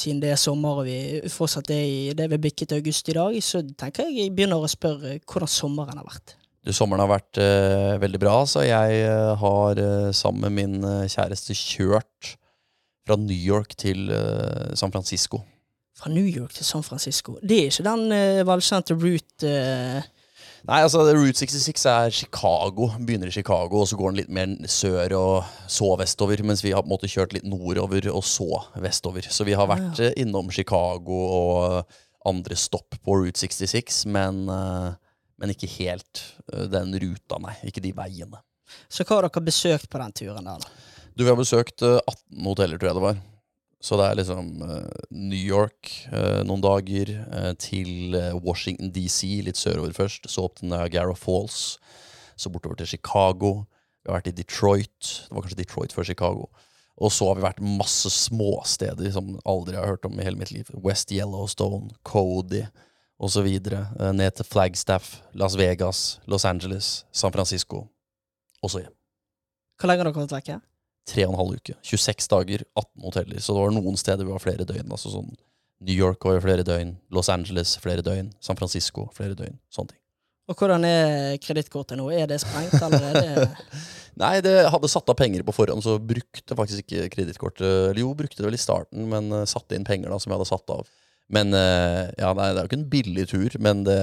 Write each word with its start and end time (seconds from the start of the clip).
siden 0.00 0.20
det 0.22 0.32
er 0.34 0.40
sommer 0.40 0.82
og 0.82 0.88
vi 0.88 1.20
fortsatt 1.32 1.70
er 1.74 1.84
i 1.84 2.12
det 2.16 2.26
vi 2.32 2.40
bikket 2.48 2.74
august 2.76 3.08
i 3.12 3.16
dag, 3.16 3.36
så 3.44 3.62
tenker 3.78 4.08
jeg 4.08 4.16
jeg 4.16 4.34
begynner 4.36 4.60
å 4.60 4.70
spørre 4.70 5.18
hvordan 5.20 5.50
sommeren 5.50 6.00
har 6.00 6.08
vært. 6.08 6.36
Du, 6.60 6.72
sommeren 6.76 7.04
har 7.06 7.12
vært 7.12 7.40
uh, 7.40 7.96
veldig 8.02 8.20
bra, 8.20 8.34
så 8.44 8.66
jeg 8.66 8.98
eh, 9.06 9.30
har 9.40 9.78
uh, 9.80 10.10
sammen 10.12 10.44
med 10.44 10.56
min 10.58 11.08
kjæreste 11.08 11.56
kjørt 11.56 12.34
fra 13.08 13.16
New 13.16 13.36
York 13.36 13.72
til 13.80 14.10
San 14.76 14.92
Francisco. 14.92 15.40
Fra 15.96 16.12
New 16.12 16.26
York 16.28 16.52
til 16.54 16.68
San 16.68 16.84
Francisco. 16.84 17.38
Det 17.40 17.56
er 17.56 17.72
ikke 17.72 17.86
den 17.88 18.12
velkjente 18.46 18.94
route 18.94 19.54
Nei, 20.68 20.82
altså 20.84 21.06
Route 21.08 21.38
66 21.40 21.86
er 21.88 22.12
Chicago. 22.12 22.90
Begynner 22.98 23.30
i 23.30 23.34
Chicago, 23.34 23.80
og 23.80 23.88
så 23.88 23.96
går 23.96 24.12
den 24.12 24.20
litt 24.20 24.32
mer 24.34 24.52
sør 24.68 25.14
og 25.16 25.54
så 25.70 25.88
vestover. 26.00 26.42
Mens 26.44 26.62
vi 26.64 26.74
har 26.74 26.84
på 26.84 26.90
en 26.90 26.94
måte 26.94 27.10
kjørt 27.10 27.32
litt 27.36 27.48
nordover 27.48 28.10
og 28.12 28.24
så 28.28 28.60
vestover. 28.82 29.24
Så 29.32 29.46
vi 29.48 29.56
har 29.56 29.70
vært 29.70 30.02
eh, 30.04 30.12
innom 30.20 30.52
Chicago 30.52 31.22
og 31.38 31.96
andre 32.28 32.58
stopp 32.60 32.98
på 33.00 33.16
Route 33.22 33.40
66, 33.40 34.04
men, 34.12 34.44
eh, 34.52 35.16
men 35.40 35.54
ikke 35.54 35.70
helt 35.78 36.24
eh, 36.52 36.68
den 36.68 36.92
ruta, 37.00 37.40
nei. 37.40 37.56
Ikke 37.70 37.84
de 37.84 37.94
veiene. 37.96 38.44
Så 38.92 39.06
hva 39.06 39.18
har 39.18 39.30
dere 39.30 39.48
besøkt 39.48 39.88
på 39.90 40.02
den 40.02 40.16
turen 40.20 40.46
der? 40.46 40.60
da? 40.60 40.88
Du, 41.14 41.24
vi 41.24 41.32
har 41.32 41.40
besøkt 41.40 41.82
eh, 41.86 41.98
18 42.04 42.46
hoteller, 42.52 42.80
tror 42.80 42.92
jeg 42.92 43.00
det 43.00 43.06
var. 43.08 43.22
Så 43.80 43.96
det 43.96 44.06
er 44.06 44.18
liksom 44.18 44.48
eh, 44.66 45.04
New 45.16 45.40
York 45.40 45.88
eh, 46.12 46.42
noen 46.44 46.60
dager, 46.64 47.12
eh, 47.32 47.52
til 47.60 48.16
Washington 48.44 48.90
DC, 48.92 49.40
litt 49.46 49.60
sørover 49.60 49.94
først. 49.96 50.28
Så 50.28 50.44
opp 50.44 50.58
til 50.58 50.68
Niagara 50.72 51.14
Falls. 51.16 51.78
Så 52.36 52.52
bortover 52.52 52.76
til 52.80 52.90
Chicago. 52.92 53.64
Vi 54.04 54.10
har 54.10 54.18
vært 54.18 54.32
i 54.32 54.36
Detroit. 54.36 54.98
Det 55.00 55.32
var 55.32 55.46
kanskje 55.46 55.62
Detroit 55.62 55.96
før 55.96 56.08
Chicago. 56.08 56.50
Og 57.00 57.12
så 57.16 57.30
har 57.30 57.38
vi 57.38 57.46
vært 57.46 57.64
masse 57.64 58.12
småsteder 58.12 59.08
som 59.14 59.32
aldri 59.48 59.78
har 59.78 59.88
hørt 59.88 60.04
om 60.04 60.20
i 60.20 60.26
hele 60.26 60.36
mitt 60.40 60.52
liv. 60.52 60.68
West 60.84 61.12
Yellowstone, 61.16 61.94
Cody 62.04 62.66
osv. 63.20 63.48
Ned 63.48 64.36
til 64.36 64.48
Flagstaff, 64.48 65.22
Las 65.32 65.56
Vegas, 65.56 66.20
Los 66.28 66.44
Angeles, 66.44 67.06
San 67.12 67.32
Francisco 67.32 67.86
og 68.60 68.72
så 68.72 68.84
hjem 68.84 68.96
Hvor 69.80 69.88
lenge 69.88 70.04
har 70.04 70.10
dere 70.10 70.20
vært 70.20 70.36
vekke? 70.36 70.60
Tre 71.10 71.26
og 71.26 71.34
en 71.34 71.40
halv 71.40 71.60
uke. 71.60 71.76
26 71.86 72.30
dager, 72.30 72.64
18 72.78 73.06
hoteller. 73.06 73.42
Så 73.42 73.54
det 73.54 73.62
var 73.64 73.74
noen 73.74 73.98
steder 74.00 74.26
vi 74.26 74.34
var 74.34 74.42
flere 74.42 74.66
døgn. 74.68 74.90
altså 74.90 75.12
sånn 75.12 75.32
New 75.80 75.96
York 75.96 76.24
var 76.24 76.36
jo 76.36 76.44
flere 76.44 76.64
døgn, 76.66 76.92
Los 77.16 77.30
Angeles 77.32 77.78
flere 77.80 78.04
døgn, 78.04 78.34
San 78.44 78.58
Francisco 78.58 79.06
flere 79.16 79.36
døgn. 79.38 79.56
Sånne 79.72 79.94
ting. 79.94 80.00
Og 80.50 80.58
hvordan 80.58 80.84
er 80.84 81.38
kredittkortet 81.40 81.96
nå? 81.96 82.08
Er 82.12 82.26
det 82.28 82.40
sprengt, 82.42 82.74
eller 82.82 83.16
er 83.22 83.50
Nei, 84.20 84.34
det 84.44 84.52
hadde 84.68 84.90
satt 84.90 85.08
av 85.08 85.16
penger 85.16 85.44
på 85.46 85.54
forhånd, 85.54 85.84
så 85.84 85.94
brukte 86.02 86.56
faktisk 86.58 86.82
ikke 86.82 87.06
kredittkortet 87.14 87.64
Eller 87.92 88.02
jo, 88.02 88.10
brukte 88.18 88.42
det 88.42 88.48
vel 88.48 88.58
i 88.58 88.60
starten, 88.60 89.06
men 89.08 89.30
uh, 89.32 89.46
satte 89.48 89.78
inn 89.78 89.86
penger 89.86 90.10
da 90.10 90.18
som 90.20 90.32
jeg 90.32 90.40
hadde 90.40 90.50
satt 90.50 90.74
av. 90.74 90.90
Men 91.30 91.54
uh, 91.54 92.08
ja, 92.18 92.32
nei, 92.34 92.48
det 92.50 92.58
er 92.58 92.64
jo 92.64 92.68
ikke 92.70 92.78
en 92.80 92.88
billig 92.90 93.26
tur, 93.30 93.54
men 93.62 93.84
det, 93.86 93.98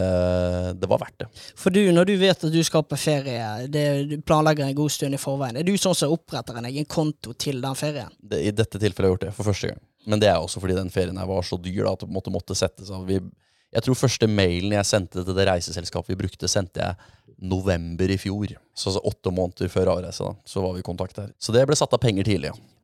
det 0.79 0.87
var 0.87 1.01
verdt 1.01 1.25
det. 1.25 1.27
For 1.59 1.75
du, 1.75 1.81
når 1.91 2.07
du 2.07 2.13
vet 2.21 2.45
at 2.47 2.53
du 2.53 2.61
skal 2.63 2.85
på 2.87 2.99
ferie, 2.99 3.49
det, 3.73 3.83
du 4.07 4.15
planlegger 4.23 4.67
en 4.67 4.77
god 4.77 4.93
stund 4.95 5.17
i 5.17 5.19
forveien, 5.19 5.59
er 5.59 5.67
du 5.67 5.73
sånn 5.75 5.97
som 5.97 6.15
oppretter 6.15 6.55
en 6.55 6.69
egen 6.69 6.87
konto 6.87 7.35
til 7.35 7.59
den 7.63 7.75
ferien? 7.75 8.13
det, 8.23 8.39
I 8.47 8.55
dette 8.55 8.79
tilfellet 8.79 9.03
har 9.03 9.11
jeg 9.11 9.17
gjort 9.17 9.25
det 9.27 9.33
for 9.35 9.51
første 9.51 9.73
gang. 9.73 9.83
Men 10.07 10.23
det 10.23 10.31
er 10.31 10.39
også 10.39 10.63
fordi 10.63 10.77
den 10.77 10.93
ferien 10.93 11.19
her 11.19 11.27
var 11.27 11.43
så 11.43 11.59
dyr 11.59 11.83
da, 11.83 11.97
at 11.97 12.05
det 12.05 12.15
måtte, 12.15 12.31
måtte 12.31 12.55
settes 12.55 12.93
av. 12.95 13.03
Vi, 13.09 13.19
jeg 13.75 13.83
tror 13.83 13.99
første 13.99 14.31
mailen 14.31 14.77
jeg 14.77 14.87
sendte 14.87 15.25
til 15.27 15.35
det 15.35 15.49
reiseselskapet 15.49 16.13
vi 16.13 16.21
brukte, 16.23 16.47
sendte 16.47 16.79
jeg 16.79 17.35
november 17.43 18.09
i 18.09 18.17
fjor. 18.21 18.55
Så 18.71 18.93
altså 18.93 19.03
åtte 19.11 19.35
måneder 19.35 19.69
før 19.73 19.91
avreise. 19.97 20.23
da, 20.23 20.47
Så 20.47 20.63
var 20.63 20.77
vi 20.77 20.85
i 20.85 20.87
kontakt 20.87 21.19
her. 21.19 21.35
Så 21.35 21.51
det 21.51 21.67
ble 21.67 21.75
satt 21.75 21.91
av 21.93 22.01
penger 22.01 22.23
tidlig. 22.23 22.55
ja. 22.55 22.76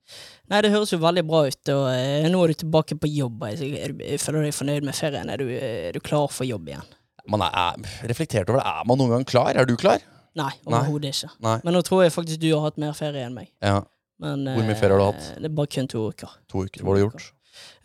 Nei, 0.51 0.59
det 0.65 0.71
høres 0.73 0.91
jo 0.93 0.99
veldig 1.01 1.23
bra 1.25 1.43
ut, 1.47 1.69
og 1.73 1.85
eh, 1.93 2.25
nå 2.29 2.41
er 2.43 2.51
du 2.51 2.59
tilbake 2.65 2.97
på 2.99 3.09
jobb. 3.09 3.45
Er 3.47 3.55
du, 3.95 4.01
føler 4.21 4.43
du 4.43 4.47
deg 4.49 4.57
fornøyd 4.57 4.87
med 4.89 4.97
ferien? 4.97 5.29
Er 5.31 5.39
du, 5.41 5.47
er 5.55 5.95
du 5.95 6.01
klar 6.03 6.27
for 6.33 6.45
jobb 6.47 6.67
igjen? 6.73 6.89
Man 7.31 7.41
er, 7.45 7.53
er 7.55 8.09
reflektert 8.11 8.49
over 8.51 8.59
det. 8.59 8.65
Er 8.67 8.89
man 8.89 8.99
noen 8.99 9.13
gang 9.15 9.25
klar? 9.29 9.55
Er 9.55 9.65
du 9.69 9.77
klar? 9.79 10.03
Nei, 10.35 10.49
overhodet 10.67 11.13
ikke. 11.13 11.29
Nei. 11.45 11.55
Men 11.63 11.77
nå 11.77 11.81
tror 11.87 12.03
jeg 12.03 12.13
faktisk 12.15 12.41
du 12.41 12.49
har 12.51 12.65
hatt 12.67 12.79
mer 12.81 12.95
ferie 12.97 13.23
enn 13.23 13.35
meg. 13.37 13.47
Ja, 13.63 13.79
Men, 14.23 14.43
Hvor 14.49 14.65
mye 14.65 14.75
eh, 14.75 14.79
ferie 14.81 14.95
har 14.97 14.99
du 15.01 15.05
hatt? 15.07 15.29
Det 15.39 15.47
er 15.49 15.55
bare 15.61 15.71
kun 15.77 15.87
to 15.91 16.03
uker. 16.11 16.35
To 16.51 16.65
uker. 16.67 16.83
Hva 16.83 16.91
har 16.93 16.99
du 16.99 17.03
gjort? 17.05 17.29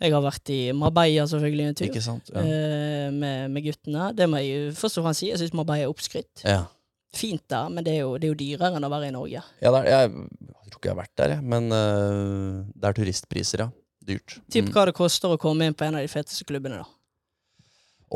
Jeg 0.01 0.13
har 0.15 0.23
vært 0.25 0.49
i 0.51 0.59
Marbella 0.73 1.25
selvfølgelig 1.29 1.65
en 1.69 1.77
tur. 1.77 1.87
Ikke 1.91 2.01
sant? 2.03 2.31
Ja. 2.33 2.41
eh, 2.41 3.07
med, 3.13 3.51
med 3.53 3.65
guttene. 3.67 4.09
Det 4.17 4.27
må 4.31 4.41
jeg 4.41 4.73
først 4.77 4.99
og 4.99 5.05
fremst 5.07 5.21
si. 5.23 5.29
Jeg 5.31 5.39
syns 5.41 5.55
Marbella 5.57 5.85
er 5.87 5.93
oppskrytt. 5.93 6.43
ja. 6.43 6.65
Fint 7.15 7.41
der, 7.49 7.69
men 7.73 7.83
det 7.83 7.95
er, 7.95 8.03
jo, 8.03 8.17
det 8.21 8.27
er 8.27 8.33
jo 8.35 8.37
dyrere 8.37 8.75
enn 8.77 8.85
å 8.85 8.89
være 8.93 9.07
i 9.09 9.13
Norge. 9.15 9.41
ja 9.63 9.71
det 9.73 9.79
er, 9.81 9.87
jeg, 9.89 10.11
jeg 10.45 10.69
tror 10.69 10.77
ikke 10.79 10.89
jeg 10.89 10.93
har 10.95 10.99
vært 11.01 11.15
der, 11.17 11.33
jeg. 11.35 11.43
Men 11.55 11.71
uh, 11.73 12.59
det 12.75 12.89
er 12.91 12.97
turistpriser, 12.99 13.63
ja. 13.65 13.69
Dyrt. 14.09 14.37
Tipp 14.49 14.69
Mm. 14.69 14.73
hva 14.73 14.85
det 14.89 14.93
koster 14.97 15.33
å 15.33 15.37
komme 15.41 15.65
inn 15.69 15.73
på 15.77 15.85
en 15.85 15.97
av 15.99 16.01
de 16.05 16.09
feteste 16.09 16.45
klubbene, 16.49 16.79
da. 16.83 16.87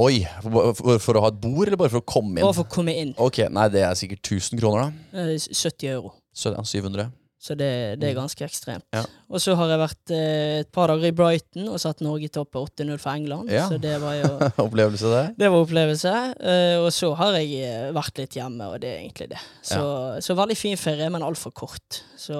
Oi! 0.01 0.23
For, 0.41 0.73
for, 0.77 0.97
for 1.03 1.17
å 1.19 1.21
ha 1.25 1.29
et 1.29 1.41
bord, 1.41 1.67
eller 1.67 1.77
bare 1.77 1.91
for 1.93 2.01
å 2.01 2.07
komme 2.13 2.39
inn? 2.39 2.45
Bare 2.45 2.55
for 2.57 2.65
å 2.65 2.71
komme 2.73 2.95
inn. 2.97 3.11
Ok, 3.21 3.43
Nei, 3.53 3.67
det 3.73 3.83
er 3.85 3.97
sikkert 3.99 4.25
1000 4.25 4.57
kroner, 4.61 4.87
da. 4.87 5.19
eh, 5.21 5.35
70 5.37 5.91
euro. 5.91 6.13
700. 6.33 7.11
Så 7.43 7.57
det, 7.59 7.99
det 7.99 8.07
er 8.07 8.13
Mm. 8.13 8.21
ganske 8.21 8.45
ekstremt. 8.45 8.85
Ja. 8.95 9.01
Og 9.27 9.41
så 9.43 9.51
har 9.59 9.67
jeg 9.67 9.79
vært 9.81 10.11
eh, 10.15 10.59
et 10.61 10.69
par 10.71 10.87
dager 10.87 11.09
i 11.09 11.15
Brighton 11.17 11.65
og 11.67 11.81
satt 11.83 11.99
Norge 11.99 12.29
i 12.29 12.31
topp 12.31 12.55
8-0 12.55 12.95
for 13.03 13.11
England. 13.11 13.51
Ja. 13.51 13.65
Så 13.67 13.75
det 13.83 13.97
var 13.99 14.13
jo 14.15 14.29
Opplevelse, 14.63 15.11
det. 15.11 15.23
Det 15.41 15.49
var 15.51 15.65
opplevelse. 15.65 16.13
Uh, 16.39 16.77
og 16.85 16.87
så 16.95 17.09
har 17.19 17.35
jeg 17.41 17.51
eh, 17.67 17.89
vært 17.97 18.21
litt 18.23 18.37
hjemme, 18.39 18.69
og 18.71 18.79
det 18.79 18.93
er 18.93 19.01
egentlig 19.01 19.27
det. 19.33 19.41
Så, 19.59 19.83
så 20.23 20.37
veldig 20.39 20.55
fin 20.55 20.79
ferie, 20.79 21.09
men 21.11 21.25
altfor 21.27 21.51
kort. 21.51 21.99
Så, 22.15 22.39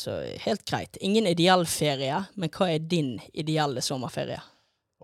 så 0.00 0.16
helt 0.46 0.64
greit. 0.64 0.96
Ingen 1.04 1.28
ideell 1.28 1.66
ferie, 1.68 2.22
men 2.40 2.48
hva 2.56 2.70
er 2.72 2.80
din 2.80 3.18
ideelle 3.36 3.84
sommerferie? 3.84 4.40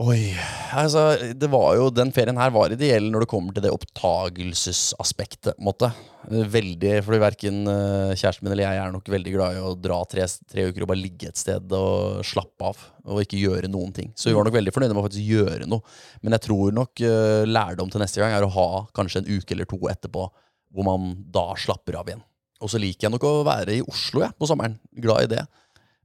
Oi, 0.01 0.31
altså 0.73 1.33
det 1.37 1.49
var 1.53 1.75
jo, 1.77 1.91
Den 1.93 2.13
ferien 2.15 2.39
her 2.41 2.53
var 2.55 2.73
ideell 2.73 3.11
når 3.13 3.25
det 3.25 3.29
kommer 3.29 3.53
til 3.53 3.67
det 3.67 3.73
opptagelsesaspektet. 3.75 5.59
måte. 5.61 5.91
Veldig, 6.31 6.95
fordi 7.05 7.21
Verken 7.21 7.59
kjæresten 7.67 8.47
min 8.47 8.55
eller 8.55 8.65
jeg 8.65 8.81
er 8.81 8.95
nok 8.95 9.11
veldig 9.13 9.35
glad 9.35 9.59
i 9.59 9.61
å 9.65 9.75
dra 9.77 9.99
tre, 10.09 10.25
tre 10.49 10.69
uker 10.71 10.85
og 10.85 10.93
bare 10.93 11.03
ligge 11.03 11.29
et 11.29 11.41
sted 11.41 11.75
og 11.77 12.25
slappe 12.25 12.71
av. 12.71 12.81
Og 13.11 13.23
ikke 13.25 13.41
gjøre 13.41 13.69
noen 13.73 13.93
ting. 13.97 14.13
Så 14.17 14.31
vi 14.31 14.37
var 14.39 14.47
nok 14.49 14.57
veldig 14.57 14.73
fornøyde 14.73 14.95
med 14.95 15.03
å 15.03 15.07
faktisk 15.09 15.35
gjøre 15.35 15.69
noe. 15.69 15.85
Men 16.23 16.37
jeg 16.37 16.47
tror 16.49 16.77
nok 16.77 17.05
uh, 17.05 17.45
lærdom 17.49 17.93
til 17.93 18.05
neste 18.05 18.23
gang 18.23 18.37
er 18.37 18.47
å 18.47 18.55
ha 18.57 18.69
kanskje 18.97 19.25
en 19.25 19.31
uke 19.33 19.57
eller 19.57 19.69
to 19.69 19.81
etterpå 19.91 20.29
hvor 20.71 20.87
man 20.87 21.17
da 21.35 21.51
slapper 21.59 21.99
av 21.99 22.09
igjen. 22.09 22.23
Og 22.61 22.71
så 22.73 22.81
liker 22.81 23.09
jeg 23.09 23.15
nok 23.15 23.25
å 23.27 23.41
være 23.45 23.81
i 23.81 23.85
Oslo 23.89 24.23
jeg, 24.23 24.37
på 24.39 24.49
sommeren. 24.49 24.77
Glad 25.03 25.27
i 25.27 25.35
det. 25.35 25.45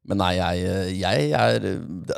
Men 0.06 0.20
nei, 0.22 0.34
jeg, 0.38 0.98
jeg 1.02 1.32
er 1.34 1.64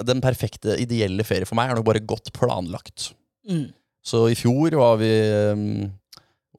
Den 0.04 0.20
perfekte, 0.24 0.76
ideelle 0.84 1.24
ferie 1.24 1.48
for 1.48 1.56
meg 1.56 1.70
er 1.72 1.80
nok 1.80 1.86
bare 1.88 2.02
godt 2.04 2.34
planlagt. 2.36 3.14
Mm. 3.48 3.70
Så 4.04 4.26
i 4.32 4.36
fjor 4.40 4.76
var 4.80 4.98
vi 5.00 5.08
um, 5.54 5.64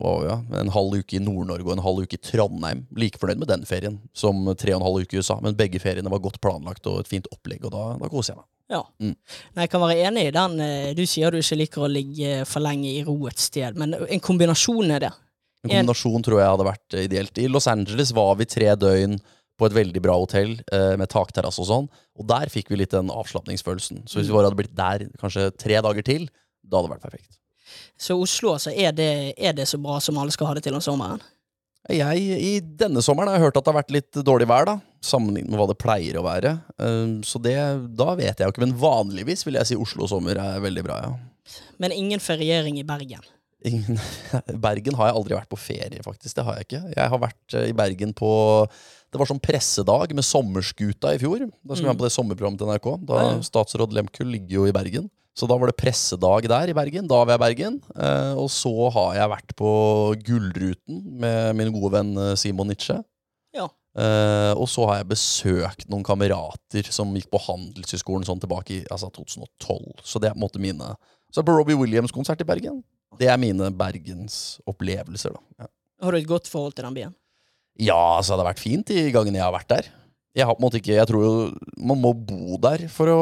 ja, 0.00 0.36
en 0.60 0.70
halv 0.72 0.94
uke 1.00 1.16
i 1.18 1.20
Nord-Norge 1.22 1.66
og 1.66 1.74
en 1.74 1.82
halv 1.84 2.04
uke 2.06 2.16
i 2.18 2.22
Trondheim. 2.22 2.84
Like 2.96 3.18
fornøyd 3.20 3.40
med 3.42 3.48
den 3.50 3.64
ferien 3.68 3.98
som 4.16 4.40
tre 4.56 4.72
og 4.74 4.80
en 4.80 4.86
halv 4.86 5.02
uke 5.04 5.16
i 5.16 5.20
USA. 5.20 5.36
Men 5.44 5.56
begge 5.58 5.80
feriene 5.82 6.12
var 6.12 6.22
godt 6.24 6.40
planlagt 6.44 6.86
og 6.88 7.00
et 7.02 7.10
fint 7.10 7.28
opplegg, 7.34 7.64
og 7.66 7.72
da, 7.74 7.84
da 8.00 8.10
koser 8.12 8.34
jeg 8.34 8.40
meg. 8.42 8.48
Ja. 8.68 8.82
Mm. 9.00 9.14
Jeg 9.62 9.70
kan 9.72 9.80
være 9.80 10.02
enig 10.10 10.26
i 10.28 10.34
den. 10.36 10.58
eh, 10.60 10.90
Du 10.94 11.04
sier 11.08 11.32
du 11.32 11.38
ikke 11.40 11.56
liker 11.56 11.86
å 11.86 11.92
ligge 11.92 12.34
for 12.48 12.60
lenge 12.64 12.90
i 12.98 13.02
ro 13.06 13.16
et 13.30 13.40
sted, 13.40 13.76
men 13.80 13.96
en 13.96 14.20
kombinasjon 14.20 14.92
er 14.96 15.06
det. 15.08 15.12
En 15.64 15.70
En- 15.70 15.72
kombinasjon 15.80 16.22
tror 16.26 16.38
jeg 16.42 16.52
hadde 16.52 16.66
vært 16.68 16.94
eh, 16.98 17.06
ideelt. 17.08 17.38
I 17.42 17.48
Los 17.48 17.66
Angeles 17.66 18.12
var 18.14 18.36
vi 18.38 18.44
tre 18.46 18.74
døgn 18.76 19.16
på 19.58 19.66
et 19.66 19.74
veldig 19.74 20.02
bra 20.04 20.14
hotell 20.18 20.54
eh, 20.72 20.94
med 21.00 21.10
takterrasse 21.10 21.62
og 21.64 21.68
sånn. 21.68 21.88
Og 22.18 22.28
der 22.30 22.50
fikk 22.52 22.70
vi 22.72 22.80
litt 22.80 22.94
den 22.94 23.10
avslapningsfølelsen. 23.12 24.04
Så 24.06 24.20
hvis 24.20 24.30
vi 24.30 24.36
bare 24.36 24.50
hadde 24.50 24.60
blitt 24.60 24.76
der 24.78 25.08
kanskje 25.20 25.50
tre 25.58 25.80
dager 25.84 26.06
til, 26.06 26.28
da 26.62 26.78
hadde 26.78 26.88
det 26.88 26.94
vært 26.96 27.08
perfekt. 27.08 27.38
Så 27.98 28.16
Oslo, 28.20 28.54
altså, 28.56 28.72
er 28.72 28.94
det, 28.96 29.10
er 29.36 29.56
det 29.56 29.66
så 29.68 29.80
bra 29.82 29.98
som 30.02 30.18
alle 30.20 30.32
skal 30.34 30.50
ha 30.50 30.56
det 30.56 30.64
til 30.66 30.78
om 30.78 30.84
sommeren? 30.84 31.22
Jeg, 31.88 32.20
I 32.20 32.58
denne 32.60 33.00
sommeren 33.04 33.30
har 33.30 33.38
jeg 33.38 33.48
hørt 33.48 33.58
at 33.58 33.64
det 33.64 33.72
har 33.72 33.78
vært 33.78 33.94
litt 33.94 34.20
dårlig 34.26 34.48
vær, 34.50 34.66
da. 34.68 34.76
Sammenlignet 35.04 35.52
med 35.52 35.60
hva 35.60 35.68
det 35.70 35.78
pleier 35.80 36.18
å 36.20 36.24
være. 36.26 36.58
Um, 36.76 37.18
så 37.24 37.40
det, 37.40 37.56
da 37.96 38.12
vet 38.18 38.36
jeg 38.36 38.44
jo 38.44 38.52
ikke. 38.52 38.64
Men 38.66 38.76
vanligvis 38.78 39.46
vil 39.46 39.56
jeg 39.60 39.70
si 39.70 39.78
Oslo 39.78 40.08
sommer 40.10 40.40
er 40.42 40.62
veldig 40.64 40.84
bra, 40.84 41.00
ja. 41.06 41.58
Men 41.80 41.94
ingen 41.96 42.20
feriering 42.20 42.76
i 42.80 42.84
Bergen. 42.84 43.24
Ingen, 43.66 43.98
Bergen 44.66 44.98
har 44.98 45.10
jeg 45.10 45.18
aldri 45.18 45.38
vært 45.38 45.50
på 45.50 45.60
ferie, 45.60 46.02
faktisk. 46.04 46.36
Det 46.36 46.44
har 46.46 46.58
jeg 46.58 46.68
ikke. 46.68 46.82
Jeg 46.92 47.12
har 47.14 47.22
vært 47.22 47.56
eh, 47.56 47.70
i 47.70 47.76
Bergen 47.78 48.12
på 48.16 48.30
Det 49.10 49.18
var 49.18 49.26
sånn 49.30 49.40
pressedag 49.40 50.12
med 50.14 50.24
Sommerskuta 50.26 51.14
i 51.14 51.18
fjor. 51.22 51.46
Da 51.64 51.74
skulle 51.74 51.88
vi 51.88 51.88
Mm. 51.88 51.92
være 51.94 52.00
på 52.02 52.08
det 52.08 52.12
sommerprogrammet 52.12 52.58
til 52.58 52.66
NRK. 52.68 52.88
Da 53.06 53.14
Ja, 53.14 53.30
ja. 53.32 53.40
Statsråd 53.40 53.92
Lehmkuhl 53.96 54.26
ligger 54.30 54.50
jo 54.60 54.66
i 54.66 54.72
Bergen. 54.72 55.10
Så 55.34 55.46
da 55.48 55.56
var 55.56 55.66
det 55.70 55.76
pressedag 55.78 56.48
der 56.48 56.68
i 56.68 56.74
Bergen. 56.74 57.06
Da 57.08 57.24
var 57.24 57.38
jeg 57.38 57.40
i 57.40 57.44
Bergen. 57.46 57.80
Eh, 57.96 58.34
og 58.36 58.48
så 58.50 58.90
har 58.92 59.14
jeg 59.14 59.30
vært 59.30 59.54
på 59.56 59.70
Gullruten 60.26 61.02
med 61.20 61.56
min 61.56 61.72
gode 61.72 61.92
venn 61.92 62.16
eh, 62.18 62.34
Simon 62.34 62.68
Nitsche. 62.68 63.02
Ja. 63.54 63.68
Eh, 63.96 64.52
og 64.58 64.66
så 64.68 64.84
har 64.88 64.96
jeg 64.98 65.08
besøkt 65.08 65.88
noen 65.88 66.02
kamerater 66.04 66.84
som 66.92 67.14
gikk 67.14 67.30
på 67.30 67.40
Handelshøyskolen 67.40 68.26
sånn 68.26 68.40
tilbake 68.42 68.70
i 68.82 68.84
altså 68.90 69.08
2012. 69.14 70.02
Så 70.04 70.20
det 70.20 70.28
er 70.30 70.34
på 70.34 70.42
en 70.42 70.48
måte 70.48 70.60
mine 70.60 70.96
Så 71.32 71.38
er 71.40 71.44
det 71.44 71.46
på 71.52 71.56
Robbie 71.58 71.76
Williams-konsert 71.78 72.40
i 72.40 72.44
Bergen. 72.44 72.82
Det 73.18 73.28
er 73.28 73.36
mine 73.38 73.70
bergensopplevelser, 73.72 75.32
da. 75.34 75.40
Ja. 75.64 75.66
Har 76.02 76.12
du 76.12 76.18
et 76.18 76.26
godt 76.28 76.48
forhold 76.50 76.74
til 76.76 76.84
den 76.86 76.94
byen? 76.94 77.14
Ja, 77.78 77.98
altså 78.18 78.34
det 78.34 78.42
har 78.42 78.50
vært 78.52 78.64
fint 78.64 78.90
de 78.90 79.08
gangene 79.14 79.38
jeg 79.38 79.46
har 79.46 79.54
vært 79.54 79.70
der. 79.70 79.92
Jeg 80.36 80.46
har 80.46 80.54
på 80.54 80.60
en 80.60 80.66
måte 80.68 80.78
ikke 80.78 80.94
Jeg 80.94 81.08
tror 81.08 81.22
jo 81.24 81.30
man 81.82 81.98
må 81.98 82.12
bo 82.14 82.58
der 82.62 82.84
for 82.92 83.10
å 83.10 83.20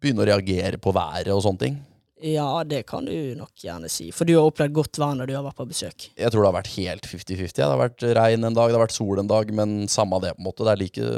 begynne 0.00 0.24
å 0.24 0.30
reagere 0.32 0.80
på 0.82 0.92
været 0.96 1.30
og 1.32 1.44
sånne 1.44 1.62
ting. 1.62 1.76
Ja, 2.24 2.64
det 2.64 2.86
kan 2.88 3.04
du 3.04 3.12
nok 3.36 3.52
gjerne 3.60 3.90
si. 3.92 4.06
For 4.14 4.24
du 4.24 4.32
har 4.38 4.46
opplevd 4.48 4.72
godt 4.78 4.98
vær 5.00 5.12
når 5.18 5.28
du 5.28 5.34
har 5.36 5.44
vært 5.44 5.58
på 5.58 5.66
besøk. 5.68 6.06
Jeg 6.16 6.32
tror 6.32 6.42
det 6.42 6.48
har 6.48 6.56
vært 6.56 6.70
helt 6.72 7.08
50-50. 7.10 7.52
Det 7.58 7.66
har 7.66 7.80
vært 7.80 8.06
regn 8.16 8.48
en 8.48 8.56
dag, 8.56 8.70
det 8.72 8.78
har 8.78 8.84
vært 8.86 8.96
sol 8.96 9.20
en 9.20 9.28
dag, 9.28 9.52
men 9.58 9.74
samme 9.92 10.22
det, 10.24 10.32
på 10.38 10.40
en 10.40 10.46
måte. 10.48 10.64
Det 10.64 10.72
er, 10.72 10.80
like, 10.80 11.10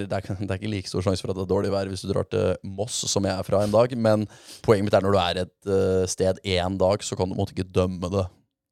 det 0.00 0.06
er, 0.08 0.30
det 0.40 0.48
er 0.48 0.56
ikke 0.56 0.72
like 0.72 0.88
stor 0.88 1.04
sjanse 1.04 1.20
for 1.20 1.34
at 1.34 1.36
det 1.36 1.44
er 1.44 1.52
dårlig 1.52 1.74
vær 1.76 1.92
hvis 1.92 2.06
du 2.06 2.08
drar 2.08 2.28
til 2.32 2.56
Moss, 2.64 3.02
som 3.12 3.28
jeg 3.28 3.36
er 3.36 3.46
fra 3.46 3.60
en 3.66 3.76
dag. 3.76 3.92
Men 4.08 4.24
poenget 4.64 4.88
mitt 4.88 4.96
er 4.96 5.04
når 5.04 5.16
du 5.16 5.20
er 5.20 5.42
et 5.44 5.72
eh, 5.76 6.08
sted 6.08 6.40
én 6.40 6.80
dag, 6.80 7.04
så 7.04 7.20
kan 7.20 7.28
du 7.28 7.36
på 7.36 7.38
en 7.38 7.44
måte 7.44 7.56
ikke 7.56 7.68
dømme 7.76 8.12
det 8.16 8.24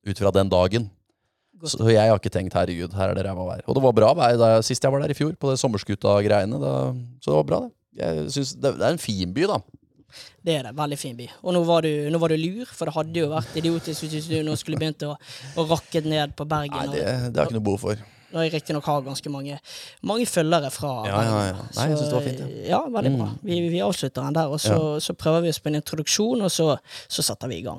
ut 0.08 0.25
fra 0.25 0.32
den 0.41 0.52
dagen. 0.56 0.88
Godt. 1.61 1.77
Så 1.77 1.87
jeg 1.93 2.11
har 2.11 2.19
ikke 2.19 2.33
tenkt 2.35 2.55
'herregud, 2.56 2.93
her 2.99 3.12
er 3.12 3.15
det 3.15 3.25
ræva 3.25 3.47
vær'. 3.47 3.62
Og 3.67 3.77
det 3.77 3.83
var 3.83 3.93
bra 3.97 4.11
vær 4.15 4.37
da 4.37 4.51
sist 4.62 4.83
jeg 4.83 4.93
var 4.93 5.01
der 5.01 5.15
i 5.15 5.17
fjor, 5.17 5.33
på 5.39 5.51
det 5.51 5.61
sommerskuta-greiene. 5.62 6.59
Så 7.23 7.31
det 7.31 7.39
var 7.39 7.49
bra, 7.49 7.61
det. 7.65 7.73
Jeg 7.97 8.31
synes 8.35 8.55
det, 8.55 8.75
det 8.79 8.87
er 8.87 8.93
en 8.93 8.99
fin 8.99 9.35
by, 9.35 9.47
da. 9.49 9.59
Det 10.45 10.56
er 10.59 10.62
det. 10.69 10.73
Veldig 10.77 10.99
fin 10.99 11.17
by. 11.17 11.29
Og 11.43 11.55
nå 11.55 11.62
var, 11.67 11.87
du, 11.87 12.11
nå 12.11 12.19
var 12.19 12.29
du 12.29 12.37
lur, 12.37 12.67
for 12.71 12.87
det 12.87 12.95
hadde 12.95 13.23
jo 13.23 13.31
vært 13.33 13.55
idiotisk 13.59 14.05
hvis 14.05 14.27
du 14.31 14.37
nå 14.47 14.56
skulle 14.61 14.79
begynt 14.79 15.03
å, 15.06 15.15
å 15.56 15.65
rakke 15.71 16.03
ned 16.05 16.35
på 16.39 16.47
Bergen. 16.47 16.75
Nei, 16.75 16.91
det, 16.93 17.06
det 17.33 17.39
har 17.39 17.47
jeg 17.47 17.55
ikke 17.55 17.59
noe 17.59 17.69
behov 17.71 17.87
for. 17.87 18.03
Når 18.35 18.49
jeg 18.49 18.53
riktignok 18.56 18.87
har 18.91 19.03
ganske 19.06 19.31
mange, 19.31 19.59
mange 20.03 20.27
følgere 20.27 20.71
fra 20.75 20.93
Ja, 21.06 21.21
ja, 21.23 21.35
ja. 21.53 21.67
Nei, 21.77 21.89
jeg 21.93 21.99
synes 22.01 22.09
det 22.11 22.17
var 22.17 22.25
fint, 22.27 22.41
ja. 22.43 22.47
Mm. 22.51 22.62
Ja, 22.67 22.81
veldig 22.97 23.12
bra. 23.15 23.29
Vi, 23.47 23.59
vi 23.71 23.83
avslutter 23.87 24.27
den 24.27 24.39
der, 24.41 24.51
og 24.51 24.61
så, 24.61 24.79
så 25.01 25.15
prøver 25.15 25.47
vi 25.47 25.53
oss 25.55 25.61
på 25.62 25.71
en 25.71 25.79
introduksjon, 25.79 26.43
og 26.43 26.51
så, 26.51 26.73
så 27.06 27.23
setter 27.23 27.53
vi 27.53 27.61
i 27.62 27.67
gang. 27.67 27.79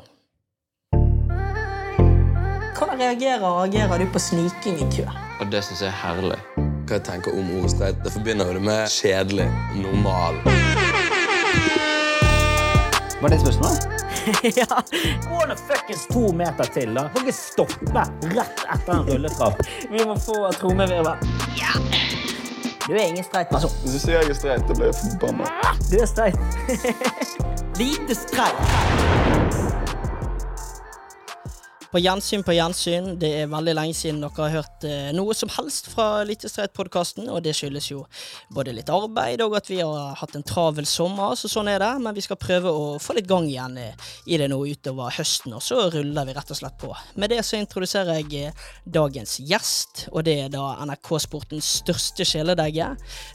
Hvordan 2.76 3.00
reagerer, 3.00 3.40
reagerer 3.40 4.00
du 4.00 4.06
på 4.14 4.20
sniking 4.20 4.80
i 4.84 4.86
kø? 4.96 5.04
Og 5.40 5.52
det 5.52 5.62
syns 5.64 5.82
jeg 5.82 5.88
er 5.88 6.00
herlig. 6.02 6.40
Hva 6.58 6.98
jeg 6.98 7.04
tenker 7.08 7.38
om 7.40 7.52
ordet 7.56 7.72
streit? 7.72 8.02
Det 8.04 8.12
forbinder 8.12 8.50
jo 8.50 8.58
det 8.58 8.64
med 8.66 8.90
kjedelig, 8.92 9.46
normal. 9.80 10.42
Var 13.22 13.32
det 13.32 13.40
spørsmålet? 13.46 13.88
ja. 14.60 14.68
Gå 15.30 15.40
nå 15.48 15.56
fuckings 15.56 16.04
to 16.12 16.26
meter 16.36 16.68
til, 16.76 16.92
da. 16.98 17.08
Må 17.16 17.24
ikke 17.24 17.38
stoppe 17.38 18.04
rett 18.36 18.66
etter 18.76 18.94
en 18.98 19.08
rulletrapp. 19.08 19.64
Vi 19.94 20.04
må 20.04 20.18
få 20.20 20.42
trommevirvel. 20.60 21.32
Ja. 21.56 21.72
Du 22.90 22.92
er 22.92 23.06
ingen 23.08 23.24
streit 23.24 23.56
person. 23.56 23.72
Hvis 23.86 23.96
du 23.96 24.04
sier 24.04 24.20
jeg 24.20 24.36
er 24.36 24.42
streit, 24.42 24.68
da 24.68 24.76
blir 24.76 24.92
jeg 24.92 25.00
forbanna. 25.00 25.48
Du 25.88 25.96
er 26.04 26.12
streit. 26.12 26.38
Lite 27.80 28.20
streit. 28.20 29.65
På 31.96 32.00
gjensyn 32.00 32.42
på 32.44 32.52
gjensyn. 32.52 33.06
Det 33.16 33.30
er 33.40 33.46
veldig 33.48 33.72
lenge 33.78 33.96
siden 33.96 34.18
dere 34.20 34.36
har 34.36 34.52
hørt 34.52 34.84
eh, 34.84 35.14
noe 35.16 35.32
som 35.32 35.48
helst 35.54 35.86
fra 35.88 36.26
Lite 36.28 36.50
streit-podkasten, 36.52 37.30
og 37.32 37.38
det 37.46 37.54
skyldes 37.56 37.86
jo 37.88 38.02
både 38.52 38.74
litt 38.76 38.90
arbeid 38.92 39.40
og 39.46 39.56
at 39.56 39.70
vi 39.72 39.78
har 39.80 40.18
hatt 40.20 40.36
en 40.36 40.44
travel 40.44 40.84
sommer, 40.84 41.38
så 41.40 41.48
sånn 41.48 41.70
er 41.72 41.80
det. 41.80 41.94
Men 42.04 42.18
vi 42.18 42.26
skal 42.26 42.36
prøve 42.42 42.68
å 42.68 42.90
få 43.00 43.16
litt 43.16 43.30
gang 43.30 43.48
igjen 43.48 43.78
eh, 43.80 44.10
i 44.28 44.36
det 44.42 44.50
nå 44.52 44.58
utover 44.68 45.16
høsten, 45.16 45.56
og 45.56 45.64
så 45.64 45.86
ruller 45.94 46.28
vi 46.28 46.36
rett 46.36 46.52
og 46.52 46.60
slett 46.60 46.76
på. 46.82 46.90
Med 47.16 47.32
det 47.32 47.40
så 47.48 47.62
introduserer 47.62 48.20
jeg 48.20 48.50
eh, 48.50 48.68
dagens 48.84 49.38
gjest, 49.40 50.10
og 50.12 50.28
det 50.28 50.36
er 50.50 50.52
da 50.52 50.66
NRK 50.84 51.14
Sportens 51.24 51.72
største 51.80 52.28
kjæledegge. 52.28 52.90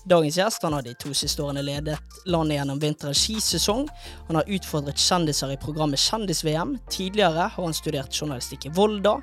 Dagens 0.05 0.37
gjest 0.43 0.69
han 0.69 0.77
har 0.77 0.85
de 0.85 0.93
to 1.01 1.15
siste 1.17 1.41
årene 1.47 1.65
ledet 1.65 1.97
landet 2.29 2.59
gjennom 2.59 2.85
vinterens 2.85 3.25
skisesong. 3.25 3.89
Han 4.29 4.43
har 4.43 4.55
utfordret 4.59 5.01
kjendiser 5.01 5.57
i 5.57 5.59
programmet 5.65 6.05
Kjendis-VM. 6.05 6.77
Tidligere 6.93 7.49
har 7.57 7.65
han 7.65 7.81
studert 7.81 8.13
journalistikk 8.13 8.50
i 8.53 8.73
Volda. 8.75 9.17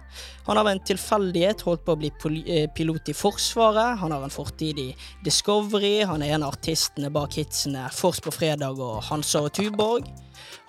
Han 0.47 0.57
har 0.57 0.69
en 0.71 0.83
tilfeldighet 0.83 1.63
holdt 1.67 1.85
på 1.85 1.95
å 1.95 1.99
bli 1.99 2.11
eh, 2.45 2.69
pilot 2.71 3.11
i 3.11 3.17
Forsvaret. 3.17 3.99
Han 4.01 4.15
har 4.15 4.23
en 4.23 4.33
fortid 4.33 4.79
i 4.79 4.87
Discovery. 5.25 6.01
Han 6.07 6.23
er 6.23 6.35
en 6.35 6.47
av 6.47 6.55
artistene 6.55 7.11
bak 7.13 7.39
hitsene 7.39 7.89
Fors 7.93 8.21
på 8.23 8.31
fredag 8.31 8.79
og 8.79 9.03
Hansa 9.09 9.43
og 9.47 9.53
Tuborg. 9.57 10.07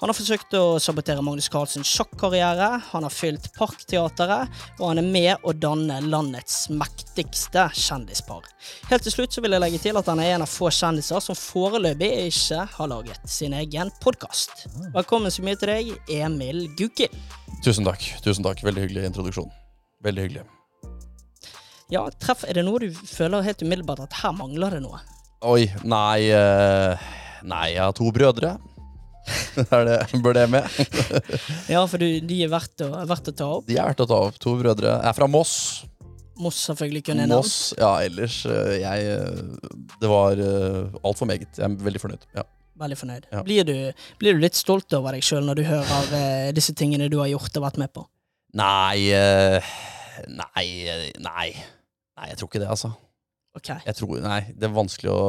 Han 0.00 0.10
har 0.10 0.16
forsøkt 0.16 0.54
å 0.54 0.78
sabotere 0.82 1.22
Magnus 1.26 1.48
Carlsens 1.50 1.90
sjakkarriere. 1.90 2.68
Han 2.92 3.06
har 3.06 3.14
fylt 3.14 3.48
Parkteatret, 3.56 4.52
og 4.78 4.84
han 4.90 5.00
er 5.02 5.08
med 5.08 5.46
å 5.46 5.54
danne 5.56 5.98
landets 6.06 6.68
mektigste 6.70 7.66
kjendispar. 7.74 8.46
Helt 8.90 9.06
til 9.06 9.16
slutt 9.16 9.34
så 9.34 9.42
vil 9.42 9.56
jeg 9.56 9.64
legge 9.64 9.82
til 9.82 9.98
at 9.98 10.10
han 10.10 10.22
er 10.22 10.36
en 10.36 10.46
av 10.46 10.52
få 10.52 10.70
kjendiser 10.74 11.22
som 11.24 11.38
foreløpig 11.38 12.12
ikke 12.28 12.62
har 12.76 12.92
laget 12.92 13.26
sin 13.30 13.56
egen 13.58 13.90
podkast. 14.04 14.68
Velkommen 14.94 15.34
så 15.34 15.42
mye 15.46 15.58
til 15.58 15.74
deg, 15.74 15.90
Emil 16.20 16.68
Gukild. 16.78 17.18
Tusen 17.64 17.86
takk. 17.88 18.04
tusen 18.22 18.46
takk 18.46 18.62
Veldig 18.62 18.86
hyggelig 18.86 19.08
introduksjon. 19.10 19.50
Veldig 20.06 20.28
hyggelig. 20.28 20.46
Ja, 21.90 22.04
treff, 22.20 22.44
er 22.44 22.58
det 22.58 22.66
noe 22.68 22.82
du 22.84 22.90
føler 22.92 23.46
helt 23.46 23.62
umiddelbart 23.64 24.04
at 24.04 24.18
her 24.20 24.34
mangler 24.36 24.76
det 24.76 24.82
noe? 24.84 25.00
Oi, 25.48 25.70
nei 25.86 26.28
eh, 26.34 27.08
Nei, 27.46 27.68
jeg 27.76 27.80
har 27.80 27.94
to 27.94 28.10
brødre. 28.14 28.56
Er 29.64 29.86
det, 29.88 29.98
bør 30.24 30.36
det 30.38 30.46
med? 30.52 30.66
Ja, 31.74 31.84
for 31.88 32.00
du, 32.00 32.06
de 32.24 32.40
er 32.44 32.50
verdt 32.52 32.84
å, 32.86 32.90
verdt 33.08 33.30
å 33.32 33.36
ta 33.36 33.48
opp. 33.58 33.68
De 33.68 33.78
er 33.78 33.88
verdt 33.90 34.04
å 34.04 34.08
ta 34.10 34.20
opp. 34.28 34.38
To 34.42 34.56
brødre. 34.60 34.98
Jeg 34.98 35.10
er 35.12 35.16
fra 35.16 35.30
Moss. 35.30 35.54
Moss 36.38 36.60
selvfølgelig 36.68 37.02
kunne 37.08 37.24
jeg. 37.26 37.32
Moss, 37.32 37.56
ja, 37.78 37.90
ellers 38.06 38.44
eh, 38.46 38.76
Jeg 38.78 39.08
eh, 39.10 39.72
Det 39.98 40.10
var 40.10 40.38
uh, 40.38 41.00
altfor 41.02 41.26
meget. 41.30 41.50
Jeg 41.58 41.66
er 41.66 41.80
veldig 41.82 42.02
fornøyd. 42.04 42.28
Ja. 42.38 42.46
Veldig 42.78 42.98
fornøyd. 43.00 43.26
Ja. 43.32 43.42
Blir, 43.42 43.66
du, 43.66 43.74
blir 44.20 44.36
du 44.36 44.42
litt 44.42 44.58
stolt 44.58 44.92
over 44.94 45.16
deg 45.16 45.24
sjøl 45.26 45.42
når 45.48 45.58
du 45.58 45.64
hører 45.66 46.14
eh, 46.14 46.50
disse 46.54 46.74
tingene 46.78 47.10
du 47.10 47.18
har 47.18 47.30
gjort 47.32 47.58
og 47.58 47.66
vært 47.66 47.80
med 47.82 47.90
på? 47.94 48.04
Nei 48.58 49.10
eh, 49.12 49.74
Nei, 50.28 50.66
eh, 50.86 51.08
nei. 51.22 51.48
Nei, 52.18 52.28
jeg 52.30 52.38
tror 52.38 52.50
ikke 52.50 52.62
det, 52.62 52.70
altså. 52.70 52.92
Ok. 53.58 53.72
Jeg 53.86 53.98
tror, 53.98 54.14
nei, 54.22 54.40
Det 54.54 54.68
er 54.68 54.74
vanskelig 54.74 55.10
å 55.10 55.22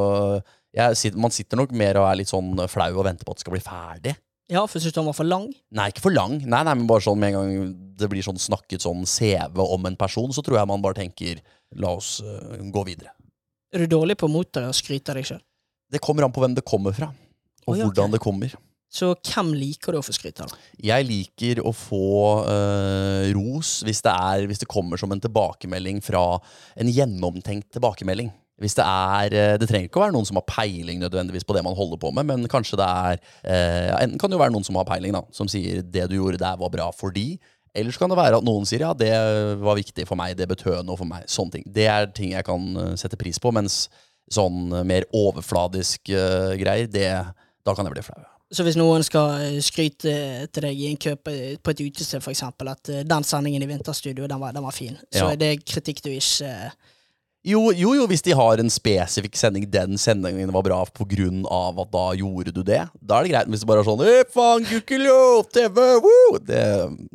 jeg, 0.76 1.14
Man 1.18 1.34
sitter 1.34 1.58
nok 1.60 1.72
mer 1.76 1.98
og 2.00 2.08
er 2.08 2.20
litt 2.20 2.30
sånn 2.30 2.52
flau 2.70 2.90
og 2.94 3.06
venter 3.06 3.26
på 3.26 3.34
at 3.34 3.40
det 3.40 3.46
skal 3.46 3.56
bli 3.56 3.64
ferdig. 3.64 4.16
Ja, 4.50 4.64
for 4.66 4.82
syns 4.82 4.94
du 4.94 4.98
han 4.98 5.06
var 5.06 5.14
for 5.14 5.28
lang? 5.28 5.46
Nei, 5.78 5.90
ikke 5.92 6.02
for 6.08 6.14
lang. 6.14 6.40
Nei, 6.42 6.62
nei, 6.66 6.74
men 6.74 6.88
bare 6.90 7.04
sånn 7.04 7.20
med 7.22 7.30
en 7.30 7.36
gang 7.38 7.74
det 8.00 8.08
blir 8.10 8.24
sånn 8.26 8.40
snakket 8.40 8.82
sånn 8.82 9.04
CV 9.06 9.60
om 9.62 9.86
en 9.86 9.98
person, 9.98 10.32
så 10.34 10.42
tror 10.42 10.58
jeg 10.58 10.70
man 10.70 10.82
bare 10.82 10.98
tenker 10.98 11.38
la 11.78 11.92
oss 12.00 12.16
uh, 12.24 12.56
gå 12.58 12.82
videre. 12.88 13.14
Er 13.70 13.84
du 13.84 13.92
dårlig 13.92 14.16
på 14.18 14.26
å 14.26 14.32
motta 14.32 14.64
og 14.66 14.74
skryte 14.74 15.12
av 15.12 15.20
deg 15.20 15.28
sjøl? 15.28 15.44
Det 15.90 16.02
kommer 16.02 16.26
an 16.26 16.34
på 16.34 16.42
hvem 16.42 16.56
det 16.56 16.66
kommer 16.66 16.94
fra, 16.96 17.12
og 17.66 17.70
oh, 17.70 17.78
ja, 17.78 17.86
hvordan 17.86 18.10
det 18.14 18.22
kommer. 18.22 18.56
Så 18.90 19.12
hvem 19.14 19.52
liker 19.54 19.94
du 19.94 20.00
å 20.00 20.02
få 20.02 20.12
skryt 20.16 20.40
av? 20.42 20.50
Jeg 20.82 21.06
liker 21.06 21.60
å 21.62 21.70
få 21.74 22.06
øh, 22.50 23.28
ros 23.36 23.76
hvis 23.86 24.02
det, 24.02 24.10
er, 24.10 24.46
hvis 24.50 24.64
det 24.64 24.68
kommer 24.70 24.98
som 24.98 25.14
en 25.14 25.22
tilbakemelding 25.22 26.00
fra 26.02 26.24
en 26.74 26.90
gjennomtenkt 26.90 27.68
tilbakemelding. 27.76 28.32
Hvis 28.60 28.74
det 28.76 28.84
er 28.84 29.32
øh, 29.40 29.54
Det 29.60 29.68
trenger 29.70 29.88
ikke 29.88 30.00
å 30.00 30.04
være 30.04 30.12
noen 30.14 30.26
som 30.28 30.36
har 30.36 30.44
peiling 30.50 31.00
nødvendigvis 31.00 31.46
på 31.48 31.54
det 31.56 31.62
man 31.64 31.74
holder 31.78 31.96
på 32.02 32.10
med, 32.12 32.26
men 32.28 32.44
kanskje 32.52 32.76
det 32.80 32.86
er 32.86 33.22
eh, 33.44 34.02
Enten 34.02 34.18
kan 34.20 34.30
det 34.30 34.36
jo 34.36 34.42
være 34.42 34.52
noen 34.54 34.66
som 34.68 34.76
har 34.76 34.84
peiling, 34.88 35.14
da, 35.16 35.22
som 35.32 35.48
sier 35.48 35.80
det 35.82 36.06
du 36.12 36.18
gjorde 36.18 36.40
der 36.42 36.60
var 36.60 36.70
bra 36.74 36.90
fordi. 36.92 37.38
Eller 37.74 37.94
så 37.94 38.02
kan 38.02 38.10
det 38.10 38.18
være 38.18 38.38
at 38.40 38.44
noen 38.44 38.64
sier 38.66 38.82
ja, 38.82 38.92
det 38.98 39.10
var 39.62 39.76
viktig 39.78 40.04
for 40.08 40.18
meg, 40.18 40.36
det 40.36 40.48
betød 40.50 40.82
noe 40.88 40.98
for 40.98 41.06
meg. 41.06 41.24
Sånne 41.30 41.54
ting. 41.54 41.64
Det 41.70 41.84
er 41.86 42.08
ting 42.12 42.32
jeg 42.34 42.44
kan 42.48 42.64
øh, 42.76 42.94
sette 42.98 43.16
pris 43.20 43.38
på, 43.40 43.52
mens 43.54 43.84
sånn 44.30 44.72
øh, 44.74 44.82
mer 44.86 45.06
overfladisk 45.16 46.10
øh, 46.12 46.56
greier, 46.60 46.90
det, 46.90 47.08
da 47.66 47.74
kan 47.76 47.86
jeg 47.88 47.94
bli 47.96 48.04
flau. 48.04 48.26
Så 48.50 48.64
hvis 48.66 48.74
noen 48.74 49.04
skal 49.06 49.36
eh, 49.44 49.58
skryte 49.62 50.12
til 50.50 50.64
deg 50.66 50.74
i 50.82 50.88
en 50.90 50.98
kø 50.98 51.12
på 51.22 51.70
et 51.70 51.82
utested, 51.84 52.18
f.eks., 52.18 52.42
at 52.42 52.90
eh, 52.90 53.04
den 53.06 53.26
sendingen 53.26 53.62
i 53.62 53.68
Vinterstudio, 53.70 54.26
den 54.26 54.40
var, 54.42 54.50
den 54.56 54.66
var 54.66 54.74
fin, 54.74 54.96
så 55.14 55.28
Ja. 55.28 55.32
er 55.36 55.38
det 55.38 55.52
kritikk 55.70 56.02
du 56.02 56.10
ikke 56.10 56.48
eh, 56.50 56.72
Jo, 57.46 57.70
jo, 57.72 57.94
jo, 57.96 58.04
hvis 58.10 58.20
de 58.26 58.34
har 58.36 58.60
en 58.60 58.68
spesifikk 58.72 59.38
sending, 59.40 59.64
den 59.72 59.96
sendingen 60.00 60.50
var 60.52 60.64
bra 60.66 60.82
av 61.48 61.78
at 61.80 61.92
da 61.94 62.02
gjorde 62.18 62.52
du 62.52 62.60
det. 62.66 62.82
Da 63.00 63.20
er 63.20 63.24
det 63.24 63.32
greit. 63.32 63.48
Men 63.48 63.56
hvis 63.56 63.64
det 63.64 63.70
bare 63.70 63.80
er 63.80 63.88
sånn 63.88 64.02
«Eh, 64.04 64.26
faen, 64.34 64.66
Gukkelo, 64.68 65.16
TV, 65.48 65.80
woo! 66.04 66.36
Det, 66.44 66.60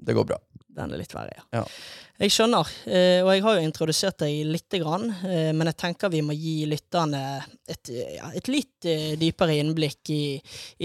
det 0.01 0.17
går 0.17 0.25
bra. 0.31 0.39
Den 0.75 0.95
er 0.95 1.03
litt 1.03 1.13
verre, 1.13 1.37
ja. 1.37 1.61
Ja. 1.61 1.65
Jeg 2.15 2.31
skjønner, 2.31 2.69
eh, 2.87 3.19
og 3.25 3.29
jeg 3.33 3.41
har 3.43 3.57
jo 3.57 3.63
introdusert 3.67 4.21
deg 4.21 4.45
lite 4.47 4.79
grann, 4.79 5.09
eh, 5.27 5.49
men 5.51 5.67
jeg 5.67 5.75
tenker 5.81 6.13
vi 6.13 6.21
må 6.23 6.31
gi 6.31 6.61
lytterne 6.71 7.19
et, 7.67 7.91
et 7.91 8.47
litt 8.47 8.87
eh, 8.87 9.17
dypere 9.19 9.57
innblikk 9.59 10.13
i, 10.15 10.37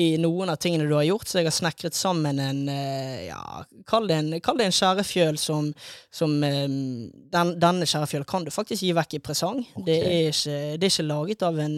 i 0.02 0.06
noen 0.18 0.50
av 0.50 0.58
tingene 0.58 0.88
du 0.90 0.96
har 0.96 1.06
gjort, 1.06 1.30
så 1.30 1.38
jeg 1.38 1.46
har 1.46 1.54
snekret 1.54 1.94
sammen 1.94 2.42
en, 2.42 2.64
ja, 2.66 3.62
kall 3.86 4.10
det 4.10 4.18
en, 4.18 4.34
kall 4.42 4.58
det 4.58 4.66
en 4.72 4.74
skjærefjøl 4.74 5.38
som, 5.38 5.70
som 6.10 6.34
den, 6.42 7.54
Denne 7.62 7.86
skjærefjøl 7.86 8.26
kan 8.26 8.42
du 8.42 8.50
faktisk 8.50 8.82
gi 8.82 8.90
vekk 8.96 9.20
i 9.20 9.22
presang. 9.22 9.62
Det, 9.86 10.00
er 10.02 10.32
ikke, 10.32 10.58
det 10.82 10.88
er 10.88 10.94
ikke 10.96 11.08
laget 11.12 11.44
av 11.46 11.60
en 11.62 11.76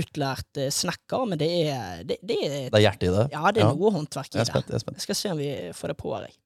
utlært 0.00 0.64
snekker, 0.74 1.28
men 1.30 1.38
det 1.38 1.50
er, 1.62 2.02
det, 2.02 2.18
det 2.26 2.40
er 2.42 2.56
Det 2.72 2.80
er 2.80 2.88
hjerte 2.88 3.06
i 3.06 3.14
det. 3.20 3.28
Ja, 3.36 3.54
det 3.54 3.62
er 3.62 3.70
noe 3.70 3.94
håndverk 4.00 4.34
i 4.34 4.40
det. 4.40 4.48
jeg. 4.50 4.82
Jeg 4.96 5.06
skal 5.06 5.20
se 5.20 5.36
om 5.36 5.38
vi 5.38 5.52
får 5.78 5.94
det 5.94 6.02
på 6.02 6.16
her. 6.16 6.26
jeg. 6.26 6.40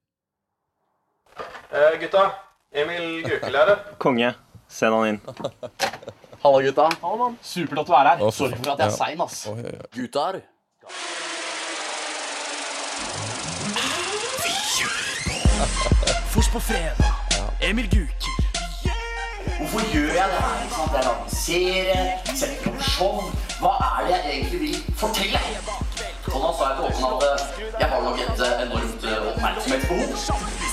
Eh, 1.71 2.01
gutta, 2.01 2.31
Emil 2.73 3.25
det. 3.25 3.79
Konge. 3.99 4.35
Send 4.69 4.95
han 4.95 5.09
inn. 5.09 5.21
Halla, 6.43 6.61
gutta. 6.63 6.89
Supert 7.43 7.79
at 7.79 7.87
du 7.87 7.93
er 7.93 8.09
her. 8.09 8.23
Oh, 8.23 8.33
Sorry 8.33 8.57
for 8.57 8.73
at 8.73 8.79
jeg 8.79 8.87
er 8.87 8.91
ja. 8.91 8.97
sein, 8.97 9.21
ass. 9.21 9.47
Oh, 9.47 9.59
ja, 9.59 9.71
ja. 9.73 9.89
Gutter. 9.95 10.41
Fors 16.33 16.49
på 16.49 16.61
fredag. 16.61 17.15
Emil 17.63 17.91
Guker. 17.91 18.39
Hvorfor 19.59 19.93
gjør 19.93 20.13
jeg 20.21 20.29
det 20.33 20.41
her? 20.47 20.95
Jeg 20.95 21.05
lanserer, 21.09 22.05
setter 22.35 22.71
opp 22.71 22.83
show. 22.83 23.17
Hva 23.61 23.73
er 23.87 24.07
det 24.07 24.13
jeg 24.15 24.23
egentlig 24.35 24.61
vil 24.61 24.77
fortelle? 25.01 25.41
Og 26.35 26.39
da 26.45 26.51
sa 26.59 26.69
jeg 26.69 26.75
til 26.79 26.85
Håkon 26.87 27.13
at 27.17 27.25
eh, 27.27 27.65
jeg 27.81 27.89
har 27.91 28.01
nok 28.07 28.19
et 28.25 28.43
eh, 28.47 28.63
enormt 28.67 29.05
eh, 29.11 29.29
oppmerksomhetsbehov. 29.33 30.68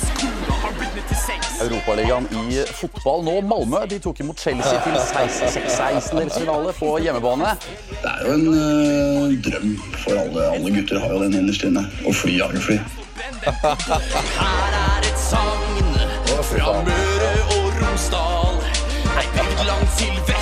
Europaligaen 1.62 2.28
i 2.52 2.64
fotball 2.74 3.24
nå. 3.24 3.36
Malmö 3.42 3.86
de 3.90 4.00
tok 4.00 4.20
imot 4.20 4.40
Chelsea 4.40 4.82
til 4.84 4.98
16-delsfinale 5.00 6.74
på 6.80 6.98
hjemmebane. 7.04 7.56
Det 8.02 8.12
er 8.12 8.28
jo 8.28 8.36
en 8.36 8.48
uh, 8.52 9.34
drøm 9.48 9.74
for 10.04 10.20
alle. 10.20 10.46
Alle 10.58 10.76
gutter 10.78 11.00
har 11.00 11.16
jo 11.16 11.24
den 11.24 11.40
innerst 11.42 11.66
inne. 11.68 11.86
Å 12.06 12.14
fly 12.14 12.38
jagerfly. 12.40 12.80
Her 13.46 14.80
er 14.82 15.10
et 15.10 15.20
sagn 15.22 15.92
fra 16.52 16.78
Møre 16.88 17.34
og 17.58 17.82
Romsdal. 17.82 18.64
Ei 19.16 19.28
bygd 19.36 19.68
langt 19.70 20.00
til 20.00 20.16
vest, 20.28 20.35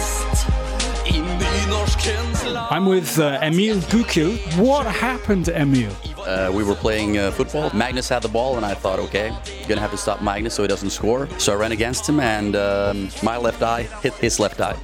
I'm 2.70 2.86
with 2.86 3.20
uh, 3.20 3.40
Emil 3.42 3.78
Bukil. 3.92 4.38
What 4.58 4.86
happened, 4.86 5.50
Emil? 5.50 5.92
Uh, 6.26 6.52
we 6.54 6.64
were 6.64 6.76
playing 6.76 7.18
uh, 7.18 7.32
football. 7.32 7.70
Magnus 7.74 8.10
had 8.10 8.22
the 8.22 8.30
ball, 8.30 8.58
and 8.58 8.66
I 8.66 8.74
thought, 8.74 9.00
okay, 9.00 9.32
gonna 9.68 9.82
have 9.82 9.92
to 9.92 9.98
stop 9.98 10.22
Magnus 10.22 10.54
so 10.54 10.62
he 10.64 10.68
doesn't 10.68 10.92
score. 10.92 11.28
So 11.38 11.54
I 11.54 11.56
ran 11.56 11.72
against 11.72 12.08
him, 12.08 12.20
and 12.20 12.56
um, 12.56 13.10
my 13.22 13.38
left 13.38 13.62
eye 13.62 13.84
hit 14.02 14.14
his 14.16 14.40
left 14.40 14.62
eye. 14.62 14.78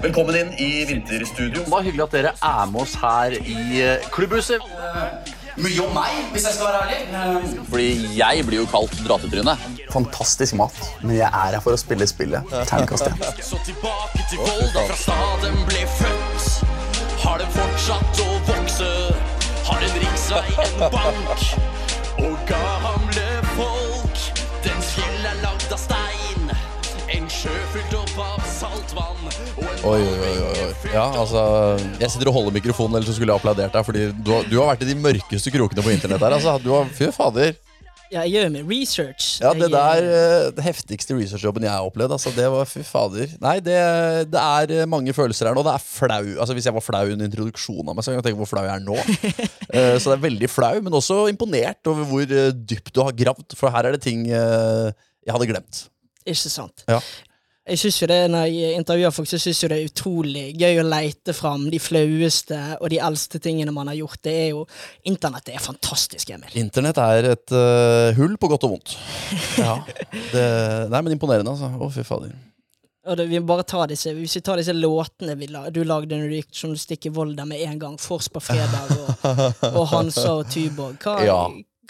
Velkommen 0.00 0.34
inn 0.34 0.52
i 0.58 0.84
Vinterstudio. 0.88 1.62
Det 1.64 1.70
var 1.70 1.82
hyggelig 1.82 2.04
at 2.06 2.12
dere 2.12 2.32
er 2.42 2.70
med 2.72 2.80
oss 2.80 2.94
her 2.94 3.36
i 3.36 3.82
uh, 3.84 4.08
klubbhuset. 4.10 4.64
Mye 5.60 5.82
om 5.84 5.92
meg, 5.92 6.14
hvis 6.32 6.46
jeg 6.46 6.56
skal 6.56 6.66
være 6.70 6.82
ærlig. 7.20 7.64
Fordi 7.68 7.88
jeg 8.16 8.46
blir 8.46 8.62
jo 8.62 8.66
kalt 8.70 8.94
dratetryne. 9.04 9.56
Fantastisk 9.92 10.56
mat, 10.56 10.78
men 11.02 11.18
jeg 11.18 11.28
er 11.28 11.56
her 11.56 11.60
for 11.60 11.76
å 11.76 11.80
spille 11.80 12.06
spillet. 12.08 12.54
Terningkast 12.70 13.10
én. 13.10 13.20
Så 13.44 13.60
tilbake 13.66 14.24
til 14.30 14.40
Volda, 14.40 14.86
fra 14.88 14.96
staden 15.04 15.60
ble 15.68 15.84
født. 15.98 16.39
Har 17.24 17.38
den 17.40 17.50
fortsatt 17.54 18.20
å 18.24 18.28
vokse? 18.48 18.88
Har 19.68 19.84
en 19.86 19.96
riksvei, 20.02 20.46
en 20.64 20.78
bank 20.92 21.44
og 22.20 22.36
gamle 22.48 23.26
folk. 23.54 24.24
Dens 24.64 24.90
fjell 24.96 25.28
er 25.30 25.38
lagd 25.44 25.70
av 25.72 25.80
stein, 25.80 26.50
en 27.16 27.30
sjø 27.32 27.54
fylt 27.74 27.96
opp 28.00 28.18
av 28.24 28.44
saltvann. 28.48 29.30
Oi, 29.88 30.00
oi, 30.00 30.34
oi. 30.44 30.66
Ja, 30.92 31.06
altså 31.16 31.40
Jeg 32.00 32.10
sitter 32.12 32.28
og 32.28 32.34
holder 32.36 32.56
mikrofonen, 32.58 32.98
ellers 32.98 33.08
så 33.12 33.16
skulle 33.16 33.32
jeg 33.32 33.40
applaudert 33.40 33.72
deg. 33.76 33.86
Fordi 33.86 34.06
du 34.12 34.32
har, 34.34 34.46
du 34.50 34.56
har 34.58 34.72
vært 34.72 34.84
i 34.84 34.90
de 34.90 34.96
mørkeste 35.00 35.52
krokene 35.54 35.84
på 35.84 35.92
internett 35.94 36.24
her. 36.24 36.36
Altså. 36.36 36.58
Du 36.62 36.72
har, 36.74 36.88
Fy 36.96 37.08
fader. 37.14 37.54
Ja, 38.10 38.24
jeg 38.26 38.40
gjør 38.40 38.48
min 38.50 38.66
research. 38.66 39.26
Ja, 39.38 39.52
det 39.54 39.68
der 39.70 40.02
eh, 40.02 40.48
det 40.56 40.64
heftigste 40.66 41.14
researchjobben 41.14 41.62
jeg 41.62 41.70
har 41.70 41.86
opplevd. 41.86 42.16
Altså, 42.16 42.32
det 42.34 42.48
var 42.50 42.66
fy 42.66 42.82
fader. 42.86 43.30
Nei, 43.42 43.54
det, 43.62 43.76
det 44.32 44.40
er 44.42 44.74
eh, 44.80 44.88
mange 44.90 45.14
følelser 45.14 45.46
her 45.46 45.54
nå. 45.54 45.62
Det 45.66 45.76
er 45.76 45.84
flau. 45.84 46.32
Altså, 46.42 46.56
hvis 46.58 46.66
jeg 46.66 46.74
var 46.74 46.82
flau 46.82 47.04
under 47.04 47.28
introduksjonen 47.28 47.92
av 47.92 47.94
meg, 47.94 48.02
så 48.02 48.10
kan 48.10 48.18
jeg 48.18 48.26
tenke 48.26 48.42
hvor 48.42 48.50
flau 48.50 48.64
jeg 48.66 48.74
er 48.74 48.82
nå. 48.82 48.98
uh, 48.98 49.94
så 50.02 50.10
det 50.10 50.16
er 50.16 50.26
veldig 50.26 50.50
flau, 50.50 50.72
men 50.82 50.98
også 50.98 51.20
imponert 51.30 51.92
over 51.92 52.10
hvor 52.10 52.34
eh, 52.40 52.50
dypt 52.50 52.90
du 52.96 53.02
har 53.06 53.14
gravd. 53.22 53.54
For 53.60 53.70
her 53.70 53.86
er 53.86 53.94
det 53.94 54.02
ting 54.08 54.26
uh, 54.26 54.90
jeg 55.22 55.36
hadde 55.36 55.50
glemt. 55.52 55.84
Ikke 56.26 56.50
sant. 56.50 56.82
Ja. 56.90 56.98
Jeg 57.68 57.78
synes 57.78 57.98
jo 58.00 58.06
det, 58.08 58.18
Når 58.32 58.46
jeg 58.48 58.76
intervjuer 58.78 59.12
folk, 59.14 59.28
så 59.28 59.38
synes 59.38 59.62
jo 59.62 59.68
det 59.68 59.78
er 59.78 59.88
utrolig 59.90 60.44
gøy 60.58 60.80
å 60.80 60.86
leite 60.86 61.34
fram 61.36 61.66
de 61.70 61.78
flaueste 61.82 62.58
og 62.80 62.88
de 62.90 62.98
eldste 63.04 63.38
tingene 63.42 63.74
man 63.74 63.90
har 63.92 63.98
gjort. 63.98 64.20
Det 64.24 64.32
er 64.32 64.48
jo, 64.54 64.64
Internett 65.10 65.50
er 65.52 65.60
fantastisk, 65.62 66.32
Emil. 66.34 66.50
Internett 66.58 66.98
er 67.04 67.28
et 67.34 67.52
uh, 67.54 68.16
hull 68.16 68.38
på 68.40 68.50
godt 68.54 68.66
og 68.68 68.76
vondt. 68.76 68.96
Ja. 69.60 69.76
Det, 70.32 70.44
nei, 70.90 71.02
men 71.04 71.12
imponerende, 71.14 71.52
altså. 71.52 71.68
Å, 71.76 71.90
fy 71.92 72.04
fader. 72.06 72.32
Og 73.10 73.16
det, 73.16 73.26
vi 73.30 73.38
må 73.40 73.48
bare 73.48 73.64
ta 73.68 73.84
disse, 73.88 74.12
Hvis 74.16 74.34
vi 74.36 74.42
tar 74.44 74.60
disse 74.60 74.74
låtene 74.76 75.34
vi 75.40 75.48
la, 75.52 75.66
du 75.72 75.82
lagde 75.88 76.16
når 76.16 76.28
du 76.32 76.36
gikk 76.36 76.50
journalistikk 76.52 77.08
i 77.08 77.12
Volda 77.16 77.46
med 77.48 77.62
en 77.64 77.78
gang, 77.80 77.96
Fors 78.00 78.28
på 78.32 78.42
fredag 78.44 78.92
og, 78.96 79.26
og 79.78 79.84
Hansa 79.92 80.32
og 80.40 80.48
Tyborg, 80.52 80.96
hva, 81.04 81.14
Ja. 81.28 81.38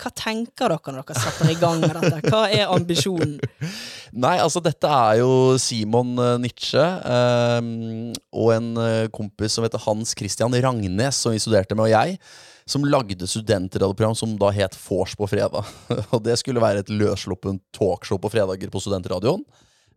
hva 0.02 0.12
tenker 0.18 0.70
dere 0.74 0.94
når 0.94 1.08
dere 1.08 1.24
setter 1.24 1.50
i 1.50 1.58
gang 1.60 1.82
med 1.82 1.96
dette? 1.98 2.22
Hva 2.30 2.44
er 2.50 2.70
ambisjonen? 2.74 3.38
Nei, 4.10 4.36
altså 4.42 4.58
dette 4.64 4.90
er 4.90 5.20
jo 5.20 5.56
Simon 5.62 6.16
Nitsche 6.42 6.82
eh, 6.82 7.68
og 8.34 8.52
en 8.56 8.70
eh, 8.82 9.08
kompis 9.14 9.54
som 9.54 9.66
heter 9.66 9.82
Hans 9.84 10.16
Christian 10.18 10.54
Rangnes, 10.64 11.20
som 11.22 11.34
vi 11.34 11.42
studerte 11.42 11.76
med, 11.78 11.86
og 11.86 11.94
jeg, 11.94 12.18
som 12.70 12.86
lagde 12.86 13.28
studentradioprogram 13.30 14.16
som 14.18 14.36
da 14.38 14.50
het 14.54 14.76
Vors 14.82 15.14
på 15.18 15.28
fredag. 15.30 15.66
og 16.14 16.22
det 16.26 16.38
skulle 16.40 16.62
være 16.62 16.84
et 16.84 16.92
løssluppent 16.92 17.62
talkshow 17.76 18.18
på 18.22 18.32
fredager 18.34 18.72
på 18.72 18.82
studentradioen. 18.82 19.44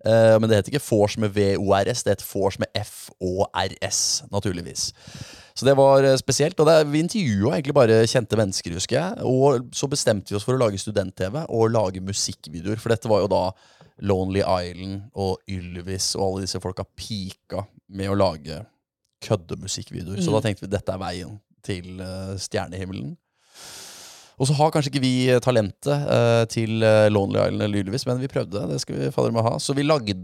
Eh, 0.03 0.36
men 0.39 0.50
det 0.50 0.60
het 0.60 0.72
ikke 0.72 0.84
Vors 0.84 1.17
med 1.22 1.34
VORS, 1.36 2.03
det 2.03 2.17
het 2.17 2.25
Vors 2.27 2.60
med 2.60 2.70
FORS, 2.86 4.00
naturligvis. 4.34 4.91
Så 5.53 5.67
det 5.67 5.75
var 5.77 6.03
eh, 6.03 6.17
spesielt. 6.20 6.60
Og 6.60 6.67
det, 6.67 6.79
vi 6.91 7.03
intervjua 7.03 7.55
egentlig 7.55 7.77
bare 7.77 8.01
kjente 8.10 8.39
mennesker, 8.39 8.75
husker 8.77 9.00
jeg. 9.00 9.27
Og 9.29 9.70
så 9.75 9.89
bestemte 9.89 10.34
vi 10.34 10.39
oss 10.39 10.48
for 10.48 10.58
å 10.58 10.63
lage 10.65 10.82
student-TV 10.82 11.46
og 11.46 11.72
lage 11.74 12.03
musikkvideoer. 12.03 12.82
For 12.82 12.93
dette 12.93 13.12
var 13.12 13.24
jo 13.24 13.32
da 13.32 13.46
Lonely 14.02 14.42
Island 14.42 15.10
og 15.14 15.40
Ylvis 15.50 16.16
og 16.16 16.26
alle 16.28 16.46
disse 16.48 16.62
folka 16.64 16.86
pika 16.98 17.66
med 17.94 18.10
å 18.10 18.18
lage 18.18 18.64
køddemusikkvideoer. 19.24 20.22
Så 20.22 20.30
Mm. 20.32 20.34
da 20.34 20.42
tenkte 20.48 20.66
vi 20.66 20.72
dette 20.76 20.92
er 20.94 21.00
veien 21.00 21.40
til 21.64 22.02
uh, 22.02 22.36
stjernehimmelen. 22.38 23.18
Og 24.42 24.48
så 24.50 24.56
har 24.58 24.72
kanskje 24.74 24.90
ikke 24.90 25.04
vi 25.04 25.40
talentet 25.46 25.88
uh, 26.10 26.44
til 26.50 26.82
eh, 26.84 27.08
Lonely 27.14 27.38
Island 27.38 27.62
eller 27.62 27.84
Ylvis, 27.84 28.06
men 28.10 28.18
vi 28.20 28.28
prøvde. 28.28 28.64
Det 28.68 28.80
skal 28.82 28.98
vi 28.98 29.12
fader 29.14 29.32
med 29.32 29.46
ha. 29.46 29.60
Så 29.62 29.76
vi 29.78 29.86
lagde 29.86 30.16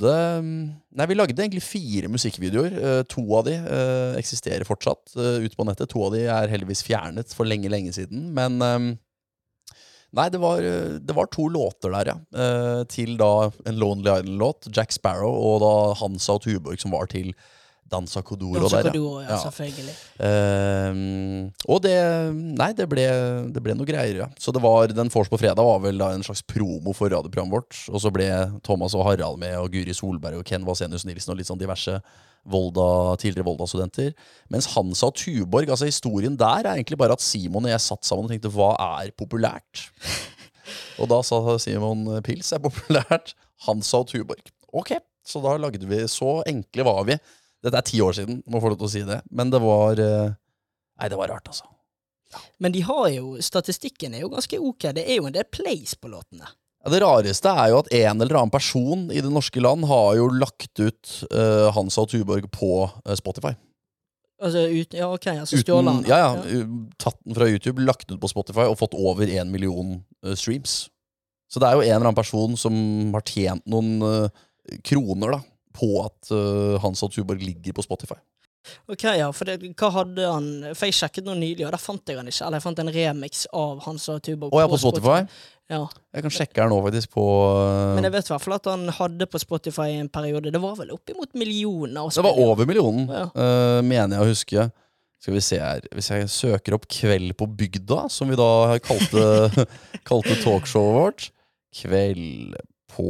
mm, 0.41 0.55
Nei, 0.97 1.05
vi 1.05 1.15
lagde 1.15 1.37
egentlig 1.37 1.61
fire 1.61 2.09
musikkvideoer. 2.09 2.73
Uh, 2.73 3.03
to 3.07 3.21
av 3.37 3.45
de 3.45 3.53
eh, 3.53 4.17
eksisterer 4.19 4.65
fortsatt 4.65 5.13
ute 5.15 5.55
på 5.55 5.67
nettet. 5.69 5.91
To 5.93 6.07
av 6.07 6.17
de 6.17 6.25
er 6.25 6.49
heldigvis 6.51 6.81
fjernet 6.83 7.31
for 7.37 7.45
lenge, 7.45 7.69
lenge 7.69 7.93
siden. 7.93 8.31
Men 8.33 8.57
eh, 8.65 8.89
Nei, 10.17 10.25
det 10.33 10.39
var, 10.41 10.63
det 10.99 11.15
var 11.15 11.29
to 11.29 11.45
låter 11.53 11.93
der, 11.93 12.13
ja. 12.13 12.17
Eh, 12.33 12.81
til 12.89 13.13
da 13.19 13.49
en 13.69 13.77
Lonely 13.77 14.09
Island-låt. 14.09 14.71
Jack 14.73 14.95
Sparrow 14.95 15.35
og 15.35 15.61
da 15.61 15.73
Hansa 16.01 16.39
og 16.39 16.43
Tuborg, 16.45 16.81
som 16.81 16.95
var 16.95 17.09
til 17.11 17.33
Dansa 17.89 18.21
Codoro 18.21 18.59
Danza 18.59 18.81
der, 18.83 18.91
Kodoro, 18.91 19.21
ja, 19.23 19.29
ja. 19.29 19.37
selvfølgelig. 19.43 19.95
Eh, 20.25 21.69
og 21.69 21.81
det 21.83 21.95
Nei, 22.59 22.71
det 22.77 22.87
ble, 22.91 23.05
det 23.53 23.63
ble 23.65 23.75
noe 23.77 23.89
greier, 23.89 24.23
ja. 24.23 24.29
Så 24.41 24.53
det 24.55 24.61
var 24.63 24.93
Den 24.93 25.11
Vors 25.13 25.31
på 25.31 25.39
fredag 25.41 25.65
var 25.65 25.81
vel 25.83 26.01
da 26.01 26.11
en 26.13 26.25
slags 26.25 26.43
promo 26.45 26.93
for 26.97 27.11
radioprogrammet 27.11 27.55
vårt. 27.55 27.79
Og 27.89 28.03
så 28.03 28.13
ble 28.13 28.29
Thomas 28.65 28.97
og 28.97 29.07
Harald 29.07 29.41
med, 29.41 29.57
og 29.59 29.73
Guri 29.73 29.95
Solberg 29.95 30.41
og 30.41 30.45
Ken 30.47 30.67
Vasenius 30.67 31.07
Nilsen 31.07 31.33
og 31.33 31.41
litt 31.41 31.49
sånn 31.49 31.61
diverse 31.61 31.99
Volda, 32.49 33.15
tidligere 33.21 33.47
Volda-studenter. 33.47 34.13
Mens 34.53 34.69
Hansa 34.75 35.09
og 35.09 35.17
Tuborg, 35.19 35.69
altså 35.69 35.89
historien 35.89 36.37
der 36.39 36.63
er 36.65 36.75
egentlig 36.75 36.99
bare 36.99 37.17
at 37.17 37.23
Simon 37.23 37.67
og 37.67 37.73
jeg 37.73 37.83
satt 37.83 38.07
sammen 38.07 38.27
og 38.27 38.33
tenkte 38.33 38.53
hva 38.53 38.73
er 39.01 39.13
populært? 39.17 39.87
Og 41.01 41.09
da 41.09 41.21
sa 41.25 41.57
Simon 41.61 42.05
pils 42.25 42.51
er 42.53 42.61
populært. 42.61 43.33
Hansa 43.65 44.03
og 44.03 44.09
Tuborg. 44.11 44.51
Ok, 44.71 44.93
så 45.25 45.41
da 45.43 45.55
lagde 45.57 45.87
vi 45.89 46.03
Så 46.07 46.39
enkle 46.47 46.85
var 46.87 47.03
vi. 47.07 47.17
Dette 47.63 47.79
er 47.81 47.87
ti 47.87 47.99
år 48.03 48.15
siden, 48.15 48.39
må 48.47 48.61
få 48.61 48.71
lov 48.71 48.79
til 48.79 48.87
å 48.87 48.93
si 48.93 49.01
det. 49.07 49.19
Men 49.35 49.51
det 49.51 49.59
var 49.63 49.99
eh, 49.99 50.37
Nei, 50.99 51.09
det 51.11 51.19
var 51.19 51.31
rart, 51.31 51.47
altså. 51.47 51.67
Men 52.61 52.73
de 52.75 52.81
har 52.85 53.07
jo, 53.13 53.37
statistikken 53.41 54.13
er 54.13 54.25
jo 54.25 54.31
ganske 54.33 54.59
ok. 54.59 54.89
Det 54.95 55.05
er 55.07 55.19
jo 55.19 55.29
en 55.29 55.35
del 55.35 55.47
plays 55.49 55.95
på 55.95 56.11
låtene. 56.11 56.49
Ja, 56.79 56.91
det 56.93 57.01
rareste 57.03 57.51
er 57.51 57.73
jo 57.73 57.79
at 57.81 57.89
en 57.91 58.21
eller 58.23 58.39
annen 58.39 58.53
person 58.53 59.09
i 59.11 59.23
det 59.23 59.31
norske 59.33 59.59
land 59.59 59.83
har 59.89 60.13
jo 60.15 60.29
lagt 60.31 60.79
ut 60.79 61.15
uh, 61.33 61.67
Hansa 61.75 62.05
og 62.05 62.13
Tuborg 62.13 62.47
på 62.55 62.85
uh, 62.87 63.15
Spotify. 63.19 63.51
Altså, 64.39 64.63
ut, 64.71 64.95
ja, 64.95 65.09
ok, 65.11 65.27
altså 65.41 65.59
stjålet 65.59 65.97
den. 65.97 66.05
ja, 66.07 66.19
ja, 66.23 66.61
Tatt 67.01 67.17
den 67.25 67.35
fra 67.35 67.49
YouTube, 67.51 67.83
lagt 67.83 68.07
den 68.07 68.15
ut 68.15 68.23
på 68.23 68.31
Spotify 68.31 68.69
og 68.69 68.77
fått 68.79 68.95
over 68.95 69.27
én 69.27 69.51
million 69.51 69.97
uh, 70.23 70.35
streams. 70.39 70.85
Så 71.49 71.59
det 71.59 71.67
er 71.67 71.75
jo 71.75 71.83
en 71.83 71.89
eller 71.89 72.11
annen 72.11 72.19
person 72.19 72.55
som 72.59 72.75
har 73.15 73.25
tjent 73.25 73.65
noen 73.69 74.03
eh, 74.05 74.41
kroner 74.85 75.33
da 75.33 75.39
på 75.73 75.87
at 76.03 76.29
eh, 76.35 76.75
Hansa 76.83 77.07
og 77.07 77.15
Tuborg 77.15 77.41
ligger 77.41 77.73
på 77.73 77.85
Spotify. 77.85 78.19
Ok, 78.91 79.03
ja, 79.15 79.29
for 79.33 79.47
det, 79.47 79.61
hva 79.79 79.89
hadde 79.95 80.25
han 80.27 80.47
For 80.75 80.89
jeg 80.89 80.97
sjekket 80.97 81.25
noe 81.25 81.37
nylig, 81.39 81.63
og 81.65 81.71
der 81.73 81.81
fant 81.81 82.11
jeg 82.11 82.19
han 82.19 82.27
ikke. 82.29 82.43
Eller 82.45 82.59
jeg 82.59 82.65
fant 82.65 82.81
en 82.83 82.91
remix 82.93 83.45
av 83.55 83.79
Hans 83.85 84.09
og 84.11 84.19
Tuborg 84.25 84.53
Å 84.53 84.65
ja, 84.65 84.69
på 84.69 84.79
Spotify? 84.81 85.21
Ja. 85.69 85.83
Jeg 86.17 86.25
kan 86.25 86.33
sjekke 86.33 86.63
her 86.63 86.71
nå, 86.71 86.79
faktisk, 86.81 87.11
på 87.13 87.23
eh, 87.53 87.93
Men 87.95 88.07
jeg 88.07 88.15
vet 88.17 88.29
i 88.29 88.33
hvert 88.33 88.45
fall 88.45 88.57
at 88.57 88.69
han 88.71 88.85
hadde 88.99 89.27
på 89.29 89.41
Spotify 89.41 89.87
i 89.93 89.99
en 90.01 90.09
periode. 90.11 90.51
Det 90.53 90.61
var 90.61 90.75
vel 90.79 90.93
oppimot 90.95 91.33
millioner. 91.37 92.09
Det 92.13 92.25
var 92.25 92.41
over 92.41 92.69
millionen, 92.69 93.05
Ja. 93.13 93.27
uh, 93.31 93.79
mener 93.85 94.17
jeg 94.17 94.25
å 94.25 94.31
huske. 94.33 94.69
Skal 95.19 95.35
vi 95.35 95.41
se 95.43 95.57
her 95.59 95.83
Hvis 95.91 96.07
jeg 96.13 96.29
søker 96.31 96.77
opp 96.77 96.85
Kveld 96.87 97.33
på 97.39 97.47
bygda, 97.59 98.05
som 98.13 98.29
vi 98.31 98.37
da 98.39 98.77
kalte, 98.83 99.65
kalte 100.07 100.37
talkshowet 100.45 100.95
vårt 100.95 101.25
Kveld 101.75 102.55
på 102.95 103.09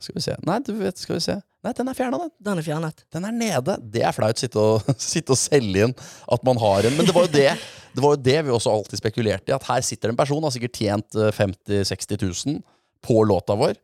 Skal 0.00 0.18
vi 0.18 0.24
se 0.26 0.34
Nei, 0.42 0.58
du 0.66 0.72
vet, 0.80 0.98
skal 0.98 1.20
vi 1.20 1.22
se 1.28 1.36
Nei, 1.60 1.74
den 1.76 1.90
er 1.92 1.96
fjerna, 1.96 2.22
den. 2.22 2.32
Den 2.40 2.60
er 2.62 2.64
fjernet. 2.64 3.04
Den 3.12 3.26
er 3.28 3.36
nede. 3.36 3.76
Det 3.92 4.04
er 4.06 4.16
flaut 4.16 4.40
sitte 4.40 4.62
og, 4.62 4.88
sitte 5.12 5.34
og 5.34 5.40
selge 5.40 5.88
inn 5.88 5.94
at 6.32 6.46
man 6.46 6.60
har 6.62 6.88
en. 6.88 6.96
Men 6.96 7.08
det 7.08 7.16
var 7.16 7.28
jo 7.28 7.34
det 7.34 7.50
Det 7.90 8.02
var 8.04 8.14
jo 8.14 8.22
det 8.22 8.38
vi 8.46 8.54
også 8.54 8.72
alltid 8.72 9.02
spekulerte 9.02 9.50
i. 9.50 9.56
At 9.56 9.66
her 9.68 9.84
sitter 9.84 10.12
en 10.12 10.18
person, 10.18 10.42
har 10.46 10.54
sikkert 10.54 10.78
tjent 10.78 11.16
eh, 11.18 11.32
50 11.36 11.84
000-60 11.84 12.26
000 12.54 12.60
på 13.04 13.22
låta 13.26 13.56
vår. 13.58 13.76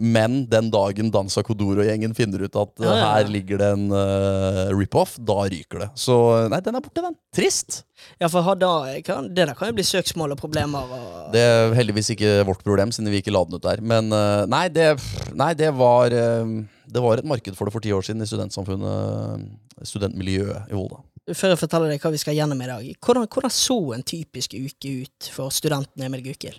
Men 0.00 0.46
den 0.48 0.70
dagen 0.72 1.10
Dansa 1.12 1.42
Kodoro-gjengen 1.44 2.14
finner 2.16 2.46
ut 2.46 2.54
at 2.56 2.80
eh, 2.80 2.86
Ja, 2.86 2.94
ja, 2.96 3.08
her 3.12 3.28
ligger 3.28 3.60
det 3.60 3.68
en 3.74 3.90
uh, 3.92 4.72
rip-off, 4.72 5.18
da 5.20 5.42
ryker 5.52 5.84
det. 5.84 5.88
Så 6.00 6.16
nei, 6.48 6.62
den 6.64 6.78
er 6.78 6.84
borte, 6.84 7.04
den. 7.04 7.18
Trist. 7.36 7.82
Ja, 8.16 8.30
for 8.32 8.54
da, 8.56 8.72
kan, 9.04 9.28
det 9.28 9.44
der 9.50 9.54
kan 9.58 9.68
jo 9.68 9.76
bli 9.76 9.84
søksmål 9.84 10.32
og 10.32 10.40
problemer. 10.40 10.88
Og, 10.96 11.26
Det 11.36 11.42
er 11.44 11.76
heldigvis 11.76 12.14
ikke 12.16 12.38
vårt 12.48 12.64
problem, 12.64 12.94
siden 12.94 13.12
vi 13.12 13.20
ikke 13.20 13.34
la 13.36 13.44
den 13.44 13.60
ut 13.60 13.66
der. 13.68 13.84
Men 13.84 14.08
uh, 14.16 14.48
nei, 14.48 14.64
det, 14.72 14.94
nei, 15.36 15.52
det 15.60 15.68
var 15.76 16.16
eh, 16.16 16.56
Det 16.92 17.00
var 17.02 17.20
et 17.22 17.28
marked 17.28 17.56
for 17.56 17.68
det 17.68 17.72
for 17.74 17.84
ti 17.84 17.92
år 17.94 18.04
siden 18.04 18.22
i 18.24 18.28
studentsamfunnet, 18.28 19.46
studentmiljøet 19.88 20.68
i 20.70 20.76
Volda. 20.76 21.00
Før 21.32 21.52
jeg 21.54 21.60
forteller 21.60 21.92
deg 21.92 22.02
hva 22.02 22.10
vi 22.12 22.20
skal 22.20 22.34
gjennom 22.36 22.60
i 22.64 22.68
dag, 22.68 22.86
hvordan, 22.98 23.28
hvordan 23.30 23.52
så 23.54 23.76
en 23.96 24.02
typisk 24.06 24.56
uke 24.58 24.94
ut 25.04 25.28
for 25.32 25.54
studenten 25.54 26.02
Emil 26.04 26.24
Gukild? 26.26 26.58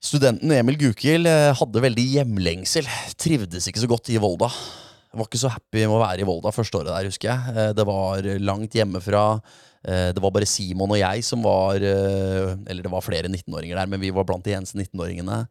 Studenten 0.00 0.52
Emil 0.56 0.78
Gukild 0.80 1.28
eh, 1.28 1.50
hadde 1.58 1.82
veldig 1.84 2.04
hjemlengsel. 2.14 2.86
Trivdes 3.20 3.66
ikke 3.68 3.82
så 3.82 3.90
godt 3.90 4.08
i 4.14 4.20
Volda. 4.22 4.48
Var 5.10 5.26
ikke 5.26 5.40
så 5.42 5.50
happy 5.52 5.82
med 5.82 5.96
å 5.96 6.00
være 6.00 6.22
i 6.22 6.28
Volda 6.28 6.52
første 6.54 6.78
året 6.78 6.92
der, 6.94 7.08
husker 7.10 7.32
jeg. 7.32 7.56
Eh, 7.56 7.72
Det 7.76 7.84
var 7.88 8.30
langt 8.40 8.76
hjemmefra. 8.78 9.24
Eh, 9.84 10.12
Det 10.16 10.22
var 10.22 10.32
bare 10.32 10.48
Simon 10.48 10.94
og 10.94 11.00
jeg 11.02 11.26
som 11.26 11.42
var 11.44 11.82
eh, 11.82 12.54
Eller 12.70 12.86
det 12.86 12.92
var 12.92 13.04
flere 13.04 13.28
19-åringer 13.28 13.76
der, 13.76 13.90
men 13.90 14.00
vi 14.00 14.14
var 14.14 14.24
blant 14.24 14.46
de 14.46 14.54
eneste 14.56 14.78
19-åringene. 14.78 15.42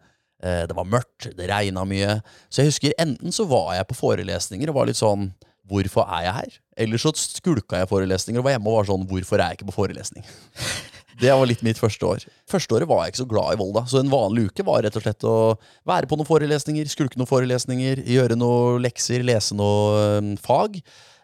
Eh, 0.44 0.66
Det 0.68 0.76
var 0.76 0.86
mørkt, 0.88 1.30
det 1.36 1.50
regna 1.50 1.84
mye. 1.86 2.22
Så 2.50 2.64
jeg 2.64 2.72
husker 2.72 2.94
enten 3.00 3.32
så 3.36 3.46
var 3.50 3.74
jeg 3.76 3.88
på 3.90 3.98
forelesninger 4.00 4.70
og 4.70 4.76
var 4.82 4.86
litt 4.92 5.00
sånn 5.02 5.32
Hvorfor 5.70 6.02
er 6.10 6.24
jeg 6.26 6.34
her? 6.34 6.54
Eller 6.82 6.98
så 6.98 7.12
skulka 7.14 7.78
jeg 7.78 7.90
forelesninger 7.92 8.40
og 8.42 8.46
var 8.48 8.56
hjemme 8.56 8.72
og 8.72 8.78
var 8.80 8.88
sånn 8.90 9.04
Hvorfor 9.06 9.38
er 9.38 9.52
jeg 9.52 9.60
ikke 9.60 9.68
på 9.70 9.76
forelesning? 9.84 10.26
Det 11.20 11.34
var 11.36 11.44
litt 11.46 11.60
mitt 11.68 11.76
første 11.78 12.06
år. 12.08 12.24
Første 12.48 12.74
året 12.78 12.88
var 12.88 13.02
jeg 13.04 13.12
ikke 13.12 13.20
så 13.26 13.28
glad 13.28 13.54
i 13.54 13.58
Volda. 13.60 13.82
Så 13.92 14.00
en 14.00 14.08
vanlig 14.10 14.46
uke 14.48 14.64
var 14.64 14.86
rett 14.86 14.96
og 14.96 15.04
slett 15.04 15.26
å 15.28 15.34
være 15.86 16.08
på 16.08 16.16
noen 16.16 16.26
forelesninger, 16.30 16.88
skulke 16.88 17.20
noen 17.20 17.28
forelesninger, 17.28 18.00
gjøre 18.08 18.38
noen 18.40 18.80
lekser, 18.86 19.26
lese 19.28 19.58
noe 19.60 20.00
eh, 20.22 20.30
fag. 20.40 20.80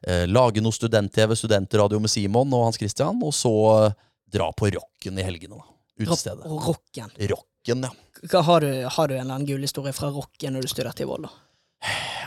Eh, 0.06 0.26
lage 0.28 0.60
noe 0.62 0.76
student-TV, 0.76 1.38
studentradio 1.40 2.02
med 2.04 2.12
Simon 2.12 2.52
og 2.54 2.68
Hans 2.68 2.78
Christian. 2.82 3.24
Og 3.24 3.32
så 3.34 3.54
dra 4.36 4.50
på 4.52 4.68
rocken 4.76 5.18
i 5.18 5.24
helgene. 5.26 5.62
da. 5.64 5.72
Utestedet. 6.04 6.44
Rocken. 6.68 7.16
Rocken, 7.32 7.88
ja. 7.88 7.96
Har, 8.32 8.64
du, 8.64 8.70
har 8.90 9.08
du 9.08 9.16
en 9.16 9.22
eller 9.22 9.36
annen 9.36 9.50
gul 9.50 9.66
historie 9.66 9.94
fra 9.96 10.10
rocken 10.14 10.56
når 10.56 10.66
du 10.66 10.72
studerte 10.72 11.04
i 11.04 11.10
Volda? 11.10 11.32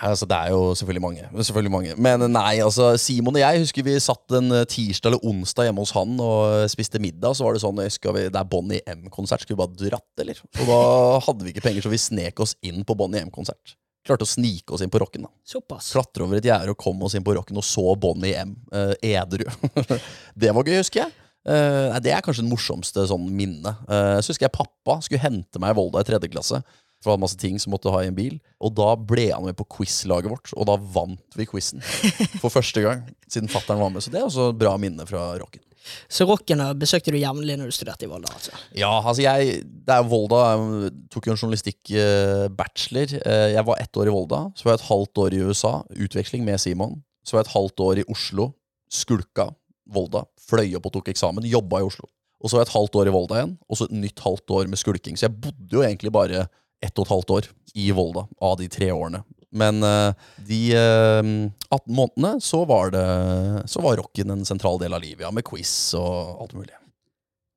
Altså, 0.05 0.29
det 0.31 0.37
er 0.37 0.53
jo 0.53 0.75
selvfølgelig 0.79 1.03
mange. 1.03 1.25
selvfølgelig 1.43 1.73
mange 1.73 1.95
Men 1.99 2.23
nei, 2.31 2.61
altså, 2.63 2.93
Simon 3.01 3.35
og 3.35 3.43
jeg 3.43 3.65
husker 3.65 3.87
vi 3.87 3.97
satt 4.03 4.37
en 4.39 4.53
eh, 4.55 4.67
tirsdag 4.71 5.11
eller 5.11 5.27
onsdag 5.27 5.69
hjemme 5.69 5.83
hos 5.83 5.95
han 5.97 6.15
og 6.23 6.71
spiste 6.71 7.01
middag. 7.03 7.35
Så 7.35 7.47
var 7.47 7.57
det 7.57 7.65
sånn 7.65 7.81
vi, 7.81 8.29
Det 8.29 8.39
er 8.39 8.49
Bonnie 8.53 8.85
M-konsert. 8.87 9.43
Skulle 9.43 9.59
vi 9.59 9.65
bare 9.65 9.91
dratt, 9.91 10.23
eller? 10.23 10.43
Og 10.61 10.71
da 10.71 10.81
hadde 11.27 11.47
vi 11.47 11.55
ikke 11.55 11.67
penger, 11.67 11.85
så 11.85 11.93
vi 11.93 12.03
snek 12.03 12.45
oss 12.45 12.55
inn 12.63 12.85
på 12.87 12.97
Bonnie 12.99 13.25
M-konsert. 13.27 13.75
Klarte 14.07 14.25
å 14.25 14.31
snike 14.31 14.73
oss 14.73 14.85
inn 14.85 14.93
på 14.93 15.01
rocken. 15.03 15.27
da 15.27 15.33
Såpass. 15.45 15.91
Klatre 15.97 16.25
over 16.25 16.39
et 16.39 16.47
gjerde 16.47 16.77
og 16.77 16.81
kom 16.81 17.03
oss 17.03 17.19
inn 17.19 17.27
på 17.27 17.35
rocken 17.37 17.59
og 17.59 17.67
så 17.67 17.97
Bonnie 17.99 18.39
M. 18.39 18.55
eh, 18.73 18.95
edru. 19.19 19.49
det 20.39 20.55
var 20.55 20.63
gøy, 20.63 20.79
husker 20.79 21.07
jeg. 21.07 21.17
Eh, 21.47 21.87
nei, 21.93 22.03
det 22.05 22.13
er 22.13 22.25
kanskje 22.25 22.45
den 22.45 22.53
morsomste 22.53 23.07
sånn 23.09 23.29
minne. 23.33 23.75
Uh, 23.89 24.19
så 24.21 24.33
husker 24.33 24.49
jeg 24.49 24.57
pappa 24.57 24.99
skulle 25.05 25.23
hente 25.23 25.63
meg 25.63 25.75
i 25.75 25.79
Volda 25.79 26.03
i 26.03 26.09
tredje 26.09 26.31
klasse. 26.33 26.63
For 26.99 27.15
han 27.15 27.23
masse 27.23 27.39
ting 27.39 27.61
som 27.63 27.71
måtte 27.71 27.93
ha 27.95 28.01
i 28.03 28.09
en 28.11 28.17
bil. 28.17 28.41
Og 28.65 28.73
da 28.75 28.91
ble 28.99 29.29
han 29.31 29.47
med 29.47 29.55
på 29.59 29.69
quiz-laget 29.77 30.33
vårt, 30.33 30.51
og 30.59 30.67
da 30.67 30.75
vant 30.97 31.39
vi 31.39 31.47
quizen. 31.47 31.85
For 32.43 32.51
første 32.51 32.83
gang 32.83 33.05
siden 33.31 33.51
fattern 33.53 33.79
var 33.79 33.93
med. 33.95 34.03
Så 34.03 34.11
det 34.11 34.19
er 34.19 34.27
også 34.27 34.51
bra 34.59 34.75
minne 34.83 35.07
fra 35.07 35.31
rocken. 35.39 35.63
Så 36.11 36.27
rocken 36.29 36.61
eh, 36.61 36.75
besøkte 36.77 37.15
du 37.15 37.21
jevnlig 37.21 37.55
når 37.57 37.71
du 37.71 37.77
studerte 37.77 38.05
i 38.05 38.11
Volda? 38.11 38.33
altså? 38.35 38.53
Ja, 38.77 38.91
altså 38.99 39.23
jeg 39.23 39.63
Det 39.63 39.95
er 39.95 40.09
Volda. 40.11 40.43
Jeg 40.51 40.91
tok 41.15 41.29
jo 41.31 41.37
en 41.37 41.39
journalistikk-bachelor. 41.39 43.15
Jeg 43.55 43.65
var 43.71 43.81
ett 43.81 44.03
år 44.03 44.11
i 44.11 44.17
Volda. 44.19 44.43
Så 44.59 44.67
var 44.67 44.75
jeg 44.75 44.83
et 44.83 44.91
halvt 44.91 45.23
år 45.23 45.39
i 45.39 45.43
USA. 45.47 45.73
Utveksling 45.95 46.45
med 46.45 46.59
Simon. 46.61 46.99
Så 47.23 47.37
var 47.37 47.45
jeg 47.45 47.53
et 47.53 47.55
halvt 47.55 47.87
år 47.87 48.03
i 48.03 48.09
Oslo. 48.11 48.51
Skulka. 48.91 49.53
Volda. 49.93 50.25
Fløy 50.49 50.77
opp 50.79 50.89
og 50.91 50.99
tok 50.99 51.11
eksamen. 51.13 51.47
Jobba 51.49 51.83
i 51.83 51.89
Oslo. 51.89 52.09
Og 52.39 52.51
så 52.51 52.57
var 52.57 52.65
jeg 52.65 52.71
et 52.71 52.77
halvt 52.77 52.99
år 53.01 53.11
i 53.11 53.15
Volda 53.15 53.39
igjen, 53.41 53.57
og 53.67 53.79
så 53.79 53.89
et 53.89 53.97
nytt 53.99 54.23
halvt 54.23 54.55
år 54.55 54.69
med 54.71 54.79
skulking. 54.79 55.19
Så 55.19 55.27
jeg 55.27 55.41
bodde 55.43 55.75
jo 55.75 55.83
egentlig 55.83 56.13
bare 56.15 56.47
ett 56.85 56.95
og 56.95 57.07
et 57.07 57.15
halvt 57.15 57.35
år 57.35 57.49
i 57.75 57.89
Volda 57.97 58.29
av 58.45 58.59
de 58.61 58.69
tre 58.71 58.93
årene. 58.95 59.25
Men 59.51 59.83
eh, 59.83 60.27
de 60.47 60.61
eh, 60.77 61.31
18 61.73 61.95
månedene 61.97 62.35
så 62.45 62.61
var 62.69 62.93
det 62.93 63.05
Så 63.73 63.81
var 63.81 63.97
rocken 63.97 64.35
en 64.35 64.45
sentral 64.45 64.77
del 64.83 64.93
av 64.93 65.01
livet, 65.01 65.25
ja, 65.25 65.33
med 65.33 65.47
quiz 65.49 65.73
og 65.99 66.45
alt 66.45 66.55
mulig. 66.59 66.77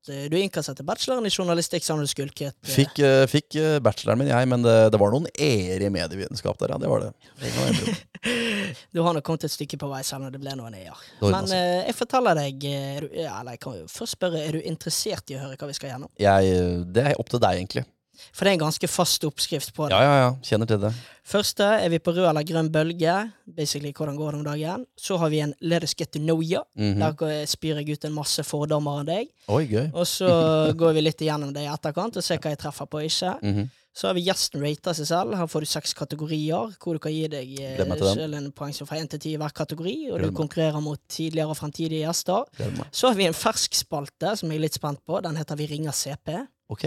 Så 0.02 0.16
Du 0.32 0.38
innkasserte 0.40 0.82
bacheloren 0.84 1.26
i 1.26 1.30
journalistikk 1.30 1.84
sammen 1.86 2.02
med 2.08 2.10
skulket. 2.10 2.56
eh, 2.66 2.72
Fikk, 2.74 3.00
eh, 3.06 3.26
fikk 3.30 3.56
eh, 3.62 3.76
bacheloren 3.86 4.18
min, 4.24 4.32
jeg, 4.34 4.48
men 4.50 4.64
det, 4.66 4.74
det 4.94 5.00
var 5.02 5.14
noen 5.14 5.28
er 5.38 5.84
i 5.86 5.90
medievitenskap 5.94 6.58
der, 6.58 6.74
ja. 6.74 6.80
Det 6.82 6.90
var 6.90 7.06
det. 7.06 7.12
det. 7.42 7.98
Du 8.94 9.02
har 9.02 9.14
nok 9.14 9.24
kommet 9.28 9.44
et 9.44 9.52
stykke 9.54 9.78
på 9.82 9.88
vei 9.92 10.02
selv 10.08 10.26
om 10.26 10.32
det 10.34 10.40
ble 10.42 10.54
noen 10.58 10.74
e-er. 10.78 10.98
Men 11.22 11.50
eh, 11.54 11.86
jeg 11.90 11.96
forteller 11.98 12.38
deg 12.38 12.66
eh, 12.70 12.96
er 12.98 13.06
du, 13.06 13.16
ja, 13.20 13.34
Eller 13.42 13.58
jeg 13.58 13.62
kan 13.66 13.78
jo 13.82 13.88
først 13.92 14.16
spørre, 14.18 14.42
er 14.42 14.58
du 14.58 14.62
interessert 14.66 15.30
i 15.34 15.38
å 15.38 15.42
høre 15.44 15.58
hva 15.60 15.70
vi 15.70 15.78
skal 15.78 15.94
gjennom? 15.94 16.10
jeg, 16.22 16.60
det 16.96 17.06
er 17.12 17.20
opp 17.22 17.30
til 17.34 17.42
deg, 17.44 17.62
egentlig. 17.62 17.86
For 18.34 18.46
det 18.46 18.52
er 18.52 18.58
en 18.60 18.64
ganske 18.68 18.88
fast 18.88 19.24
oppskrift 19.28 19.74
på 19.76 19.88
det. 19.90 19.96
Ja, 19.98 20.02
ja, 20.04 20.16
ja. 20.26 20.30
Kjenner 20.46 20.68
til 20.70 20.80
det. 20.84 20.94
Første 21.32 21.64
er 21.84 21.90
vi 21.94 22.00
på 22.00 22.14
rød 22.16 22.28
eller 22.30 22.44
grønn 22.48 22.72
bølge. 22.74 23.16
Basically 23.46 23.92
hvordan 23.94 24.18
går 24.18 24.32
det 24.32 24.40
om 24.40 24.46
dagen. 24.46 24.86
Så 24.98 25.18
har 25.22 25.30
vi 25.30 25.40
en 25.44 25.54
Let 25.62 25.84
us 25.84 25.94
get 25.98 26.12
to 26.12 26.20
know 26.20 26.42
you. 26.42 26.62
Mhm. 26.76 27.00
Der 27.00 27.12
går- 27.14 27.46
spyr 27.48 27.76
jeg 27.82 27.90
ut 27.98 28.06
en 28.06 28.14
masse 28.14 28.44
fordommer 28.44 29.00
av 29.02 29.06
deg. 29.06 29.28
Oi, 29.48 29.66
gøy. 29.68 29.92
Og 29.94 30.06
så 30.08 30.28
går 30.80 30.94
vi 30.94 31.02
litt 31.02 31.22
igjennom 31.22 31.54
det 31.54 31.64
i 31.64 31.72
etterkant 31.74 32.18
og 32.18 32.24
ser 32.24 32.38
hva 32.42 32.50
jeg 32.56 32.60
treffer 32.60 32.86
på 32.90 32.98
og 33.02 33.04
ikke. 33.10 33.38
Mhm. 33.42 33.70
Så 33.94 34.08
har 34.08 34.14
vi 34.16 34.22
gjesten 34.24 34.62
rater 34.64 34.94
seg 34.96 35.06
selv. 35.10 35.34
Her 35.36 35.48
får 35.52 35.60
du 35.60 35.68
seks 35.68 35.92
kategorier, 35.94 36.72
hvor 36.80 36.96
du 36.96 37.00
kan 37.04 37.12
gi 37.12 37.26
deg 37.28 37.50
eh, 37.60 37.98
selv 38.16 38.38
en 38.38 38.46
poengsum 38.56 38.88
fra 38.88 38.96
én 38.96 39.10
til 39.12 39.20
ti 39.20 39.34
i 39.34 39.38
hver 39.38 39.52
kategori. 39.52 39.96
Og 40.14 40.16
Gleder 40.16 40.32
du 40.32 40.38
konkurrerer 40.38 40.80
mot 40.82 40.98
tidligere 41.12 41.50
og 41.52 41.58
fremtidige 41.60 42.06
gjester. 42.08 42.46
Gleder. 42.56 42.88
Så 42.96 43.10
har 43.12 43.16
vi 43.20 43.26
en 43.28 43.34
fersk 43.36 43.76
spalte 43.76 44.38
som 44.40 44.48
jeg 44.50 44.62
er 44.62 44.64
litt 44.64 44.78
spent 44.80 45.04
på. 45.06 45.20
Den 45.22 45.36
heter 45.36 45.60
Vi 45.60 45.68
ringer 45.74 45.92
CP. 45.92 46.38
Ok. 46.72 46.86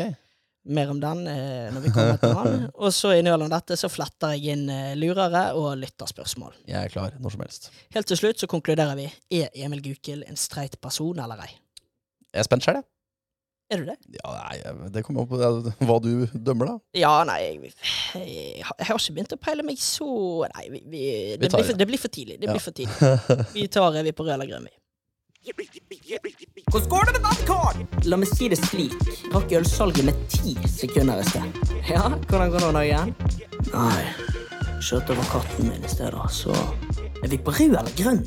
Mer 0.64 0.88
om 0.94 1.00
den 1.02 1.26
eh, 1.28 1.66
når 1.74 1.82
vi 1.84 1.90
kommer 1.92 2.16
til 2.22 2.30
den. 2.38 2.62
Og 2.86 2.92
så 2.96 3.10
innimellom 3.18 3.50
dette 3.52 3.76
så 3.76 3.90
fletter 3.92 4.32
jeg 4.32 4.54
inn 4.56 4.62
eh, 4.72 4.94
lurere 4.96 5.42
og 5.60 5.74
lytterspørsmål. 5.82 6.54
Jeg 6.70 6.78
er 6.88 6.92
klar 6.94 7.18
når 7.20 7.34
som 7.34 7.42
helst. 7.44 7.68
Helt 7.92 8.08
til 8.08 8.16
slutt 8.22 8.40
så 8.40 8.48
konkluderer 8.48 8.96
vi. 8.96 9.04
Er 9.42 9.50
Emil 9.66 9.82
Gukild 9.84 10.24
en 10.24 10.40
streit 10.40 10.78
person 10.80 11.20
eller 11.20 11.42
ei? 11.44 11.50
Jeg 12.32 12.40
er 12.40 12.48
spent 12.48 12.64
sjøl, 12.64 12.80
jeg. 12.80 12.88
Er 13.74 13.80
du 13.80 13.86
det? 13.88 13.94
Ja, 14.16 14.30
nei, 14.44 14.88
det 14.92 15.02
kommer 15.06 15.22
an 15.24 15.28
på 15.30 15.38
ja, 15.40 15.48
hva 15.88 15.94
du 16.04 16.10
dømmer, 16.36 16.68
da. 16.68 16.74
Ja, 17.00 17.12
nei 17.28 17.38
jeg, 17.42 17.70
jeg, 18.14 18.64
har- 18.64 18.76
jeg 18.80 18.88
har 18.90 18.98
ikke 19.00 19.14
begynt 19.16 19.32
å 19.36 19.38
peile 19.40 19.64
meg 19.64 19.80
så 19.80 20.08
Nei, 20.52 20.64
vi, 20.72 20.80
vi, 20.92 21.00
det, 21.32 21.38
vi 21.40 21.48
blir 21.48 21.54
for, 21.54 21.70
det. 21.72 21.78
det 21.80 21.86
blir 21.92 22.02
for 22.02 22.12
tidlig. 22.16 22.36
Det 22.42 22.48
Ja. 22.50 22.56
blir 22.56 22.64
for 22.64 22.76
tidlig. 22.76 23.46
Vi 23.56 23.64
tar 23.72 23.96
er 24.00 24.04
vi 24.08 24.12
på 24.16 24.24
rød 24.28 24.34
eller 24.36 24.50
grønn, 24.52 24.68
vi. 24.68 24.76
Hvordan 26.70 26.88
går 26.90 27.04
det 27.08 27.12
med 27.16 27.22
badkar? 27.24 27.78
La 28.10 28.16
meg 28.20 28.30
si 28.30 28.48
det 28.50 28.58
slik. 28.58 28.94
Rakk 29.34 29.52
ølsalget 29.60 30.06
med 30.08 30.16
ti 30.32 30.54
sekunder 30.70 31.20
i 31.22 31.26
sted. 31.28 31.58
Ja, 31.90 32.02
hvordan 32.08 32.50
går 32.54 32.64
det 32.64 32.70
nå 32.76 32.82
igjen? 32.86 33.12
Nei, 33.72 34.04
kjørte 34.84 35.14
over 35.14 35.28
katten 35.32 35.68
min 35.70 35.84
i 35.86 35.90
stedet, 35.92 36.24
så 36.34 36.54
er 37.22 37.30
vi 37.32 37.38
på 37.40 37.54
rød 37.54 37.76
eller 37.78 37.94
grønn? 37.98 38.24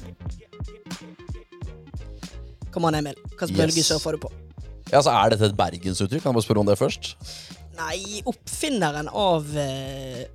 Kom 2.73 2.85
an, 2.85 2.95
Emil. 2.99 3.17
Hvilken 3.37 3.55
Yes. 3.55 3.57
bølge 3.57 3.83
så 3.83 3.99
får 3.99 4.11
du 4.17 4.17
på? 4.27 4.31
Ja, 4.91 5.01
så 5.01 5.09
Er 5.11 5.29
dette 5.33 5.45
et 5.49 5.57
bergensuttrykk? 5.57 6.21
Kan 6.23 6.31
jeg 6.31 6.37
bare 6.37 6.45
spørre 6.47 6.59
om 6.63 6.65
det 6.69 6.77
først? 6.79 7.15
Nei, 7.77 8.21
oppfinneren 8.25 9.09
av 9.13 9.45
eh, 9.57 10.25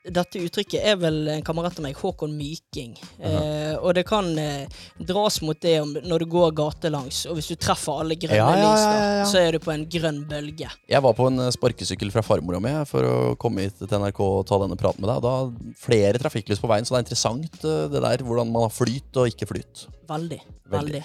dette 0.00 0.40
uttrykket 0.40 0.80
er 0.80 0.96
vel 0.96 1.18
en 1.28 1.42
kamerat 1.44 1.76
av 1.76 1.84
meg, 1.84 1.98
Håkon 2.00 2.32
Myking. 2.32 2.94
eh, 3.18 3.74
og 3.76 3.92
det 3.98 4.06
kan 4.08 4.30
eh, 4.40 4.64
dras 4.96 5.40
mot 5.44 5.58
det 5.60 5.74
om 5.82 5.92
når 5.92 6.24
du 6.24 6.26
går 6.32 6.54
gatelangs, 6.56 7.26
og 7.28 7.36
hvis 7.36 7.50
du 7.52 7.58
treffer 7.60 8.00
alle 8.00 8.16
grønne 8.16 8.38
Ja, 8.38 8.48
ja, 8.56 8.70
ja, 8.80 9.10
ja, 9.20 9.26
så 9.28 9.42
er 9.42 9.52
du 9.56 9.60
på 9.60 9.74
en 9.74 9.84
grønn 9.92 10.22
bølge. 10.28 10.70
Jeg 10.88 11.04
var 11.04 11.16
på 11.18 11.28
en 11.28 11.44
eh, 11.44 11.52
sparkesykkel 11.52 12.12
fra 12.14 12.24
farmora 12.24 12.62
mi 12.64 12.72
for 12.88 13.04
å 13.04 13.16
komme 13.40 13.66
hit 13.66 13.82
til 13.82 13.92
NRK 13.92 14.22
og 14.24 14.46
ta 14.48 14.60
denne 14.62 14.78
praten 14.80 15.04
med 15.04 15.12
deg. 15.12 15.20
og 15.20 15.26
Da 15.26 15.74
flere 15.80 16.22
trafikklys 16.22 16.62
på 16.62 16.70
veien, 16.70 16.88
så 16.88 16.96
det 16.96 17.02
er 17.02 17.06
interessant 17.08 17.60
eh, 17.68 17.82
det 17.92 18.04
der 18.06 18.24
hvordan 18.24 18.52
man 18.54 18.68
har 18.68 18.72
flyt 18.72 19.20
og 19.20 19.28
ikke 19.34 19.50
flyt. 19.52 19.84
Veldig. 20.08 20.40
Veldig. 20.72 21.02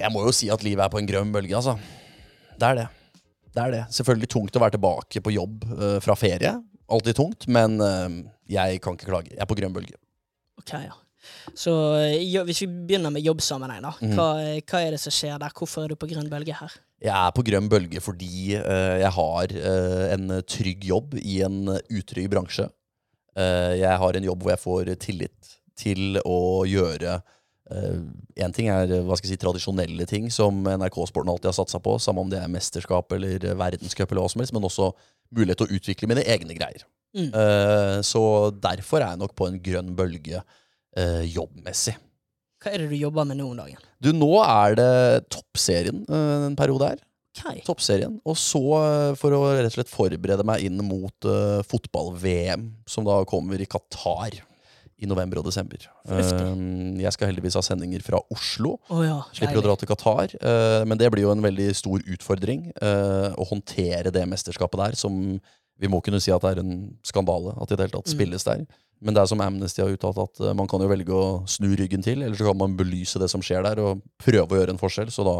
Jeg 0.00 0.10
må 0.14 0.24
jo 0.26 0.34
si 0.34 0.50
at 0.50 0.64
livet 0.66 0.82
er 0.82 0.90
på 0.90 0.98
en 0.98 1.06
grønn 1.06 1.30
bølge, 1.34 1.54
altså. 1.54 1.76
Det 2.58 2.66
er 2.66 2.82
det. 2.82 2.88
Det 3.50 3.62
er 3.62 3.72
det. 3.74 3.84
Selvfølgelig 3.94 4.30
tungt 4.30 4.56
å 4.56 4.62
være 4.62 4.76
tilbake 4.76 5.22
på 5.24 5.32
jobb 5.34 5.64
uh, 5.74 5.98
fra 6.02 6.14
ferie. 6.18 6.52
Alltid 6.90 7.16
tungt, 7.20 7.46
men 7.46 7.78
eh, 7.84 8.08
jeg 8.56 8.80
kan 8.82 8.96
ikke 8.98 9.10
klage. 9.10 9.34
Jeg 9.34 9.42
er 9.44 9.48
på 9.48 9.58
grønn 9.58 9.74
bølge. 9.74 9.98
Ok, 10.60 10.74
ja. 10.74 10.96
Så 11.54 11.72
eh, 12.00 12.18
jo, 12.32 12.42
hvis 12.48 12.62
vi 12.64 12.68
begynner 12.68 13.12
med 13.14 13.24
jobbsammenheng, 13.24 13.84
da. 13.84 13.92
Mhm. 14.00 14.14
Hva, 14.16 14.28
hva 14.66 14.82
er 14.82 14.96
det 14.96 15.02
som 15.02 15.14
skjer 15.14 15.40
der? 15.40 15.54
Hvorfor 15.56 15.84
er 15.84 15.92
du 15.92 15.98
på 16.00 16.08
grønn 16.10 16.30
bølge 16.32 16.56
her? 16.56 16.78
Jeg 17.00 17.16
er 17.16 17.32
på 17.32 17.44
grønn 17.46 17.68
bølge 17.72 18.00
fordi 18.04 18.58
uh, 18.60 18.96
jeg 19.00 19.10
har 19.16 19.52
uh, 19.56 20.06
en 20.12 20.36
trygg 20.44 20.84
jobb 20.84 21.16
i 21.16 21.38
en 21.46 21.76
utrygg 21.88 22.28
bransje. 22.32 22.66
Uh, 23.32 23.72
jeg 23.78 24.00
har 24.02 24.16
en 24.16 24.26
jobb 24.26 24.44
hvor 24.44 24.52
jeg 24.52 24.64
får 24.66 24.90
tillit 25.00 25.54
til 25.80 26.20
å 26.26 26.66
gjøre 26.68 27.20
Én 27.70 28.50
ting 28.50 28.66
er 28.66 28.90
hva 29.06 29.14
skal 29.14 29.28
jeg 29.28 29.36
si, 29.36 29.38
tradisjonelle 29.38 30.02
ting 30.10 30.24
som 30.34 30.56
NRK-sporten 30.66 31.30
alltid 31.30 31.52
har 31.52 31.54
satsa 31.54 31.78
på, 31.78 31.92
samme 32.02 32.24
om 32.24 32.32
det 32.32 32.40
er 32.42 32.50
mesterskap 32.50 33.14
eller 33.14 33.44
verdenscup 33.54 34.10
eller 34.10 34.24
hva 34.24 34.32
som 34.32 34.42
helst, 34.42 34.54
men 34.56 34.66
også 34.66 34.88
mulighet 35.34 35.62
til 35.62 35.68
å 35.68 35.78
utvikle 35.78 36.10
mine 36.10 36.24
egne 36.28 36.56
greier. 36.58 36.86
Mm. 37.16 37.30
Eh, 37.34 37.98
så 38.06 38.22
derfor 38.54 39.02
er 39.02 39.12
jeg 39.12 39.22
nok 39.22 39.34
på 39.38 39.48
en 39.50 39.58
grønn 39.62 39.92
bølge 39.98 40.40
eh, 40.40 41.22
jobbmessig. 41.30 41.96
Hva 42.60 42.74
er 42.74 42.82
det 42.82 42.90
du 42.90 42.98
jobber 42.98 43.26
med 43.28 43.40
nå 43.40 43.48
om 43.50 43.58
dagen? 43.58 43.80
Du, 44.02 44.12
nå 44.14 44.34
er 44.44 44.76
det 44.78 44.90
toppserien 45.32 46.04
eh, 46.04 46.34
en 46.50 46.58
periode 46.58 46.92
her. 46.92 47.06
Okay. 47.30 47.62
Toppserien. 47.64 48.18
Og 48.26 48.36
så, 48.36 48.60
for 49.16 49.36
å 49.36 49.42
rett 49.54 49.70
og 49.70 49.76
slett 49.76 49.92
forberede 49.92 50.44
meg 50.44 50.64
inn 50.66 50.80
mot 50.82 51.28
fotball-VM, 51.70 52.66
som 52.90 53.06
da 53.06 53.20
kommer 53.30 53.62
i 53.62 53.68
Qatar 53.70 54.40
i 55.00 55.08
november 55.08 55.40
og 55.40 55.46
desember. 55.48 55.80
Eh, 56.08 57.00
jeg 57.00 57.12
skal 57.16 57.30
heldigvis 57.30 57.56
ha 57.56 57.62
sendinger 57.64 58.02
fra 58.04 58.20
Oslo. 58.34 58.74
Oh 58.92 59.00
ja, 59.04 59.22
Slipper 59.32 59.60
å 59.60 59.64
dra 59.64 59.76
til 59.80 59.88
Qatar. 59.88 60.34
eh, 60.40 60.84
men 60.84 60.98
det 61.00 61.08
blir 61.12 61.24
jo 61.24 61.32
en 61.32 61.42
veldig 61.44 61.70
stor 61.74 62.04
utfordring 62.04 62.66
eh, 62.80 63.30
å 63.32 63.46
håndtere 63.48 64.12
det 64.12 64.26
mesterskapet 64.28 64.78
der, 64.82 64.96
som 65.00 65.40
vi 65.80 65.88
må 65.88 66.02
kunne 66.04 66.20
si 66.20 66.30
at 66.30 66.42
det 66.44 66.50
er 66.52 66.60
en 66.60 66.74
skandale 67.02 67.54
at 67.56 67.68
det 67.68 67.72
i 67.72 67.76
det 67.80 67.86
hele 67.88 67.96
tatt 68.02 68.12
Mm. 68.12 68.16
spilles 68.18 68.44
der. 68.44 68.66
Men 69.00 69.14
det 69.16 69.22
er 69.22 69.30
som 69.32 69.40
Amnesty 69.40 69.80
har 69.80 69.88
uttalt, 69.88 70.18
at 70.20 70.54
man 70.54 70.68
kan 70.68 70.80
jo 70.84 70.88
velge 70.92 71.08
å 71.08 71.48
snu 71.48 71.70
ryggen 71.74 72.02
til, 72.04 72.20
eller 72.22 72.36
så 72.36 72.50
kan 72.50 72.58
man 72.60 72.76
belyse 72.76 73.16
det 73.18 73.30
som 73.32 73.40
skjer 73.40 73.62
der, 73.64 73.80
og 73.80 74.02
prøve 74.20 74.52
å 74.52 74.58
gjøre 74.60 74.74
en 74.76 74.82
forskjell. 74.82 75.08
Så 75.08 75.24
da 75.24 75.38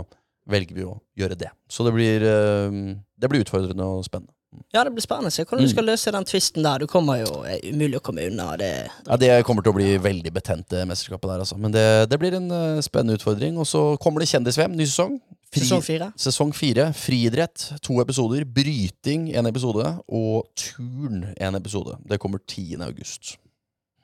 velger 0.48 0.74
vi 0.74 0.86
å 0.88 0.94
gjøre 1.20 1.36
det. 1.36 1.50
Så 1.68 1.84
det 1.84 1.92
blir, 1.92 2.24
det 2.24 3.28
blir 3.28 3.44
utfordrende 3.44 3.84
og 3.84 4.06
spennende. 4.08 4.32
Ja, 4.74 4.82
det 4.84 4.92
blir 4.94 5.02
spennende 5.02 5.30
se 5.30 5.44
hvordan 5.44 5.60
Mm. 5.62 5.66
du 5.68 5.70
skal 5.72 5.84
løse 5.86 6.12
den 6.12 6.24
tvisten 6.24 6.62
der. 6.62 6.78
Du 6.78 6.86
kommer 6.90 7.20
jo 7.20 7.44
eh, 7.44 7.58
umulig 7.72 7.98
å 7.98 8.02
komme 8.02 8.26
unna 8.26 8.56
det. 8.58 8.88
Ja, 9.06 9.16
Det 9.16 9.44
kommer 9.46 9.62
til 9.62 9.72
å 9.72 9.76
bli 9.76 9.96
veldig 9.98 10.32
betent, 10.32 10.68
det 10.68 10.86
mesterskapet 10.90 11.28
der, 11.30 11.38
altså. 11.44 11.56
Men 11.58 11.70
det, 11.72 11.84
det 12.10 12.18
blir 12.18 12.34
en 12.34 12.50
uh, 12.50 12.80
spennende 12.82 13.14
utfordring. 13.18 13.58
Og 13.58 13.66
så 13.66 13.96
kommer 14.02 14.20
det 14.20 14.28
kjendis-VM, 14.30 14.74
ny 14.76 14.84
sesong. 14.86 15.20
Fri- 15.50 15.64
Sesong 15.66 15.82
fire. 15.82 16.12
Sesong 16.16 16.52
fire. 16.54 16.92
Friidrett, 16.94 17.72
to 17.82 18.00
episoder. 18.00 18.44
Bryting, 18.44 19.32
en 19.34 19.46
episode. 19.46 19.86
Og 20.08 20.46
turn, 20.54 21.24
en 21.40 21.54
episode. 21.58 21.96
Det 22.08 22.18
kommer 22.22 22.38
10. 22.46 22.80
august. 22.86 23.36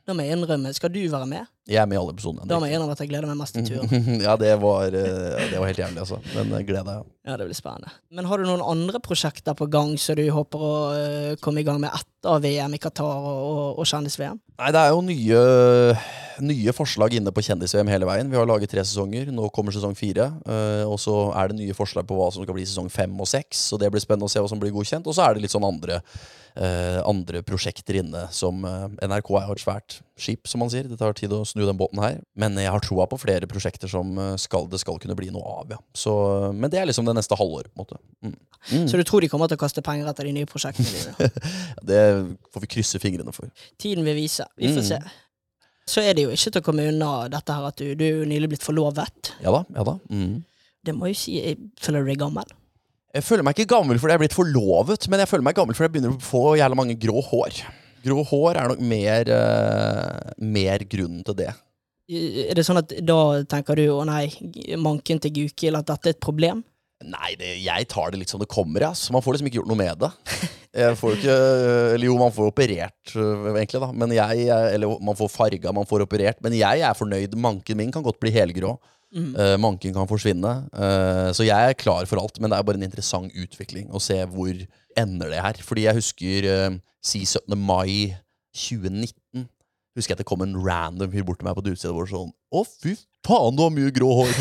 Da 0.07 0.15
må 0.15 0.23
jeg 0.23 0.37
innrømme, 0.37 0.71
skal 0.77 0.93
du 0.95 1.01
være 1.11 1.27
med? 1.27 1.49
Jeg 1.67 1.81
er 1.83 1.87
med 1.91 1.97
i 1.97 1.99
alle 1.99 2.13
episodene. 2.15 2.45
Da 2.47 2.61
må 2.63 2.69
jeg 2.69 2.77
innrømme 2.77 2.95
at 2.95 3.01
jeg 3.03 3.09
gleder 3.11 3.27
meg 3.27 3.41
mest 3.41 3.57
til 3.57 3.65
turen. 3.67 4.21
ja, 4.27 4.37
det 4.39 4.53
var, 4.63 4.85
eh, 4.95 5.49
det 5.51 5.59
var 5.59 5.67
helt 5.67 5.81
jævlig, 5.83 5.99
altså. 6.05 6.21
Men 6.37 6.53
gleder 6.69 6.93
jeg. 6.93 7.01
ja. 7.03 7.33
Ja, 7.33 7.39
det 7.41 7.49
blir 7.49 7.59
spennende. 7.59 7.91
Men 8.15 8.29
har 8.31 8.39
du 8.39 8.47
noen 8.47 8.63
andre 8.63 9.01
prosjekter 9.03 9.57
på 9.59 9.67
gang 9.73 9.97
som 9.99 10.15
du 10.15 10.23
håper 10.31 10.63
å 10.63 10.77
eh, 10.95 11.33
komme 11.43 11.65
i 11.65 11.67
gang 11.67 11.81
med 11.83 11.91
etter 11.91 12.39
VM 12.45 12.79
i 12.79 12.81
Qatar 12.87 13.19
og, 13.19 13.41
og, 13.49 13.81
og 13.83 13.91
kjendis-VM? 13.91 14.39
Nei, 14.63 14.71
det 14.77 14.85
er 14.85 14.95
jo 14.95 15.03
nye, 15.11 15.43
nye 16.47 16.77
forslag 16.79 17.19
inne 17.19 17.35
på 17.35 17.43
Kjendis-VM 17.45 17.91
hele 17.91 18.07
veien. 18.09 18.31
Vi 18.31 18.39
har 18.39 18.47
laget 18.49 18.71
tre 18.73 18.87
sesonger. 18.87 19.35
Nå 19.35 19.51
kommer 19.55 19.75
sesong 19.75 19.99
fire. 19.99 20.31
eh, 20.47 20.87
og 20.87 21.01
så 21.03 21.19
er 21.35 21.51
det 21.51 21.59
nye 21.65 21.75
forslag 21.77 22.07
på 22.07 22.15
hva 22.23 22.31
som 22.31 22.47
skal 22.47 22.57
bli 22.57 22.71
sesong 22.71 22.89
fem 22.95 23.19
og 23.19 23.27
seks. 23.35 23.67
Så 23.73 23.83
det 23.83 23.91
blir 23.91 24.07
spennende 24.07 24.31
å 24.31 24.33
se 24.33 24.39
hva 24.39 24.55
som 24.55 24.63
blir 24.63 24.71
godkjent. 24.79 25.11
Og 25.11 25.19
så 25.19 25.27
er 25.27 25.35
det 25.35 25.49
litt 25.49 25.59
sånn 25.59 25.67
andre, 25.67 25.99
eh, 26.57 26.99
andre 27.07 27.43
prosjekter 27.47 27.99
inne 28.01 28.27
som 28.35 28.65
eh, 28.65 28.87
NRK 29.07 29.31
er 29.41 29.47
jo 29.51 29.57
et 29.57 29.63
svært 29.63 29.97
skip, 30.19 30.49
som 30.49 30.63
man 30.65 30.71
sier. 30.73 30.89
Det 30.89 30.99
tar 31.01 31.13
tid 31.19 31.33
å 31.37 31.43
snu 31.47 31.63
den 31.67 31.77
båten 31.79 32.01
her. 32.03 32.19
Men 32.39 32.57
jeg 32.61 32.73
har 32.73 32.83
troa 32.85 33.07
på 33.11 33.19
flere 33.21 33.49
prosjekter 33.51 33.91
som 33.93 34.15
eh, 34.19 34.33
skal, 34.41 34.67
det 34.73 34.81
skal 34.83 34.99
kunne 35.03 35.17
bli 35.19 35.29
noe 35.35 35.45
av, 35.61 35.75
ja. 35.77 35.79
Så, 35.97 36.15
men 36.57 36.73
det 36.73 36.81
er 36.81 36.89
liksom 36.91 37.07
det 37.09 37.15
neste 37.19 37.39
halvåret, 37.39 37.69
på 37.75 37.81
en 37.81 37.85
måte. 37.85 38.01
Mm. 38.25 38.35
Mm. 38.73 38.89
Så 38.91 38.99
du 38.99 39.05
tror 39.07 39.23
de 39.23 39.29
kommer 39.31 39.47
til 39.53 39.59
å 39.61 39.63
kaste 39.63 39.85
penger 39.87 40.09
etter 40.11 40.27
de 40.27 40.33
nye 40.41 40.49
prosjektene 40.51 40.89
dine? 40.91 41.31
Det 41.93 42.01
får 42.51 42.65
vi 42.65 42.73
krysse 42.73 42.99
fingrene 43.03 43.35
for. 43.37 43.53
Tiden 43.79 44.03
vil 44.09 44.17
vise. 44.19 44.49
Vi 44.59 44.73
får 44.73 44.83
Mm. 44.83 44.89
se. 44.91 44.99
Så 45.87 46.03
er 46.03 46.17
det 46.19 46.25
jo 46.25 46.33
ikke 46.35 46.51
til 46.51 46.59
å 46.65 46.65
komme 46.67 46.89
unna 46.91 47.11
dette 47.31 47.55
her 47.55 47.69
at 47.69 47.77
du, 47.79 47.93
du 47.95 48.03
er 48.03 48.17
jo 48.17 48.25
nylig 48.27 48.49
blitt 48.57 48.65
forlovet. 48.67 49.35
Ja 49.45 49.53
da. 49.55 49.61
ja 49.77 49.85
da. 49.87 49.93
Mm. 50.11 50.41
Det 50.83 50.95
må 50.99 51.13
jo 51.13 51.15
si, 51.19 51.37
jeg 51.39 51.61
føler 51.83 52.03
du 52.03 52.11
deg 52.11 52.19
gammel. 52.25 52.49
Jeg 53.17 53.25
føler 53.25 53.47
meg 53.47 53.57
ikke 53.57 53.71
gammel 53.73 53.99
fordi 54.01 54.13
jeg 54.13 54.19
er 54.21 54.25
blitt 54.27 54.37
forlovet, 54.37 55.07
men 55.09 55.23
jeg 55.23 55.31
føler 55.31 55.47
meg 55.47 55.57
gammel 55.57 55.77
fordi 55.77 55.89
jeg 55.89 55.95
begynner 55.97 56.17
å 56.17 56.25
få 56.27 56.43
jævla 56.61 56.77
mange 56.79 56.97
grå 57.01 57.23
hår. 57.25 57.61
Grå 58.07 58.23
hår 58.29 58.59
er 58.61 58.69
nok 58.75 58.83
mer, 58.87 59.31
uh, 59.33 60.35
mer 60.45 60.85
grunnen 60.87 61.25
til 61.27 61.39
det. 61.41 61.51
Er 62.13 62.55
det 62.55 62.63
sånn 62.69 62.79
at 62.79 62.93
da 63.03 63.19
tenker 63.51 63.81
du 63.81 63.87
å 63.97 64.03
nei, 64.07 64.29
manken 64.79 65.19
til 65.25 65.33
Gukild, 65.41 65.81
at 65.81 65.89
dette 65.89 66.13
er 66.13 66.15
et 66.15 66.23
problem? 66.23 66.61
Nei, 67.05 67.33
det, 67.41 67.57
jeg 67.61 67.89
tar 67.93 68.13
det 68.15 68.21
litt 68.23 68.31
som 68.33 68.41
det 68.41 68.47
kommer. 68.49 68.87
Ja. 68.87 68.93
Man 69.13 69.25
får 69.25 69.37
liksom 69.37 69.49
ikke 69.51 69.59
gjort 69.59 69.73
noe 69.73 69.81
med 69.81 69.99
det. 70.05 70.13
Ikke, 70.77 71.33
eller 71.97 72.05
jo, 72.05 72.15
man 72.21 72.33
får 72.37 72.51
operert, 72.51 73.13
øh, 73.17 73.47
egentlig, 73.57 73.81
da. 73.81 73.87
Men 73.97 74.11
jeg- 74.13 74.49
eller 74.75 74.99
man 75.01 75.17
får 75.17 75.31
farga, 75.33 75.73
man 75.73 75.89
får 75.89 76.05
operert. 76.05 76.41
Men 76.45 76.53
jeg 76.53 76.83
er 76.85 76.93
fornøyd. 76.99 77.33
Manken 77.41 77.79
min 77.81 77.93
kan 77.93 78.05
godt 78.05 78.21
bli 78.21 78.29
helgrå. 78.35 78.75
Mhm. 79.15 79.33
Uh, 79.39 79.55
manken 79.63 79.95
kan 79.95 80.09
forsvinne. 80.11 80.53
Uh, 80.75 81.31
så 81.37 81.47
jeg 81.47 81.71
er 81.71 81.79
klar 81.79 82.07
for 82.11 82.21
alt. 82.21 82.41
Men 82.41 82.51
det 82.51 82.59
er 82.59 82.67
bare 82.67 82.81
en 82.81 82.89
interessant 82.89 83.33
utvikling 83.33 83.91
å 83.95 84.03
se 84.03 84.19
hvor 84.33 84.55
ender 84.99 85.33
det 85.33 85.43
her. 85.45 85.61
Fordi 85.65 85.87
jeg 85.87 86.01
husker 86.01 86.49
uh, 86.51 86.79
si 87.05 87.25
17. 87.25 87.55
mai 87.59 88.17
2019. 88.57 89.47
Husker 89.97 90.13
jeg 90.13 90.19
at 90.19 90.25
det 90.25 90.29
kom 90.29 90.43
en 90.45 90.57
random 90.61 91.13
fyr 91.13 91.25
bort 91.25 91.41
til 91.41 91.49
meg 91.49 91.57
på 91.57 91.65
utstedet 91.71 91.95
vårt 91.97 92.11
sånn 92.13 92.33
Å, 92.53 92.63
fy 92.69 92.93
faen, 93.27 93.57
du 93.57 93.63
har 93.65 93.73
mye 93.75 93.93
grå 93.95 94.11
hår! 94.21 94.35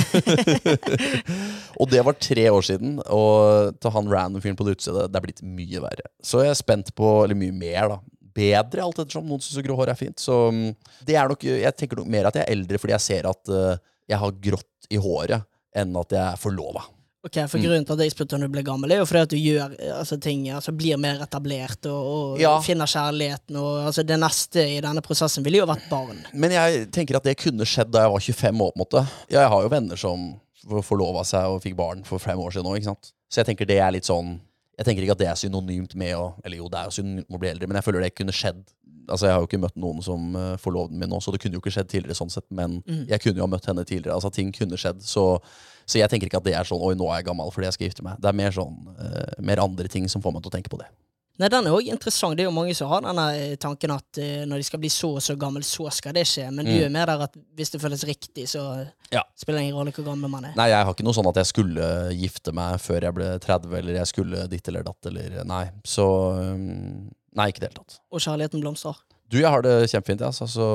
og 1.79 1.87
det 1.89 2.01
var 2.05 2.17
tre 2.19 2.43
år 2.51 2.65
siden, 2.67 2.99
og 3.09 3.77
til 3.81 3.93
han 3.95 4.11
random 4.11 4.43
fyren 4.43 4.57
på 4.59 4.67
det 4.67 4.75
utestedet, 4.75 5.07
det 5.09 5.17
er 5.17 5.25
blitt 5.25 5.41
mye 5.41 5.81
verre. 5.81 6.11
Så 6.21 6.43
jeg 6.43 6.51
er 6.53 6.59
spent 6.59 6.91
på 6.97 7.15
Eller 7.23 7.39
mye 7.39 7.55
mer, 7.55 7.95
da. 7.95 7.97
Bedre, 8.35 8.83
alt 8.83 8.99
ettersom. 8.99 9.25
Noen 9.29 9.39
syns 9.39 9.63
grå 9.63 9.77
hår 9.79 9.93
er 9.93 9.97
fint. 9.97 10.19
Så 10.19 10.35
mm, 10.51 10.73
det 11.07 11.15
er 11.15 11.31
nok 11.31 11.45
Jeg 11.47 11.71
tenker 11.79 12.01
nok 12.01 12.09
mer 12.11 12.27
at 12.27 12.35
jeg 12.35 12.43
er 12.43 12.51
eldre 12.51 12.81
fordi 12.81 12.93
jeg 12.97 13.05
ser 13.05 13.29
at 13.31 13.51
eh, 13.55 13.77
jeg 14.09 14.17
har 14.21 14.31
grått 14.31 14.89
i 14.89 14.97
håret, 15.01 15.43
enn 15.75 15.95
at 15.97 16.11
jeg 16.13 16.21
er 16.33 16.37
forlova. 16.37 16.83
Ok, 17.25 17.39
for 17.49 17.57
Mm. 17.57 17.63
Grunnen 17.65 17.85
til 17.87 17.93
at 17.95 17.99
jeg 18.05 18.11
spurte 18.13 18.35
om 18.37 18.41
du 18.41 18.47
ble 18.53 18.61
gammel, 18.61 18.91
er 18.93 18.99
jo 19.01 19.05
fordi 19.09 19.21
at 19.25 19.29
du 19.29 19.37
gjør 19.37 19.71
altså, 19.97 20.19
ting 20.21 20.43
altså, 20.53 20.71
Blir 20.77 20.97
mer 21.01 21.23
etablert 21.25 21.83
og, 21.89 22.05
og 22.35 22.39
Ja. 22.39 22.59
finner 22.61 22.85
kjærligheten. 22.85 23.55
Og, 23.57 23.79
altså, 23.87 24.03
det 24.05 24.19
neste 24.21 24.61
i 24.77 24.79
denne 24.85 25.01
prosessen 25.01 25.43
ville 25.43 25.57
jo 25.57 25.65
vært 25.65 25.89
barn. 25.89 26.19
Men 26.33 26.51
jeg 26.51 26.91
tenker 26.93 27.17
at 27.17 27.23
det 27.25 27.37
kunne 27.41 27.65
skjedd 27.65 27.89
da 27.89 28.03
jeg 28.05 28.11
var 28.13 28.19
25 28.21 28.61
år. 28.61 28.71
på 28.71 28.77
en 28.77 28.83
måte 28.85 29.07
Ja, 29.31 29.39
Jeg 29.41 29.49
har 29.49 29.61
jo 29.63 29.69
venner 29.73 29.95
som 29.97 30.35
forlova 30.85 31.25
seg 31.25 31.49
og 31.49 31.63
fikk 31.63 31.75
barn 31.75 32.03
for 32.05 32.19
fem 32.21 32.37
år 32.37 32.51
siden 32.53 32.69
òg. 32.69 32.85
Så 33.29 33.41
jeg 33.41 33.45
tenker 33.49 33.65
det 33.65 33.79
er 33.81 33.91
litt 33.91 34.05
sånn 34.05 34.39
Jeg 34.77 34.85
tenker 34.85 35.01
ikke 35.03 35.11
at 35.17 35.17
det 35.23 35.27
er 35.27 35.39
synonymt 35.39 35.95
med 35.95 36.13
å 36.19 36.33
Eller 36.45 36.57
jo, 36.57 36.69
det 36.69 36.77
er 36.77 36.83
jo 36.91 36.95
synonymt 37.01 37.29
med 37.29 37.37
å 37.37 37.39
bli 37.41 37.49
eldre, 37.49 37.67
men 37.67 37.75
jeg 37.81 37.85
føler 37.85 38.01
det 38.05 38.13
kunne 38.15 38.31
skjedd. 38.35 38.61
Altså 39.09 39.25
Jeg 39.27 39.33
har 39.35 39.41
jo 39.43 39.47
ikke 39.47 39.61
møtt 39.61 39.75
noen 39.77 40.01
som 40.03 40.35
uh, 40.35 40.55
forloveden 40.57 40.97
min 40.99 41.09
nå, 41.09 41.19
så 41.21 41.31
det 41.31 41.41
kunne 41.41 41.53
jo 41.57 41.61
ikke 41.63 41.73
skjedd 41.75 41.89
tidligere. 41.91 42.15
sånn 42.17 42.31
sett 42.31 42.45
Men 42.51 42.81
Mm. 42.87 43.07
jeg 43.07 43.21
kunne 43.21 43.37
jo 43.37 43.45
ha 43.45 43.51
møtt 43.55 43.65
henne 43.65 43.85
tidligere. 43.85 44.13
Altså 44.15 44.31
Ting 44.33 44.51
kunne 44.51 44.77
skjedd. 44.77 45.01
Så, 45.03 45.39
så 45.85 45.97
jeg 45.99 46.09
tenker 46.09 46.27
ikke 46.27 46.37
at 46.37 46.43
det 46.43 46.53
er 46.55 46.63
sånn 46.63 46.81
Oi, 46.81 46.93
nå 46.95 47.05
er 47.11 47.21
jeg 47.21 47.25
gammel 47.31 47.51
fordi 47.51 47.65
jeg 47.69 47.73
skal 47.73 47.87
gifte 47.89 48.03
meg. 48.03 48.19
Det 48.21 48.29
er 48.29 48.33
mer 48.33 48.51
sånn 48.51 48.77
uh, 48.97 49.41
Mer 49.41 49.59
andre 49.63 49.87
ting 49.87 50.07
som 50.09 50.21
får 50.21 50.33
meg 50.33 50.41
til 50.43 50.49
å 50.51 50.55
tenke 50.57 50.69
på 50.73 50.79
det. 50.81 50.87
Nei, 51.37 51.49
Den 51.51 51.65
er 51.67 51.73
òg 51.75 51.83
interessant. 51.91 52.37
Det 52.37 52.45
er 52.45 52.47
jo 52.47 52.53
mange 52.55 52.71
som 52.73 52.87
har 52.87 53.01
denne 53.03 53.25
eh, 53.35 53.55
tanken 53.59 53.91
at 53.91 54.19
uh, 54.23 54.45
når 54.47 54.55
de 54.61 54.63
skal 54.63 54.79
bli 54.79 54.87
så 54.87 55.09
og 55.17 55.21
så 55.21 55.35
gammel, 55.35 55.65
så 55.67 55.89
skal 55.91 56.13
det 56.15 56.23
skje. 56.31 56.45
Men 56.49 56.63
du 56.63 56.71
Mm. 56.71 56.85
er 56.85 56.89
mer 56.95 57.05
der 57.11 57.23
at 57.25 57.33
hvis 57.57 57.71
det 57.73 57.81
føles 57.81 58.05
riktig, 58.07 58.45
så 58.47 58.87
Ja. 59.11 59.21
spiller 59.35 59.59
det 59.59 59.65
ingen 59.67 59.75
rolle 59.75 59.91
hvor 59.91 60.05
gammel 60.07 60.29
man 60.31 60.45
er. 60.45 60.53
Nei, 60.55 60.69
jeg 60.69 60.85
har 60.85 60.93
ikke 60.93 61.03
noe 61.03 61.13
sånn 61.13 61.27
at 61.27 61.35
jeg 61.35 61.45
skulle 61.51 61.89
gifte 62.15 62.53
meg 62.55 62.79
før 62.79 63.01
jeg 63.01 63.13
ble 63.13 63.27
30, 63.43 63.73
eller 63.77 63.93
jeg 63.99 64.07
skulle 64.07 64.47
ditt 64.47 64.67
eller 64.71 64.83
datt, 64.83 65.05
eller 65.11 65.43
Nei. 65.43 65.65
Så 65.83 66.07
um, 66.39 67.11
Nei, 67.35 67.49
ikke 67.51 67.61
i 67.61 67.65
det 67.65 67.71
hele 67.71 67.81
tatt. 67.81 67.99
Og 68.11 68.23
kjærligheten 68.23 68.63
blomstrer. 68.63 68.99
Du, 69.31 69.39
jeg 69.41 69.49
har 69.49 69.63
det 69.65 69.75
kjempefint, 69.91 70.21
jeg, 70.21 70.31
altså, 70.31 70.47
så 70.47 70.67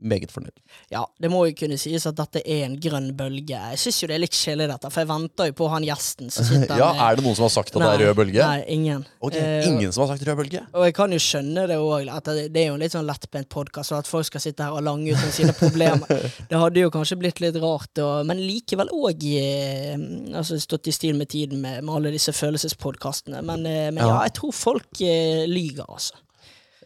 meget 0.00 0.32
fornøyd. 0.32 0.54
Ja, 0.92 1.04
det 1.20 1.30
må 1.32 1.42
jo 1.48 1.54
kunne 1.58 1.76
sies 1.80 2.06
at 2.08 2.16
dette 2.18 2.40
er 2.44 2.64
en 2.66 2.76
grønn 2.80 3.10
bølge. 3.18 3.58
Jeg 3.72 3.80
syns 3.82 3.98
jo 4.02 4.08
det 4.10 4.16
er 4.16 4.22
litt 4.24 4.36
kjedelig, 4.36 4.68
dette, 4.72 4.90
for 4.90 5.02
jeg 5.04 5.08
venter 5.10 5.50
jo 5.50 5.56
på 5.60 5.68
han 5.72 5.84
gjesten 5.86 6.30
som 6.32 6.46
sitter 6.50 6.80
Ja, 6.80 6.90
Er 7.08 7.18
det 7.18 7.24
noen 7.26 7.36
som 7.38 7.46
har 7.46 7.52
sagt 7.54 7.74
at 7.74 7.80
det 7.82 7.90
er 7.90 8.04
rød 8.06 8.16
bølge? 8.22 8.40
Nei, 8.44 8.64
ingen. 8.76 9.04
Ok, 9.20 9.36
Eh, 9.40 9.66
Ingen 9.68 9.92
som 9.92 10.04
har 10.06 10.12
sagt 10.14 10.26
rød 10.28 10.36
bølge? 10.40 10.62
Og 10.74 10.84
jeg 10.88 10.94
kan 10.96 11.12
jo 11.14 11.20
skjønne 11.22 11.66
det 11.70 11.76
òg, 11.80 12.08
at 12.12 12.30
det 12.32 12.46
det 12.54 12.62
er 12.64 12.70
jo 12.70 12.74
en 12.78 12.82
litt 12.82 12.94
sånn 12.96 13.06
lettbent 13.08 13.48
podkast, 13.52 13.92
og 13.94 14.00
at 14.02 14.08
folk 14.10 14.26
skal 14.26 14.42
sitte 14.42 14.64
her 14.66 14.74
og 14.76 14.82
lange 14.86 15.12
ut 15.12 15.20
om 15.22 15.30
sine 15.34 15.52
problemer. 15.56 16.08
Det 16.50 16.58
hadde 16.58 16.80
jo 16.82 16.90
kanskje 16.90 17.16
blitt 17.20 17.40
litt 17.44 17.56
rart, 17.62 17.92
og, 18.02 18.24
men 18.26 18.40
likevel 18.42 18.88
òg 18.96 19.22
eh, 19.38 19.94
altså, 20.34 20.58
stått 20.60 20.88
i 20.90 20.94
stil 20.96 21.14
med 21.18 21.28
tiden 21.30 21.60
med, 21.62 21.84
med 21.84 21.94
alle 21.94 22.12
disse 22.14 22.32
følelsespodkastene. 22.34 23.42
Men, 23.46 23.66
eh, 23.66 23.90
men 23.92 24.02
ja. 24.02 24.08
Ja. 24.10 24.18
jeg 24.26 24.34
tror 24.40 24.52
folk 24.56 24.88
uh, 25.04 25.44
lyger, 25.50 25.86
altså. 25.88 26.18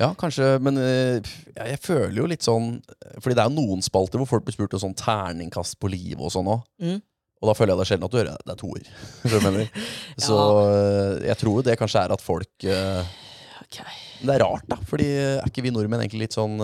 Ja, 0.01 0.11
kanskje, 0.19 0.57
men 0.65 0.79
uh, 0.81 1.35
jeg 1.55 1.81
føler 1.83 2.17
jo 2.19 2.27
litt 2.27 2.43
sånn 2.43 2.81
Fordi 3.23 3.37
det 3.37 3.45
er 3.45 3.51
jo 3.51 3.55
noen 3.61 3.85
spalter 3.85 4.19
hvor 4.19 4.27
folk 4.27 4.47
blir 4.47 4.57
spurt 4.57 4.75
om 4.75 4.83
sånn 4.89 4.97
terningkast 4.99 5.79
på 5.79 5.91
livet 5.93 6.23
og 6.25 6.33
sånn 6.35 6.51
òg. 6.51 6.65
Mm. 6.83 6.99
Og 7.43 7.51
da 7.51 7.55
føler 7.59 7.75
jeg 7.75 7.81
det 7.81 7.87
sjelden 7.91 8.09
at 8.09 8.15
du 8.15 8.19
hører 8.19 8.41
det 8.41 8.55
er 8.55 8.59
toer. 8.59 8.89
Mener? 9.45 9.85
Så 10.27 10.39
uh, 10.39 11.21
jeg 11.23 11.39
tror 11.41 11.61
jo 11.61 11.67
det 11.69 11.79
kanskje 11.79 12.03
er 12.03 12.17
at 12.17 12.25
folk 12.25 12.67
uh, 12.71 13.21
Ok. 13.65 13.79
Det 14.25 14.35
er 14.35 14.43
rart, 14.43 14.67
da. 14.71 14.77
Fordi 14.87 15.07
er 15.19 15.47
ikke 15.49 15.63
vi 15.65 15.73
nordmenn 15.75 16.03
egentlig 16.03 16.27
litt 16.27 16.37
sånn 16.37 16.61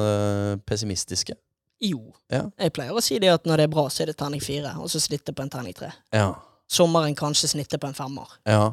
pessimistiske? 0.69 1.35
Jo. 1.83 2.13
Ja. 2.31 2.45
Jeg 2.61 2.75
pleier 2.77 2.95
å 2.95 3.03
si 3.03 3.19
det 3.23 3.31
at 3.33 3.49
når 3.49 3.63
det 3.63 3.67
er 3.67 3.73
bra, 3.73 3.87
så 3.91 4.05
er 4.05 4.13
det 4.13 4.17
terning 4.21 4.43
fire, 4.45 4.73
og 4.79 4.91
så 4.93 5.01
snitter 5.03 5.35
på 5.37 5.43
en 5.45 5.51
terning 5.53 5.75
tre. 5.77 5.91
Ja. 6.15 6.29
Sommeren 6.71 7.17
kanskje 7.19 7.51
snitter 7.55 7.81
på 7.83 7.91
en 7.91 7.97
femmer. 7.97 8.37
ja. 8.49 8.71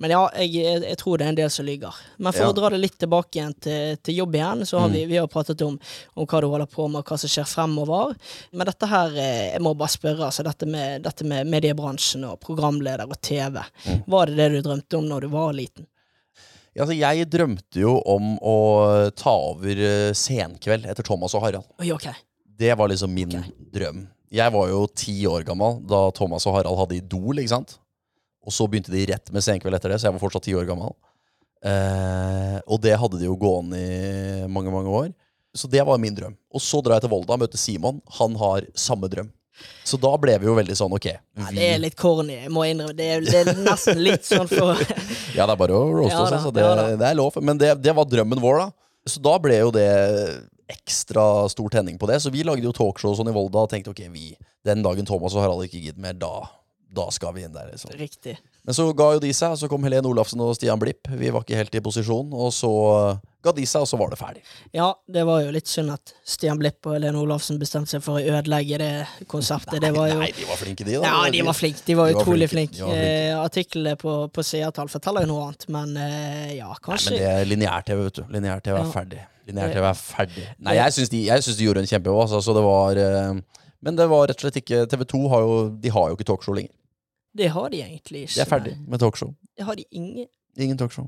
Men 0.00 0.10
ja, 0.14 0.20
jeg, 0.38 0.82
jeg, 0.82 0.96
tror 0.98 1.18
det 1.18 1.26
er 1.26 1.32
en 1.32 1.38
del 1.38 1.50
som 1.50 1.66
lyver. 1.66 1.94
Men 2.18 2.32
for 2.32 2.42
Ja. 2.46 2.50
å 2.52 2.54
dra 2.56 2.70
det 2.70 2.80
litt 2.80 2.98
tilbake 2.98 3.38
igjen 3.38 3.54
til, 3.60 3.96
til 4.02 4.14
jobb 4.22 4.34
igjen, 4.34 4.64
så 4.66 4.78
har 4.80 4.88
Mm. 4.88 4.92
vi, 4.94 5.04
vi 5.06 5.16
har 5.20 5.26
pratet 5.28 5.60
om, 5.62 5.78
om 6.16 6.26
hva 6.26 6.40
du 6.40 6.46
holder 6.48 6.66
på 6.66 6.88
med, 6.90 6.98
og 7.02 7.04
hva 7.12 7.18
som 7.18 7.28
skjer 7.28 7.44
fremover. 7.48 8.14
Men 8.52 8.66
dette 8.66 8.86
her, 8.88 9.08
eh, 9.16 9.52
jeg 9.52 9.60
må 9.60 9.74
bare 9.76 9.88
spørre, 9.88 10.24
altså 10.28 10.42
dette 10.44 10.66
med, 10.66 11.02
dette 11.02 11.24
med 11.24 11.46
mediebransjen 11.46 12.24
og 12.30 12.40
programleder 12.40 13.04
og 13.08 13.20
TV, 13.20 13.60
Mm. 13.86 14.02
var 14.06 14.26
det 14.26 14.36
det 14.36 14.50
du 14.52 14.68
drømte 14.68 14.98
om 14.98 15.04
når 15.08 15.20
du 15.20 15.28
var 15.28 15.52
liten? 15.52 15.86
Ja, 16.74 16.84
altså, 16.86 16.96
jeg 16.96 17.28
drømte 17.28 17.80
jo 17.82 17.98
om 18.08 18.38
å 18.40 19.10
ta 19.14 19.30
over 19.30 19.70
eh, 19.76 20.12
Senkveld 20.16 20.86
etter 20.88 21.02
Thomas 21.04 21.34
og 21.34 21.42
Harald. 21.42 21.64
Oi, 21.80 21.90
okay. 21.92 22.14
Det 22.58 22.72
var 22.78 22.88
liksom 22.88 23.12
min 23.12 23.28
drøm. 23.72 24.06
Jeg 24.32 24.52
var 24.54 24.68
jo 24.70 24.86
ti 24.96 25.26
år 25.28 25.44
gammel 25.44 25.82
da 25.86 26.10
Thomas 26.16 26.46
og 26.48 26.54
Harald 26.56 26.78
hadde 26.78 26.96
Idol, 26.96 27.36
ikke 27.42 27.52
sant? 27.52 27.74
Og 28.42 28.54
så 28.54 28.66
begynte 28.66 28.92
de 28.92 29.04
rett 29.12 29.32
med 29.34 29.44
Senkveld 29.44 29.78
etter 29.78 29.92
det, 29.92 30.00
så 30.02 30.08
jeg 30.08 30.16
var 30.16 30.22
fortsatt 30.22 30.46
ti 30.48 30.54
år 30.58 30.66
gammel. 30.68 30.94
Eh, 31.62 32.56
og 32.66 32.80
det 32.82 32.96
hadde 32.98 33.20
de 33.20 33.28
jo 33.28 33.36
gående 33.38 33.78
i 33.78 34.48
mange, 34.50 34.72
mange 34.74 34.90
år. 34.90 35.12
Så 35.54 35.68
det 35.68 35.84
var 35.86 36.00
min 36.00 36.14
drøm. 36.16 36.34
Og 36.54 36.62
så 36.64 36.80
drar 36.82 36.96
jeg 36.96 37.06
til 37.06 37.12
Volda 37.12 37.36
og 37.36 37.42
møter 37.44 37.60
Simon. 37.60 38.00
Han 38.18 38.34
har 38.40 38.66
samme 38.78 39.10
drøm. 39.12 39.30
Så 39.84 39.98
da 40.00 40.10
ble 40.18 40.34
vi 40.40 40.48
jo 40.48 40.54
veldig 40.56 40.74
sånn, 40.74 40.94
ok. 40.96 41.08
Ja, 41.12 41.50
det 41.52 41.66
er 41.74 41.82
litt 41.82 41.96
corny, 41.98 42.38
jeg 42.40 42.50
må 42.50 42.64
innrømme. 42.66 42.96
Det 42.98 43.08
er, 43.14 43.26
det 43.26 43.42
er 43.42 43.58
nesten 43.60 44.00
litt 44.02 44.24
sånn 44.26 44.48
for 44.50 44.80
ja, 45.36 45.44
det 45.44 45.52
er 45.52 45.60
bare 45.60 45.76
å 45.76 45.84
roaste 45.92 46.16
Ja 46.16 46.22
oss, 46.24 46.32
da, 46.32 46.38
altså. 46.38 46.54
Det, 46.56 46.64
ja 46.64 46.96
det 46.98 47.10
er 47.10 47.18
lov. 47.18 47.36
Men 47.44 47.60
det, 47.60 47.74
det 47.84 47.94
var 47.94 48.08
drømmen 48.08 48.40
vår, 48.42 48.62
da. 48.64 48.70
Så 49.12 49.22
da 49.22 49.36
ble 49.42 49.58
jo 49.60 49.70
det 49.74 49.86
ekstra 50.72 51.26
stor 51.52 51.68
tenning 51.74 51.98
på 52.00 52.08
det. 52.10 52.18
Så 52.24 52.32
vi 52.32 52.46
lagde 52.46 52.64
jo 52.64 52.74
talkshow 52.74 53.14
sånn 53.18 53.30
i 53.30 53.36
Volda 53.36 53.66
og 53.66 53.70
tenkte 53.70 53.92
ok, 53.92 54.06
vi, 54.14 54.32
den 54.66 54.82
dagen 54.84 55.06
Thomas 55.08 55.36
og 55.36 55.44
Harald 55.44 55.66
ikke 55.68 55.82
gidder 55.82 56.00
mer, 56.02 56.16
da, 56.18 56.32
da 56.92 57.06
skal 57.14 57.32
vi 57.34 57.42
inn 57.46 57.52
der. 57.54 57.70
liksom. 57.72 57.90
Riktig. 57.96 58.36
Men 58.66 58.74
så 58.76 58.84
ga 58.94 59.06
jo 59.14 59.20
de 59.22 59.30
seg, 59.34 59.54
så 59.58 59.68
kom 59.70 59.82
Helene 59.86 60.06
Olafsen 60.10 60.40
og 60.44 60.52
Stian 60.58 60.78
Blipp. 60.78 61.08
Vi 61.08 61.30
var 61.32 61.42
ikke 61.46 61.56
helt 61.56 61.74
i 61.74 61.80
posisjon, 61.82 62.28
og 62.36 62.50
så 62.54 62.68
ga 63.42 63.50
de 63.56 63.64
seg, 63.66 63.82
og 63.82 63.88
så 63.90 63.98
var 63.98 64.12
det 64.12 64.18
ferdig. 64.20 64.42
Ja, 64.76 64.90
det 65.10 65.24
var 65.26 65.40
jo 65.42 65.50
litt 65.56 65.66
synd 65.72 65.90
at 65.94 66.12
Stian 66.28 66.60
Blipp 66.60 66.84
og 66.86 66.94
Helene 66.98 67.18
Olafsen 67.18 67.56
bestemte 67.58 67.90
seg 67.96 68.04
for 68.04 68.20
å 68.20 68.22
ødelegge 68.36 68.78
det 68.78 68.90
konseptet. 69.32 69.80
det 69.82 69.90
var 69.96 70.12
jo 70.12 70.20
Nei, 70.20 70.28
de 70.36 70.44
var 70.46 70.60
flinke, 70.60 70.84
de, 70.86 70.98
da. 71.00 71.08
Ja, 71.08 71.30
de 71.34 71.42
var 71.48 71.56
flinke. 71.58 71.82
De 71.88 71.96
var 71.98 72.12
De 72.12 72.18
utrolig 72.20 72.50
flinke. 72.52 72.76
flinke. 72.76 72.92
Flinke. 72.92 73.16
Eh, 73.32 73.40
artiklene 73.40 73.96
på, 73.98 74.14
på 74.30 74.44
seertall 74.46 74.92
forteller 74.92 75.26
jo 75.26 75.32
noe 75.32 75.48
annet, 75.48 75.66
men 75.74 75.96
eh, 75.96 76.52
ja, 76.60 76.68
Nei, 76.70 76.82
kanskje 76.86 77.16
men 77.16 77.24
det 77.24 77.32
er 77.32 77.48
lineær-TV, 77.50 78.04
vet 78.10 78.20
du. 78.20 78.22
Lineær-TV 78.36 78.76
er 78.76 78.84
Ja. 78.84 78.92
ferdig. 78.94 79.24
Lineær-TV 79.48 79.88
er 79.90 79.98
ferdig. 79.98 80.46
Nei, 80.62 80.76
jeg 80.78 80.94
syns 81.00 81.10
de, 81.16 81.24
de 81.58 81.66
gjorde 81.66 81.82
en 81.82 81.90
kjempejobb, 81.90 82.20
altså, 82.28 82.38
så 82.46 82.54
det 82.54 82.62
var 82.68 83.00
eh, 83.00 83.40
Men 83.82 83.96
det 83.98 84.06
var 84.12 84.28
rett 84.30 84.38
og 84.38 84.44
slett 84.46 84.60
ikke 84.62 84.84
TV2 84.92 85.24
har 85.32 85.40
jo, 85.42 85.56
de 85.82 85.90
har 85.90 86.12
jo 86.12 86.14
ikke 86.20 86.28
talkshow 86.28 86.54
lenger. 86.54 86.70
Det 87.36 87.48
har 87.54 87.72
de 87.72 87.80
egentlig 87.80 88.26
ikke. 88.26 88.36
De 88.36 88.44
er 88.44 88.50
ferdig 88.50 88.76
med 88.88 89.00
talkshow. 89.00 89.32
Det 89.56 89.64
har 89.66 89.78
de 89.78 89.84
ingen 89.90 90.28
Ingen 90.60 90.76
talkshow. 90.76 91.06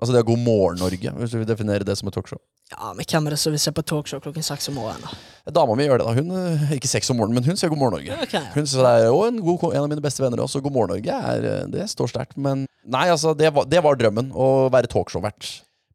Altså 0.00 0.14
det 0.14 0.22
er 0.22 0.24
God 0.26 0.40
morgen 0.40 0.80
Norge, 0.80 1.10
hvis 1.18 1.30
du 1.30 1.36
vil 1.38 1.46
definere 1.46 1.84
det 1.84 1.94
som 1.98 2.08
et 2.08 2.14
talkshow. 2.16 2.40
Ja, 2.72 2.92
men 2.96 3.04
hvem 3.04 3.26
er 3.28 3.34
det 3.34 3.38
som 3.42 3.52
vil 3.52 3.60
se 3.60 3.72
på 3.76 3.82
talkshow 3.84 4.22
klokken 4.24 4.44
seks 4.46 4.70
om 4.70 4.78
morgenen? 4.80 5.04
da? 5.04 5.52
Dama 5.52 5.74
mi 5.76 5.84
gjør 5.84 6.00
det, 6.00 6.06
da. 6.08 6.14
Hun, 6.16 6.30
eh, 6.38 6.72
ikke 6.78 6.88
seks 6.88 7.10
om 7.12 7.18
morgenen, 7.20 7.36
men 7.42 7.50
hun 7.50 7.58
ser 7.60 7.68
God 7.68 7.80
morgen 7.82 7.98
Norge. 7.98 8.16
Okay, 8.24 8.40
ja. 8.40 8.52
Hun 8.54 8.64
synes 8.64 8.80
det 8.80 8.92
er 9.04 9.10
også 9.10 9.26
en, 9.28 9.40
god, 9.44 9.66
en 9.74 9.82
av 9.82 9.90
mine 9.92 10.04
beste 10.04 10.24
venner 10.24 10.40
også. 10.40 10.62
God 10.64 10.72
morgen 10.72 10.94
Norge 10.94 11.18
er, 11.32 11.44
eh, 11.50 11.66
det 11.74 11.84
står 11.92 12.08
sterkt. 12.14 12.38
Men 12.40 12.64
nei, 12.82 13.04
altså, 13.12 13.34
det 13.36 13.52
var, 13.52 13.68
det 13.68 13.82
var 13.84 13.98
drømmen. 14.00 14.30
Å 14.32 14.48
være 14.72 14.88
talkshow-vert. 14.90 15.50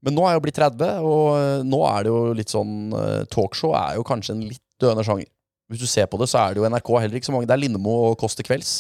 Men 0.06 0.14
nå 0.14 0.28
er 0.28 0.36
jeg 0.36 0.40
jo 0.40 0.46
blitt 0.46 0.60
30, 0.62 1.08
og 1.10 1.24
eh, 1.40 1.64
nå 1.66 1.80
er 1.90 2.06
det 2.06 2.14
jo 2.14 2.20
litt 2.38 2.54
sånn 2.54 2.76
Talkshow 3.34 3.74
er 3.80 3.98
jo 3.98 4.06
kanskje 4.06 4.36
en 4.38 4.46
litt 4.46 4.62
døende 4.80 5.04
sjanger. 5.08 5.26
Hvis 5.68 5.82
du 5.82 5.90
ser 5.90 6.06
på 6.08 6.22
det, 6.22 6.30
så 6.32 6.46
er 6.46 6.54
det 6.54 6.62
jo 6.62 6.70
NRK 6.70 6.94
heller 7.02 7.18
ikke 7.18 7.28
så 7.28 7.34
mange. 7.36 7.50
Det 7.50 7.58
er 7.58 7.64
Lindmo 7.66 7.98
og 8.12 8.20
Kåss 8.22 8.38
til 8.38 8.46
kvelds. 8.48 8.76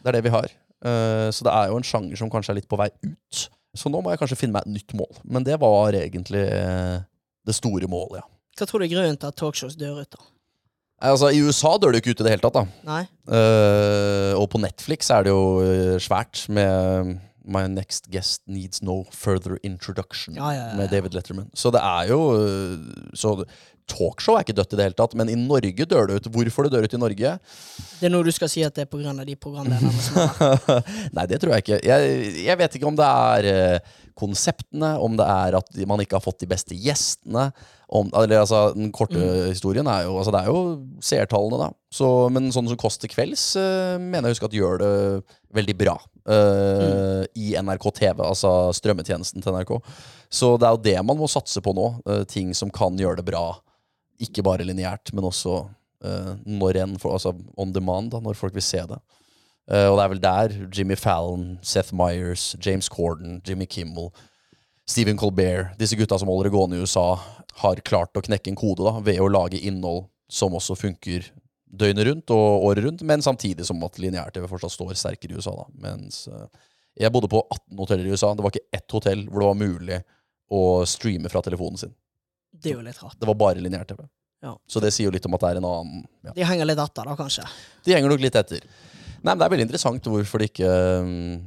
Det 0.00 0.10
er 0.12 0.18
det 0.18 0.24
vi 0.26 0.32
har. 0.34 0.50
Eh, 0.84 1.28
Så 1.34 1.44
det 1.46 1.52
er 1.52 1.70
jo 1.70 1.76
en 1.80 1.86
sjanger 1.86 2.16
som 2.16 2.30
kanskje 2.32 2.54
er 2.54 2.60
litt 2.60 2.68
på 2.70 2.78
vei 2.80 2.88
ut. 3.04 3.44
Så 3.76 3.90
nå 3.92 4.00
må 4.02 4.10
jeg 4.10 4.18
kanskje 4.18 4.38
finne 4.40 4.56
meg 4.56 4.66
et 4.66 4.74
nytt 4.80 4.94
mål. 4.98 5.20
Men 5.24 5.44
det 5.46 5.60
var 5.62 5.94
egentlig 5.94 6.42
eh, 6.50 6.98
det 7.46 7.54
store 7.54 7.86
målet, 7.90 8.20
ja. 8.22 8.26
Hva 8.58 8.66
tror 8.66 8.82
du 8.82 8.88
er 8.88 8.92
grunnen 8.92 9.16
til 9.20 9.30
at 9.30 9.36
talkshows 9.38 9.76
dør 9.78 10.02
ut, 10.02 10.10
da? 10.16 10.24
Altså, 11.00 11.30
I 11.32 11.40
USA 11.40 11.76
dør 11.80 11.94
det 11.94 12.00
jo 12.00 12.02
ikke 12.04 12.12
ut 12.16 12.20
i 12.20 12.24
det 12.26 12.32
hele 12.34 12.42
tatt, 12.44 12.58
da. 12.58 12.64
Nei? 12.84 13.04
Uh, 13.24 14.34
og 14.36 14.50
på 14.52 14.58
Netflix 14.60 15.08
er 15.14 15.24
det 15.24 15.32
jo 15.32 15.96
svært 16.02 16.42
med 16.52 17.14
My 17.50 17.62
Next 17.72 18.10
Guest 18.12 18.42
Needs 18.50 18.82
No 18.84 18.98
Further 19.16 19.56
Introduction 19.64 20.36
Ja, 20.36 20.50
ja, 20.52 20.66
ja, 20.68 20.76
med. 20.76 20.90
David 20.92 21.16
Letterman. 21.16 21.48
Så 21.56 21.72
det 21.72 21.80
er 21.80 22.10
jo 22.12 22.20
Så 23.16 23.32
talkshow 23.90 24.36
er 24.38 24.44
ikke 24.46 24.56
dødt 24.56 24.74
i 24.74 24.78
det 24.78 24.86
hele 24.88 24.98
tatt, 24.98 25.16
men 25.18 25.30
i 25.32 25.38
Norge 25.38 25.86
dør 25.88 26.10
det 26.10 26.20
ut. 26.20 26.28
Hvorfor 26.34 26.66
det 26.66 26.74
dør 26.74 26.86
ut 26.86 26.96
i 26.96 27.00
Norge? 27.00 27.32
Det 28.00 28.08
er 28.08 28.12
noe 28.14 28.26
du 28.26 28.32
skal 28.34 28.50
si 28.52 28.62
at 28.66 28.76
det 28.76 28.86
er 28.86 29.08
av 29.10 29.26
de 29.26 29.36
programlederne 29.36 30.54
Nei, 31.16 31.26
det 31.30 31.40
tror 31.42 31.56
jeg 31.56 31.64
ikke. 31.66 31.80
Jeg, 31.84 32.30
jeg 32.46 32.60
vet 32.62 32.78
ikke 32.78 32.88
om 32.88 32.98
det 32.98 33.08
er 33.08 33.50
eh, 33.50 33.98
konseptene, 34.20 34.94
om 35.00 35.16
det 35.18 35.26
er 35.26 35.56
at 35.58 35.82
man 35.88 36.02
ikke 36.02 36.18
har 36.18 36.24
fått 36.24 36.42
de 36.42 36.48
beste 36.50 36.76
gjestene. 36.76 37.50
Om, 37.90 38.12
eller, 38.14 38.44
altså, 38.44 38.68
den 38.76 38.92
korte 38.94 39.18
historien 39.48 39.88
er 39.90 40.04
jo 40.06 40.12
altså, 40.20 40.30
Det 40.30 40.40
er 40.44 40.50
jo 40.52 40.60
seertallene, 41.02 41.58
da. 41.64 41.70
Så, 41.90 42.06
men 42.30 42.52
sånn 42.54 42.68
som 42.70 42.78
Kåss 42.78 43.00
til 43.02 43.10
kvelds 43.10 43.48
eh, 43.58 43.96
mener 43.98 44.30
jeg 44.30 44.38
husker 44.38 44.50
at 44.50 44.56
gjør 44.56 44.82
det 44.82 44.92
veldig 45.58 45.76
bra. 45.80 45.96
eh, 46.30 47.24
I 47.34 47.56
NRK 47.58 47.90
TV, 47.96 48.22
altså 48.22 48.70
strømmetjenesten 48.78 49.42
til 49.42 49.56
NRK. 49.56 49.74
Så 50.30 50.54
det 50.60 50.68
er 50.68 50.76
jo 50.76 50.84
det 50.84 50.98
man 51.02 51.18
må 51.18 51.26
satse 51.30 51.62
på 51.64 51.74
nå. 51.74 51.88
Uh, 52.06 52.22
ting 52.30 52.54
som 52.54 52.70
kan 52.70 52.98
gjøre 52.98 53.18
det 53.20 53.26
bra. 53.26 53.58
Ikke 54.20 54.44
bare 54.46 54.66
lineært, 54.66 55.12
men 55.16 55.26
også 55.26 55.62
eh, 56.04 56.34
når 56.46 56.82
en, 56.82 56.96
altså 57.08 57.34
on 57.56 57.72
demand, 57.72 58.12
da, 58.14 58.20
når 58.22 58.38
folk 58.38 58.56
vil 58.56 58.64
se 58.64 58.82
det. 58.90 59.00
Eh, 59.70 59.86
og 59.86 59.98
det 59.98 60.04
er 60.04 60.12
vel 60.14 60.24
der 60.24 60.56
Jimmy 60.76 60.96
Fallon, 60.98 61.58
Seth 61.62 61.94
Meyers, 61.96 62.54
James 62.64 62.90
Corden, 62.92 63.40
Jimmy 63.46 63.68
Kimmel, 63.70 64.10
Stephen 64.90 65.18
Colbert, 65.18 65.76
disse 65.78 65.96
gutta 65.96 66.18
som 66.18 66.28
holder 66.28 66.48
det 66.48 66.56
gående 66.56 66.78
i 66.78 66.82
USA, 66.82 67.14
har 67.62 67.82
klart 67.86 68.16
å 68.18 68.24
knekke 68.24 68.50
en 68.50 68.58
kode 68.58 68.86
da, 68.86 68.96
ved 69.04 69.20
å 69.22 69.28
lage 69.30 69.60
innhold 69.60 70.08
som 70.30 70.54
også 70.56 70.76
funker 70.78 71.28
døgnet 71.70 72.08
rundt 72.08 72.32
og 72.34 72.64
året 72.66 72.84
rundt, 72.86 73.04
men 73.06 73.22
samtidig 73.22 73.66
som 73.68 73.82
at 73.86 73.98
lineær-TV 74.02 74.48
fortsatt 74.50 74.74
står 74.74 74.96
sterkere 74.98 75.36
i 75.36 75.38
USA. 75.38 75.54
da. 75.54 75.66
Mens 75.86 76.24
eh, 76.30 76.46
jeg 77.04 77.12
bodde 77.14 77.30
på 77.30 77.42
18 77.46 77.78
hoteller 77.78 78.08
i 78.08 78.14
USA. 78.14 78.32
Det 78.34 78.44
var 78.44 78.54
ikke 78.54 78.78
ett 78.80 78.96
hotell 78.96 79.24
hvor 79.28 79.44
det 79.44 79.50
var 79.50 79.60
mulig 79.60 80.00
å 80.50 80.62
streame 80.88 81.30
fra 81.30 81.42
telefonen 81.46 81.78
sin. 81.78 81.94
Det 82.62 82.72
er 82.72 82.76
jo 82.78 82.86
litt 82.86 83.02
rart. 83.02 83.18
Det 83.20 83.26
var 83.30 83.34
bare 83.34 83.62
lineær-TV. 83.64 84.04
Ja. 84.42 84.54
Så 84.68 84.80
det 84.80 84.92
sier 84.96 85.10
jo 85.10 85.12
litt 85.12 85.26
om 85.28 85.34
at 85.36 85.40
det 85.44 85.48
er 85.54 85.58
en 85.60 85.68
annen 85.68 86.04
ja. 86.24 86.32
De 86.32 86.44
henger 86.48 86.64
litt 86.70 86.78
etter, 86.80 87.04
da, 87.04 87.16
kanskje. 87.18 87.44
De 87.84 87.92
henger 87.92 88.08
nok 88.08 88.20
litt 88.24 88.36
etter. 88.40 88.62
Nei, 89.20 89.34
men 89.34 89.38
Det 89.38 89.44
er 89.44 89.52
veldig 89.52 89.66
interessant 89.68 90.06
hvorfor 90.08 90.40
det 90.40 90.46
ikke 90.54 90.70
um, 91.04 91.40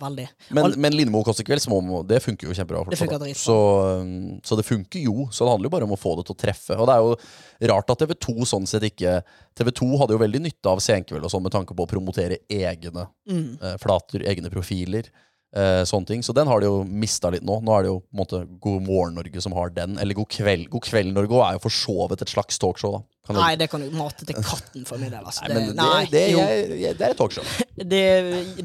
Veldig. 0.00 0.24
Men, 0.56 0.64
Al- 0.64 0.76
men 0.80 0.94
Lindmo 0.96 1.20
må- 1.20 2.06
det 2.08 2.22
funker 2.24 2.48
jo 2.48 2.54
kjempebra. 2.56 2.88
Det 2.88 2.96
funker 2.96 3.18
dritbra. 3.20 3.36
så, 3.36 3.56
um, 4.00 4.40
så 4.42 4.56
det 4.56 4.64
funker 4.64 5.02
jo. 5.04 5.26
Så 5.28 5.44
det 5.44 5.50
handler 5.52 5.68
jo 5.68 5.74
bare 5.76 5.84
om 5.84 5.92
å 5.92 5.98
få 6.00 6.14
det 6.16 6.24
til 6.30 6.34
å 6.34 6.40
treffe. 6.40 6.78
Og 6.80 6.86
det 6.88 6.94
er 6.96 7.02
jo 7.04 7.68
rart 7.74 7.90
at 7.92 7.98
TV2 7.98 8.46
sånn 8.48 8.66
sett 8.66 8.82
ikke 8.88 9.18
TV2 9.54 9.98
hadde 10.00 10.16
jo 10.16 10.22
veldig 10.24 10.40
nytte 10.40 10.72
av 10.72 10.80
Senkveld 10.80 11.22
og 11.28 11.30
sånn 11.30 11.42
med 11.44 11.52
tanke 11.52 11.76
på 11.76 11.84
å 11.84 11.90
promotere 11.92 12.38
egne 12.48 13.10
Mm. 13.28 13.58
uh, 13.60 13.76
flater, 13.76 14.24
egne 14.24 14.48
profiler. 14.48 15.10
Eh, 15.50 15.82
sånne 15.82 16.06
ting. 16.06 16.20
Så 16.22 16.30
den 16.30 16.46
har 16.46 16.60
de 16.62 16.68
jo 16.68 16.82
mista 16.86 17.30
litt 17.34 17.42
nå. 17.42 17.56
Nå 17.66 17.72
er 17.74 17.82
det 17.82 17.88
jo 17.90 17.96
på 18.04 18.14
en 18.14 18.18
måte 18.20 18.38
God 18.62 18.84
morgen 18.86 19.16
Norge 19.18 19.40
som 19.42 19.54
har 19.56 19.72
den. 19.74 19.96
Eller 19.98 20.14
God 20.14 20.28
kveld 20.30 20.68
God 20.70 20.84
kveld 20.86 21.10
Norge 21.16 21.40
er 21.42 21.56
jo 21.56 21.62
for 21.64 21.74
så 21.74 22.06
vidt 22.12 22.22
et 22.22 22.30
slags 22.30 22.60
talkshow. 22.62 22.92
da 22.94 23.00
Kan 23.26 23.34
Nei, 23.40 23.56
det 23.58 23.66
kan 23.72 23.82
du 23.82 23.88
mate 23.98 24.28
til 24.28 24.38
katten 24.38 24.84
for 24.86 25.02
min 25.02 25.10
del. 25.10 25.24
Altså. 25.26 25.42
Nei, 25.50 25.56
det, 25.56 25.74
nei, 25.74 26.04
det, 26.12 26.22
jo. 26.30 26.44
jeg, 26.44 26.94
det 27.00 27.08
er 27.08 27.16
et 27.16 27.18
talkshow. 27.18 27.50
det 27.94 28.04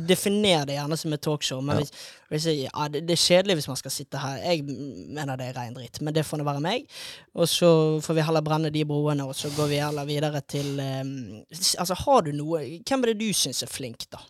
definerer 0.05 0.69
det 0.69 0.77
gjerne 0.77 0.99
som 1.01 1.15
et 1.17 1.23
talkshow. 1.25 1.63
Men 1.65 1.79
Ja. 1.81 1.81
hvis, 1.81 2.05
hvis 2.35 2.45
jeg, 2.51 2.59
ja, 2.67 2.85
det, 2.93 3.01
det 3.09 3.17
er 3.17 3.23
kjedelig 3.23 3.55
hvis 3.61 3.69
man 3.71 3.81
skal 3.81 3.95
sitte 3.95 4.21
her. 4.21 4.37
Jeg 4.45 4.61
mener 4.69 5.41
det 5.41 5.47
er 5.49 5.57
rein 5.57 5.73
dritt, 5.73 5.97
men 6.05 6.13
det 6.13 6.25
får 6.27 6.37
nå 6.37 6.45
være 6.45 6.61
meg. 6.61 6.85
Og 7.33 7.49
så 7.49 7.71
får 8.05 8.19
vi 8.19 8.27
heller 8.29 8.45
brenne 8.45 8.69
de 8.69 8.85
broene, 8.85 9.25
og 9.25 9.33
så 9.33 9.49
går 9.57 9.73
vi 9.73 9.81
heller 9.81 10.05
videre 10.05 10.43
til 10.45 10.77
um, 10.77 11.41
Altså, 11.49 11.97
har 12.05 12.21
du 12.27 12.29
noe 12.35 12.61
Hvem 12.85 13.01
er 13.03 13.13
det 13.15 13.19
du 13.25 13.33
syns 13.33 13.63
er 13.65 13.73
flink, 13.73 14.05
da? 14.13 14.21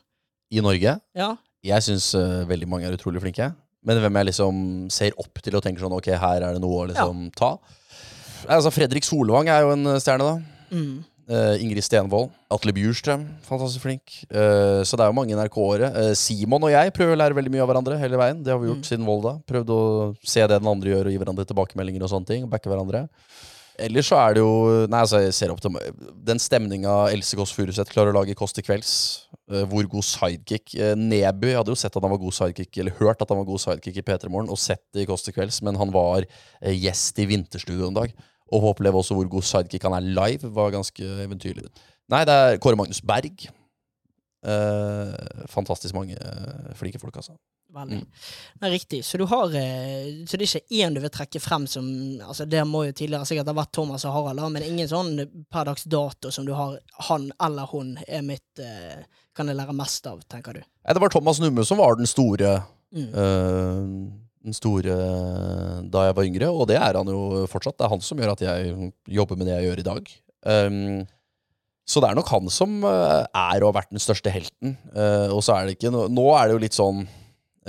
I 0.55 0.63
Norge 0.63 0.95
Ja? 1.17 1.33
Jeg 1.65 1.81
syns 1.85 2.11
veldig 2.49 2.67
mange 2.69 2.85
er 2.87 2.93
utrolig 2.97 3.21
flinke. 3.23 3.49
Men 3.85 3.99
hvem 4.01 4.17
jeg 4.19 4.25
liksom 4.31 4.61
ser 4.93 5.13
opp 5.21 5.41
til 5.45 5.55
og 5.57 5.61
tenker 5.65 5.83
sånn 5.85 5.93
Ok, 5.93 6.07
her 6.17 6.41
er 6.45 6.55
det 6.57 6.61
noe 6.63 6.83
å 6.83 6.87
liksom 6.89 7.27
ta. 7.37 7.51
Altså 8.49 8.71
Fredrik 8.73 9.05
Solvang 9.05 9.49
er 9.49 9.61
jo 9.65 9.73
en 9.75 9.91
eh, 9.95 9.99
stjerne, 10.01 10.25
da. 10.25 10.71
Mm. 10.75 11.03
Uh, 11.25 11.55
Ingrid 11.57 11.81
Stenvold. 11.85 12.29
Atle 12.53 12.73
Bjurstrøm, 12.77 13.23
fantastisk 13.47 13.81
flink. 13.81 14.11
Uh, 14.29 14.83
så 14.85 14.93
det 14.97 15.05
er 15.05 15.09
jo 15.09 15.15
mange 15.17 15.33
NRK-ere. 15.33 15.87
Uh, 15.95 16.11
Simon 16.17 16.67
og 16.67 16.69
jeg 16.69 16.93
prøver 16.93 17.15
å 17.15 17.19
lære 17.23 17.37
veldig 17.39 17.53
mye 17.55 17.63
av 17.63 17.71
hverandre 17.71 17.97
hele 17.97 18.19
veien. 18.21 18.43
Det 18.45 18.53
har 18.53 18.59
vi 18.61 18.69
gjort 18.69 18.83
Mm. 18.83 18.89
siden 18.91 19.07
Volda. 19.09 19.33
Prøvd 19.49 19.73
å 19.73 19.79
se 20.21 20.45
det 20.45 20.59
den 20.61 20.69
andre 20.69 20.93
gjør, 20.93 21.09
og 21.09 21.15
gi 21.15 21.21
hverandre 21.23 21.47
tilbakemeldinger 21.49 22.05
og 22.05 22.11
sånne 22.13 22.29
ting. 22.29 22.43
og 22.45 22.51
Backe 22.53 22.69
hverandre. 22.69 23.07
Ellers 23.81 24.07
så 24.07 24.17
er 24.21 24.35
det 24.35 24.41
jo 24.43 24.51
Nei, 24.87 24.99
altså, 25.01 25.19
jeg 25.23 25.33
ser 25.35 25.51
opp 25.51 25.59
til 25.63 25.73
Den 26.27 26.39
stemninga 26.39 26.93
Else 27.11 27.35
Kåss 27.35 27.51
Furuseth 27.55 27.91
klarer 27.91 28.13
å 28.13 28.17
lage 28.19 28.31
i 28.31 28.37
Kåss 28.37 28.55
til 28.55 28.63
kvelds. 28.63 28.91
eh, 29.51 29.65
hvor 29.71 29.87
god 29.91 30.05
sidekick 30.07 30.75
eh, 30.79 30.93
Neby 30.99 31.55
hadde 31.57 31.73
jo 31.73 31.79
sett 31.79 31.95
at 31.95 32.03
han 32.03 32.13
var 32.13 32.21
god 32.21 32.35
sidekick, 32.37 32.71
eller 32.81 32.95
hørt 33.01 33.21
at 33.21 33.33
han 33.33 33.41
var 33.41 33.49
god 33.49 33.61
sidekick 33.61 33.99
i 33.99 34.05
P3 34.07 34.31
Morgen, 34.31 34.49
og 34.53 34.61
sett 34.61 34.83
det 34.95 35.03
i 35.03 35.09
Kåss 35.09 35.27
til 35.27 35.35
kvelds, 35.35 35.59
men 35.65 35.77
han 35.79 35.91
var 35.93 36.23
eh, 36.25 36.71
gjest 36.73 37.19
i 37.21 37.27
Vinterstudio 37.29 37.89
en 37.89 37.99
dag. 37.99 38.15
Og 38.53 38.63
å 38.63 38.71
oppleve 38.71 39.01
også 39.01 39.17
hvor 39.17 39.27
god 39.29 39.45
sidekick 39.45 39.85
han 39.87 39.97
er 39.97 40.07
live, 40.07 40.49
var 40.55 40.73
ganske 40.73 41.11
eventyrlig. 41.25 41.67
Nei, 42.13 42.23
det 42.29 42.33
er 42.33 42.59
Kåre 42.61 42.77
Magnus 42.79 43.01
Berg. 43.01 43.47
Eh, 44.45 45.45
fantastisk 45.49 45.97
mange 45.97 46.17
flinke 46.77 47.01
folk, 47.01 47.17
altså. 47.17 47.35
Veldig. 47.75 47.99
Nei, 48.61 48.69
riktig. 48.71 49.01
Så 49.03 49.19
du 49.19 49.25
har 49.27 49.51
eh, 49.59 50.23
Så 50.25 50.37
det 50.39 50.45
er 50.45 50.59
ikke 50.61 50.79
én 50.85 50.95
du 50.95 51.01
vil 51.03 51.11
trekke 51.11 51.41
frem 51.43 51.65
som 51.67 51.87
Altså, 52.23 52.45
det 52.47 52.61
må 52.69 52.85
jo 52.87 52.93
tidligere 52.95 53.27
sikkert 53.27 53.51
ha 53.51 53.57
vært 53.57 53.73
Thomas 53.75 54.05
og 54.07 54.15
Harald, 54.15 54.43
men 54.53 54.63
ingen 54.63 54.87
sånn 54.87 55.17
per 55.51 55.67
dags 55.67 55.83
dato 55.91 56.31
som 56.31 56.47
du 56.47 56.53
har 56.55 56.77
Han 57.09 57.27
eller 57.43 57.67
hun 57.73 57.97
er 58.07 58.23
mitt 58.23 58.63
eh, 58.63 59.03
Kan 59.35 59.51
jeg 59.51 59.59
lære 59.59 59.75
mest 59.75 60.07
av, 60.07 60.21
tenker 60.31 60.55
du? 60.55 60.61
Nei, 60.63 60.95
det 60.95 61.03
var 61.03 61.11
Thomas 61.11 61.41
Numme 61.43 61.65
som 61.67 61.81
var 61.83 61.99
den 61.99 62.07
store 62.09 62.61
Mm. 62.95 63.09
eh, 63.11 64.11
den 64.45 64.53
store 64.55 64.93
da 65.91 66.05
jeg 66.05 66.15
var 66.15 66.27
yngre, 66.29 66.47
og 66.53 66.67
det 66.69 66.77
er 66.77 66.95
han 66.95 67.09
jo 67.11 67.43
fortsatt. 67.49 67.75
Det 67.79 67.83
er 67.87 67.91
han 67.91 68.03
som 68.05 68.21
gjør 68.21 68.35
at 68.35 68.43
jeg 68.45 68.91
jobber 69.17 69.39
med 69.39 69.49
det 69.49 69.55
jeg 69.57 69.67
gjør 69.67 69.81
i 69.81 69.85
dag. 69.89 70.11
Um, 70.45 71.01
så 71.89 72.01
det 72.01 72.11
er 72.11 72.17
nok 72.19 72.29
han 72.29 72.51
som 72.53 72.77
er 72.85 73.25
og 73.33 73.67
har 73.71 73.75
vært 73.79 73.91
den 73.91 74.03
største 74.03 74.31
helten. 74.33 74.77
Uh, 74.93 75.33
og 75.33 75.41
så 75.45 75.57
er 75.57 75.65
det 75.67 75.75
ikke 75.79 75.91
no 75.93 76.05
Nå 76.13 76.27
er 76.37 76.47
det 76.47 76.55
jo 76.55 76.61
litt 76.61 76.77
sånn 76.77 77.03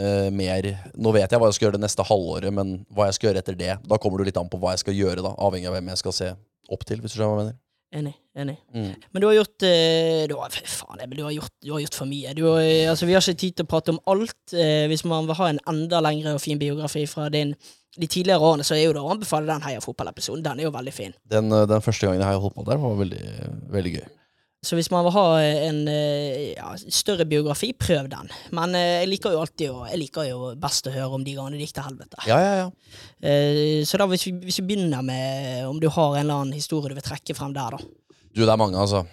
eh, 0.00 0.30
mer 0.34 0.70
Nå 0.94 1.12
vet 1.16 1.30
jeg 1.32 1.40
hva 1.40 1.50
jeg 1.50 1.58
skal 1.58 1.68
gjøre 1.68 1.78
det 1.78 1.84
neste 1.86 2.06
halvåret, 2.06 2.54
men 2.54 2.78
hva 2.94 3.10
jeg 3.10 3.18
skal 3.18 3.30
gjøre 3.30 3.44
etter 3.44 3.58
det, 3.58 3.76
da 3.84 4.00
kommer 4.00 4.22
det 4.22 4.30
litt 4.30 4.40
an 4.40 4.50
på 4.52 4.60
hva 4.62 4.74
jeg 4.76 4.84
skal 4.86 4.98
gjøre, 4.98 5.24
da, 5.24 5.36
avhengig 5.36 5.70
av 5.70 5.78
hvem 5.78 5.94
jeg 5.94 6.02
skal 6.02 6.16
se 6.16 6.32
opp 6.72 6.84
til, 6.88 7.00
hvis 7.02 7.14
du 7.14 7.18
skjønner 7.18 7.32
hva 7.32 7.38
jeg 7.38 7.46
mener. 7.46 7.62
Enig. 7.94 8.14
enig. 8.34 8.56
Mm. 8.74 8.94
Men 9.12 9.22
du 9.22 9.26
har 9.28 9.36
gjort 9.38 9.64
eh, 9.64 10.26
du 10.28 10.34
har, 10.36 10.52
faen, 10.68 11.00
du 11.12 11.22
har 11.22 11.32
gjort, 11.32 11.52
du 11.62 11.70
har 11.72 11.80
gjort 11.84 11.96
for 11.96 12.10
mye. 12.10 12.34
Du 12.36 12.42
har, 12.48 12.60
eh, 12.60 12.90
altså, 12.90 13.06
vi 13.06 13.14
har 13.14 13.22
ikke 13.22 13.40
tid 13.40 13.56
til 13.56 13.66
å 13.66 13.70
prate 13.70 13.94
om 13.94 14.00
alt. 14.10 14.36
Eh, 14.52 14.84
hvis 14.90 15.06
man 15.08 15.28
vil 15.28 15.38
ha 15.38 15.48
en 15.52 15.62
enda 15.70 16.02
lengre 16.04 16.34
og 16.36 16.42
fin 16.42 16.60
biografi 16.60 17.06
fra 17.08 17.30
din, 17.32 17.54
de 17.96 18.08
tidligere 18.10 18.42
årene, 18.42 18.66
så 18.66 18.76
er 18.76 18.88
jo 18.88 18.96
det 18.96 19.04
å 19.06 19.14
anbefale 19.14 19.48
den 19.48 19.64
Heia 19.64 19.80
fotball-episoden. 19.84 20.44
Den 20.44 20.60
er 20.60 20.68
jo 20.68 20.74
veldig 20.74 20.92
fin. 20.92 21.14
Den, 21.30 21.48
den 21.48 21.84
første 21.84 22.10
gangen 22.10 22.26
jeg 22.26 22.42
holdt 22.42 22.58
på 22.58 22.66
der, 22.66 22.82
var 22.82 22.98
veldig, 23.00 23.24
veldig 23.72 23.94
gøy. 23.96 24.06
Så 24.66 24.74
hvis 24.74 24.88
man 24.90 25.04
vil 25.06 25.14
ha 25.14 25.26
en 25.42 25.76
eh, 25.90 26.54
ja, 26.56 26.72
større 26.90 27.26
biografi, 27.28 27.70
prøv 27.78 28.08
den. 28.10 28.32
Men 28.56 28.74
eh, 28.74 29.02
jeg 29.04 29.10
liker 29.12 29.36
jo 29.36 29.42
alltid 29.44 29.70
å, 29.70 29.84
jeg 29.86 30.00
liker 30.00 30.26
jo 30.26 30.50
best 30.58 30.88
å 30.90 30.94
høre 30.94 31.20
om 31.20 31.26
de 31.26 31.36
gangene 31.36 31.60
det 31.60 31.68
gikk 31.68 31.76
til 31.78 31.86
helvete. 31.86 32.24
Ja, 32.26 32.40
ja, 32.42 32.56
ja. 32.64 32.96
Eh, 33.22 33.84
så 33.86 34.00
da 34.00 34.08
hvis 34.10 34.26
vi, 34.26 34.34
hvis 34.48 34.58
vi 34.62 34.66
begynner 34.72 35.06
med 35.06 35.62
om 35.68 35.78
du 35.82 35.86
har 35.86 36.16
en 36.16 36.24
eller 36.24 36.42
annen 36.42 36.58
historie 36.58 36.90
du 36.90 36.98
vil 36.98 37.06
trekke 37.06 37.36
frem 37.38 37.54
der, 37.54 37.78
da. 37.78 38.18
Du, 38.34 38.42
det 38.42 38.50
er 38.50 38.60
mange, 38.60 38.80
altså. 38.82 39.06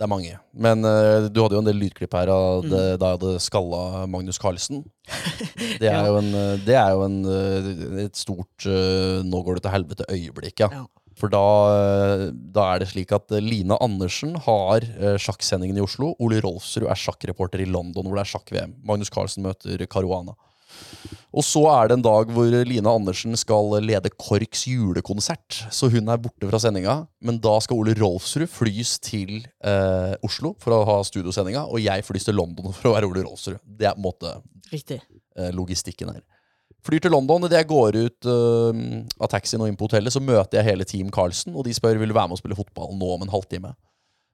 Det 0.00 0.06
er 0.06 0.08
mange. 0.08 0.36
Men 0.56 0.80
uh, 0.80 1.26
du 1.28 1.42
hadde 1.42 1.58
jo 1.58 1.60
en 1.60 1.66
del 1.66 1.76
lydklipp 1.76 2.14
her 2.16 2.30
av 2.32 2.62
det, 2.64 2.84
da 3.02 3.10
jeg 3.10 3.18
hadde 3.18 3.42
skalla 3.44 4.06
Magnus 4.08 4.40
Carlsen. 4.40 4.80
Det 5.82 5.90
er 5.90 6.06
jo, 6.08 6.14
en, 6.20 6.28
eh, 6.36 6.60
det 6.64 6.76
er 6.78 6.92
jo 6.94 7.02
en, 7.02 7.16
eh, 7.26 8.04
et 8.04 8.16
stort 8.16 8.64
uh, 8.68 9.20
'nå 9.26 9.40
går 9.44 9.58
det 9.58 9.62
til 9.64 9.72
helvete'-øyeblikk, 9.74 10.62
ja. 10.62 10.68
Ja. 10.72 10.84
For 11.20 11.32
da, 11.32 12.30
da 12.32 12.66
er 12.72 12.82
det 12.82 12.90
slik 12.92 13.12
at 13.12 13.32
eh, 13.36 13.44
Line 13.44 13.76
Andersen 13.84 14.36
har 14.46 14.84
eh, 14.84 15.18
sjakksendingen 15.20 15.78
i 15.78 15.84
Oslo. 15.84 16.14
Ole 16.22 16.40
Rolfsrud 16.44 16.88
er 16.88 16.98
sjakkreporter 16.98 17.62
i 17.64 17.68
London, 17.68 18.08
hvor 18.08 18.16
det 18.16 18.24
er 18.24 18.32
sjakk-VM. 18.34 18.78
Magnus 18.88 19.12
Carlsen 19.12 19.44
møter 19.44 19.84
Caruana. 19.90 20.36
Og 21.30 21.44
så 21.46 21.62
er 21.70 21.90
det 21.90 21.98
en 21.98 22.04
dag 22.04 22.30
hvor 22.34 22.50
Line 22.66 22.90
Andersen 22.90 23.36
skal 23.38 23.76
lede 23.84 24.10
KORKs 24.16 24.64
julekonsert. 24.70 25.60
Så 25.74 25.90
hun 25.92 26.10
er 26.10 26.18
borte 26.22 26.48
fra 26.50 26.60
sendinga, 26.62 26.96
men 27.22 27.38
da 27.42 27.52
skal 27.62 27.78
Ole 27.78 27.94
Rolfsrud 27.98 28.48
flys 28.50 28.96
til 29.02 29.36
eh, 29.62 30.14
Oslo 30.26 30.56
for 30.62 30.74
å 30.74 30.82
ha 30.88 30.98
studiosendinga, 31.06 31.66
og 31.70 31.82
jeg 31.84 32.06
flys 32.06 32.26
til 32.26 32.38
London 32.38 32.74
for 32.74 32.90
å 32.90 32.96
være 32.96 33.10
Ole 33.10 33.26
Rolfsrud. 33.26 33.60
Det 33.62 33.90
er 33.90 33.94
på 33.98 34.02
en 34.02 34.08
måte 34.08 34.34
eh, 34.72 35.52
logistikken 35.54 36.14
her. 36.16 36.24
Flyr 36.86 37.02
til 37.04 37.12
London. 37.12 37.44
Idet 37.44 37.60
jeg 37.60 37.68
går 37.70 37.98
ut 37.98 38.28
uh, 38.30 38.72
av 39.20 39.30
taxien 39.32 39.60
og 39.60 39.68
inn 39.68 39.76
på 39.78 39.88
hotellet, 39.88 40.14
så 40.14 40.22
møter 40.24 40.60
jeg 40.60 40.70
hele 40.70 40.86
Team 40.88 41.12
Carlsen, 41.14 41.54
og 41.54 41.66
de 41.66 41.74
spør 41.76 42.00
vil 42.00 42.12
du 42.12 42.16
være 42.16 42.30
med 42.30 42.38
og 42.38 42.42
spille 42.42 42.58
fotball 42.58 42.94
nå 42.96 43.12
om 43.16 43.26
en 43.26 43.32
halvtime. 43.32 43.74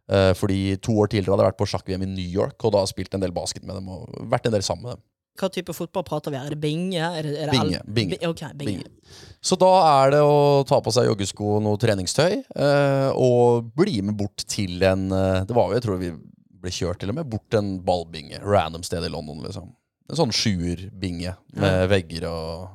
Uh, 0.07 0.31
fordi 0.39 0.77
to 0.79 0.95
år 1.03 1.11
tidligere 1.11 1.35
hadde 1.35 1.47
jeg 1.47 1.53
vært 1.53 1.61
på 1.65 1.69
sjakk-VM 1.73 2.07
i 2.07 2.13
New 2.13 2.33
York, 2.39 2.57
og 2.63 2.77
da 2.77 2.85
spilt 2.87 3.17
en 3.17 3.25
del 3.25 3.35
basket 3.35 3.67
med 3.67 3.81
dem 3.81 3.91
og 3.91 4.07
vært 4.31 4.47
en 4.47 4.55
del 4.55 4.67
sammen 4.67 4.87
med 4.87 4.99
dem. 4.99 5.05
Hva 5.37 5.51
type 5.53 5.75
fotball 5.77 6.05
prater 6.07 6.33
vi 6.33 6.39
her? 6.39 6.47
Er 6.49 6.55
det 6.55 6.63
binge? 6.63 6.97
Er 6.97 7.27
det, 7.27 7.33
er 7.37 7.51
det 7.51 7.57
Binge, 7.59 7.81
binge, 7.93 8.19
Okay, 8.25 8.55
binge. 8.57 8.87
binge. 8.87 9.17
Så 9.45 9.59
da 9.61 9.73
er 9.91 10.15
det 10.15 10.23
å 10.25 10.63
ta 10.65 10.79
på 10.81 10.95
seg 10.95 11.11
joggesko 11.11 11.59
og 11.59 11.67
noe 11.67 11.81
treningstøy, 11.83 12.39
uh, 12.57 13.11
og 13.13 13.69
bli 13.77 13.99
med 14.07 14.17
bort 14.17 14.47
til 14.49 14.81
en 14.87 15.11
Det 15.11 15.53
var 15.53 15.69
jo, 15.69 15.77
jeg 15.77 15.85
tror 15.85 16.01
vi 16.01 16.15
ble 16.63 16.73
kjørt 16.73 17.03
til 17.03 17.13
og 17.13 17.19
med, 17.19 17.29
bort 17.29 17.45
til 17.51 17.61
en 17.61 17.75
ballbinge. 17.85 18.41
Random 18.47 18.87
sted 18.87 19.05
i 19.05 19.13
London, 19.13 19.43
liksom. 19.45 19.75
En 20.07 20.19
sånn 20.21 20.35
sjuerbinge 20.35 21.33
med 21.59 21.89
vegger 21.91 22.29
og 22.31 22.69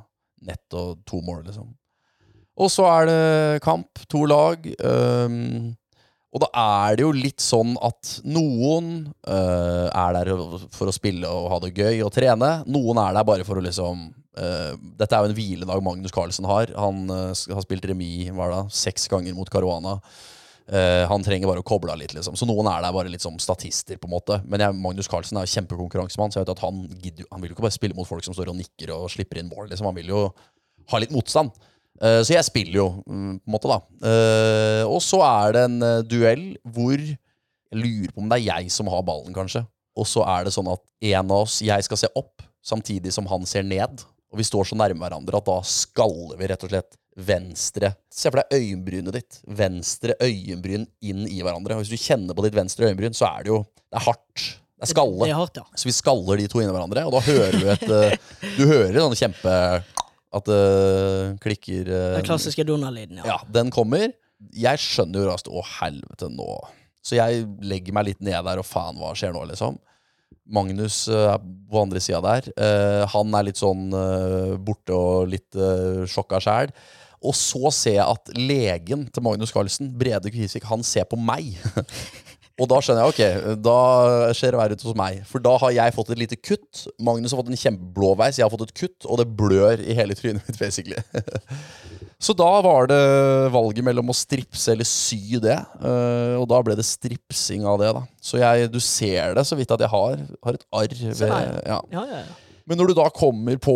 nett 0.48 0.76
og 0.76 1.00
to 1.08 1.22
mål, 1.24 1.46
liksom. 1.48 1.70
Og 2.62 2.70
så 2.70 2.88
er 2.90 3.08
det 3.08 3.62
kamp, 3.64 4.02
to 4.12 4.26
lag. 4.28 4.66
Um, 4.84 5.72
og 6.32 6.44
da 6.46 6.48
er 6.88 6.98
det 6.98 7.04
jo 7.04 7.12
litt 7.16 7.44
sånn 7.44 7.74
at 7.84 8.18
noen 8.24 8.92
uh, 9.28 9.88
er 9.90 10.16
der 10.16 10.32
for 10.72 10.88
å 10.88 10.96
spille 10.96 11.28
og 11.28 11.50
ha 11.52 11.62
det 11.64 11.74
gøy 11.76 12.04
og 12.06 12.14
trene. 12.16 12.52
Noen 12.72 13.02
er 13.04 13.18
der 13.18 13.28
bare 13.28 13.48
for 13.48 13.60
å 13.60 13.64
liksom 13.66 14.06
uh, 14.40 14.72
Dette 15.00 15.16
er 15.16 15.26
jo 15.26 15.32
en 15.32 15.36
hviledag 15.36 15.84
Magnus 15.84 16.16
Carlsen 16.16 16.48
har. 16.48 16.72
Han 16.80 17.04
uh, 17.12 17.32
har 17.36 17.66
spilt 17.66 17.88
remis 17.90 18.32
seks 18.76 19.10
ganger 19.12 19.36
mot 19.36 19.52
Caruana. 19.52 19.98
Eh, 20.72 21.04
han 21.10 21.24
trenger 21.26 21.50
bare 21.50 21.60
å 21.60 21.68
koble 21.68 21.92
av 21.92 22.00
litt, 22.00 22.14
liksom. 22.16 22.38
Så 22.40 22.48
noen 22.48 22.70
er 22.72 22.84
der 22.86 22.94
bare 22.96 23.12
litt 23.12 23.24
som 23.24 23.36
statister, 23.44 23.98
på 24.00 24.08
en 24.08 24.14
måte. 24.14 24.38
Men 24.48 24.64
jeg, 24.64 24.78
Magnus 24.80 25.10
Carlsen 25.12 25.40
er 25.40 25.48
jo 25.48 25.52
kjempekonkurransemann, 25.58 26.32
så 26.32 26.40
jeg 26.40 26.46
vet 26.46 26.54
at 26.54 26.64
han, 26.64 26.86
gidder, 27.04 27.28
han 27.32 27.44
vil 27.44 27.52
jo 27.52 27.58
ikke 27.58 27.66
bare 27.66 27.76
spille 27.76 27.98
mot 27.98 28.08
folk 28.08 28.24
som 28.24 28.38
står 28.38 28.54
og 28.54 28.58
nikker 28.60 28.94
og 28.96 29.10
slipper 29.12 29.42
inn 29.42 29.52
mål. 29.52 29.68
Liksom. 29.72 29.90
Han 29.90 29.98
vil 30.00 30.14
jo 30.14 30.22
ha 30.94 31.02
litt 31.04 31.12
motstand. 31.12 31.52
Uh, 32.02 32.22
så 32.24 32.38
jeg 32.38 32.48
spiller 32.48 32.78
jo, 32.80 32.86
um, 33.04 33.36
på 33.36 33.52
en 33.52 33.56
måte, 33.58 33.70
da. 33.70 33.82
Uh, 34.00 34.86
og 34.88 35.02
så 35.04 35.20
er 35.28 35.58
det 35.58 35.66
en 35.68 35.84
duell 36.08 36.46
hvor 36.64 36.96
jeg 36.98 37.78
lurer 37.78 38.16
på 38.16 38.24
om 38.24 38.32
det 38.32 38.40
er 38.40 38.48
jeg 38.48 38.72
som 38.74 38.90
har 38.92 39.04
ballen, 39.08 39.36
kanskje. 39.36 39.66
Og 40.00 40.08
så 40.08 40.24
er 40.24 40.48
det 40.48 40.56
sånn 40.56 40.72
at 40.72 40.82
en 41.12 41.36
av 41.36 41.44
oss, 41.44 41.60
jeg 41.64 41.84
skal 41.86 42.00
se 42.00 42.10
opp, 42.16 42.44
samtidig 42.64 43.12
som 43.12 43.28
han 43.28 43.44
ser 43.50 43.68
ned. 43.68 44.06
Og 44.32 44.40
vi 44.40 44.48
står 44.48 44.70
så 44.70 44.78
nærme 44.80 45.04
hverandre 45.04 45.42
at 45.42 45.48
da 45.48 45.58
skaller 45.68 46.40
vi 46.40 46.48
rett 46.52 46.66
og 46.66 46.72
slett 46.72 46.98
venstre 47.12 47.92
Se 48.08 48.32
for 48.32 48.40
deg 48.40 48.56
øyenbrynet 48.56 49.16
ditt. 49.18 49.40
Venstre 49.60 50.16
øyenbryn 50.24 50.86
inn 51.04 51.26
i 51.28 51.42
hverandre. 51.44 51.76
Og 51.76 51.84
hvis 51.84 51.92
du 51.92 52.00
kjenner 52.00 52.38
på 52.38 52.46
ditt 52.46 52.56
venstre 52.56 52.88
øyenbryn, 52.88 53.16
så 53.18 53.28
er 53.28 53.46
det 53.46 53.52
jo 53.52 53.62
Det 53.68 54.00
er 54.00 54.06
hardt. 54.08 54.46
Det 54.82 54.88
er 54.88 54.92
skalle. 54.96 55.26
Det 55.28 55.34
er 55.34 55.38
hardt, 55.38 55.60
ja. 55.60 55.66
Så 55.78 55.90
vi 55.90 55.94
skaller 55.94 56.40
de 56.40 56.48
to 56.50 56.62
inn 56.62 56.72
i 56.72 56.74
hverandre, 56.74 57.04
og 57.06 57.14
da 57.14 57.20
hører 57.28 57.58
du 57.60 57.68
et 57.70 57.84
eh, 57.86 58.16
Du 58.58 58.64
hører 58.66 58.98
sånn 59.04 59.20
kjempe 59.20 59.52
At 60.32 60.48
det 60.48 60.64
klikker 61.44 61.92
eh, 61.92 62.16
Den 62.18 62.26
klassiske 62.26 62.66
Donald-lyden, 62.66 63.20
ja. 63.22 63.36
ja, 63.36 63.38
den 63.52 63.70
kommer. 63.74 64.10
Jeg 64.58 64.82
skjønner 64.82 65.22
jo 65.22 65.30
raskt 65.30 65.52
Å, 65.52 65.62
helvete, 65.78 66.32
nå 66.34 66.48
Så 67.06 67.20
jeg 67.20 67.46
legger 67.62 67.94
meg 68.00 68.10
litt 68.14 68.24
ned 68.26 68.40
der, 68.48 68.64
og 68.64 68.66
faen, 68.66 68.98
hva 68.98 69.12
skjer 69.18 69.36
nå, 69.36 69.44
liksom? 69.52 69.78
Magnus 70.52 71.06
eh, 71.12 71.28
er 71.34 71.40
på 71.72 71.82
andre 71.82 72.02
sida 72.04 72.22
der. 72.26 72.50
Eh, 72.56 73.04
han 73.14 73.38
er 73.38 73.48
litt 73.48 73.62
sånn 73.62 73.90
eh, 73.96 74.58
borte 74.62 74.96
og 74.96 75.32
litt 75.32 75.58
sjokka 76.12 76.42
sjæl. 76.44 76.74
Og 77.22 77.36
så 77.38 77.70
ser 77.76 78.00
jeg 78.00 78.08
at 78.08 78.32
legen 78.34 79.06
til 79.14 79.24
Magnus 79.26 79.54
Carlsen, 79.54 79.92
Brede 79.94 80.32
Kvisvik, 80.34 80.66
han 80.66 80.82
ser 80.86 81.06
på 81.10 81.20
meg. 81.22 81.54
Og 82.62 82.68
da 82.70 82.78
skjønner 82.84 83.08
jeg 83.08 83.14
ok, 83.16 83.56
da 83.66 83.78
skjer 84.38 84.54
det 84.54 84.60
verre 84.60 84.76
ut 84.78 84.84
hos 84.86 84.98
meg. 85.00 85.22
For 85.26 85.42
da 85.42 85.56
har 85.64 85.72
jeg 85.74 85.96
fått 85.96 86.12
et 86.14 86.20
lite 86.22 86.38
kutt. 86.38 86.84
Magnus 87.02 87.34
har 87.34 87.42
fått 87.42 87.50
en 87.50 87.58
kjempeblåveis, 87.64 88.38
jeg 88.38 88.46
har 88.46 88.54
fått 88.54 88.68
et 88.68 88.76
kutt, 88.84 89.08
og 89.10 89.18
det 89.24 89.26
blør 89.40 89.82
i 89.82 89.96
hele 89.98 90.18
trynet 90.18 90.46
mitt, 90.46 90.60
basically. 90.62 91.02
Så 92.22 92.36
da 92.38 92.50
var 92.62 92.86
det 92.92 93.00
valget 93.50 93.82
mellom 93.88 94.12
å 94.14 94.16
stripse 94.16 94.76
eller 94.76 94.86
sy 94.86 95.40
det. 95.42 95.58
eh, 95.82 96.36
og 96.38 96.46
da 96.52 96.60
ble 96.62 96.76
det 96.78 96.86
stripsing 96.86 97.66
av 97.66 97.80
det, 97.82 97.90
da. 97.98 98.04
Så 98.22 98.38
jeg, 98.38 98.70
du 98.70 98.78
ser 98.78 99.34
det 99.40 99.46
så 99.50 99.58
vidt 99.58 99.74
at 99.74 99.82
jeg 99.82 99.90
har, 99.90 100.22
har 100.46 100.60
et 100.60 100.68
arr 100.70 100.94
ved 101.02 101.24
ja. 101.26 101.48
Ja, 101.66 101.80
ja, 101.98 102.04
ja. 102.22 102.22
Men 102.70 102.78
når 102.78 102.92
du 102.92 103.00
da 103.02 103.08
kommer 103.10 103.58
på 103.58 103.74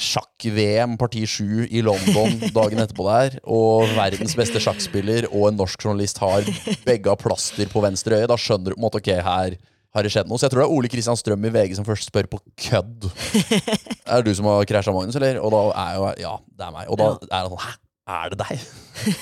sjakk-VM 0.00 0.96
parti 1.00 1.24
7 1.28 1.66
i 1.68 1.82
London 1.84 2.38
dagen 2.54 2.82
etterpå 2.82 3.06
der, 3.08 3.36
og 3.44 3.90
verdens 3.96 4.36
beste 4.38 4.62
sjakkspiller 4.62 5.28
og 5.32 5.50
en 5.50 5.60
norsk 5.60 5.84
journalist 5.84 6.20
har 6.22 6.46
begge 6.86 7.12
har 7.12 7.20
plaster 7.20 7.68
på 7.72 7.84
venstre 7.84 8.22
øye, 8.22 8.30
da 8.30 8.38
skjønner 8.40 8.72
du 8.72 8.76
på 8.76 8.80
en 8.80 8.86
måte 8.86 9.02
ok, 9.02 9.12
her 9.26 9.58
har 9.92 10.06
det 10.06 10.12
skjedd 10.12 10.30
noe. 10.30 10.40
Så 10.40 10.46
jeg 10.46 10.54
tror 10.54 10.62
det 10.62 10.68
er 10.68 10.74
Ole 10.74 10.90
Kristian 10.92 11.18
Strøm 11.20 11.46
i 11.48 11.52
VG 11.52 11.76
som 11.76 11.86
først 11.86 12.08
spør 12.08 12.28
på 12.32 12.40
kødd. 12.68 13.10
Er 14.12 14.20
det 14.20 14.32
du 14.32 14.36
som 14.36 14.48
har 14.48 14.64
krasja 14.68 14.92
Magnus, 14.94 15.16
eller? 15.20 15.38
Og 15.40 15.52
da 15.54 15.62
er 15.84 15.96
jo 15.96 16.06
Ja, 16.20 16.34
det 16.58 16.66
er 16.66 16.74
meg. 16.74 16.88
Og 16.90 17.00
da 17.00 17.08
er 17.28 17.42
han 17.42 17.52
sånn 17.52 17.64
Hæ? 17.66 17.72
Er 18.12 18.32
det 18.32 18.38
deg? 18.40 18.62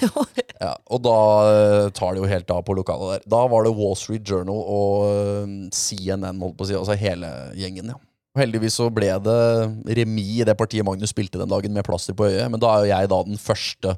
ja, 0.64 0.70
og 0.88 1.02
da 1.04 1.16
eh, 1.50 1.88
tar 1.94 2.14
det 2.16 2.22
jo 2.22 2.30
helt 2.30 2.52
av 2.54 2.62
på 2.64 2.74
lokalet 2.78 3.10
der. 3.12 3.26
Da 3.34 3.42
var 3.52 3.66
det 3.66 3.74
Wall 3.76 3.92
Street 3.98 4.24
Journal 4.24 4.62
og 4.62 5.04
eh, 5.10 5.52
CNN, 5.76 6.40
holdt 6.40 6.56
på 6.56 6.64
å 6.64 6.70
si, 6.70 6.78
altså 6.78 6.96
hele 6.98 7.28
gjengen, 7.60 7.92
ja. 7.92 7.98
Og 8.30 8.42
heldigvis 8.44 8.76
så 8.78 8.86
ble 8.94 9.10
det 9.24 9.40
remis 9.98 10.36
i 10.38 10.46
det 10.46 10.54
partiet 10.58 10.86
Magnus 10.86 11.10
spilte 11.10 11.40
den 11.40 11.50
dagen 11.50 11.74
med 11.74 11.86
plaster 11.86 12.14
på 12.14 12.28
øyet, 12.28 12.46
men 12.50 12.62
da 12.62 12.70
er 12.72 12.84
jo 12.84 12.92
jeg 12.92 13.10
da 13.10 13.22
den 13.26 13.40
første 13.40 13.96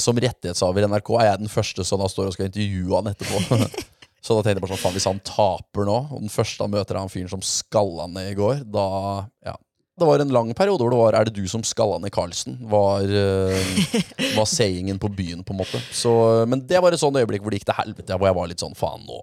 som 0.00 0.18
rettighetshaver 0.22 0.84
i 0.84 0.88
NRK 0.88 1.10
er 1.18 1.26
jeg 1.26 1.40
den 1.42 1.50
første 1.50 1.84
som 1.84 2.00
da 2.00 2.06
står 2.10 2.30
og 2.30 2.36
skal 2.36 2.48
intervjue 2.48 2.94
han 2.94 3.10
etterpå. 3.10 3.58
så 4.24 4.36
da 4.36 4.44
tenkte 4.44 4.54
jeg 4.54 4.62
bare 4.62 4.72
sånn, 4.76 4.82
faen 4.84 4.96
hvis 4.96 5.08
han 5.10 5.20
taper 5.26 5.88
nå, 5.88 5.98
og 6.14 6.22
den 6.22 6.32
første 6.32 6.64
han 6.64 6.72
møter 6.72 6.96
er 6.96 7.02
han 7.02 7.12
fyren 7.12 7.32
som 7.32 7.44
skalla 7.44 8.06
ned 8.12 8.30
i 8.30 8.38
går, 8.38 8.64
da, 8.72 8.86
ja. 9.50 9.58
Det 10.00 10.08
var 10.08 10.22
en 10.22 10.32
lang 10.32 10.54
periode 10.56 10.80
hvor 10.80 10.94
det 10.94 10.98
var 11.02 11.14
'er 11.14 11.26
det 11.28 11.34
du 11.36 11.44
som 11.46 11.62
skalla 11.62 11.98
ned 12.00 12.10
Carlsen', 12.14 12.56
var, 12.64 13.04
uh, 13.04 14.36
var 14.38 14.48
sayingen 14.56 14.98
på 14.98 15.10
byen, 15.12 15.44
på 15.44 15.52
en 15.52 15.60
måte. 15.60 15.82
Så, 15.92 16.46
men 16.48 16.64
det 16.66 16.80
var 16.80 16.92
et 16.92 17.02
sånn 17.02 17.18
øyeblikk 17.20 17.42
hvor 17.42 17.52
det 17.52 17.60
gikk 17.60 17.68
til 17.68 17.80
helvete, 17.82 18.16
hvor 18.16 18.26
jeg 18.26 18.38
var 18.38 18.48
litt 18.48 18.64
sånn 18.64 18.78
faen 18.78 19.04
nå. 19.04 19.20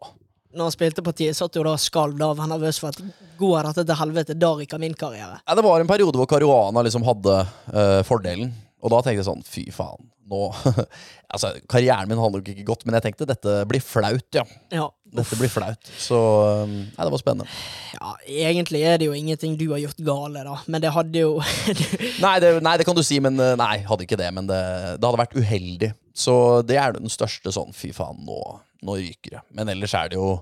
Når 0.49 0.65
han 0.65 0.73
spilte 0.73 1.03
partiet, 1.05 1.37
satt 1.37 1.57
jo 1.59 1.63
da 1.65 1.75
skalv 1.77 2.17
av. 2.25 2.39
Han 2.41 2.49
var 2.49 2.57
nervøs 2.57 2.79
for 2.81 2.89
at 2.89 3.01
går 3.37 3.67
dette 3.69 3.85
til 3.85 3.99
helvete, 3.99 4.37
da 4.39 4.53
ryker 4.57 4.81
min 4.81 4.95
karriere. 4.97 5.37
Ja, 5.45 5.55
det 5.55 5.65
var 5.65 5.81
en 5.81 5.89
periode 5.89 6.17
hvor 6.17 6.29
Caruana 6.29 6.81
liksom 6.85 7.05
hadde 7.05 7.35
uh, 7.69 7.99
fordelen. 8.07 8.55
Og 8.79 8.93
da 8.93 9.01
tenkte 9.03 9.19
jeg 9.19 9.27
sånn, 9.27 9.43
fy 9.45 9.65
faen, 9.75 10.07
nå 10.29 10.45
Altså, 11.35 11.51
karrieren 11.69 12.09
min 12.09 12.17
handler 12.17 12.41
jo 12.41 12.53
ikke 12.55 12.65
godt, 12.65 12.85
men 12.87 12.95
jeg 12.97 13.05
tenkte 13.05 13.27
dette 13.29 13.59
blir 13.69 13.83
flaut, 13.83 14.25
ja. 14.33 14.41
Ja. 14.73 14.87
Dette 15.13 15.37
blir 15.37 15.51
flaut. 15.53 15.91
Så 16.01 16.17
um, 16.63 16.71
Nei, 16.87 17.03
det 17.03 17.11
var 17.13 17.21
spennende. 17.21 17.59
Ja, 17.93 18.13
egentlig 18.47 18.81
er 18.89 18.97
det 18.97 19.09
jo 19.09 19.17
ingenting 19.17 19.53
du 19.59 19.67
har 19.69 19.83
gjort 19.83 20.01
gale, 20.07 20.41
da, 20.47 20.55
men 20.65 20.81
det 20.81 20.93
hadde 20.95 21.21
jo 21.21 21.35
Nei 22.25 22.33
det, 22.41 22.55
nei, 22.65 22.73
det 22.81 22.87
kan 22.89 22.97
du 22.97 23.03
si, 23.05 23.19
men 23.21 23.37
eh, 23.37 23.53
nei, 23.59 23.75
hadde 23.85 24.07
ikke 24.07 24.17
det. 24.17 24.31
Men 24.33 24.49
det, 24.49 24.63
det 24.97 25.05
hadde 25.05 25.21
vært 25.21 25.37
uheldig. 25.37 25.91
Så 26.17 26.33
det 26.65 26.81
er 26.81 26.97
den 26.97 27.13
største 27.13 27.53
sånn 27.53 27.75
fy 27.77 27.93
faen, 27.93 28.23
nå, 28.25 28.39
nå 28.85 28.95
ryker 28.99 29.37
det. 29.37 29.43
Men 29.57 29.71
ellers 29.73 29.93
er 29.97 30.11
det 30.11 30.19
jo 30.19 30.39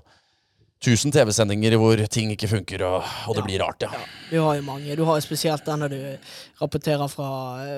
1000 0.78 1.14
TV-sendinger 1.16 1.74
hvor 1.80 2.00
ting 2.06 2.30
ikke 2.34 2.50
funker, 2.50 2.84
og, 2.86 3.06
og 3.26 3.38
det 3.38 3.46
blir 3.48 3.62
rart, 3.64 3.82
ja. 3.82 4.04
Du 4.30 4.38
har 4.44 4.60
jo 4.60 4.66
mange. 4.66 4.94
Du 4.98 5.02
har 5.08 5.18
jo 5.18 5.24
spesielt 5.26 5.66
den 5.66 5.82
når 5.82 5.94
du 5.94 6.28
rapporterer 6.60 7.10
fra, 7.10 7.30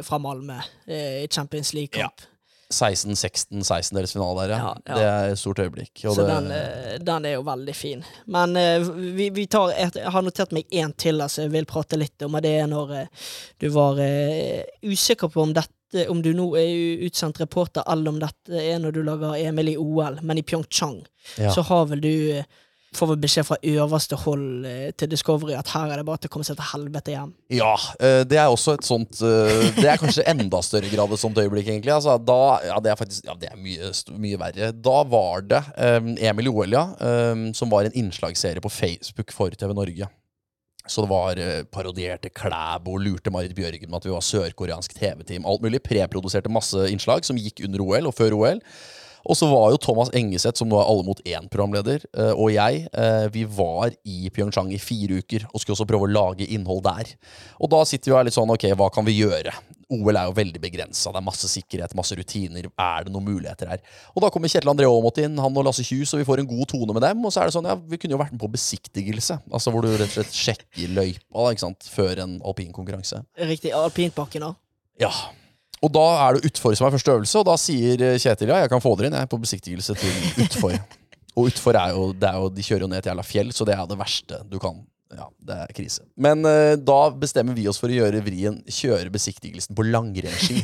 fra 0.04 0.20
Malmö 0.20 0.58
eh, 0.86 1.22
i 1.24 1.30
Champions 1.32 1.72
League-kamp. 1.76 2.28
16-16, 2.70 3.62
16 3.64 4.06
finale 4.06 4.42
der, 4.42 4.52
ja. 4.54 4.58
Ja, 4.58 4.74
ja. 4.86 4.94
Det 4.94 5.06
er 5.06 5.32
et 5.32 5.38
stort 5.38 5.58
øyeblikk. 5.58 5.90
Så 6.04 6.14
det, 6.22 6.26
den, 6.28 6.50
eh, 6.54 6.98
den 7.02 7.26
er 7.26 7.34
jo 7.34 7.42
veldig 7.46 7.74
fin. 7.74 8.04
Men 8.30 8.54
eh, 8.56 8.84
vi, 9.16 9.30
vi 9.34 9.46
tar 9.50 9.72
et, 9.74 9.98
jeg 9.98 10.12
har 10.14 10.22
notert 10.22 10.54
meg 10.54 10.70
én 10.70 10.94
til 10.94 11.20
altså, 11.20 11.42
jeg 11.48 11.54
vil 11.56 11.66
prate 11.66 11.98
litt 11.98 12.22
om, 12.22 12.38
og 12.38 12.46
det 12.46 12.54
er 12.60 12.70
når 12.70 12.94
eh, 13.00 13.26
du 13.60 13.68
var 13.74 13.98
uh, 13.98 14.62
usikker 14.86 15.32
på 15.32 15.42
om 15.42 15.54
dette 15.56 15.74
om 16.08 16.22
du 16.22 16.32
nå 16.36 16.48
er 16.60 17.04
utsendt 17.08 17.40
reporter, 17.42 17.82
eller 17.90 18.12
om 18.14 18.18
dette 18.22 18.56
er 18.62 18.78
når 18.82 18.94
du 18.96 19.02
lager 19.06 19.36
Emil 19.40 19.72
i 19.74 19.78
OL, 19.80 20.20
men 20.22 20.38
i 20.38 20.42
Pyeongchang, 20.46 21.00
Ja. 21.38 21.50
så 21.54 21.62
har 21.66 21.86
vel 21.90 22.00
du 22.00 22.12
eh, 22.38 22.44
Får 22.90 23.06
vel 23.06 23.20
beskjed 23.22 23.46
fra 23.46 23.54
øverste 23.62 24.16
hold 24.18 24.64
eh, 24.66 24.88
til 24.98 25.06
Discovery 25.12 25.54
at 25.54 25.68
her 25.70 25.92
er 25.92 26.00
det 26.00 26.04
bare 26.08 26.18
til 26.18 26.26
å 26.26 26.32
komme 26.34 26.46
seg 26.48 26.56
til 26.58 26.66
helvete 26.72 27.12
hjem. 27.14 27.28
Ja, 27.54 27.76
eh, 28.02 28.24
det 28.26 28.40
er 28.42 28.50
også 28.50 28.74
et 28.74 28.82
sånt 28.88 29.20
eh, 29.22 29.68
Det 29.76 29.86
er 29.86 30.00
kanskje 30.00 30.24
enda 30.26 30.58
større 30.66 30.90
grad 30.90 31.14
et 31.14 31.22
sånt 31.22 31.38
øyeblikk, 31.38 31.68
egentlig. 31.70 31.92
Altså, 31.94 32.16
da, 32.18 32.58
ja, 32.66 32.80
det 32.82 32.90
er 32.90 32.98
faktisk 32.98 33.28
ja, 33.30 33.36
det 33.38 33.52
er 33.52 33.60
mye, 33.62 33.92
mye 34.18 34.40
verre. 34.42 34.72
Da 34.74 34.96
var 35.06 35.46
det 35.46 35.62
um, 35.78 36.16
Emil 36.18 36.50
ja, 36.74 36.82
eh, 36.98 37.44
som 37.54 37.70
var 37.70 37.86
en 37.86 37.94
innslagsserie 37.94 38.58
på 38.64 38.72
Facebook 38.74 39.30
for 39.38 39.54
TV 39.54 39.70
Norge. 39.70 40.10
Så 40.90 41.04
det 41.04 41.10
var 41.12 41.38
eh, 41.38 41.64
parodierte 41.70 42.32
Klæbo, 42.34 42.96
lurte 42.98 43.32
Marit 43.32 43.54
Bjørgen 43.54 43.90
med 43.90 44.00
at 44.00 44.08
vi 44.08 44.14
var 44.14 44.24
sørkoreansk 44.26 44.96
TV-team. 44.98 45.46
Alt 45.46 45.62
mulig. 45.62 45.82
Preproduserte 45.86 46.50
masse 46.52 46.88
innslag 46.90 47.26
som 47.26 47.38
gikk 47.38 47.62
under 47.66 47.84
OL 47.84 48.10
og 48.10 48.16
før 48.18 48.36
OL. 48.40 48.64
Og 49.28 49.36
så 49.36 49.46
var 49.50 49.70
jo 49.72 49.80
Thomas 49.80 50.10
Engeseth, 50.16 50.58
som 50.58 50.70
nå 50.70 50.78
er 50.80 50.88
Alle 50.88 51.04
mot 51.04 51.18
én-programleder, 51.28 52.06
eh, 52.16 52.32
og 52.32 52.54
jeg, 52.54 52.86
eh, 52.88 53.26
vi 53.32 53.44
var 53.44 53.92
i 54.04 54.30
Pyeongchang 54.32 54.72
i 54.72 54.80
fire 54.80 55.20
uker 55.20 55.44
og 55.50 55.60
skulle 55.60 55.76
også 55.76 55.88
prøve 55.88 56.08
å 56.08 56.14
lage 56.14 56.48
innhold 56.48 56.82
der. 56.88 57.12
Og 57.60 57.70
da 57.70 57.84
sitter 57.84 58.10
vi 58.10 58.14
og 58.16 58.20
er 58.20 58.30
litt 58.30 58.38
sånn, 58.38 58.50
ok, 58.50 58.70
hva 58.80 58.88
kan 58.92 59.04
vi 59.04 59.20
gjøre? 59.20 59.52
OL 59.90 60.16
er 60.16 60.28
jo 60.28 60.34
veldig 60.36 60.60
begrensa, 60.62 61.10
det 61.10 61.18
er 61.18 61.26
masse 61.26 61.48
sikkerhet, 61.50 61.94
masse 61.98 62.14
rutiner. 62.16 62.68
Er 62.70 63.06
det 63.06 63.12
noen 63.14 63.26
muligheter 63.26 63.72
her? 63.72 63.82
Og 64.14 64.22
da 64.24 64.30
kommer 64.32 64.50
Kjetil 64.52 64.70
André 64.70 64.86
Aamodt 64.86 65.18
inn, 65.22 65.38
han 65.42 65.58
og 65.58 65.66
Lasse 65.66 65.84
Kjus, 65.86 66.12
og 66.14 66.22
vi 66.22 66.28
får 66.28 66.44
en 66.44 66.50
god 66.50 66.70
tone 66.70 66.94
med 66.96 67.04
dem. 67.04 67.24
Og 67.26 67.34
så 67.34 67.42
er 67.42 67.50
det 67.50 67.56
sånn, 67.56 67.68
ja, 67.70 67.74
vi 67.74 67.98
kunne 68.00 68.14
jo 68.14 68.20
vært 68.22 68.36
med 68.36 68.42
på 68.42 68.52
besiktigelse, 68.54 69.40
altså 69.50 69.74
hvor 69.74 69.86
du 69.86 69.90
rett 69.90 70.06
og 70.06 70.14
slett 70.14 70.36
sjekker 70.36 70.94
løypa 70.94 71.50
ikke 71.50 71.64
sant, 71.64 71.90
før 71.90 72.22
en 72.26 72.38
alpinkonkurranse. 72.38 73.22
Riktig. 73.50 73.74
Alpinpakken, 73.76 74.46
da. 74.46 74.54
Ja. 75.02 75.10
Og 75.80 75.92
da 75.94 76.06
er 76.26 76.36
det 76.36 76.50
utfor 76.50 76.76
som 76.76 76.86
er 76.86 76.94
første 76.94 77.16
øvelse, 77.16 77.40
og 77.40 77.48
da 77.48 77.56
sier 77.60 78.06
Kjetil 78.20 78.52
ja, 78.52 78.62
jeg 78.62 78.72
kan 78.72 78.82
få 78.84 78.94
dere 78.98 79.10
inn 79.10 79.18
jeg, 79.18 79.30
på 79.32 79.40
besiktigelse 79.40 79.96
til 79.98 80.44
utfor. 80.44 80.76
og 81.36 81.50
utfor 81.50 81.78
er 81.80 81.94
jo, 81.96 82.10
det 82.12 82.28
er 82.28 82.40
jo 82.42 82.50
De 82.52 82.64
kjører 82.66 82.84
jo 82.84 82.90
ned 82.92 83.02
et 83.02 83.10
jævla 83.10 83.24
fjell, 83.26 83.54
så 83.56 83.66
det 83.68 83.76
er 83.78 83.86
det 83.88 83.98
verste 83.98 84.42
du 84.50 84.58
kan. 84.62 84.78
Ja, 85.10 85.26
det 85.42 85.56
er 85.64 85.72
krise. 85.74 86.04
Men 86.14 86.44
uh, 86.46 86.76
da 86.78 86.98
bestemmer 87.18 87.56
vi 87.56 87.66
oss 87.70 87.80
for 87.82 87.90
å 87.90 87.96
gjøre 87.96 88.22
vrien 88.22 88.60
kjøre 88.70 89.10
besiktigelsen 89.10 89.74
på 89.74 89.86
langrennsski. 89.88 90.60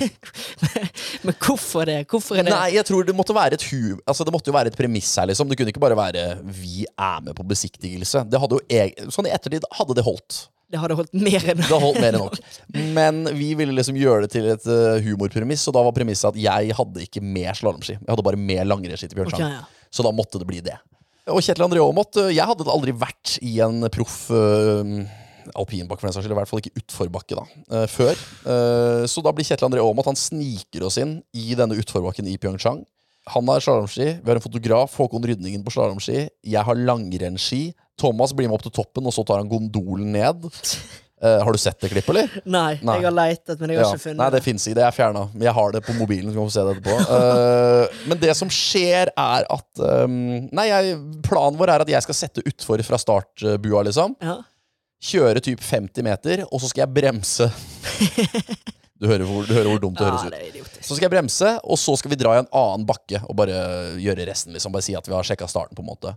Men 1.26 1.34
hvorfor 1.42 1.88
det? 1.88 2.04
Hvorfor 2.10 2.38
det 2.38 2.46
Nei, 2.52 2.76
jeg 2.76 2.86
tror 2.86 3.06
det 3.06 3.14
måtte 3.16 3.34
være 3.36 3.58
et 3.58 3.64
hu 3.70 3.96
Altså 4.06 4.24
det 4.26 4.32
måtte 4.34 4.52
jo 4.52 4.54
være 4.56 4.70
et 4.70 4.78
premiss 4.78 5.10
her, 5.18 5.26
liksom. 5.30 5.50
Det 5.50 5.58
kunne 5.58 5.74
ikke 5.74 5.82
bare 5.82 5.98
være 5.98 6.26
'vi 6.44 6.86
er 6.86 7.24
med 7.26 7.34
på 7.34 7.46
besiktigelse'. 7.46 8.26
Det 8.30 8.40
hadde 8.40 8.60
jo 8.60 8.62
eg 8.70 8.94
Sånn 9.10 9.26
i 9.26 9.34
ettertid 9.34 9.66
hadde 9.74 9.98
det 9.98 10.06
holdt. 10.06 10.46
Det 10.70 10.80
hadde 10.82 10.96
holdt 10.98 11.14
mer 11.14 11.44
enn 11.52 11.62
Det 11.62 11.78
holdt 11.82 12.00
mer 12.02 12.16
enn 12.16 12.22
nok. 12.24 12.38
Men 12.94 13.22
vi 13.38 13.52
ville 13.58 13.74
liksom 13.74 13.98
gjøre 13.98 14.26
det 14.26 14.32
til 14.34 14.48
et 14.50 14.66
uh, 14.66 14.98
humorpremiss, 15.02 15.66
og 15.70 15.76
da 15.76 15.84
var 15.86 15.94
premisset 15.94 16.32
at 16.32 16.38
jeg 16.42 16.74
hadde 16.74 17.06
ikke 17.06 17.22
mer 17.22 17.54
slalåmski. 17.54 17.98
Jeg 18.00 18.10
hadde 18.10 18.26
bare 18.26 18.40
mer 18.40 18.66
langrennsski 18.66 19.10
til 19.10 19.20
Bjørnstad. 19.20 19.42
Okay, 19.42 19.58
ja. 19.58 19.90
Så 19.94 20.06
da 20.06 20.10
måtte 20.14 20.42
det 20.42 20.48
bli 20.48 20.62
det. 20.66 20.74
Og 21.26 21.42
Kjetil 21.42 21.64
André 21.66 21.80
Aamodt 21.82 22.18
eh, 22.22 22.34
Jeg 22.36 22.46
hadde 22.46 22.66
aldri 22.70 22.92
vært 22.94 23.36
i 23.42 23.56
en 23.64 23.88
proff 23.90 24.28
uh, 24.30 25.06
alpinbakke, 25.54 26.00
for 26.00 26.08
den 26.08 26.14
saks 26.14 26.26
skyld. 26.26 26.34
I 26.34 26.38
hvert 26.40 26.50
fall 26.50 26.62
ikke 26.62 26.80
utforbakke, 26.80 27.38
da. 27.38 27.44
eh, 27.70 27.86
før. 27.90 28.18
Eh, 28.50 29.04
så 29.10 29.22
da 29.22 29.32
blir 29.34 29.46
Kjetil 29.46 29.68
André 29.68 29.82
Aamodt 29.82 30.08
Han 30.10 30.18
sniker 30.18 30.86
oss 30.88 30.98
inn 31.02 31.20
i 31.38 31.54
denne 31.58 31.78
utforbakken 31.78 32.26
i 32.30 32.36
Pyeongchang. 32.42 32.82
Han 33.34 33.50
har 33.50 33.62
slalåmski, 33.62 34.08
vi 34.22 34.30
har 34.30 34.38
en 34.38 34.44
fotograf, 34.44 34.94
Håkon 34.98 35.24
Rydningen 35.26 35.64
på 35.66 35.72
slalåmski. 35.74 36.28
Jeg 36.46 36.62
har 36.66 36.78
langrennsski. 36.78 37.72
Thomas 37.98 38.34
blir 38.36 38.46
med 38.50 38.58
opp 38.58 38.66
til 38.66 38.74
toppen, 38.76 39.06
og 39.08 39.14
så 39.14 39.24
tar 39.26 39.42
han 39.42 39.50
gondolen 39.50 40.12
ned. 40.14 40.46
Eh, 41.22 41.38
har 41.44 41.52
du 41.52 41.58
sett 41.58 41.80
det 41.80 41.88
klippet, 41.88 42.10
eller? 42.12 42.28
Nei, 42.44 42.78
Nei. 42.84 42.96
jeg 42.98 43.06
har 43.06 43.14
leitet, 43.16 43.60
men 43.60 43.70
jeg 43.72 43.78
har 43.78 43.86
Ja. 43.86 43.92
ikke 43.94 44.02
funnet 44.02 44.18
Nei, 44.20 44.30
det 44.34 44.42
Finnes 44.44 44.66
ikke. 44.68 44.74
Det 44.76 44.84
er 44.84 44.92
fjerna. 44.92 45.22
Men 45.32 45.46
jeg 45.46 45.54
har 45.56 45.72
det 45.72 45.80
på 45.86 45.94
mobilen. 45.96 46.28
Så 46.28 46.36
kan 46.36 46.50
få 46.50 46.52
se 46.52 46.64
det 46.66 46.74
etterpå. 46.76 46.96
Uh, 47.08 48.02
men 48.10 48.18
det 48.20 48.34
som 48.36 48.48
skjer, 48.52 49.12
er 49.16 49.46
at 49.48 49.80
um, 50.04 50.18
Nei, 50.52 50.66
jeg, 50.68 50.98
planen 51.24 51.56
vår 51.56 51.72
er 51.72 51.80
at 51.86 51.88
jeg 51.88 52.02
skal 52.04 52.14
sette 52.20 52.44
utfor 52.44 52.82
fra 52.84 52.98
startbua, 53.00 53.82
liksom. 53.88 54.16
Ja. 54.20 54.42
Kjøre 55.06 55.40
typ 55.44 55.60
50 55.60 56.04
meter, 56.04 56.44
og 56.50 56.60
så 56.60 56.68
skal 56.68 56.84
jeg 56.86 56.94
bremse. 57.00 57.48
Du 58.96 59.04
hører 59.10 59.26
hvor, 59.28 59.44
du 59.44 59.52
hører 59.52 59.68
hvor 59.68 59.80
dumt 59.82 59.98
det 60.00 60.06
høres 60.08 60.22
ut. 60.24 60.32
det. 60.72 60.84
Så 60.84 60.96
skal 60.96 61.04
jeg 61.04 61.12
bremse, 61.12 61.50
og 61.68 61.76
så 61.76 61.96
skal 62.00 62.14
vi 62.14 62.16
dra 62.16 62.32
i 62.32 62.38
en 62.40 62.48
annen 62.48 62.86
bakke 62.88 63.20
og 63.28 63.34
bare 63.36 63.58
gjøre 64.00 64.24
resten. 64.24 64.54
liksom 64.56 64.72
Bare 64.72 64.86
si 64.86 64.94
at 64.96 65.04
vi 65.04 65.12
har 65.12 65.26
sjekka 65.26 65.48
starten. 65.52 65.76
på 65.76 65.84
en 65.84 65.90
måte 65.90 66.14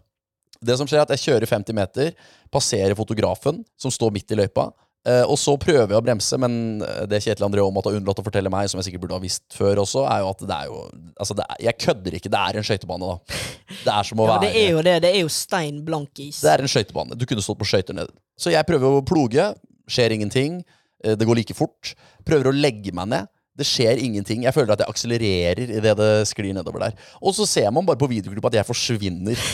Det 0.64 0.78
som 0.80 0.88
skjer 0.88 1.02
er 1.02 1.04
at 1.04 1.12
Jeg 1.18 1.26
kjører 1.26 1.48
50 1.52 1.76
meter, 1.76 2.14
passerer 2.52 2.96
fotografen, 2.96 3.66
som 3.78 3.92
står 3.92 4.14
midt 4.16 4.32
i 4.32 4.40
løypa. 4.40 4.70
Eh, 5.08 5.24
og 5.24 5.38
så 5.40 5.54
prøver 5.62 5.94
jeg 5.94 6.00
å 6.02 6.04
bremse, 6.06 6.38
men 6.42 6.82
eh, 6.86 7.06
det 7.10 7.22
Kjetil 7.24 7.46
André 7.48 7.64
Aamodt 7.64 7.88
har 7.88 7.96
unnlatt 8.00 8.20
å 8.20 8.26
fortelle 8.26 8.52
meg, 8.52 8.68
som 8.72 8.80
jeg 8.82 8.90
sikkert 8.90 9.06
burde 9.06 9.18
ha 9.20 9.24
visst 9.24 9.46
før 9.56 9.82
også, 9.86 10.04
er 10.10 10.24
jo 10.26 10.30
at 10.34 10.44
det 10.50 10.58
er 10.58 10.70
jo 10.72 10.82
Altså, 11.20 11.36
det 11.36 11.44
er, 11.50 11.58
jeg 11.68 11.78
kødder 11.84 12.16
ikke. 12.16 12.30
Det 12.32 12.40
er 12.40 12.58
en 12.62 12.64
skøytebane, 12.68 13.08
da. 13.12 13.40
Det 13.84 13.94
er 13.96 14.08
som 14.08 14.22
å 14.24 14.28
Ja, 14.30 14.36
være 14.38 14.46
det 14.48 14.62
er 14.64 14.70
jo 14.72 14.84
det. 14.88 14.94
Det 15.04 15.10
er 15.14 15.20
jo 15.24 15.32
stein 15.36 15.82
blank 15.88 16.22
is. 16.24 16.40
det 16.44 16.52
er 16.54 16.64
en 16.64 16.72
skøytebane. 16.72 17.18
Du 17.20 17.26
kunne 17.28 17.44
stått 17.44 17.60
på 17.60 17.68
skøyter 17.68 17.98
nede. 17.98 18.14
Så 18.40 18.54
jeg 18.54 18.68
prøver 18.70 19.00
å 19.00 19.04
ploge. 19.06 19.50
Skjer 19.92 20.16
ingenting. 20.16 20.62
Eh, 21.04 21.16
Det 21.20 21.28
går 21.28 21.42
like 21.42 21.56
fort. 21.58 21.92
Prøver 22.28 22.52
å 22.52 22.56
legge 22.56 22.94
meg 22.96 23.10
ned. 23.12 23.28
Det 23.60 23.68
skjer 23.68 24.00
ingenting. 24.00 24.46
Jeg 24.48 24.56
føler 24.56 24.72
at 24.78 24.80
jeg 24.86 24.94
akselererer 24.94 25.74
idet 25.82 25.96
det 26.00 26.12
sklir 26.30 26.54
nedover 26.56 26.86
der. 26.86 26.94
Og 27.20 27.36
så 27.36 27.44
ser 27.50 27.68
man 27.76 27.84
bare 27.88 28.00
på 28.00 28.08
videoklipp 28.08 28.48
at 28.48 28.60
jeg 28.62 28.68
forsvinner. 28.70 29.36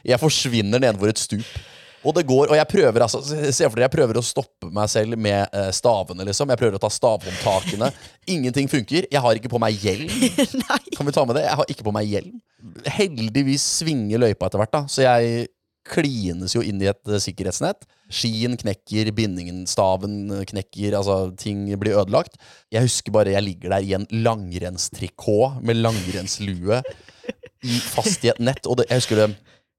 Jeg 0.00 0.16
forsvinner 0.16 0.80
nedover 0.80 1.10
et 1.12 1.18
stup. 1.20 1.44
Og 2.00 2.14
det 2.16 2.24
går, 2.28 2.48
og 2.48 2.56
jeg 2.56 2.68
prøver 2.70 3.04
altså, 3.04 3.20
se 3.24 3.66
for 3.66 3.76
dere, 3.76 3.86
jeg 3.88 3.92
prøver 3.92 4.18
å 4.20 4.24
stoppe 4.24 4.70
meg 4.72 4.88
selv 4.88 5.18
med 5.20 5.52
eh, 5.52 5.68
stavene. 5.76 6.24
liksom 6.28 6.52
Jeg 6.52 6.60
prøver 6.62 6.78
å 6.78 6.82
ta 6.82 6.88
stavhåndtakene. 6.92 7.90
Ingenting 8.34 8.70
funker. 8.72 9.08
Jeg 9.10 9.24
har 9.24 9.36
ikke 9.36 9.52
på 9.52 9.60
meg 9.60 9.76
hjelm. 9.76 10.08
Kan 10.96 11.08
vi 11.08 11.16
ta 11.16 11.26
med 11.28 11.36
det? 11.36 11.44
Jeg 11.48 11.60
har 11.60 11.72
ikke 11.74 11.86
på 11.86 11.94
meg 11.94 12.08
hjelm. 12.08 12.38
Heldigvis 12.88 13.64
svinger 13.80 14.22
løypa 14.24 14.48
etter 14.48 14.62
hvert, 14.62 14.76
da 14.76 14.84
så 14.90 15.04
jeg 15.04 15.48
klines 15.90 16.52
jo 16.54 16.62
inn 16.64 16.80
i 16.82 16.88
et 16.90 17.08
eh, 17.08 17.20
sikkerhetsnett. 17.20 17.84
Skien 18.10 18.56
knekker, 18.58 19.12
bindingen, 19.16 19.62
staven 19.70 20.42
knekker, 20.48 20.96
altså 20.96 21.30
ting 21.38 21.66
blir 21.80 22.00
ødelagt. 22.00 22.40
Jeg 22.72 22.88
husker 22.88 23.14
bare 23.14 23.36
jeg 23.36 23.44
ligger 23.46 23.76
der 23.76 23.86
i 23.86 23.94
en 23.98 24.08
langrennstrikot 24.24 25.60
med 25.64 25.80
langrennslue 25.80 26.80
i, 26.80 27.78
fast 27.92 28.24
i 28.24 28.32
et 28.32 28.42
nett. 28.42 28.64
Og 28.66 28.80
det, 28.80 28.88
jeg 28.90 29.04
husker 29.04 29.22
det 29.22 29.30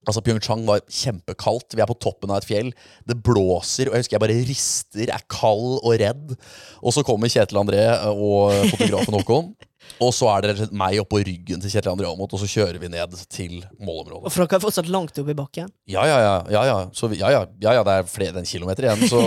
Altså 0.09 0.23
Pyeongchang 0.25 0.63
var 0.65 0.81
kjempekaldt. 0.89 1.75
Vi 1.77 1.83
er 1.83 1.89
på 1.89 1.97
toppen 2.01 2.31
av 2.33 2.41
et 2.41 2.47
fjell. 2.49 2.71
Det 3.05 3.19
blåser, 3.21 3.89
og 3.89 3.97
jeg 3.97 4.05
husker 4.05 4.17
jeg 4.17 4.23
bare 4.23 4.37
rister, 4.47 5.11
er 5.13 5.25
kald 5.29 5.75
og 5.81 5.91
redd. 6.01 6.33
Og 6.81 6.95
så 6.95 7.03
kommer 7.05 7.29
Kjetil 7.29 7.61
André 7.61 7.83
og 8.09 8.55
fotografen 8.73 9.19
Håkon. 9.19 9.51
Og 10.01 10.13
så 10.15 10.27
er 10.31 10.45
det 10.45 10.65
og 10.65 10.73
meg 10.77 10.99
oppå 11.01 11.19
ryggen 11.25 11.61
til 11.61 11.71
Kjetil 11.73 11.91
André 11.91 12.07
Aamodt, 12.07 12.31
og 12.33 12.39
så 12.41 12.47
kjører 12.49 12.77
vi 12.79 12.89
ned 12.89 13.15
til 13.33 13.57
målområdet. 13.81 14.31
For 14.31 14.45
dere 14.45 14.57
er 14.57 14.63
fortsatt 14.63 14.89
langt 14.93 15.17
oppe 15.19 15.33
i 15.33 15.37
bakken. 15.37 15.69
Ja, 15.89 16.05
ja, 16.07 16.19
ja. 16.21 16.35
ja, 16.53 16.61
ja. 16.69 16.77
Så, 16.95 17.09
ja, 17.17 17.31
ja, 17.33 17.41
ja, 17.61 17.75
ja 17.77 17.83
det 17.85 17.97
er 17.97 18.09
flere 18.09 18.33
enn 18.33 18.41
en 18.41 18.49
kilometer 18.49 18.87
igjen, 18.87 19.03
så 19.11 19.21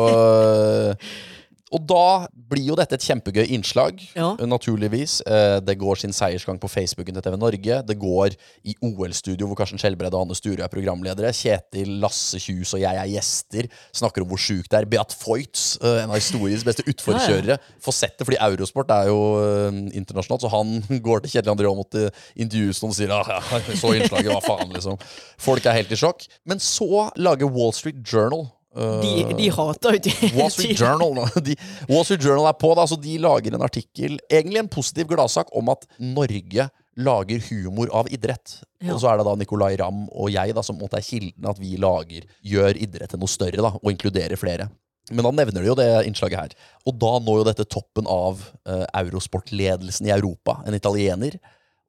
Og 1.74 1.82
da 1.90 2.28
blir 2.50 2.68
jo 2.68 2.76
dette 2.78 2.94
et 2.94 3.02
kjempegøy 3.02 3.48
innslag, 3.56 3.98
Ja. 4.14 4.34
naturligvis. 4.38 5.20
Eh, 5.26 5.60
Det 5.64 5.76
går 5.78 5.96
sin 5.98 6.12
seiersgang 6.12 6.58
på 6.60 6.68
Facebooken 6.70 7.14
til 7.14 7.22
TV 7.22 7.36
Norge. 7.36 7.82
Det 7.86 7.98
går 7.98 8.36
i 8.64 8.74
OL-studio, 8.80 9.46
hvor 9.48 9.56
Karsten 9.56 9.78
Skjelbred 9.78 10.14
og 10.14 10.22
Anne 10.26 10.34
Sture 10.36 10.62
er 10.62 10.68
programledere. 10.68 11.32
Kjetil, 11.34 11.98
Lasse 12.00 12.38
Kjus 12.38 12.74
og 12.74 12.80
jeg 12.80 12.94
er 12.94 13.08
gjester. 13.10 13.68
Snakker 13.92 14.22
om 14.22 14.28
hvor 14.28 14.38
sjukt 14.38 14.68
det 14.70 14.78
er. 14.80 14.84
Beat 14.86 15.12
Foyts, 15.12 15.78
eh, 15.82 16.04
en 16.04 16.10
av 16.10 16.16
historiens 16.16 16.62
beste 16.64 16.84
utforkjørere, 16.86 17.58
får 17.82 17.92
sett 17.92 18.18
det 18.18 18.26
fordi 18.26 18.38
Eurosport 18.40 18.90
er 18.90 19.06
jo 19.08 19.18
eh, 19.42 19.96
internasjonalt, 19.98 20.42
så 20.46 20.50
han 20.50 20.80
går 21.08 21.22
til 21.24 21.30
Kjetil 21.34 21.54
André 21.56 21.66
Aamodt 21.70 21.94
i 21.98 22.10
intervjuet 22.44 22.84
og 22.84 22.94
sier 22.94 23.10
ah, 23.10 23.26
ja, 23.26 23.60
så 23.74 23.94
innslaget, 23.96 24.30
hva 24.30 24.40
faen, 24.44 24.70
liksom. 24.72 24.98
Folk 25.38 25.64
er 25.66 25.72
helt 25.72 25.90
i 25.90 25.96
sjokk. 25.98 26.26
Men 26.46 26.58
så 26.62 27.10
lager 27.16 27.50
Wall 27.50 27.72
Street 27.72 27.96
Journal 28.04 28.46
De, 28.74 29.10
de 29.38 29.50
hater 29.54 29.96
jo 29.96 30.00
de 30.02 30.12
Wall 30.34 30.50
Street 30.50 30.80
Journal. 30.80 31.20
De, 31.46 31.54
Wall 31.88 32.06
Street 32.06 32.24
Journal 32.24 32.48
er 32.50 32.56
på, 32.58 32.72
da, 32.74 32.86
så 32.90 32.98
de 32.98 33.18
lager 33.22 33.54
en 33.54 33.62
artikkel, 33.66 34.16
egentlig 34.26 34.62
en 34.64 34.70
positiv 34.72 35.12
gladsak, 35.12 35.52
om 35.54 35.70
at 35.74 35.86
Norge 36.02 36.68
lager 36.94 37.42
humor 37.50 37.90
av 37.94 38.10
idrett. 38.12 38.60
Ja. 38.82 38.94
Og 38.94 39.02
så 39.02 39.10
er 39.10 39.18
det 39.18 39.26
da 39.26 39.34
Nicolay 39.38 39.78
Ramm 39.80 40.06
og 40.10 40.30
jeg 40.34 40.54
da, 40.56 40.62
som 40.66 40.78
måtte 40.78 40.98
er 41.00 41.06
kilden 41.06 41.48
at 41.50 41.60
vi 41.62 41.74
lager, 41.80 42.26
gjør 42.46 42.78
idrett 42.78 43.14
til 43.14 43.22
noe 43.22 43.30
større 43.30 43.62
da, 43.62 43.74
og 43.78 43.92
inkluderer 43.92 44.38
flere. 44.40 44.68
Men 45.12 45.26
da 45.26 45.34
nevner 45.36 45.60
de 45.60 45.68
jo 45.68 45.76
det 45.76 45.88
innslaget 46.08 46.38
her. 46.38 46.68
Og 46.88 46.96
da 46.96 47.12
når 47.20 47.40
jo 47.40 47.48
dette 47.50 47.66
toppen 47.68 48.06
av 48.08 48.40
uh, 48.64 48.86
Eurosport-ledelsen 49.02 50.08
i 50.08 50.14
Europa, 50.14 50.62
en 50.64 50.76
italiener. 50.76 51.36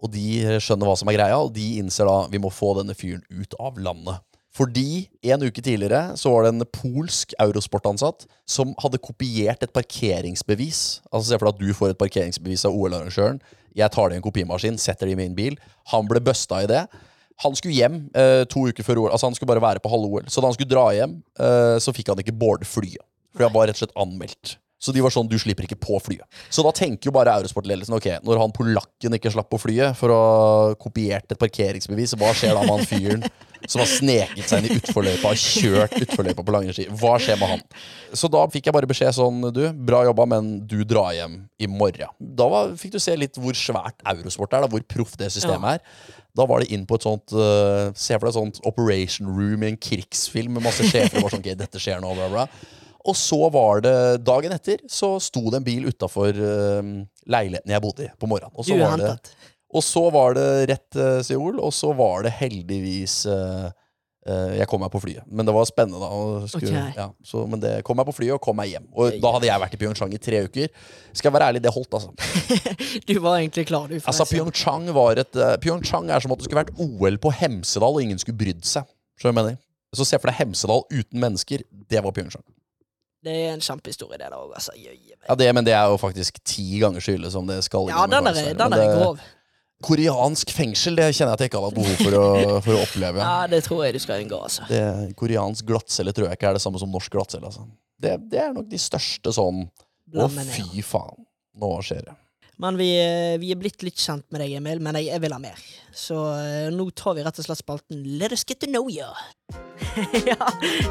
Og 0.04 0.12
de 0.12 0.26
eh, 0.44 0.58
skjønner 0.60 0.90
hva 0.90 0.98
som 1.00 1.08
er 1.08 1.16
greia, 1.16 1.38
og 1.40 1.54
de 1.56 1.78
innser 1.80 2.06
da 2.10 2.26
vi 2.28 2.42
må 2.44 2.52
få 2.52 2.74
denne 2.78 2.94
fyren 2.98 3.24
ut 3.32 3.56
av 3.64 3.80
landet. 3.80 4.20
Fordi 4.56 5.08
en 5.28 5.44
uke 5.44 5.60
tidligere 5.60 6.16
så 6.20 6.32
var 6.32 6.46
det 6.46 6.54
en 6.54 6.68
polsk 6.72 7.34
Eurosport-ansatt 7.44 8.24
som 8.48 8.72
hadde 8.80 9.02
kopiert 9.04 9.64
et 9.66 9.74
parkeringsbevis. 9.76 11.02
Altså 11.12 11.34
Se 11.34 11.40
for 11.40 11.50
deg 11.50 11.58
at 11.58 11.66
du 11.66 11.76
får 11.76 11.92
et 11.92 12.00
parkeringsbevis 12.00 12.64
av 12.70 12.78
OL-arrangøren. 12.78 13.42
Jeg 13.76 13.92
tar 13.92 14.08
det 14.08 14.16
i 14.16 14.22
en 14.22 14.24
kopimaskin, 14.24 14.80
setter 14.80 15.10
det 15.10 15.18
i 15.18 15.20
min 15.20 15.36
bil. 15.36 15.58
Han 15.92 16.08
ble 16.08 16.24
busta 16.24 16.62
i 16.64 16.70
det. 16.72 16.86
Han 17.44 17.58
skulle 17.60 17.76
hjem 17.76 17.98
eh, 18.16 18.46
to 18.48 18.64
uker 18.70 18.88
før 18.88 19.02
OL. 19.04 19.12
Altså 19.12 19.28
Han 19.28 19.36
skulle 19.36 19.52
bare 19.52 19.64
være 19.66 19.84
på 19.84 19.92
halve 19.92 20.08
OL. 20.08 20.30
Så 20.32 20.40
da 20.40 20.48
han 20.48 20.56
skulle 20.56 20.72
dra 20.72 20.86
hjem, 20.96 21.18
eh, 21.36 21.76
så 21.84 21.92
fikk 21.96 22.14
han 22.14 22.24
ikke 22.24 22.38
boarde 22.40 22.68
flyet. 22.70 23.04
For 23.36 23.44
han 23.44 23.56
var 23.56 23.68
rett 23.68 23.76
og 23.76 23.84
slett 23.84 23.98
anmeldt. 24.00 24.56
Så 24.86 24.94
de 24.94 25.02
var 25.02 25.14
sånn, 25.14 25.30
du 25.30 25.38
slipper 25.42 25.66
ikke 25.66 25.80
på 25.82 25.98
flyet. 26.04 26.28
Så 26.54 26.62
da 26.66 26.70
tenker 26.76 27.10
jo 27.10 27.16
bare 27.16 27.34
Eurosport-ledelsen 27.40 27.96
ok, 27.98 28.10
når 28.26 28.42
han 28.44 28.54
polakken 28.54 29.18
ikke 29.18 29.32
slapp 29.34 29.50
på 29.50 29.60
flyet 29.64 29.98
for 29.98 30.14
å 30.14 30.20
ha 30.22 30.76
kopiert 30.78 31.32
et 31.32 31.42
parkeringsbevis, 31.42 32.14
hva 32.22 32.30
skjer 32.38 32.54
da 32.54 32.62
med 32.62 32.76
han 32.76 32.90
fyren 32.90 33.26
som 33.66 33.82
har 33.82 33.90
sneket 33.90 34.46
seg 34.46 34.62
inn 34.62 34.76
i 34.76 34.78
utforløypa 34.78 35.32
og 35.32 35.42
kjørt 35.42 35.96
utforløypa 36.04 36.46
på 36.46 36.54
langrennsski? 36.54 36.86
Hva 37.02 37.16
skjer 37.22 37.40
med 37.42 37.56
han? 37.56 37.64
Så 38.14 38.30
da 38.30 38.44
fikk 38.54 38.70
jeg 38.70 38.78
bare 38.78 38.90
beskjed 38.92 39.18
sånn, 39.18 39.42
du, 39.56 39.64
bra 39.90 40.04
jobba, 40.06 40.28
men 40.36 40.54
du 40.70 40.78
drar 40.86 41.16
hjem 41.18 41.40
i 41.58 41.72
morgen. 41.72 42.14
Da 42.20 42.50
var, 42.52 42.78
fikk 42.78 42.94
du 42.94 43.02
se 43.02 43.18
litt 43.18 43.42
hvor 43.42 43.58
svært 43.58 44.06
Eurosport 44.14 44.54
er, 44.54 44.68
da, 44.68 44.70
hvor 44.70 44.86
proff 44.86 45.18
det 45.18 45.32
systemet 45.34 45.80
er. 45.80 46.14
Da 46.36 46.46
var 46.46 46.62
det 46.62 46.70
inn 46.76 46.86
på 46.86 46.98
et 47.00 47.06
sånt 47.06 47.32
uh, 47.32 47.94
Se 47.96 48.12
for 48.18 48.28
deg 48.28 48.34
et 48.34 48.36
sånt 48.36 48.58
operation 48.68 49.30
room 49.32 49.62
i 49.64 49.70
en 49.72 49.78
krigsfilm 49.80 50.58
med 50.58 50.66
masse 50.66 50.84
sjefer. 50.84 51.16
og 51.16 51.24
bare 51.26 51.38
sånn, 51.38 51.46
ok, 51.46 51.54
dette 51.58 51.82
skjer 51.82 52.04
nå, 52.04 52.12
bla 52.18 52.28
bla 52.34 52.50
og 53.06 53.18
så 53.18 53.38
var 53.54 53.84
det 53.86 53.96
dagen 54.26 54.56
etter 54.56 54.82
så 54.90 55.16
sto 55.22 55.44
det 55.52 55.62
en 55.62 55.66
bil 55.68 55.90
utafor 55.92 56.34
uh, 56.34 56.92
leiligheten 57.30 57.74
jeg 57.76 57.84
bodde 57.84 58.08
i, 58.08 58.12
på 58.18 58.30
morgenen. 58.30 58.54
Og 58.58 58.66
så, 58.66 58.78
var 58.82 58.98
det, 59.02 59.14
og 59.70 59.86
så 59.86 60.06
var 60.14 60.38
det 60.38 60.46
rett 60.72 61.00
uh, 61.00 61.18
Seoul, 61.26 61.60
og 61.62 61.74
så 61.76 61.92
var 61.98 62.26
det 62.26 62.36
heldigvis 62.42 63.24
uh, 63.30 63.70
Jeg 64.26 64.66
kom 64.66 64.82
meg 64.82 64.90
på 64.90 65.04
flyet. 65.04 65.22
Men 65.30 65.46
det 65.46 65.54
var 65.54 65.68
spennende, 65.70 66.02
da. 66.02 66.48
Skulle, 66.50 66.72
okay. 66.72 66.96
ja, 66.98 67.12
så, 67.22 67.44
men 67.46 67.62
det 67.62 67.76
kom 67.86 68.00
meg 68.00 68.08
på 68.08 68.16
flyet 68.18 68.40
og 68.40 68.42
kom 68.42 68.58
meg 68.58 68.72
hjem. 68.72 68.88
Og 68.98 69.20
da 69.22 69.36
hadde 69.36 69.52
jeg 69.52 69.62
vært 69.62 69.76
i 69.78 69.82
Pyeongchang 69.84 70.18
i 70.18 70.22
tre 70.30 70.40
uker. 70.48 70.74
Skal 71.12 71.30
jeg 71.30 71.36
være 71.38 71.52
ærlig, 71.52 71.62
det 71.62 71.76
holdt, 71.76 71.94
altså. 72.00 72.10
Du 73.10 73.14
var 73.22 73.38
egentlig 73.38 73.68
klar, 73.70 73.86
du. 73.92 74.00
Altså. 74.02 74.26
Pyeongchang 74.32 74.90
var 74.98 75.22
et 75.22 75.42
Pyeongchang 75.62 76.10
er 76.10 76.26
som 76.26 76.34
at 76.34 76.42
det 76.42 76.50
skulle 76.50 76.64
vært 76.64 76.74
OL 76.82 77.22
på 77.22 77.36
Hemsedal, 77.38 78.02
og 78.02 78.02
ingen 78.02 78.18
skulle 78.24 78.42
brydd 78.42 78.66
seg. 78.66 78.90
Så? 79.22 79.30
Så 79.96 80.10
se 80.10 80.18
for 80.18 80.34
deg 80.34 80.42
Hemsedal 80.42 80.88
uten 80.90 81.22
mennesker. 81.22 81.62
Det 81.86 82.02
var 82.02 82.18
Pyeongchang. 82.18 82.42
Det 83.26 83.34
er 83.34 83.54
en 83.56 83.64
kjempehistorie, 83.64 84.20
det 84.22 84.28
der 84.28 84.36
òg. 84.38 84.52
Altså. 84.54 84.76
Ja, 84.78 85.36
det, 85.40 85.48
men 85.58 85.66
det 85.66 85.74
er 85.74 85.90
jo 85.90 85.98
faktisk 86.02 86.38
ti 86.46 86.66
ganger 86.84 87.02
så 87.02 87.16
ille 87.18 87.32
som 87.34 87.48
det 87.50 87.64
skal 87.66 87.90
Ja, 87.90 88.04
den 88.10 88.30
er, 88.30 88.42
den 88.54 88.76
er 88.78 88.92
grov. 88.94 89.24
Koreansk 89.86 90.54
fengsel 90.56 90.96
det 90.98 91.10
kjenner 91.14 91.34
jeg 91.34 91.36
at 91.36 91.42
jeg 91.44 91.52
ikke 91.52 91.60
har 91.60 91.66
hatt 91.68 91.78
behov 91.78 91.98
for 92.00 92.18
å, 92.18 92.60
for 92.64 92.78
å 92.78 92.84
oppleve. 92.86 93.24
Ja, 93.26 93.48
det 93.52 93.60
tror 93.66 93.84
jeg 93.86 93.98
du 93.98 94.02
skal 94.02 94.24
unngå, 94.24 94.40
altså. 94.48 94.68
Det, 94.70 94.84
koreansk 95.20 95.68
glattcelle 95.68 96.14
tror 96.16 96.30
jeg 96.30 96.40
ikke 96.40 96.52
er 96.54 96.60
det 96.60 96.64
samme 96.64 96.82
som 96.82 96.94
norsk 96.94 97.12
glattcelle. 97.12 97.50
Altså. 97.50 97.66
Det, 98.02 98.14
det 98.32 98.40
er 98.46 98.54
nok 98.56 98.70
de 98.72 98.80
største 98.82 99.34
sånn 99.36 99.66
Å, 100.16 100.30
fy 100.30 100.86
faen. 100.86 101.26
Nå 101.60 101.72
skjer 101.86 102.06
det. 102.08 102.16
Men 102.58 102.78
vi, 102.80 102.90
eh, 103.00 103.40
vi 103.40 103.52
er 103.52 103.60
blitt 103.60 103.84
litt 103.84 104.00
kjent 104.00 104.26
med 104.32 104.40
deg, 104.42 104.56
Emil, 104.60 104.80
men 104.84 104.96
jeg, 105.00 105.10
jeg 105.12 105.24
vil 105.26 105.36
ha 105.36 105.40
mer. 105.44 105.60
Så 105.96 106.16
eh, 106.40 106.70
nå 106.72 106.88
tar 106.96 107.18
vi 107.18 107.26
rett 107.26 107.40
og 107.40 107.48
slett 107.48 107.60
spalten 107.60 108.04
Let 108.20 108.36
us 108.36 108.46
get 108.48 108.62
to 108.64 108.70
know 108.72 108.88
you. 108.92 109.08
ja, 110.30 110.40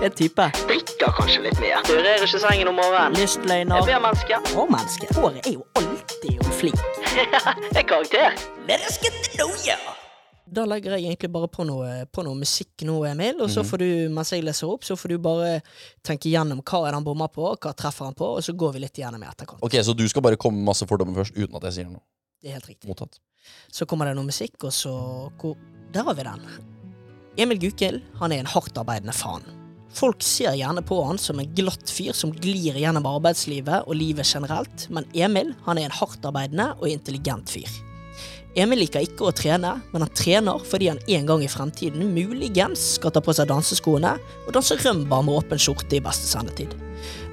en 0.00 0.12
type. 0.12 0.48
Drikker 0.68 1.16
kanskje 1.16 1.40
litt 1.48 1.60
mer. 1.64 1.80
Rører 1.88 2.28
ikke 2.28 2.42
sengen 2.44 2.72
om 2.72 2.80
morgenen. 2.80 3.16
Lystløgner. 3.16 3.80
Jeg 3.80 3.90
blir 3.90 4.06
menneske. 4.06 4.40
Hårmenneske. 4.52 5.10
Håret 5.16 5.44
er 5.48 5.56
jo 5.56 5.66
alltid 5.80 6.32
jo 6.36 6.56
flink. 6.60 6.88
er 7.78 7.84
karakter. 7.84 8.40
Let 8.68 8.84
us 8.84 9.00
get 9.00 9.16
to 9.24 9.38
know 9.38 9.52
you. 9.64 10.03
Da 10.54 10.64
legger 10.70 10.94
jeg 10.94 11.08
egentlig 11.08 11.30
bare 11.34 11.48
på 11.50 11.64
noe, 11.66 12.04
på 12.14 12.22
noe 12.26 12.38
musikk 12.38 12.84
nå, 12.86 12.94
Emil, 13.10 13.40
og 13.42 13.48
så 13.50 13.62
Mhm. 13.64 13.68
får 13.70 13.78
du, 13.82 14.08
mens 14.14 14.30
jeg 14.30 14.44
leser 14.44 14.68
opp, 14.70 14.84
så 14.86 14.94
får 14.96 15.08
du 15.08 15.18
bare 15.18 15.62
tenke 16.04 16.30
gjennom 16.30 16.62
hva 16.62 16.82
er 16.86 16.90
det 16.92 16.94
han 17.00 17.04
bommer 17.04 17.28
på, 17.28 17.48
hva 17.58 17.72
treffer 17.74 18.04
han 18.06 18.14
på, 18.14 18.36
og 18.36 18.42
så 18.42 18.54
går 18.56 18.74
vi 18.74 18.78
litt 18.84 18.94
gjennom 18.94 19.22
i 19.22 19.26
etterkant. 19.26 19.58
Ok, 19.62 19.72
Så 19.82 19.96
du 19.96 20.06
skal 20.08 20.22
bare 20.22 20.36
komme 20.36 20.54
med 20.58 20.66
masse 20.70 20.86
fordommer 20.86 21.14
først, 21.14 21.34
uten 21.36 21.56
at 21.56 21.62
jeg 21.62 21.72
sier 21.72 21.90
noe? 21.90 22.00
Det 22.42 22.50
er 22.50 22.54
helt 22.60 22.66
riktig. 22.68 22.88
Mottatt. 22.88 23.18
Så 23.72 23.86
kommer 23.86 24.04
det 24.06 24.14
noe 24.16 24.24
musikk, 24.24 24.54
og 24.64 24.70
så 24.70 25.30
hvor, 25.38 25.56
Der 25.92 26.02
har 26.02 26.14
vi 26.14 26.22
den. 26.24 26.40
Emil 27.38 27.58
Gukild 27.58 28.02
han 28.20 28.32
er 28.32 28.38
en 28.40 28.46
hardtarbeidende 28.46 29.14
faen. 29.14 29.42
Folk 29.94 30.22
ser 30.22 30.52
gjerne 30.58 30.82
på 30.84 31.04
han 31.06 31.18
som 31.18 31.38
en 31.38 31.54
glatt 31.54 31.86
fyr 31.88 32.12
som 32.12 32.32
glir 32.32 32.74
gjennom 32.74 33.04
arbeidslivet 33.06 33.86
og 33.86 33.94
livet 33.94 34.26
generelt, 34.26 34.88
men 34.90 35.04
Emil 35.14 35.54
han 35.66 35.78
er 35.78 35.84
en 35.84 35.90
hardtarbeidende 35.90 36.76
og 36.80 36.88
intelligent 36.88 37.46
fyr. 37.48 37.70
Emil 38.54 38.84
liker 38.84 39.02
ikke 39.02 39.26
å 39.26 39.32
trene, 39.34 39.72
men 39.90 40.04
han 40.04 40.10
trener 40.14 40.62
fordi 40.62 40.86
han 40.92 41.00
en 41.10 41.26
gang 41.26 41.40
i 41.42 41.50
fremtiden 41.50 42.12
muligens 42.14 42.84
skal 43.00 43.10
ta 43.10 43.18
på 43.24 43.34
seg 43.34 43.48
danseskoene 43.50 44.12
og 44.44 44.52
danse 44.54 44.76
rømba 44.78 45.18
med 45.26 45.40
åpen 45.40 45.58
skjorte 45.58 45.98
i 45.98 46.02
beste 46.04 46.30
sendetid. 46.30 46.76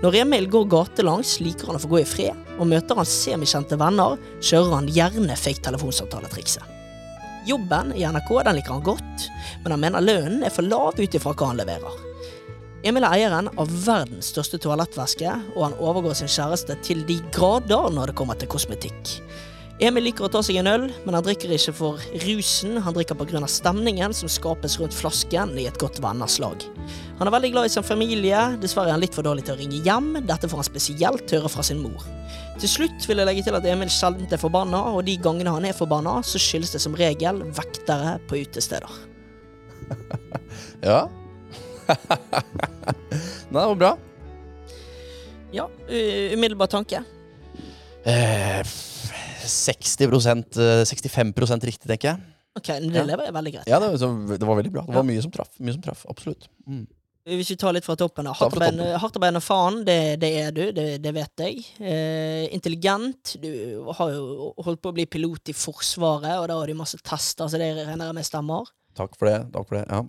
Når 0.02 0.18
Emil 0.24 0.48
går 0.50 0.66
gatelangs, 0.72 1.36
liker 1.46 1.70
han 1.70 1.78
å 1.78 1.82
få 1.84 1.92
gå 1.92 2.00
i 2.02 2.08
fred, 2.10 2.40
og 2.58 2.70
møter 2.72 2.98
han 2.98 3.06
semikjente 3.06 3.78
venner, 3.78 4.18
kjører 4.42 4.74
han 4.80 4.90
gjerne 4.90 5.38
fake 5.38 5.62
telefonsamtaletrikset. 5.68 6.66
Jobben 7.46 7.94
i 7.94 8.02
NRK 8.06 8.34
den 8.48 8.58
liker 8.58 8.76
han 8.80 8.86
godt, 8.86 9.28
men 9.62 9.76
han 9.76 9.84
mener 9.86 10.06
lønnen 10.06 10.42
er 10.46 10.54
for 10.54 10.66
lav 10.66 10.98
ut 10.98 11.20
ifra 11.22 11.36
hva 11.38 11.52
han 11.52 11.62
leverer. 11.62 12.02
Emil 12.82 13.06
er 13.06 13.14
eieren 13.14 13.52
av 13.62 13.70
verdens 13.86 14.34
største 14.34 14.58
toalettveske, 14.62 15.38
og 15.54 15.68
han 15.68 15.78
overgår 15.78 16.18
sin 16.18 16.34
kjæreste 16.34 16.82
til 16.82 17.06
de 17.06 17.22
grader 17.30 17.94
når 17.94 18.10
det 18.10 18.18
kommer 18.18 18.42
til 18.42 18.50
kosmetikk. 18.50 19.20
Emil 19.82 20.04
liker 20.06 20.28
å 20.28 20.30
ta 20.30 20.44
seg 20.46 20.60
en 20.62 20.70
øl, 20.70 20.84
men 21.08 21.16
han 21.18 21.24
drikker 21.26 21.50
ikke 21.56 21.72
for 21.74 22.02
rusen, 22.22 22.76
han 22.86 22.94
drikker 22.94 23.18
pga. 23.18 23.40
stemningen 23.50 24.14
som 24.14 24.30
skapes 24.30 24.76
rundt 24.78 24.94
flasken 24.94 25.56
i 25.58 25.66
et 25.66 25.80
godt 25.82 25.98
vennerslag. 26.04 26.62
Han 27.18 27.26
er 27.26 27.34
veldig 27.34 27.50
glad 27.56 27.66
i 27.66 27.72
sin 27.74 27.88
familie, 27.88 28.44
dessverre 28.62 28.92
er 28.92 28.94
han 28.94 29.02
litt 29.02 29.16
for 29.18 29.26
dårlig 29.26 29.48
til 29.48 29.56
å 29.56 29.58
ringe 29.58 29.80
hjem, 29.82 30.20
dette 30.22 30.46
får 30.46 30.62
han 30.62 30.68
spesielt 30.68 31.34
høre 31.34 31.50
fra 31.50 31.66
sin 31.66 31.82
mor. 31.82 32.06
Til 32.62 32.70
slutt 32.70 33.08
vil 33.10 33.24
jeg 33.24 33.30
legge 33.32 33.46
til 33.48 33.58
at 33.58 33.66
Emil 33.66 33.90
sjelden 33.90 34.30
er 34.30 34.42
forbanna, 34.44 34.84
og 34.94 35.02
de 35.08 35.18
gangene 35.18 35.56
han 35.56 35.66
er 35.66 35.74
forbanna, 35.74 36.20
så 36.22 36.38
skyldes 36.38 36.76
det 36.76 36.84
som 36.86 36.94
regel 36.94 37.42
vektere 37.50 38.20
på 38.30 38.44
utesteder. 38.44 39.02
Ja. 40.82 41.08
Nei, 43.54 43.62
det 43.62 43.66
var 43.66 43.76
bra. 43.78 43.92
Ja, 45.54 45.68
umiddelbar 45.90 46.70
tanke. 46.72 47.04
Eh, 48.02 48.66
60 49.48 50.02
eh, 50.62 50.86
65 50.86 51.66
riktig, 51.68 51.88
tenker 51.88 52.14
jeg. 52.14 52.32
Ok, 52.60 52.68
det 52.84 53.06
lever 53.08 53.30
jeg 53.30 53.34
veldig 53.36 53.54
greit. 53.56 53.70
Ja, 53.70 53.80
det, 53.80 53.94
var- 53.96 54.38
det 54.38 54.48
var 54.48 54.58
veldig 54.60 54.72
bra. 54.74 54.84
Det 54.88 54.98
var 54.98 55.08
mye 55.08 55.22
som 55.24 55.32
traff. 55.32 55.54
Mye 55.60 55.76
som 55.78 55.86
traff, 55.86 56.06
Absolutt. 56.12 56.50
Mm. 56.68 56.84
Hvis 57.22 57.52
vi 57.54 57.56
tar 57.62 57.74
litt 57.76 57.86
fra 57.86 57.94
toppen 57.96 58.26
da. 58.26 58.34
Hardtarbeidende 58.34 59.42
faen, 59.46 59.84
det, 59.86 59.98
det 60.24 60.32
er 60.42 60.56
du, 60.56 60.64
det, 60.74 60.86
det 61.04 61.12
vet 61.14 61.44
jeg. 61.46 61.60
Eh, 61.78 62.48
intelligent. 62.50 63.36
Du 63.44 63.52
har 63.94 64.10
jo 64.16 64.50
holdt 64.66 64.82
på 64.82 64.90
å 64.90 64.96
bli 64.98 65.06
pilot 65.06 65.54
i 65.54 65.56
Forsvaret, 65.56 66.40
og 66.42 66.48
da 66.50 66.58
har 66.58 66.72
du 66.72 66.80
masse 66.80 66.98
tester, 66.98 67.46
så 67.46 67.62
det 67.62 67.70
regner 67.78 68.10
jeg 68.10 68.18
med 68.18 68.26
stemmer. 68.26 68.72
Takk 68.98 69.14
for 69.20 69.30
det. 69.30 69.38
Takk 69.54 69.70
for 69.70 69.78
det. 69.78 69.86
Ja. 69.86 70.02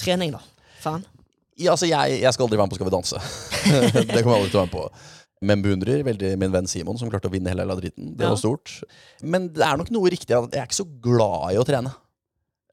Trening, 0.00 0.36
da. 0.38 0.44
Fan. 0.80 1.02
Ja, 1.60 1.74
altså, 1.74 1.90
jeg, 1.90 2.20
jeg 2.22 2.32
skal 2.32 2.46
aldri 2.46 2.56
være 2.56 2.70
med 2.70 2.72
på 2.72 2.78
Skal 2.78 2.88
vi 2.88 2.94
danse. 2.94 3.24
det 4.14 4.22
kommer 4.22 4.38
jeg 4.38 4.44
aldri 4.44 4.52
til 4.54 4.60
å 4.60 4.62
være 4.62 4.70
med 4.70 4.76
på. 4.78 4.86
Men 5.42 5.62
beundrer 5.64 6.02
veldig 6.04 6.34
min 6.38 6.52
venn 6.52 6.66
Simon, 6.68 6.98
som 7.00 7.08
klarte 7.08 7.30
å 7.30 7.32
vinne 7.32 7.48
hele 7.48 7.64
driten. 7.78 8.14
Det 8.16 8.24
Ja. 8.26 8.30
var 8.34 8.36
stort. 8.36 8.82
Men 9.22 9.48
det 9.48 9.62
er 9.64 9.76
nok 9.80 9.90
noe 9.90 10.10
riktig 10.10 10.36
at 10.36 10.50
jeg 10.52 10.60
er 10.60 10.66
ikke 10.66 10.82
så 10.84 11.00
glad 11.00 11.54
i 11.54 11.56
å 11.56 11.64
trene. 11.64 11.94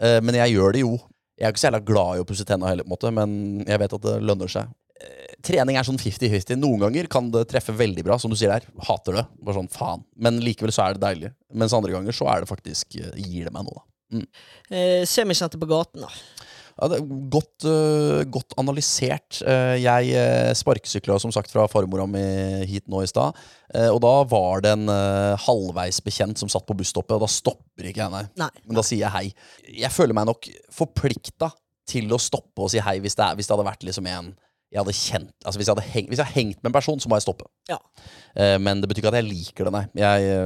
Eh, 0.01 0.19
men 0.21 0.35
jeg 0.35 0.53
gjør 0.55 0.73
det 0.73 0.81
jo. 0.81 0.97
Jeg 1.39 1.47
er 1.47 1.51
ikke 1.53 1.61
så 1.63 1.69
jævla 1.71 1.85
glad 1.85 2.17
i 2.17 2.21
å 2.23 2.25
pusse 2.27 2.43
tenna 2.45 2.67
heller, 2.67 2.83
på 2.83 2.91
en 2.91 2.97
måte, 2.97 3.13
men 3.13 3.65
jeg 3.65 3.79
vet 3.79 3.93
at 3.93 4.01
det 4.01 4.21
lønner 4.21 4.49
seg. 4.49 4.67
Eh, 4.99 5.35
Trening 5.43 5.77
er 5.77 5.83
sånn 5.83 5.99
50-50. 6.01 6.57
Noen 6.57 6.79
ganger 6.81 7.07
kan 7.07 7.29
det 7.31 7.47
treffe 7.47 7.71
veldig 7.77 8.03
bra, 8.03 8.17
som 8.17 8.29
du 8.31 8.35
sier 8.35 8.49
der. 8.49 8.65
Hater 8.83 9.13
det. 9.13 9.27
Bare 9.41 9.55
sånn 9.55 9.69
faen. 9.71 10.03
Men 10.17 10.39
likevel 10.41 10.73
så 10.73 10.89
er 10.89 10.93
det 10.97 11.01
deilig. 11.05 11.31
Mens 11.53 11.71
andre 11.77 11.91
ganger 11.93 12.11
så 12.11 12.27
er 12.33 12.41
det 12.41 12.49
faktisk 12.49 12.97
eh, 12.99 13.11
gir 13.15 13.45
det 13.45 13.53
meg 13.53 13.63
noe, 13.63 13.77
da. 13.79 14.17
Mm. 14.17 14.27
Eh, 14.71 15.05
semikjente 15.05 15.59
på 15.59 15.67
gaten, 15.69 16.01
da. 16.01 16.09
Ja, 16.77 16.89
det 16.91 16.99
er 16.99 17.05
godt, 17.33 17.65
uh, 17.65 18.21
godt 18.29 18.53
analysert. 18.61 19.39
Uh, 19.41 19.75
jeg 19.81 20.13
uh, 20.13 20.51
sparkesykla 20.57 21.17
som 21.21 21.33
sagt 21.33 21.51
fra 21.53 21.65
farmora 21.71 22.05
mi 22.09 22.23
hit 22.69 22.85
nå 22.91 23.01
i 23.01 23.09
stad. 23.09 23.37
Uh, 23.73 23.89
og 23.89 24.01
da 24.05 24.13
var 24.29 24.65
det 24.65 24.75
en 24.77 24.91
halvveis 25.41 25.99
bekjent 26.05 26.37
som 26.41 26.51
satt 26.51 26.67
på 26.67 26.77
busstoppet, 26.77 27.17
og 27.17 27.25
da 27.25 27.31
stopper 27.31 27.89
ikke 27.89 28.05
jeg, 28.05 28.13
nei. 28.13 28.25
Nei. 28.43 28.51
Men 28.65 28.79
da 28.79 28.85
sier 28.85 29.07
jeg 29.07 29.15
hei. 29.15 29.25
Jeg 29.85 29.93
føler 29.93 30.17
meg 30.17 30.29
nok 30.29 30.49
forplikta 30.73 31.49
til 31.87 32.11
å 32.13 32.19
stoppe 32.21 32.65
og 32.65 32.69
si 32.71 32.83
hei 32.83 32.99
hvis 33.01 33.15
det, 33.17 33.25
er, 33.25 33.37
hvis 33.39 33.47
det 33.47 33.55
hadde 33.55 33.69
vært 33.69 33.87
liksom 33.87 34.09
en 34.11 34.35
jeg 34.67 34.81
hadde 34.81 34.95
kjent 34.97 35.45
Altså 35.47 35.61
hvis 35.61 35.69
jeg 35.69 35.77
hadde 35.77 35.91
hengt, 35.93 36.09
hvis 36.11 36.19
jeg 36.19 36.27
hadde 36.27 36.39
hengt 36.41 36.57
med 36.59 36.69
en 36.69 36.75
person, 36.75 36.99
så 36.99 37.07
må 37.07 37.15
jeg 37.15 37.23
stoppe. 37.23 37.45
Ja. 37.71 37.77
Eh, 38.35 38.57
men 38.59 38.81
det 38.83 38.89
betyr 38.91 39.05
ikke 39.05 39.13
at 39.13 39.21
jeg 39.21 39.29
liker 39.29 39.69
det, 39.69 39.71
nei. 39.71 39.83
Jeg, 39.95 40.41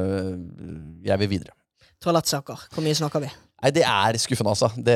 jeg 1.09 1.21
vil 1.23 1.31
videre. 1.31 1.55
Toalettsaker. 2.05 2.67
Hvor 2.73 2.85
mye 2.85 2.97
snakker 2.97 3.23
vi? 3.25 3.31
Nei, 3.61 3.69
det 3.75 3.83
er 3.85 4.17
skuffende, 4.17 4.55
altså. 4.55 4.71
Det, 4.73 4.95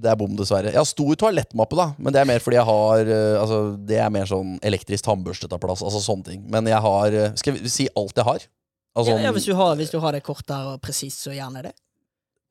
det 0.00 0.08
er 0.08 0.16
bom, 0.16 0.32
dessverre. 0.38 0.72
Jeg 0.72 0.80
har 0.80 0.88
stor 0.88 1.18
toalettmappe, 1.20 1.76
da, 1.76 1.90
men 2.00 2.14
det 2.16 2.22
er 2.22 2.28
mer 2.30 2.40
fordi 2.40 2.56
jeg 2.56 2.68
har 2.68 3.10
eh, 3.12 3.36
Altså, 3.36 3.58
det 3.76 3.98
er 4.00 4.12
mer 4.14 4.28
sånn 4.30 4.54
elektrisk 4.64 5.04
tannbørste 5.04 5.50
tar 5.52 5.60
plass, 5.60 5.82
altså 5.84 6.00
sånne 6.00 6.30
ting. 6.30 6.46
Men 6.52 6.70
jeg 6.70 6.80
har 6.86 7.16
eh, 7.18 7.34
Skal 7.40 7.58
vi 7.58 7.72
si 7.72 7.88
alt 8.00 8.16
jeg 8.16 8.28
har? 8.30 8.46
Altså, 8.94 9.18
ja, 9.18 9.26
ja, 9.26 9.34
hvis, 9.36 9.48
du 9.50 9.52
har, 9.58 9.74
hvis 9.76 9.92
du 9.92 9.98
har 10.00 10.16
det 10.16 10.22
kort 10.24 10.46
der 10.48 10.72
og 10.72 10.80
presist, 10.84 11.26
så 11.26 11.34
gjerne 11.34 11.66
det. 11.66 11.74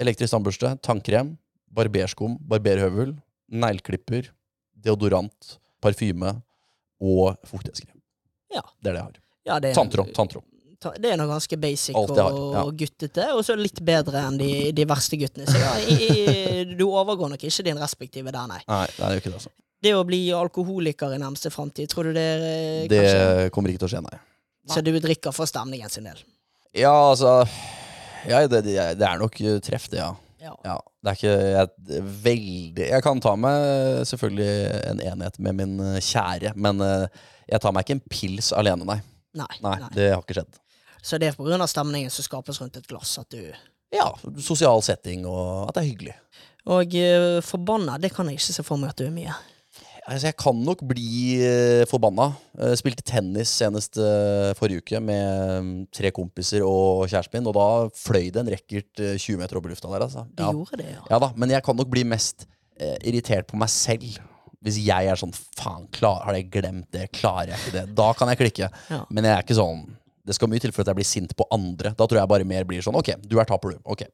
Elektrisk 0.04 0.36
tannbørste, 0.36 0.76
tannkrem, 0.86 1.34
barberskum, 1.74 2.38
barberhøvel, 2.52 3.16
negleklipper, 3.50 4.30
deodorant, 4.86 5.58
parfyme 5.82 6.36
og 7.02 7.40
fuktighetskrem. 7.48 7.96
Ja. 8.54 8.62
Det 8.78 8.92
er 8.92 8.98
det 8.98 9.00
jeg 9.00 9.08
har. 9.08 9.22
Ja, 9.50 9.60
Tanntråd. 10.14 10.46
Det 11.00 11.12
er 11.14 11.20
noe 11.20 11.30
ganske 11.30 11.58
basic 11.62 11.98
og, 11.98 12.14
ja. 12.18 12.64
guttete, 12.84 13.28
og 13.38 13.44
så 13.48 13.56
litt 13.60 13.80
bedre 13.86 14.26
enn 14.28 14.40
de, 14.42 14.50
de 14.76 14.86
verste 14.90 15.20
guttene. 15.22 15.48
Så 15.50 15.60
ja, 15.62 15.74
i, 15.88 16.10
i, 16.10 16.64
du 16.76 16.86
overgår 16.90 17.32
nok 17.34 17.46
ikke 17.48 17.66
din 17.68 17.80
respektive 17.82 18.34
der, 18.34 18.50
nei. 18.50 18.60
Nei, 18.68 18.86
nei, 19.00 19.08
det 19.08 19.18
jo 19.18 19.24
ikke 19.24 19.32
det, 19.34 19.40
altså. 19.42 19.54
Det 19.84 19.96
å 20.00 20.04
bli 20.08 20.22
alkoholiker 20.32 21.16
i 21.16 21.20
nærmeste 21.20 21.52
framtid, 21.52 21.90
tror 21.92 22.08
du 22.08 22.14
det 22.16 22.28
eh, 22.40 22.84
Det 22.92 23.02
kanskje 23.04 23.50
kommer 23.56 23.74
ikke 23.74 23.84
til 23.84 23.90
å 23.90 23.94
skje, 23.96 24.04
nei. 24.06 24.20
Så 24.72 24.84
du 24.84 24.94
drikker 24.96 25.36
for 25.36 25.50
stemningen 25.50 25.92
sin 25.92 26.08
del? 26.08 26.22
Ja, 26.74 26.94
altså 27.12 27.42
Ja, 28.24 28.40
det, 28.48 28.64
det, 28.64 28.78
det 29.00 29.08
er 29.08 29.20
nok 29.20 29.36
eh, 29.44 29.60
treff, 29.64 29.90
det, 29.92 30.00
ja. 30.00 30.14
Ja. 30.44 30.78
Det 31.04 31.12
er 31.12 31.18
ikke 31.20 31.34
jeg, 31.36 31.70
er 32.00 32.08
veldig 32.26 32.88
Jeg 32.90 33.04
kan 33.06 33.22
ta 33.24 33.34
meg 33.40 33.68
selvfølgelig 34.10 34.56
en 34.90 35.04
enhet 35.12 35.40
med 35.44 35.60
min 35.60 35.78
eh, 35.84 36.00
kjære, 36.04 36.54
men 36.60 36.84
eh, 36.84 37.22
jeg 37.52 37.64
tar 37.64 37.76
meg 37.76 37.86
ikke 37.86 37.98
en 37.98 38.06
pils 38.12 38.52
alene, 38.56 38.88
nei. 38.88 39.00
Nei, 39.34 39.50
Nei, 39.66 39.78
nei. 39.82 39.90
det 39.96 40.12
har 40.14 40.22
ikke 40.22 40.36
skjedd. 40.38 40.60
Så 41.04 41.20
det 41.20 41.34
er 41.34 41.56
av 41.60 41.70
stemningen 41.70 42.12
som 42.14 42.26
skapes 42.26 42.62
rundt 42.62 42.78
et 42.80 42.88
glass 42.88 43.18
at 43.20 43.30
du 43.34 43.41
Ja, 43.93 44.08
sosial 44.41 44.82
setting 44.82 45.28
og 45.30 45.68
at 45.70 45.76
det 45.76 45.84
er 45.84 45.89
hyggelig. 45.91 46.14
Og 46.64 46.95
uh, 46.95 47.41
forbanna, 47.43 47.97
det 47.99 48.14
kan 48.16 48.30
jeg 48.30 48.39
ikke 48.39 48.56
se 48.56 48.64
for 48.64 48.80
meg 48.80 48.93
at 48.93 49.01
du 49.01 49.10
er 49.10 49.14
mye. 49.14 49.36
Altså, 50.04 50.28
jeg 50.28 50.36
kan 50.39 50.58
nok 50.60 50.82
bli 50.88 51.38
uh, 51.39 51.84
forbanna. 51.88 52.30
Uh, 52.60 52.74
spilte 52.80 53.06
tennis 53.08 53.51
senest 53.62 53.99
uh, 54.01 54.51
forrige 54.60 54.84
uke 54.84 54.99
med 55.04 55.54
um, 55.60 55.72
tre 55.95 56.12
kompiser 56.16 56.66
og 56.68 57.06
kjæresten 57.08 57.39
min, 57.39 57.47
og 57.51 57.56
da 57.56 57.68
fløy 57.95 58.28
det 58.34 58.41
en 58.41 58.51
racket 58.51 59.04
eh, 59.04 59.16
20 59.16 59.39
meter 59.39 59.60
opp 59.60 59.70
i 59.70 59.72
lufta 59.72 59.91
der, 59.91 60.06
altså. 60.08 60.26
Ja. 60.39 60.51
gjorde 60.51 60.82
det, 60.82 60.89
ja. 60.91 61.06
Ja 61.12 61.22
da, 61.24 61.32
men 61.39 61.56
jeg 61.56 61.64
kan 61.66 61.80
nok 61.80 61.91
bli 61.91 62.06
mest 62.08 62.47
irritert 63.06 63.45
på 63.47 63.56
meg 63.62 63.70
selv. 63.72 64.18
Hvis 64.64 64.80
jeg 64.82 65.08
er 65.08 65.20
sånn 65.20 65.32
Faen, 65.56 65.86
klar, 65.93 66.24
har 66.26 66.36
jeg 66.36 66.49
glemt 66.51 66.88
det? 66.91 67.06
Klarer 67.16 67.54
jeg 67.54 67.62
ikke 67.62 67.76
det? 67.76 67.84
Da 67.95 68.08
kan 68.18 68.32
jeg 68.32 68.39
klikke. 68.39 68.70
Ja. 68.91 69.04
Men 69.14 69.28
jeg 69.28 69.36
er 69.38 69.45
ikke 69.45 69.60
sånn 69.60 69.84
Det 70.26 70.36
skal 70.38 70.50
mye 70.52 70.64
til 70.64 70.72
for 70.72 70.84
at 70.84 70.92
jeg 70.92 71.00
blir 71.00 71.08
sint 71.08 71.34
på 71.36 71.48
andre. 71.52 71.92
Da 71.98 72.08
tror 72.08 72.22
jeg 72.22 72.32
bare 72.32 72.48
mer 72.48 72.64
blir 72.68 72.84
sånn 72.86 72.96
Ok, 72.96 73.12
du 73.28 73.40
er 73.40 73.50
taper, 73.50 73.76
du. 73.76 73.84
Ok, 73.86 74.06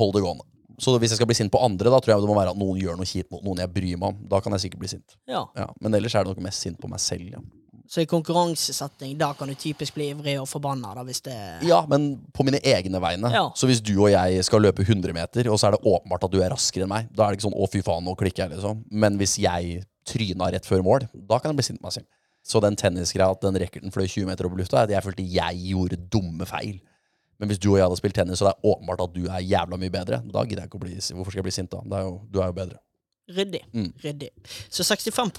hold 0.00 0.14
det 0.16 0.24
gående. 0.24 0.46
Så 0.78 0.94
hvis 1.02 1.10
jeg 1.10 1.18
skal 1.18 1.26
bli 1.26 1.34
sint 1.34 1.50
på 1.52 1.60
andre, 1.60 1.90
da 1.90 1.98
tror 1.98 2.14
jeg 2.14 2.22
det 2.22 2.30
må 2.30 2.38
være 2.38 2.54
at 2.54 2.58
noen 2.58 2.78
gjør 2.78 2.98
noe 3.00 3.08
kjipt 3.08 3.32
mot 3.34 3.42
noen 3.42 3.64
jeg 3.64 3.72
bryr 3.74 3.98
meg 3.98 4.12
om. 4.12 4.20
Da 4.30 4.38
kan 4.40 4.54
jeg 4.54 4.68
sikkert 4.68 4.84
bli 4.84 4.90
sint. 4.94 5.16
Ja. 5.26 5.42
Ja, 5.58 5.66
men 5.82 5.96
ellers 5.98 6.14
er 6.14 6.24
det 6.24 6.30
nok 6.30 6.44
mest 6.46 6.62
sint 6.62 6.78
på 6.80 6.90
meg 6.90 7.02
selv. 7.02 7.32
Ja. 7.34 7.42
Så 7.88 8.02
i 8.04 8.06
konkurransesetting, 8.06 9.14
da 9.18 9.30
kan 9.32 9.48
du 9.48 9.56
typisk 9.56 9.96
bli 9.96 10.10
ivrig 10.12 10.34
og 10.36 10.46
forbanna, 10.50 10.90
da, 10.94 11.02
hvis 11.08 11.22
det 11.24 11.36
Ja, 11.64 11.80
men 11.88 12.18
på 12.36 12.44
mine 12.44 12.60
egne 12.60 13.00
vegne. 13.00 13.30
Ja. 13.32 13.46
Så 13.56 13.66
hvis 13.66 13.80
du 13.80 13.94
og 13.96 14.10
jeg 14.12 14.44
skal 14.44 14.60
løpe 14.60 14.84
100 14.84 15.14
meter, 15.16 15.48
og 15.48 15.56
så 15.58 15.70
er 15.70 15.76
det 15.76 15.80
åpenbart 15.88 16.28
at 16.28 16.34
du 16.34 16.36
er 16.44 16.52
raskere 16.52 16.84
enn 16.84 16.92
meg, 16.92 17.08
da 17.16 17.24
er 17.24 17.32
det 17.32 17.40
ikke 17.40 17.48
sånn 17.48 17.56
'å, 17.56 17.70
fy 17.72 17.80
faen, 17.82 18.04
nå 18.04 18.14
klikker 18.14 18.44
jeg', 18.44 18.52
liksom. 18.58 18.84
Men 18.92 19.16
hvis 19.16 19.38
jeg 19.40 19.82
tryna 20.04 20.52
rett 20.52 20.68
før 20.68 20.84
mål, 20.84 21.08
da 21.16 21.38
kan 21.38 21.50
jeg 21.50 21.56
bli 21.56 21.64
sint 21.64 21.80
på 21.80 21.88
meg 21.88 21.96
selv. 21.96 22.06
Så 22.48 22.62
den 22.64 22.78
tennisgreia 22.80 23.28
at 23.34 23.42
den 23.44 23.58
racketen 23.60 23.92
fløy 23.92 24.06
20 24.06 24.28
meter 24.30 24.48
opp 24.48 24.56
i 24.56 24.62
lufta, 24.62 24.86
at 24.86 24.92
jeg 24.94 25.04
følte 25.04 25.26
jeg 25.28 25.62
gjorde 25.68 26.00
dumme 26.08 26.48
feil. 26.48 26.78
Men 27.38 27.50
hvis 27.52 27.60
du 27.62 27.70
og 27.70 27.78
jeg 27.78 27.86
hadde 27.86 27.98
spilt 28.00 28.16
tennis, 28.18 28.40
og 28.42 28.48
det 28.48 28.54
er 28.56 28.70
åpenbart 28.72 29.02
at 29.04 29.14
du 29.14 29.26
er 29.28 29.44
jævla 29.44 29.78
mye 29.78 29.92
bedre, 29.94 30.22
da 30.26 30.44
gidder 30.44 30.64
jeg 30.64 30.70
ikke 30.72 30.80
å 30.80 30.84
bli 30.86 30.96
Hvorfor 30.98 31.30
skal 31.30 31.42
jeg 31.42 31.46
bli 31.46 31.54
sint 31.54 31.70
da? 31.70 31.82
Det 31.84 31.98
er 32.00 32.06
jo, 32.08 32.14
du 32.32 32.40
er 32.40 32.50
jo 32.50 32.56
bedre. 32.56 32.80
Ryddig. 33.28 33.60
Mm. 33.76 33.90
Ryddig. 34.00 34.28
Så 34.72 34.84
65 34.88 35.34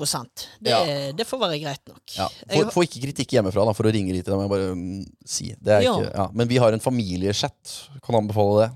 det, 0.61 0.69
Ja. 0.69 1.11
det 1.11 1.25
får 1.25 1.39
være 1.41 1.57
greit 1.59 1.81
nok. 1.89 2.03
Ja. 2.13 2.27
Få, 2.29 2.69
Får, 2.75 2.85
ikke 2.85 3.01
kritikk 3.07 3.33
hjemmefra 3.33 3.65
da, 3.65 3.73
for 3.73 3.89
å 3.89 3.93
ringe 3.93 4.13
dit. 4.13 4.25
Det 4.25 4.35
må 4.37 4.45
jeg 4.45 4.51
bare 4.53 4.71
um, 4.77 4.83
si. 5.25 5.49
Det 5.57 5.81
Ja. 5.83 5.95
ikke, 5.97 6.11
ja. 6.13 6.27
Men 6.33 6.47
vi 6.47 6.57
har 6.61 6.71
en 6.71 6.79
familiechat. 6.79 7.89
Kan 8.05 8.15
anbefale 8.15 8.61
det. 8.61 8.69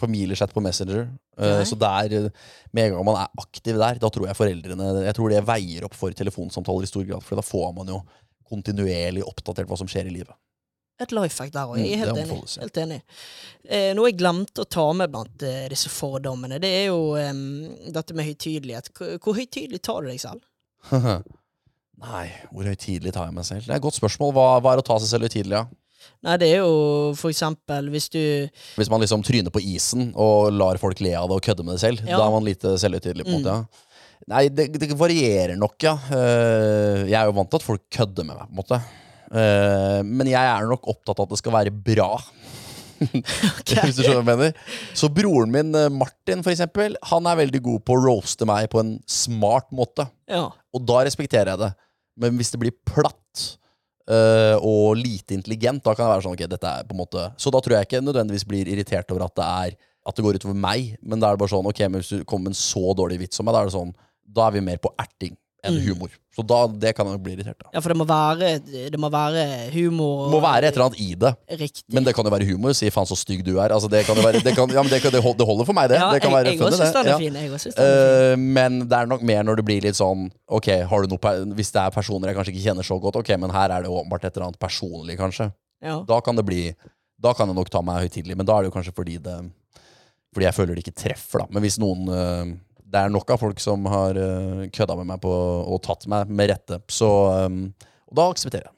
Familiechat 0.00 0.54
på 0.54 0.64
Messenger. 0.64 1.10
Eh, 1.38 1.56
Nei. 1.58 1.66
så 1.66 1.78
der, 1.78 2.12
eh, 2.14 2.28
med 2.72 2.88
en 2.88 2.96
gang 2.96 3.06
man 3.08 3.20
er 3.24 3.42
aktiv 3.42 3.78
der, 3.80 3.98
da 4.02 4.10
tror 4.12 4.28
jeg 4.28 4.38
foreldrene 4.38 5.04
Jeg 5.04 5.14
tror 5.16 5.30
det 5.32 5.44
veier 5.48 5.84
opp 5.88 5.94
for 5.98 6.14
telefonsamtaler 6.14 6.86
i 6.86 6.90
stor 6.90 7.04
grad. 7.08 7.24
For 7.26 7.38
da 7.40 7.44
får 7.46 7.74
man 7.76 7.90
jo 7.90 8.00
kontinuerlig 8.50 9.24
oppdatert 9.26 9.66
hva 9.70 9.78
som 9.80 9.88
skjer 9.90 10.10
i 10.10 10.14
livet. 10.18 10.34
Et 11.02 11.10
life 11.10 11.42
hack 11.42 11.50
der 11.50 11.66
òg. 11.66 11.78
Mm, 11.80 11.84
Jeg 11.88 11.94
er 11.96 12.02
helt 12.04 12.18
enig. 12.22 12.58
Helt 12.62 12.76
enig. 12.78 12.98
Eh, 13.66 13.88
noe 13.98 14.10
jeg 14.12 14.18
glemte 14.20 14.62
å 14.62 14.68
ta 14.70 14.84
med 14.94 15.10
blant 15.10 15.42
eh, 15.42 15.64
disse 15.72 15.90
fordommene, 15.90 16.60
det 16.62 16.70
er 16.70 16.84
jo 16.92 17.16
eh, 17.18 17.32
dette 17.90 18.14
med 18.14 18.28
høytidelighet. 18.28 18.92
Hvor, 18.94 19.16
hvor 19.24 19.34
høytidelig 19.40 19.82
tar 19.82 20.04
du 20.04 20.12
deg 20.12 20.20
selv? 20.22 20.44
Nei, 22.04 22.26
hvor 22.52 22.66
høytidelig 22.68 23.14
tar 23.14 23.26
jeg 23.26 23.34
meg 23.34 23.46
selv? 23.48 23.66
Det 23.66 23.74
er 23.74 23.80
et 23.80 23.86
godt 23.86 23.98
spørsmål. 23.98 24.34
Hva, 24.36 24.46
hva 24.62 24.74
er 24.74 24.82
å 24.82 24.86
ta 24.86 25.00
seg 25.02 25.10
selv 25.10 25.26
høytidelig? 25.26 25.64
Ja? 25.64 25.66
Nei, 26.24 26.36
det 26.40 26.48
er 26.54 26.62
jo 26.62 27.12
for 27.18 27.30
eksempel 27.30 27.90
hvis 27.92 28.08
du 28.12 28.20
Hvis 28.78 28.88
man 28.90 29.00
liksom 29.04 29.22
tryner 29.26 29.52
på 29.52 29.60
isen 29.60 30.12
og 30.16 30.52
lar 30.56 30.78
folk 30.80 31.00
le 31.04 31.12
av 31.18 31.28
det 31.28 31.36
og 31.36 31.42
kødde 31.44 31.64
med 31.66 31.74
det 31.76 31.80
selv, 31.84 32.00
Ja. 32.06 32.16
da 32.18 32.26
er 32.26 32.30
man 32.32 32.44
lite 32.44 32.74
selvhøytidelig. 32.80 33.24
på 33.24 33.34
en 33.34 33.42
Mm. 33.42 33.44
måte, 33.44 33.54
ja. 33.54 33.64
Nei, 34.26 34.48
det, 34.48 34.72
det 34.80 34.88
varierer 34.96 35.56
nok, 35.58 35.74
ja. 35.84 35.98
Eh, 36.10 37.04
jeg 37.10 37.18
er 37.18 37.26
jo 37.28 37.32
vant 37.36 37.50
til 37.50 37.60
at 37.60 37.66
folk 37.66 37.82
kødder 37.92 38.24
med 38.24 38.36
meg, 38.38 38.46
på 38.48 38.54
en 38.54 38.62
måte. 38.62 38.78
Eh, 39.34 40.02
men 40.02 40.26
jeg 40.30 40.40
er 40.48 40.66
nok 40.70 40.86
opptatt 40.88 41.18
av 41.20 41.26
at 41.26 41.34
det 41.34 41.38
skal 41.42 41.52
være 41.52 41.70
bra. 41.74 42.08
Hvis 43.04 43.96
du 43.98 44.02
skjønner 44.06 44.22
hva 44.22 44.32
jeg 44.32 44.38
mener. 44.38 44.54
Så 44.96 45.10
broren 45.12 45.50
min, 45.52 45.74
eh, 45.76 45.90
Martin, 45.92 46.42
for 46.46 46.54
eksempel, 46.54 46.94
han 47.10 47.26
er 47.28 47.36
veldig 47.42 47.60
god 47.66 47.84
på 47.84 47.96
å 47.98 48.02
roaste 48.06 48.46
meg 48.48 48.70
på 48.72 48.80
en 48.80 48.94
smart 49.10 49.68
måte. 49.74 50.06
Ja. 50.30 50.46
Og 50.72 50.86
da 50.88 51.02
respekterer 51.04 51.52
jeg 51.52 51.58
det. 51.66 51.72
Men 52.16 52.38
hvis 52.38 52.52
det 52.54 52.60
blir 52.62 52.72
platt 52.86 53.58
eh, 54.10 54.56
og 54.58 54.96
lite 54.98 55.36
intelligent, 55.36 55.84
da 55.84 55.94
kan 55.94 56.06
det 56.06 56.12
være 56.14 56.26
sånn 56.26 56.36
ok, 56.36 56.46
dette 56.50 56.70
er 56.70 56.88
på 56.88 56.96
en 56.96 57.02
måte 57.02 57.26
Så 57.40 57.52
da 57.54 57.60
tror 57.64 57.78
jeg 57.78 57.88
ikke 57.88 58.04
nødvendigvis 58.04 58.46
blir 58.48 58.70
irritert 58.70 59.10
over 59.14 59.26
at 59.28 59.36
det 59.38 59.46
er 59.46 59.78
At 60.04 60.16
det 60.16 60.24
går 60.26 60.40
utover 60.40 60.58
meg, 60.58 60.94
men 61.02 61.20
da 61.20 61.30
er 61.30 61.36
det 61.36 61.44
bare 61.44 61.54
sånn 61.54 61.70
Ok, 61.70 61.84
men 61.88 62.02
hvis 62.02 62.12
du 62.12 62.26
kommer 62.28 62.50
med 62.50 62.56
en 62.56 62.62
så 62.62 62.96
dårlig 62.96 63.22
vits 63.24 63.40
om 63.40 63.48
meg, 63.48 63.56
da 63.56 63.64
er 63.64 63.70
det 63.70 63.76
sånn 63.76 63.94
Da 64.24 64.48
er 64.48 64.56
vi 64.56 64.64
mer 64.66 64.82
på 64.82 64.92
erting 65.00 65.36
enn 65.64 65.74
Mm. 65.78 65.86
humor. 65.88 66.10
Så 66.34 66.42
da, 66.42 66.66
det 66.66 66.90
kan 66.96 67.06
jeg 67.06 67.22
bli 67.22 67.32
irritert 67.36 67.60
av. 67.64 67.70
ja, 67.72 67.80
for 67.80 67.88
det 67.92 67.96
må 67.96 68.04
være, 68.04 68.48
det 68.90 68.98
må 68.98 69.08
være 69.08 69.70
humor. 69.70 70.24
Det 70.26 70.32
må 70.34 70.40
være 70.42 70.64
et 70.66 70.74
eller 70.74 70.86
annet 70.88 71.00
i 71.00 71.14
det. 71.14 71.30
Riktig. 71.60 71.84
Men 71.94 72.02
det 72.04 72.14
kan 72.16 72.24
jo 72.26 72.30
være 72.34 72.46
humor. 72.48 72.72
Si 72.74 72.90
'faen, 72.90 73.06
så 73.06 73.14
stygg 73.16 73.44
du 73.44 73.54
er'. 73.62 73.70
Altså, 73.70 73.88
det, 73.88 74.04
kan 74.04 74.16
jo 74.16 74.22
være, 74.22 74.40
det, 74.42 74.54
kan, 74.56 74.68
ja, 74.68 74.82
men 74.82 74.90
det, 74.90 75.00
kan, 75.02 75.12
det 75.12 75.22
holder 75.22 75.64
for 75.64 75.72
meg, 75.72 75.88
det. 75.90 75.98
Ja, 76.00 76.10
det 76.12 76.22
kan 76.22 76.30
jeg- 76.32 76.44
være 76.44 76.52
jeg 76.52 76.60
også 76.60 76.76
synes 76.76 76.92
det. 76.92 77.06
er 77.06 77.10
Ja. 77.10 77.18
fin, 77.18 77.34
jeg 77.34 77.60
synes 77.60 77.74
det 77.74 77.84
er 77.84 78.32
Eh, 78.32 78.36
men 78.36 78.80
det 78.88 78.92
er 78.98 79.06
nok 79.06 79.22
mer 79.22 79.42
når 79.44 79.56
det 79.56 79.64
blir 79.64 79.80
litt 79.82 79.94
sånn 79.94 80.30
Ok, 80.50 80.66
har 80.66 81.02
du 81.02 81.06
noe 81.08 81.54
Hvis 81.54 81.70
det 81.72 81.80
er 81.82 81.90
personer 81.90 82.26
jeg 82.28 82.36
kanskje 82.36 82.52
ikke 82.54 82.66
kjenner 82.66 82.82
så 82.84 83.00
godt, 83.00 83.16
ok, 83.16 83.36
men 83.38 83.50
her 83.50 83.70
er 83.70 83.82
det 83.82 83.90
åpenbart 83.90 84.24
et 84.24 84.36
eller 84.36 84.46
annet 84.48 84.58
personlig, 84.58 85.16
kanskje. 85.16 85.52
Ja. 85.82 86.02
Da 86.02 86.20
kan 86.20 86.34
det 86.36 86.44
bli 86.44 86.74
Da 87.22 87.32
kan 87.32 87.46
jeg 87.46 87.54
nok 87.56 87.70
ta 87.70 87.80
meg 87.80 88.02
høytidelig, 88.10 88.36
men 88.36 88.44
da 88.44 88.58
er 88.58 88.62
det 88.64 88.72
jo 88.74 88.80
kanskje 88.80 88.92
fordi 88.94 89.22
det 89.22 89.50
Fordi 90.34 90.44
jeg 90.46 90.54
føler 90.54 90.74
det 90.74 90.84
ikke 90.84 90.98
treffer, 91.08 91.38
da. 91.38 91.46
Men 91.50 91.62
hvis 91.62 91.78
noen 91.78 92.08
eh, 92.10 92.56
Det 92.84 93.00
er 93.00 93.08
nok 93.10 93.30
av 93.34 93.38
folk 93.40 93.60
som 93.60 93.86
har 93.90 94.14
uh, 94.20 94.66
kødda 94.70 94.96
med 95.00 95.06
meg 95.06 95.20
på, 95.24 95.30
og 95.66 95.82
tatt 95.82 96.06
meg 96.06 96.28
med 96.28 96.50
rette, 96.50 96.80
så 96.92 97.46
um, 97.46 97.74
Og 98.10 98.16
da 98.16 98.30
aksepterer 98.30 98.68
jeg. 98.68 98.70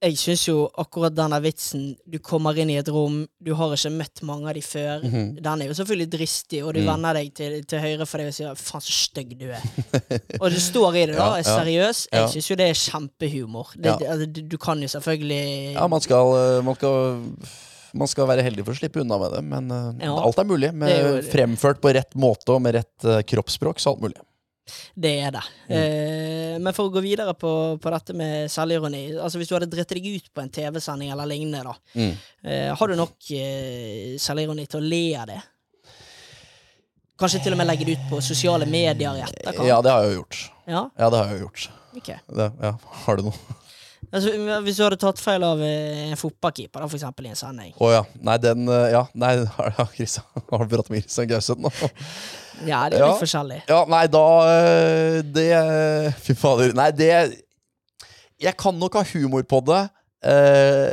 Jeg 0.00 0.16
syns 0.16 0.46
jo 0.48 0.62
akkurat 0.80 1.12
denne 1.12 1.36
vitsen 1.44 1.90
Du 2.08 2.14
kommer 2.24 2.56
inn 2.56 2.70
i 2.72 2.78
et 2.80 2.88
rom, 2.88 3.18
du 3.44 3.50
har 3.58 3.74
ikke 3.76 3.90
møtt 3.92 4.22
mange 4.24 4.48
av 4.48 4.54
de 4.56 4.62
før. 4.64 5.02
Mhm. 5.04 5.26
Den 5.44 5.60
er 5.60 5.68
jo 5.68 5.74
selvfølgelig 5.76 6.06
dristig, 6.14 6.62
og 6.64 6.72
du 6.72 6.80
Mm. 6.80 6.86
vender 6.88 7.12
deg 7.18 7.34
til, 7.36 7.58
til 7.68 7.78
høyre 7.84 8.06
for 8.08 8.16
deg 8.18 8.28
og 8.28 8.32
sier 8.38 8.54
'faen, 8.56 8.80
så 8.80 8.92
stygg 8.96 9.34
du 9.38 9.50
er'. 9.52 9.66
og 10.40 10.50
du 10.50 10.56
står 10.60 10.94
i 10.96 11.06
det, 11.10 11.16
da. 11.18 11.26
Er 11.36 11.42
ja. 11.44 11.58
seriøs. 11.58 12.06
Jeg 12.12 12.20
Ja. 12.22 12.26
syns 12.32 12.48
jo 12.50 12.56
det 12.56 12.68
er 12.70 12.80
kjempehumor. 12.80 13.74
Det, 13.76 13.84
Ja. 13.84 13.96
det, 13.98 14.06
altså, 14.08 14.26
du, 14.32 14.40
du 14.48 14.56
kan 14.56 14.80
jo 14.80 14.88
selvfølgelig 14.88 15.72
Ja, 15.74 15.86
man 15.86 16.00
skal, 16.00 16.24
eh, 16.32 16.64
man 16.64 16.74
skal 16.74 17.26
man 17.94 18.08
skal 18.08 18.26
være 18.30 18.42
heldig 18.46 18.64
for 18.64 18.72
å 18.76 18.78
slippe 18.80 19.00
unna 19.02 19.18
med 19.18 19.32
det, 19.36 19.42
men 19.44 19.70
eh, 19.70 20.06
Ja. 20.06 20.14
alt 20.22 20.38
er 20.38 20.44
mulig. 20.48 20.72
Med, 20.74 20.90
er 20.90 21.06
jo- 21.16 21.22
Fremført 21.30 21.80
på 21.82 21.92
rett 21.94 22.14
måte 22.14 22.54
og 22.54 22.62
med 22.62 22.74
rett 22.74 23.04
uh, 23.04 23.20
kroppsspråk, 23.22 23.78
så 23.80 23.90
alt 23.94 24.00
mulig. 24.04 24.20
Det 24.94 25.10
er 25.26 25.32
det. 25.34 25.42
Mm. 25.68 25.74
Eh, 25.74 26.58
men 26.62 26.72
for 26.76 26.86
å 26.86 26.92
gå 26.94 27.00
videre 27.02 27.32
på, 27.34 27.50
på 27.82 27.90
dette 27.90 28.14
med 28.14 28.46
selvironi 28.52 29.00
altså 29.18 29.40
Hvis 29.40 29.48
du 29.50 29.56
hadde 29.56 29.66
dritt 29.72 29.88
deg 29.90 30.04
ut 30.06 30.28
på 30.32 30.42
en 30.44 30.52
TV-sending 30.54 31.10
eller 31.10 31.26
lignende, 31.26 31.64
da, 31.64 31.74
Mm. 31.98 32.12
eh, 32.44 32.68
har 32.78 32.86
du 32.86 32.94
nok 33.00 33.16
eh, 33.34 34.14
selvironi 34.22 34.68
til 34.70 34.78
å 34.78 34.86
le 34.86 35.02
av 35.18 35.26
det? 35.32 35.40
Kanskje 37.20 37.42
til 37.44 37.52
og 37.52 37.58
med 37.60 37.66
legge 37.68 37.84
det 37.84 37.98
ut 37.98 38.06
på 38.12 38.20
sosiale 38.24 38.64
medier 38.70 39.18
i 39.18 39.24
etterkant? 39.26 39.66
Ja, 39.68 39.80
det 39.84 39.90
har 39.92 40.04
jeg 40.06 40.14
jo 40.14 40.20
gjort. 40.22 40.38
Ja? 40.70 40.84
Ja, 40.96 41.10
det 41.10 41.18
har 41.18 41.26
jeg 41.32 41.40
jo 41.40 41.44
gjort. 41.48 41.66
Okay. 41.98 42.16
Det, 42.30 42.46
ja, 42.62 42.70
har 43.04 43.16
du 43.18 43.26
noe? 43.26 43.56
Altså, 44.10 44.32
hvis 44.66 44.76
du 44.78 44.82
hadde 44.82 44.96
tatt 44.98 45.20
feil 45.22 45.44
av 45.46 45.60
eh, 45.62 46.08
en 46.10 46.18
fotballkeeper, 46.18 46.82
for 46.88 46.98
eksempel 46.98 47.28
i 47.28 47.30
en 47.30 47.38
sending 47.38 47.70
Å 47.78 47.90
ja. 47.92 48.00
Nei, 48.26 48.34
den 48.42 48.64
eh, 48.66 48.88
Ja, 48.96 49.04
nei, 49.14 49.36
har 49.56 49.70
ja, 49.78 49.86
du 49.86 50.66
pratet 50.72 50.90
med 50.90 51.04
Christian 51.04 51.28
Gauseth 51.30 51.62
nå? 51.62 51.70
Ja, 52.66 52.80
det 52.90 52.98
er 52.98 53.04
Ja. 53.04 53.12
litt 53.12 53.22
forskjellig. 53.22 53.60
Ja, 53.70 53.84
nei, 53.88 54.02
da 54.10 54.24
eh, 54.50 55.20
Det 55.22 55.46
Fy 56.26 56.34
fader. 56.36 56.74
Nei, 56.76 56.90
det 56.98 57.12
Jeg 58.42 58.56
kan 58.58 58.74
nok 58.80 58.98
ha 58.98 59.04
humor 59.14 59.46
på 59.48 59.62
det. 59.70 59.82
eh, 60.26 60.90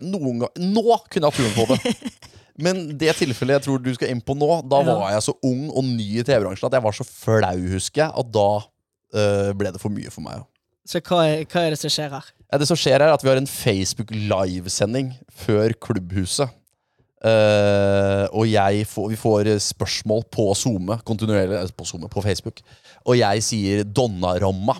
noen 0.00 0.44
gang 0.44 0.54
Nå 0.70 0.84
kunne 1.10 1.26
jeg 1.26 1.32
hatt 1.32 1.40
humor 1.42 1.56
på 1.58 1.74
det. 1.74 1.94
Men 2.64 2.80
det 3.00 3.14
tilfellet 3.16 3.56
jeg 3.58 3.64
tror 3.66 3.80
du 3.80 3.90
skal 3.96 4.10
inn 4.12 4.20
på 4.22 4.34
nå, 4.36 4.48
da 4.68 4.82
Ja. 4.84 4.94
var 5.00 5.14
jeg 5.14 5.22
så 5.24 5.34
ung 5.48 5.66
og 5.72 5.84
ny 5.88 6.06
i 6.20 6.24
TV-bransjen 6.28 6.68
at 6.68 6.74
jeg 6.76 6.84
var 6.84 6.92
så 6.96 7.06
flau, 7.08 7.56
husker 7.74 8.02
jeg. 8.04 8.10
Og 8.20 8.30
da 8.36 8.48
eh, 9.16 9.50
ble 9.56 9.70
det 9.72 9.80
for 9.80 9.90
mye 9.94 10.12
for 10.12 10.20
meg. 10.26 10.42
Så 10.88 11.02
hva 11.04 11.24
er, 11.28 11.42
hva 11.50 11.66
er 11.66 11.74
det 11.74 11.80
som 11.80 11.92
skjer 11.92 12.14
her? 12.14 12.30
Ja, 12.50 12.58
det 12.58 12.68
som 12.70 12.78
skjer 12.78 13.02
er 13.04 13.12
at 13.12 13.22
vi 13.22 13.30
har 13.30 13.38
en 13.38 13.50
Facebook 13.50 14.10
livesending 14.14 15.12
før 15.44 15.74
Klubbhuset. 15.80 16.56
Uh, 17.20 18.24
og 18.32 18.48
får, 18.88 19.10
vi 19.12 19.16
får 19.20 19.50
spørsmål 19.60 20.24
på 20.32 20.46
Zoome, 20.56 20.96
kontinuerlig 21.04 21.58
eh, 21.58 21.74
på, 21.76 21.84
Zoom, 21.84 22.08
på 22.08 22.22
Facebook. 22.24 22.62
Og 23.04 23.18
jeg 23.20 23.44
sier 23.44 23.84
Donnaromma. 23.84 24.78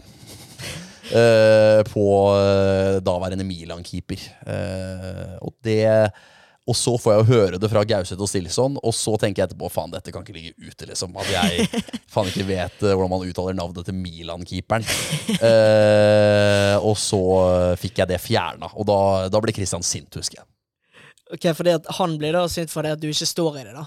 uh, 1.10 1.80
på 1.90 2.06
uh, 2.34 2.98
daværende 3.04 3.46
Milan-keeper. 3.46 4.26
Uh, 4.46 5.36
og 5.46 5.54
det 5.64 5.84
og 6.68 6.76
så 6.76 6.92
får 7.00 7.12
jeg 7.14 7.22
jo 7.22 7.28
høre 7.30 7.58
det 7.58 7.70
fra 7.72 7.82
Gauseth 7.88 8.20
og 8.20 8.28
Stilson, 8.30 8.76
og 8.78 8.94
så 8.94 9.16
tenker 9.18 9.42
jeg 9.42 9.50
etterpå 9.50 9.70
faen, 9.72 9.90
dette 9.94 10.12
kan 10.14 10.22
ikke 10.22 10.36
ligge 10.36 10.68
ute. 10.68 10.86
liksom 10.90 11.16
At 11.18 11.30
jeg 11.32 11.66
faen 12.12 12.28
ikke 12.30 12.46
vet 12.46 12.84
eh, 12.84 12.92
hvordan 12.94 13.10
man 13.14 13.24
uttaler 13.26 13.56
navnet 13.58 13.88
til 13.88 13.96
Milan-keeperen. 13.96 14.86
Eh, 15.40 16.76
og 16.78 16.94
så 17.00 17.22
fikk 17.80 18.02
jeg 18.02 18.12
det 18.12 18.20
fjerna, 18.22 18.70
og 18.74 18.86
da, 18.88 19.00
da 19.32 19.42
ble 19.42 19.54
Christian 19.56 19.84
sint, 19.86 20.14
husker 20.20 20.42
jeg. 20.42 20.48
Ok, 21.30 21.46
fordi 21.54 21.76
at 21.78 21.86
Han 22.00 22.16
blir 22.18 22.34
da 22.34 22.46
sint 22.50 22.72
for 22.72 22.82
det 22.82 22.96
at 22.96 23.02
du 23.02 23.06
ikke 23.10 23.28
står 23.28 23.60
i 23.60 23.66
det, 23.68 23.74
da. 23.76 23.86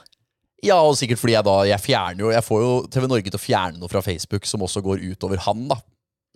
Ja, 0.64 0.78
og 0.80 0.96
sikkert 0.96 1.20
fordi 1.20 1.34
jeg 1.36 1.44
da 1.44 1.56
Jeg 1.68 1.84
fjerner 1.84 2.24
jo 2.24 2.30
Jeg 2.32 2.46
får 2.46 2.62
jo 2.64 2.70
TV 2.88 3.08
Norge 3.12 3.28
til 3.28 3.36
å 3.36 3.42
fjerne 3.42 3.82
noe 3.82 3.92
fra 3.92 4.00
Facebook 4.06 4.48
som 4.48 4.64
også 4.64 4.84
går 4.86 5.04
utover 5.12 5.42
han, 5.44 5.66
da. 5.68 5.76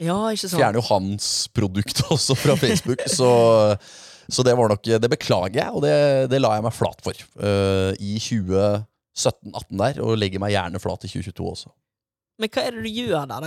Ja, 0.04 0.18
ikke 0.30 0.46
sant? 0.46 0.60
Fjerner 0.60 0.82
jo 0.82 0.88
hans 0.92 1.30
produkt 1.56 2.04
også 2.14 2.36
fra 2.38 2.58
Facebook, 2.60 3.02
så, 3.10 3.32
så 4.30 4.44
det 4.44 4.54
var 4.58 4.72
nok 4.72 4.84
Det 4.84 5.10
beklager 5.12 5.62
jeg, 5.62 5.74
og 5.74 5.84
det, 5.86 5.96
det 6.32 6.42
la 6.42 6.56
jeg 6.58 6.66
meg 6.68 6.76
flat 6.76 7.04
for 7.06 7.26
uh, 7.42 7.92
i 8.00 8.18
2017-18 8.20 9.84
der, 9.84 10.02
og 10.04 10.18
legger 10.20 10.44
meg 10.44 10.56
gjerne 10.56 10.82
flat 10.84 11.08
i 11.08 11.12
2022 11.12 11.52
også. 11.52 11.74
Men 12.38 12.52
hva 12.54 12.64
er 12.68 12.76
det 12.76 12.84
du 12.86 12.90
gjør 12.94 13.24
der? 13.32 13.46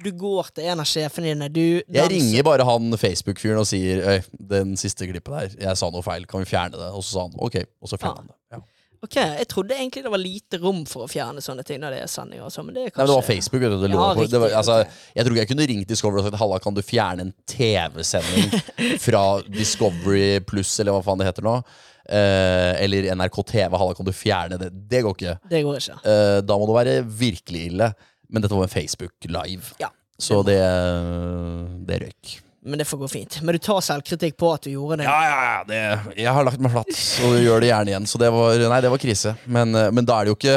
Du 0.00 0.08
går 0.16 0.48
til 0.56 0.68
en 0.72 0.80
av 0.80 0.88
sjefene 0.88 1.34
dine, 1.34 1.48
du 1.52 1.64
Jeg 1.92 2.08
ringer 2.08 2.46
bare 2.46 2.64
han 2.64 2.96
Facebook-fyren 2.96 3.60
og 3.60 3.68
sier 3.68 4.00
Øy, 4.00 4.22
den 4.54 4.78
siste 4.80 5.08
klippet 5.10 5.34
der, 5.34 5.58
jeg 5.66 5.80
sa 5.80 5.90
noe 5.92 6.04
feil, 6.06 6.24
kan 6.30 6.40
vi 6.40 6.48
fjerne 6.48 6.78
det? 6.78 6.88
Og 6.88 7.04
så 7.04 7.18
sa 7.18 7.26
han 7.26 7.36
ok, 7.36 7.58
og 7.84 7.90
så 7.90 8.00
fjerner 8.00 8.22
han 8.22 8.30
det. 8.32 8.38
Ja. 8.56 8.62
Ok, 9.04 9.16
Jeg 9.16 9.46
trodde 9.50 9.76
egentlig 9.76 10.02
det 10.06 10.12
var 10.12 10.22
lite 10.22 10.58
rom 10.62 10.82
for 10.88 11.04
å 11.04 11.08
fjerne 11.10 11.42
sånne 11.44 11.64
ting 11.66 11.80
når 11.82 11.96
det 11.96 12.02
er 12.04 12.10
sendinger 12.10 12.46
og 12.46 12.52
så 12.54 12.64
men 12.64 12.76
det 12.76 12.86
er 12.86 12.88
Nei, 12.88 12.94
kanskje 12.94 13.04
men 13.04 13.10
det 13.10 13.16
var 13.18 13.28
Facebook. 13.28 13.64
Det 13.64 13.90
Ja, 13.94 14.06
på. 14.16 14.26
Det 14.32 14.40
var, 14.40 14.54
altså. 14.60 14.76
Jeg 15.14 15.26
tror 15.26 15.34
ikke 15.34 15.42
jeg 15.42 15.50
kunne 15.52 15.66
ringt 15.70 15.90
Discovery 15.92 16.22
og 16.22 16.28
sagt 16.28 16.40
Halla, 16.40 16.60
kan 16.64 16.76
du 16.76 16.80
fjerne 16.84 17.26
en 17.26 17.34
TV-sending 17.50 18.54
fra 19.04 19.24
Discovery 19.48 20.40
Pluss, 20.48 20.72
eller 20.80 20.96
hva 20.96 21.02
faen 21.04 21.20
det 21.20 21.28
heter 21.28 21.46
nå? 21.46 21.58
Eh, 22.04 22.72
eller 22.84 23.10
NRK 23.16 23.40
TV. 23.52 23.76
Halla, 23.80 23.98
kan 23.98 24.08
du 24.08 24.14
fjerne 24.16 24.60
det? 24.60 24.70
Det 24.88 25.04
går 25.04 25.18
ikke. 25.18 25.36
Det 25.52 25.62
går 25.66 25.80
ikke. 25.82 25.98
Eh, 26.14 26.38
da 26.44 26.58
må 26.60 26.70
det 26.70 26.78
være 26.80 26.96
virkelig 27.24 27.66
ille. 27.72 27.92
Men 28.32 28.44
dette 28.44 28.56
var 28.56 28.66
en 28.66 28.72
Facebook 28.72 29.28
live. 29.28 29.76
Ja. 29.82 29.92
Så 30.18 30.40
det, 30.46 30.60
det 31.88 32.00
røyk. 32.06 32.38
Men 32.64 32.80
det 32.80 32.86
får 32.88 32.98
gå 33.02 33.08
fint. 33.12 33.36
Men 33.44 33.58
du 33.58 33.60
tar 33.60 33.82
selvkritikk 33.84 34.38
på 34.40 34.48
at 34.54 34.64
du 34.64 34.70
gjorde 34.72 35.02
det? 35.02 35.04
Ja, 35.04 35.18
ja, 35.28 35.40
ja. 35.44 35.56
Det, 35.68 36.16
jeg 36.22 36.32
har 36.32 36.46
lagt 36.46 36.62
meg 36.64 36.72
flatt, 36.72 36.96
og 37.26 37.36
gjør 37.36 37.60
det 37.60 37.68
gjerne 37.68 37.92
igjen. 37.92 38.06
Så 38.08 38.20
det 38.22 38.30
var, 38.32 38.56
nei, 38.72 38.78
det 38.80 38.92
var 38.94 39.02
krise. 39.02 39.34
Men, 39.44 39.76
eh, 39.76 39.90
men 39.92 40.08
da 40.08 40.16
er 40.16 40.26
det 40.26 40.32
jo 40.32 40.38
ikke 40.40 40.56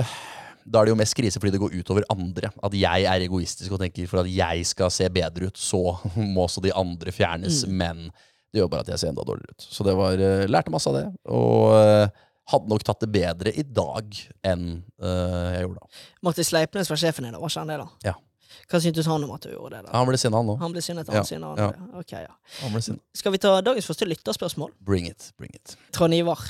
da 0.67 0.81
er 0.81 0.87
det 0.87 0.91
jo 0.91 0.99
mest 0.99 1.15
krise 1.15 1.39
fordi 1.39 1.53
det 1.55 1.61
går 1.61 1.75
utover 1.79 2.05
andre. 2.11 2.49
At 2.63 2.73
jeg 2.75 3.07
er 3.07 3.23
egoistisk 3.23 3.75
og 3.75 3.79
tenker 3.79 4.07
for 4.11 4.19
at 4.23 4.31
jeg 4.31 4.65
skal 4.67 4.91
se 4.91 5.07
bedre 5.15 5.47
ut, 5.51 5.59
så 5.59 5.81
må 6.35 6.45
også 6.45 6.63
de 6.63 6.71
andre 6.75 7.13
fjernes. 7.15 7.65
Men 7.67 8.07
det 8.51 8.61
gjør 8.61 8.71
bare 8.71 8.87
at 8.87 8.93
jeg 8.93 9.03
ser 9.03 9.11
enda 9.11 9.27
dårligere 9.27 9.55
ut. 9.55 9.67
Så 9.67 9.87
det 9.87 9.95
var, 9.99 10.15
eh, 10.19 10.45
lærte 10.47 10.71
masse 10.71 10.91
av 10.91 10.95
det. 10.99 11.05
Og 11.35 11.75
eh, 11.81 12.23
hadde 12.53 12.71
nok 12.71 12.87
tatt 12.87 13.03
det 13.03 13.11
bedre 13.11 13.51
i 13.51 13.67
dag 13.67 14.21
enn 14.47 14.69
jeg 15.03 15.65
gjorde 15.65 15.81
da. 15.81 15.89
Martin 16.23 16.47
Sleipnes 16.47 16.87
var 16.91 16.99
sjefen 17.03 17.27
din, 17.27 17.35
da, 17.35 17.41
var 17.43 17.51
ikke 17.51 17.65
han 17.65 17.73
det? 17.73 17.79
da? 17.83 17.89
Ja. 18.07 18.15
Hva 18.67 18.79
syntes 18.83 19.07
han 19.09 19.23
om 19.23 19.33
at 19.35 19.45
du 19.45 19.51
gjorde 19.53 19.77
det? 19.77 19.87
da? 19.87 19.93
Han 19.95 20.07
ble 20.09 20.19
sinna, 20.19 20.41
han 20.41 20.49
nå. 20.49 20.55
Han 20.61 20.73
ble 20.75 20.83
sinnet, 20.83 21.07
Ja, 21.07 21.19
han 21.19 21.27
sinnet, 21.27 21.47
han 21.49 21.75
ja. 21.75 21.99
Okay, 22.01 22.25
ja. 22.25 22.33
Han 22.63 22.75
ble 22.75 22.81
sinna. 22.85 23.01
Skal 23.15 23.35
vi 23.35 23.41
ta 23.43 23.53
dagens 23.65 23.87
første 23.89 24.07
lytterspørsmål? 24.09 24.73
Bring 24.87 25.07
it, 25.09 25.31
bring 25.39 25.53
it. 25.55 25.75
Trond 25.95 26.15
Ivar, 26.17 26.41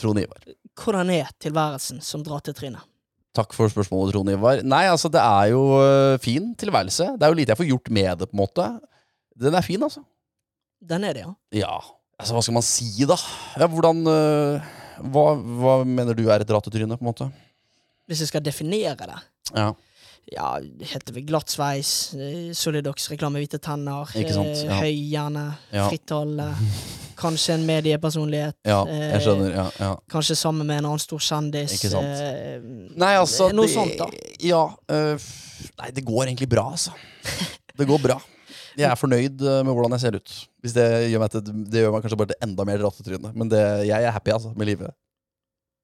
Trond 0.00 0.22
Ivar. 0.22 0.48
hvordan 0.78 1.12
er 1.14 1.30
tilværelsen 1.42 2.02
som 2.04 2.24
drar 2.26 2.44
til 2.44 2.56
trynet? 2.58 2.88
Takk 3.32 3.54
for 3.56 3.72
spørsmålet, 3.72 4.12
Trond 4.12 4.28
Ivar. 4.34 4.60
Nei, 4.66 4.84
altså, 4.92 5.08
det 5.08 5.22
er 5.22 5.52
jo 5.54 5.62
øh, 5.80 6.18
fin 6.20 6.50
tilværelse. 6.60 7.14
Det 7.16 7.24
er 7.24 7.32
jo 7.32 7.38
lite 7.38 7.54
jeg 7.54 7.60
får 7.62 7.70
gjort 7.70 7.90
med 7.90 8.18
det, 8.20 8.28
på 8.28 8.36
en 8.36 8.42
måte. 8.42 8.68
Den 9.40 9.56
er 9.56 9.64
fin, 9.64 9.82
altså. 9.82 10.02
Den 10.82 11.04
er 11.08 11.16
det, 11.16 11.24
ja. 11.24 11.32
Ja, 11.62 11.76
altså, 12.18 12.36
hva 12.36 12.42
skal 12.44 12.58
man 12.58 12.66
si, 12.66 12.90
da? 13.08 13.16
Ja, 13.56 13.70
hvordan 13.72 14.02
uh, 14.04 14.74
hva, 15.00 15.24
hva 15.62 15.78
mener 15.88 16.16
du 16.18 16.26
er 16.28 16.44
et 16.44 16.52
ratetryne, 16.52 16.98
på 16.98 17.06
en 17.06 17.08
måte? 17.08 17.30
Hvis 18.10 18.20
jeg 18.24 18.32
skal 18.32 18.44
definere 18.44 18.94
det. 19.08 19.18
Ja. 19.54 19.70
Ja, 20.30 20.54
heter 20.86 21.12
vi 21.16 21.24
glatt 21.26 21.50
sveis, 21.50 22.14
eh, 22.14 22.52
Solidox, 22.56 23.08
reklame 23.10 23.40
hvite 23.42 23.58
tenner, 23.60 24.06
Ikke 24.16 24.32
sant, 24.32 24.52
eh, 24.54 24.64
ja. 24.68 24.78
høy 24.80 24.92
hjerne, 25.10 25.42
Ja. 25.74 25.88
frittalende, 25.90 26.46
kanskje 27.22 27.54
en 27.58 27.66
mediepersonlighet. 27.66 28.54
Ja, 28.64 28.78
eh, 28.86 29.10
jeg 29.12 29.24
skjønner. 29.26 29.50
Ja, 29.54 29.66
ja. 29.82 29.90
Kanskje 30.08 30.36
sammen 30.38 30.66
med 30.66 30.78
en 30.78 30.86
annen 30.92 31.02
stor 31.02 31.18
kjendis. 31.18 31.74
Ikke 31.76 31.90
sant. 31.90 32.06
eh, 32.22 32.60
Nei, 32.96 33.12
altså 33.18 33.50
Noe 33.52 33.66
det, 33.66 33.74
sånt, 33.74 33.98
da. 33.98 34.06
Ja. 34.40 34.62
øh, 34.88 35.18
nei, 35.82 35.90
det 35.90 36.04
går 36.06 36.26
egentlig 36.30 36.48
bra, 36.54 36.70
altså. 36.70 36.94
Det 37.76 37.86
går 37.88 38.00
bra. 38.04 38.18
Jeg 38.76 38.84
er 38.88 38.96
fornøyd 38.96 39.40
med 39.64 39.72
hvordan 39.74 39.92
jeg 39.96 40.00
ser 40.00 40.16
ut. 40.16 40.32
Hvis 40.62 40.72
det 40.76 40.84
gjør 41.10 41.20
meg 41.20 41.30
til 41.32 41.40
Det 41.72 41.80
gjør 41.82 41.92
meg 41.92 42.02
kanskje 42.04 42.18
bare 42.20 42.30
til 42.32 42.44
enda 42.46 42.64
mer 42.68 42.78
rattetryne. 42.84 43.30
Men 43.36 43.48
det, 43.52 43.60
jeg 43.88 44.04
er 44.04 44.12
happy, 44.12 44.30
altså, 44.32 44.52
med 44.56 44.68
livet. 44.68 44.92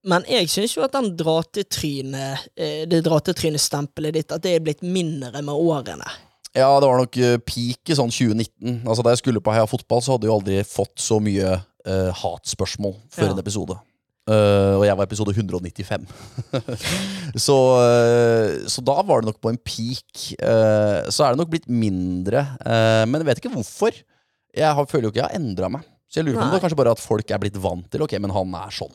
Men 0.05 0.23
jeg 0.31 0.47
syns 0.53 0.77
jo 0.77 0.85
at 0.87 0.93
den 0.95 1.11
dratetryne, 1.19 2.39
eh, 2.57 2.85
det 2.87 3.03
dratetrynestempelet 3.07 4.15
ditt, 4.15 4.33
at 4.33 4.43
det 4.45 4.55
er 4.55 4.63
blitt 4.65 4.83
mindre 4.87 5.43
med 5.43 5.55
årene. 5.55 6.07
Ja, 6.55 6.69
det 6.81 6.89
var 6.89 6.99
nok 7.03 7.17
uh, 7.21 7.37
peak 7.45 7.91
i 7.93 7.97
sånn 7.99 8.11
2019. 8.11 8.81
Altså 8.89 9.03
Da 9.05 9.13
jeg 9.13 9.21
skulle 9.21 9.43
på 9.45 9.53
Heia 9.53 9.67
Fotball, 9.69 10.01
så 10.03 10.15
hadde 10.15 10.27
jeg 10.27 10.33
jo 10.33 10.39
aldri 10.39 10.63
fått 10.67 10.97
så 11.03 11.19
mye 11.23 11.59
uh, 11.61 12.11
hatspørsmål 12.23 12.95
før 13.13 13.29
Ja. 13.29 13.35
en 13.35 13.43
episode. 13.43 13.77
Uh, 14.29 14.77
og 14.79 14.85
jeg 14.85 14.97
var 14.97 15.07
episode 15.09 15.33
195. 15.33 16.07
så, 17.47 17.57
uh, 17.81 18.67
så 18.69 18.85
da 18.85 18.97
var 19.07 19.23
det 19.23 19.31
nok 19.31 19.41
på 19.45 19.53
en 19.53 19.61
peak. 19.61 20.33
Eh, 20.39 21.09
så 21.13 21.25
er 21.25 21.33
det 21.35 21.41
nok 21.41 21.53
blitt 21.53 21.69
mindre. 21.69 22.43
eh, 22.65 23.05
men 23.09 23.21
jeg 23.23 23.29
vet 23.31 23.41
ikke 23.43 23.55
hvorfor. 23.55 23.97
Jeg 24.57 24.75
har, 24.75 24.89
føler 24.91 25.09
jo 25.09 25.13
ikke 25.13 25.23
jeg 25.23 25.29
har 25.31 25.39
endra 25.39 25.71
meg. 25.73 25.87
Så 26.09 26.21
jeg 26.21 26.29
lurer 26.29 26.41
på 26.41 26.47
om 26.49 26.55
det 26.57 26.61
kanskje 26.65 26.81
bare 26.81 26.93
at 26.97 27.03
folk 27.05 27.31
er 27.31 27.41
blitt 27.41 27.57
vant 27.61 27.89
til 27.93 28.03
Ok, 28.05 28.17
men 28.21 28.33
han 28.33 28.55
er 28.57 28.73
sånn. 28.73 28.93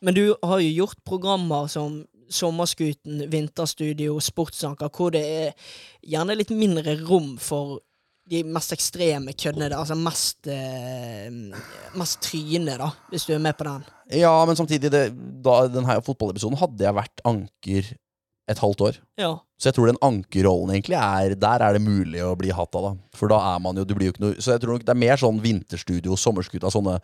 Men 0.00 0.16
du 0.16 0.24
har 0.42 0.62
jo 0.62 0.72
gjort 0.82 1.04
programmer 1.06 1.68
som 1.72 2.02
Sommerskuten, 2.30 3.24
Vinterstudio, 3.30 4.20
Sportsanker, 4.22 4.90
hvor 4.94 5.10
det 5.10 5.22
er 5.26 5.70
gjerne 6.06 6.36
litt 6.38 6.52
mindre 6.54 6.94
rom 7.02 7.32
for 7.42 7.80
de 8.30 8.44
mest 8.46 8.74
ekstreme 8.76 9.34
køddene. 9.34 9.72
Altså 9.74 9.96
mest, 9.98 10.46
eh, 10.46 11.26
mest 11.98 12.20
tryne, 12.22 12.76
da, 12.78 12.92
hvis 13.10 13.26
du 13.26 13.34
er 13.34 13.42
med 13.42 13.58
på 13.58 13.66
den. 13.66 13.84
Ja, 14.20 14.32
men 14.46 14.58
samtidig, 14.58 14.92
det, 14.92 15.04
da 15.42 15.64
denne 15.66 15.98
fotballepisoden 16.06 16.60
hadde 16.60 16.86
jeg 16.86 16.98
vært 17.00 17.24
anker 17.26 17.90
et 18.50 18.62
halvt 18.62 18.86
år. 18.86 19.00
Ja. 19.18 19.34
Så 19.60 19.68
jeg 19.68 19.74
tror 19.76 19.90
den 19.90 19.98
ankerrollen 20.00 20.70
egentlig 20.72 20.96
er 20.96 21.34
Der 21.36 21.60
er 21.60 21.74
det 21.76 21.82
mulig 21.84 22.22
å 22.24 22.30
bli 22.40 22.48
hatt 22.56 22.72
av, 22.78 22.86
da. 22.86 22.92
For 23.18 23.28
da 23.28 23.36
er 23.50 23.58
man 23.60 23.76
jo 23.76 23.84
du 23.84 23.92
blir 23.94 24.08
jo 24.08 24.14
ikke 24.14 24.22
noe 24.24 24.38
Så 24.40 24.54
jeg 24.54 24.62
tror 24.62 24.78
nok 24.78 24.86
det 24.88 24.94
er 24.94 25.00
mer 25.02 25.20
sånn 25.20 25.40
vinterstudio, 25.44 26.16
sommerskuta, 26.16 26.70
sånne 26.72 26.94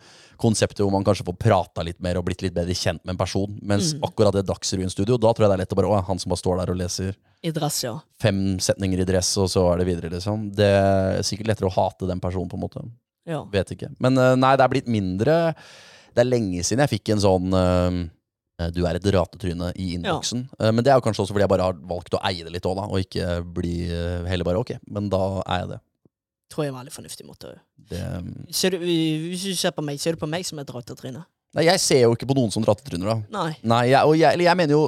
konsepter 0.41 0.81
hvor 0.81 0.91
man 0.95 1.05
kanskje 1.05 1.27
får 1.27 1.37
prata 1.37 1.85
litt 1.85 1.99
mer 2.01 2.17
og 2.17 2.25
blitt 2.25 2.41
litt 2.41 2.55
bedre 2.57 2.73
kjent 2.73 3.03
med 3.05 3.13
en 3.13 3.19
person. 3.21 3.53
Mens 3.61 3.93
Mm. 3.93 4.01
akkurat 4.09 4.33
det 4.33 4.45
Dagsrevyen-studio, 4.49 5.19
da 5.21 5.31
tror 5.33 5.45
jeg 5.45 5.49
det 5.51 5.57
er 5.59 5.63
lett 5.65 5.73
å 5.73 5.79
bare 5.83 5.93
Å, 5.93 6.01
han 6.09 6.19
som 6.19 6.29
bare 6.33 6.41
står 6.41 6.57
der 6.63 6.71
og 6.73 6.77
leser 6.81 7.13
I 7.43 7.51
dress, 7.53 7.83
ja. 7.85 7.93
fem 8.19 8.57
setninger 8.59 8.99
i 8.99 9.05
dress, 9.05 9.35
og 9.37 9.47
så 9.53 9.67
er 9.71 9.77
det 9.77 9.85
videre, 9.93 10.09
liksom. 10.17 10.49
Det 10.57 10.65
er 10.65 11.21
sikkert 11.21 11.47
lettere 11.53 11.69
å 11.69 11.75
hate 11.77 12.07
den 12.09 12.19
personen, 12.19 12.49
på 12.49 12.57
en 12.57 12.65
måte. 12.65 12.81
ja. 13.29 13.43
Vet 13.53 13.69
ikke. 13.77 13.91
Men 13.99 14.17
eh, 14.17 14.35
nei, 14.35 14.55
det 14.57 14.63
er 14.65 14.73
blitt 14.73 14.87
mindre 14.89 15.53
Det 16.15 16.23
er 16.25 16.31
lenge 16.33 16.63
siden 16.65 16.81
jeg 16.87 16.97
fikk 16.97 17.13
en 17.13 17.21
sånn 17.21 17.53
eh, 17.53 18.09
du 18.73 18.79
er 18.89 18.97
et 18.97 19.09
ratetryne 19.13 19.69
i 19.77 19.91
innboksen. 19.95 20.47
Ja. 20.57 20.71
Men 20.73 20.85
det 20.85 20.91
er 20.91 20.97
jo 20.97 21.05
kanskje 21.05 21.23
også 21.25 21.35
fordi 21.35 21.45
jeg 21.45 21.51
bare 21.51 21.67
har 21.69 21.77
valgt 21.89 22.15
å 22.17 22.21
eie 22.25 22.45
det 22.45 22.53
litt 22.55 22.65
òg. 22.65 22.79
Og 22.87 23.03
ikke 23.03 23.39
bli 23.57 23.75
eh, 23.85 24.25
heller 24.29 24.47
bare 24.47 24.63
ok, 24.63 24.77
men 24.89 25.11
da 25.13 25.21
er 25.45 25.61
jeg 25.61 25.71
det. 25.75 25.79
Tror 26.53 26.63
jeg 26.63 26.71
er 26.71 26.73
en 26.73 26.79
veldig 26.79 26.95
fornuftig 26.95 27.25
måte. 27.27 27.57
det 27.91 28.03
Ser 28.55 28.73
du, 28.73 28.79
hvis 28.81 29.43
du 29.45 29.57
ser 29.59 29.75
på 29.75 29.83
meg, 29.85 29.99
ser 30.01 30.15
du 30.15 30.21
på 30.21 30.29
meg 30.31 30.47
som 30.47 30.61
et 30.63 30.71
ratetryne? 30.73 31.25
Nei, 31.57 31.67
jeg 31.67 31.83
ser 31.83 32.01
jo 32.05 32.15
ikke 32.15 32.29
på 32.29 32.37
noen 32.37 32.53
som 32.53 32.65
ratetryner, 32.65 33.09
da. 33.11 33.17
Nei. 33.33 33.51
Nei, 33.67 33.83
jeg, 33.91 34.01
og 34.07 34.17
jeg, 34.17 34.41
jeg 34.47 34.59
mener 34.59 34.77
jo 34.77 34.87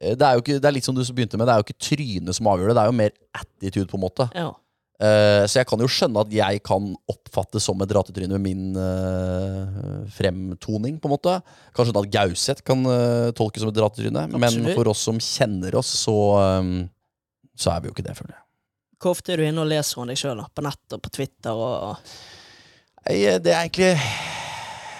eh, 0.00 0.14
det 0.16 0.24
er 0.24 0.38
jo 0.38 0.44
ikke, 0.44 0.56
det 0.56 0.70
er 0.70 0.76
litt 0.78 0.88
som 0.88 0.96
du 0.96 1.02
begynte 1.04 1.40
med, 1.40 1.48
det 1.50 1.54
er 1.54 1.60
jo 1.60 1.66
ikke 1.68 1.82
trynet 1.90 2.38
som 2.38 2.50
avgjør 2.54 2.72
det, 2.72 2.78
det 2.78 2.84
er 2.86 2.92
jo 2.92 2.96
mer 3.02 3.14
attitude, 3.42 3.88
på 3.90 4.00
en 4.00 4.04
måte. 4.06 4.28
Ja. 4.32 4.48
Eh, 4.98 5.44
så 5.46 5.60
jeg 5.60 5.68
kan 5.70 5.78
jo 5.78 5.86
skjønne 5.86 6.22
at 6.24 6.32
jeg 6.34 6.62
kan 6.66 6.88
oppfattes 7.10 7.68
som 7.68 7.78
et 7.84 7.92
ratetryne 7.94 8.34
med 8.34 8.42
min 8.42 8.74
uh, 8.74 10.02
fremtoning, 10.10 10.96
på 10.98 11.06
en 11.06 11.14
måte. 11.14 11.36
Kan 11.76 11.86
skjønne 11.86 12.02
at 12.02 12.10
Gauseth 12.16 12.66
kan 12.66 12.82
uh, 12.82 13.30
tolkes 13.38 13.62
som 13.62 13.70
et 13.70 13.78
ratetryne, 13.78 14.26
men 14.34 14.58
for 14.72 14.90
oss 14.90 15.04
som 15.06 15.20
kjenner 15.22 15.78
oss, 15.78 15.92
så, 16.02 16.16
um, 16.58 16.80
så 17.54 17.76
er 17.76 17.84
vi 17.84 17.90
jo 17.90 17.94
ikke 17.94 18.08
det, 18.08 18.16
føler 18.18 18.34
jeg. 18.34 18.44
Hvor 18.98 19.14
ofte 19.14 19.30
er 19.30 19.38
du 19.38 19.46
inne 19.46 19.62
og 19.62 19.70
leser 19.70 20.02
om 20.02 20.10
deg 20.10 20.18
sjøl, 20.18 20.42
på 20.50 20.66
nett 20.66 20.96
og 20.96 21.04
på 21.04 21.14
Twitter 21.14 21.54
og 21.54 21.94
Nei, 23.06 23.20
Det 23.38 23.54
er 23.54 23.62
egentlig 23.62 23.92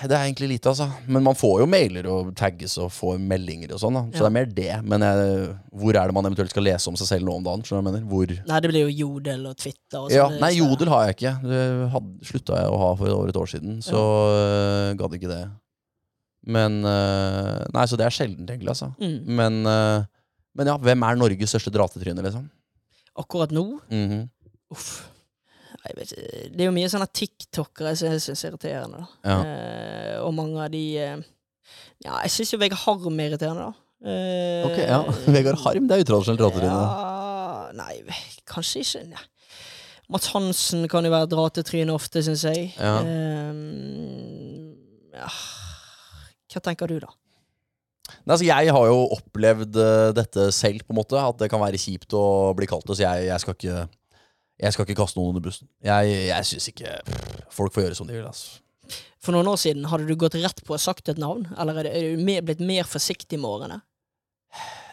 det 0.07 0.13
er 0.15 0.25
egentlig 0.29 0.49
lite, 0.51 0.69
altså. 0.71 0.87
Men 1.09 1.23
man 1.25 1.35
får 1.35 1.61
jo 1.63 1.67
mailer 1.67 2.07
og 2.07 2.35
tagges 2.39 2.77
og 2.79 2.91
får 2.95 3.19
meldinger 3.19 3.73
og 3.75 3.81
sånn. 3.83 3.95
da 3.99 4.03
Så 4.11 4.13
Ja. 4.13 4.19
det 4.19 4.29
er 4.29 4.35
mer 4.37 4.47
det. 4.47 4.85
Men 4.85 5.01
jeg, 5.01 5.57
hvor 5.73 5.97
er 5.97 6.07
det 6.07 6.15
man 6.15 6.25
eventuelt 6.29 6.51
skal 6.51 6.63
lese 6.63 6.89
om 6.89 6.97
seg 6.97 7.07
selv 7.09 7.25
nå 7.27 7.35
om 7.37 7.43
dagen? 7.45 7.63
Skjønner 7.63 7.83
du 7.83 7.89
hva 7.89 7.93
jeg 7.93 8.03
mener? 8.03 8.11
Hvor 8.13 8.47
Nei, 8.53 8.61
det 8.61 8.71
blir 8.71 8.85
jo 8.89 8.97
Jodel 9.09 9.47
og 9.47 9.57
Twitter 9.57 9.99
og 9.99 10.11
ja. 10.11 10.29
Nei, 10.29 10.53
Jodel 10.59 10.89
har 10.89 11.07
jeg 11.07 11.17
ikke. 11.17 11.35
Det 11.43 12.29
slutta 12.31 12.61
jeg 12.61 12.71
å 12.71 12.79
ha 12.79 12.95
for 12.97 13.09
over 13.09 13.29
et 13.29 13.41
år 13.43 13.47
siden. 13.55 13.79
Så 13.83 13.99
øh, 13.99 14.95
gadd 14.97 15.13
ikke 15.19 15.29
det. 15.33 15.43
Men 16.47 16.83
øh, 16.85 17.65
Nei, 17.75 17.85
så 17.87 17.97
det 17.97 18.07
er 18.07 18.11
sjeldent, 18.15 18.49
egentlig. 18.51 18.69
altså 18.69 18.93
Mm. 19.01 19.27
men, 19.27 19.63
men 20.55 20.67
ja, 20.67 20.77
hvem 20.79 21.03
er 21.03 21.17
Norges 21.17 21.51
største 21.55 21.71
dratetryne, 21.75 22.23
liksom? 22.23 22.49
Akkurat 23.19 23.51
nå 23.51 23.81
Mhm. 23.91 24.29
Uff. 24.71 25.09
Vet, 25.97 26.11
det 26.53 26.61
er 26.61 26.67
jo 26.69 26.73
mye 26.75 26.89
sånne 26.91 27.07
tiktokere 27.15 27.93
som 27.97 28.07
jeg 28.11 28.21
syns 28.25 28.43
er 28.45 28.51
irriterende. 28.53 28.99
Da. 29.03 29.07
Ja. 29.31 29.39
Eh, 29.47 30.17
og 30.25 30.33
mange 30.37 30.59
av 30.65 30.71
de 30.75 30.83
eh, 31.01 31.19
Ja, 32.05 32.13
jeg 32.25 32.31
syns 32.35 32.53
jo 32.53 32.59
Vegard 32.61 32.83
Harm 32.85 33.21
er 33.23 33.27
irriterende, 33.31 33.65
da. 33.71 33.75
Eh, 34.05 34.67
Ok, 34.69 34.79
ja. 34.83 35.01
Vegard 35.39 35.61
Harm, 35.65 35.85
det 35.89 35.95
er 35.97 36.03
utradisjonelt 36.05 36.43
dratetryne. 36.43 36.75
Ja, 36.75 36.79
nei, 37.79 37.95
kanskje 38.51 38.79
ikke. 38.85 39.03
Nei. 39.15 39.25
Mats 40.09 40.31
Hansen 40.33 40.87
kan 40.89 41.05
jo 41.05 41.11
være 41.13 41.29
dratetryne 41.29 41.93
ofte, 41.93 42.23
syns 42.25 42.41
jeg. 42.49 42.71
Ja. 42.81 42.95
Eh, 43.05 43.53
ja. 45.19 45.29
Hva 46.49 46.61
tenker 46.65 46.89
du, 46.91 46.97
da? 47.05 47.11
Nei, 48.25 48.33
altså 48.35 48.47
Jeg 48.49 48.73
har 48.73 48.85
jo 48.89 49.03
opplevd 49.19 49.77
øh, 49.77 50.11
dette 50.17 50.47
selv, 50.57 50.81
på 50.87 50.93
en 50.95 50.99
måte. 51.01 51.17
At 51.21 51.37
det 51.43 51.51
kan 51.53 51.61
være 51.61 51.81
kjipt 51.81 52.15
å 52.17 52.25
bli 52.57 52.67
kalt 52.71 52.87
det. 52.89 52.97
Så 52.97 53.05
jeg, 53.05 53.27
jeg 53.29 53.41
skal 53.45 53.55
ikke 53.59 53.83
Jeg 54.59 54.75
skal 54.75 54.87
ikke 54.87 54.99
kaste 54.99 55.19
noen 55.21 55.35
under 55.35 55.45
bussen. 55.45 55.69
Jeg, 55.85 56.15
jeg 56.29 56.47
syns 56.49 56.71
ikke 56.73 56.97
pff, 57.07 57.37
Folk 57.55 57.75
får 57.75 57.87
gjøre 57.87 57.99
som 57.99 58.09
de 58.09 58.17
vil. 58.17 58.27
altså 58.27 58.99
For 59.23 59.35
noen 59.35 59.51
år 59.51 59.61
siden, 59.61 59.87
hadde 59.91 60.09
du 60.09 60.17
gått 60.19 60.39
rett 60.39 60.65
på 60.67 60.75
og 60.75 60.83
sagt 60.83 61.11
et 61.13 61.21
navn? 61.21 61.47
Eller 61.59 61.85
er, 61.85 61.93
du 62.17 62.25
mer, 62.25 62.43
blitt 62.47 62.63
mer 62.65 62.89
forsiktig 62.89 63.39
med 63.39 63.51
årene? 63.51 63.81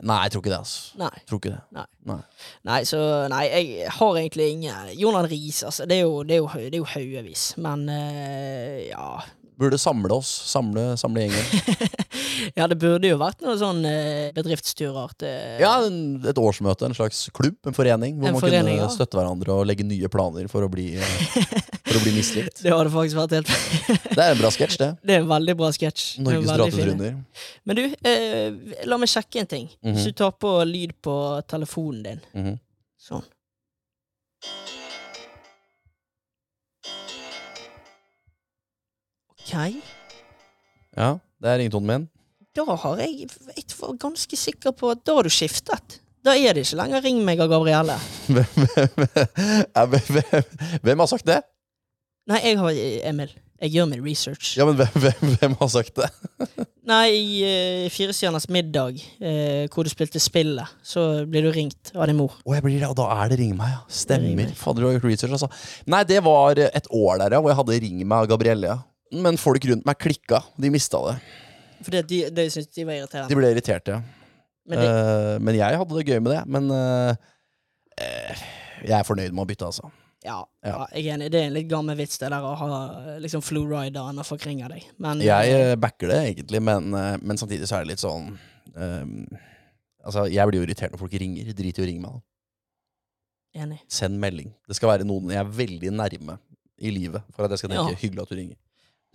Nei, 0.05 0.17
jeg 0.25 0.33
tror 0.33 0.43
ikke 0.43 0.51
det. 0.51 0.59
altså 0.59 0.99
Nei. 0.99 1.23
Tror 1.25 1.39
ikke 1.39 1.53
det. 1.53 1.61
Nei. 1.77 1.85
Nei. 2.11 2.17
Nei, 2.67 2.79
så 2.89 2.99
Nei, 3.31 3.43
jeg 3.47 3.93
har 3.95 4.19
egentlig 4.19 4.49
ingen 4.51 4.91
Jonan 4.99 5.29
Riis, 5.31 5.63
altså. 5.63 5.87
Det 5.89 6.01
er 6.01 6.03
jo, 6.03 6.21
det 6.27 6.35
er 6.37 6.43
jo, 6.43 6.49
det 6.59 6.73
er 6.73 6.81
jo 6.81 6.89
haugevis. 6.91 7.45
Men 7.63 7.87
eh, 7.89 8.89
ja. 8.89 9.07
Burde 9.57 9.79
samle 9.79 10.19
oss. 10.19 10.29
Samle, 10.51 10.91
samle 10.99 11.25
gjengen. 11.25 11.85
Ja, 12.59 12.67
det 12.71 12.77
burde 12.81 13.09
jo 13.09 13.17
vært 13.21 13.41
noen 13.45 13.57
sånn 13.59 13.81
eh, 13.89 14.31
bedriftsturer 14.35 15.13
til 15.21 15.61
Ja, 15.63 15.73
en, 15.87 15.97
Et 16.27 16.37
årsmøte, 16.41 16.85
en 16.89 16.95
slags 16.97 17.25
klubb, 17.35 17.57
en 17.69 17.75
forening. 17.77 18.17
Hvor 18.19 18.27
En 18.31 18.37
man 18.37 18.43
forening, 18.43 18.79
kunne 18.79 18.89
ja. 18.89 18.93
støtte 18.93 19.19
hverandre 19.19 19.55
og 19.59 19.65
legge 19.69 19.85
nye 19.87 20.09
planer 20.11 20.49
for 20.51 20.65
å 20.67 20.69
bli, 20.71 20.87
eh, 20.97 21.15
for 21.85 21.99
å 21.99 22.03
bli 22.03 22.15
mislikt. 22.17 22.61
Det 22.65 22.73
hadde 22.73 22.93
faktisk 22.93 23.19
vært 23.21 23.37
helt 23.39 23.53
Det 24.15 24.21
er 24.23 24.31
en 24.33 24.41
bra 24.41 24.51
sketsj, 24.55 24.77
det. 24.81 24.89
Det 25.05 25.17
er 25.17 25.23
en 25.23 25.31
veldig 25.31 25.57
bra 25.59 25.71
sketsj. 25.75 26.05
Norges 26.25 26.75
veldig 26.79 27.11
Men 27.65 27.79
du, 27.79 27.83
eh, 28.07 28.77
la 28.89 28.97
meg 29.01 29.11
sjekke 29.11 29.43
en 29.43 29.51
ting. 29.55 29.69
Mhm. 29.83 29.95
Hvis 29.97 30.09
du 30.11 30.17
tar 30.23 30.35
på 30.39 30.57
lyd 30.67 30.95
på 31.05 31.15
telefonen 31.51 32.03
din 32.09 32.21
Mhm. 32.35 32.59
Sånn. 33.05 33.23
OK. 39.45 39.53
Ja, 40.95 41.09
det 41.41 41.51
er 41.51 41.59
ringtonen 41.61 41.89
min. 41.89 42.05
Da 42.55 42.63
har 42.71 42.99
jeg 43.03 43.27
Jeg 43.27 43.65
var 43.81 43.97
ganske 43.99 44.37
sikker 44.39 44.75
på 44.75 44.93
at 44.93 45.03
da 45.05 45.17
har 45.17 45.27
du 45.27 45.33
skiftet. 45.33 45.99
Da 46.25 46.33
er 46.33 46.55
det 46.55 46.65
ikke 46.65 46.79
lenger 46.79 47.01
'Ring 47.03 47.19
meg' 47.21 47.41
av 47.43 47.49
Gabrielle. 47.51 47.97
Hvem, 48.27 48.45
hvem, 49.91 50.45
hvem, 50.81 50.99
har 50.99 51.09
sagt 51.11 51.27
det? 51.27 51.43
Nei, 52.25 52.39
jeg 52.41 52.57
har 52.57 52.79
Emil. 53.11 53.35
Jeg 53.61 53.71
gjør 53.71 53.85
min 53.91 54.01
research. 54.03 54.55
Ja, 54.57 54.65
men 54.65 54.75
hvem, 54.75 55.35
hvem, 55.35 55.53
har 55.59 55.69
sagt 55.69 55.95
det? 55.99 56.09
Nei, 56.85 57.05
i 57.13 57.35
uh, 57.45 57.91
Firestjerners 57.93 58.49
middag, 58.51 58.97
eh, 59.21 59.69
hvor 59.71 59.85
du 59.85 59.89
spilte 59.89 60.19
spillet, 60.19 60.73
så 60.83 61.25
blir 61.29 61.45
du 61.45 61.53
ringt 61.55 61.93
av 61.95 62.09
din 62.09 62.17
mor. 62.19 62.35
Å, 62.43 62.57
jeg 62.57 62.65
blir 62.65 62.81
det, 62.81 62.89
og 62.89 62.97
da 62.99 63.07
er 63.15 63.31
det 63.31 63.39
Ring 63.39 63.53
meg, 63.57 63.77
ja. 63.77 63.79
Stemmer. 63.87 64.51
Fader, 64.59 64.83
du 64.83 64.89
har 64.89 64.97
gjort 64.97 65.07
research, 65.07 65.37
altså. 65.37 65.49
Nei, 65.87 66.03
det 66.09 66.19
var 66.25 66.59
et 66.65 66.91
år 66.91 67.23
der, 67.23 67.37
ja, 67.37 67.41
hvor 67.41 67.53
jeg 67.53 67.61
hadde 67.61 67.79
Ring 67.85 68.03
meg 68.03 68.17
av 68.25 68.29
Gabrielle, 68.33 68.75
ja. 68.75 68.77
Men 69.15 69.39
folk 69.39 69.65
rundt 69.69 69.85
meg 69.87 70.01
klikka. 70.01 70.41
De 70.59 70.73
mista 70.73 70.99
det. 71.07 71.19
Fordi 71.85 72.01
de, 72.09 72.21
de 72.33 72.45
syntes 72.49 72.73
de 72.75 72.85
var 72.87 72.97
irriterende. 72.99 73.29
De 73.31 73.37
ble 73.39 73.51
irriterte, 73.53 73.97
ja. 73.99 74.01
Men 74.65 74.81
de... 74.81 74.87
uh, 74.89 75.35
men 75.45 75.57
jeg 75.59 75.77
hadde 75.77 75.99
det 75.99 76.07
gøy 76.09 76.19
med 76.25 76.31
det. 76.33 76.41
Men 76.49 76.71
uh, 76.73 77.13
jeg 78.85 78.95
er 78.97 79.05
fornøyd 79.07 79.31
med 79.35 79.45
å 79.45 79.47
bytte, 79.49 79.69
altså. 79.69 79.89
ja, 80.25 80.39
ja. 80.65 80.75
jeg 80.91 81.05
er 81.05 81.15
enig. 81.15 81.29
Det 81.31 81.39
er 81.41 81.49
en 81.51 81.55
litt 81.55 81.69
gammel 81.71 81.97
vits, 81.99 82.17
det 82.21 82.31
der 82.33 82.43
å 82.43 82.53
ha 82.59 82.69
eh, 82.97 83.19
liksom 83.23 83.43
flu-rider 83.45 84.09
når 84.17 84.25
folk 84.27 84.43
ringer 84.49 84.73
deg. 84.73 84.87
Men 85.05 85.21
Jeg 85.23 85.77
backer 85.79 86.11
det 86.11 86.17
egentlig, 86.31 86.61
men, 86.65 86.89
men 86.91 87.39
samtidig 87.39 87.69
så 87.69 87.77
er 87.77 87.85
det 87.85 87.93
litt 87.93 88.03
sånn 88.03 88.31
eh, 88.75 89.43
Altså, 90.05 90.27
jeg 90.29 90.45
blir 90.49 90.59
jo 90.61 90.65
irritert 90.67 90.93
når 90.93 91.01
folk 91.01 91.13
ringer. 91.17 91.47
Drit 91.57 91.79
i 91.79 91.81
å 91.81 91.85
ringe 91.89 92.01
meg. 92.03 92.17
enig. 93.57 93.79
Send 93.89 94.19
melding. 94.21 94.51
Det 94.69 94.75
skal 94.77 94.91
være 94.91 95.07
noen 95.07 95.31
jeg 95.33 95.41
er 95.41 95.55
veldig 95.61 95.93
nærme 95.95 96.35
i 96.77 96.91
livet 96.93 97.23
for 97.33 97.47
at 97.47 97.55
jeg 97.55 97.63
skal 97.63 97.71
tenke 97.71 97.95
Ja. 97.95 98.01
hyggelig 98.03 98.21
at 98.25 98.29
du 98.33 98.35
ringer. 98.37 98.57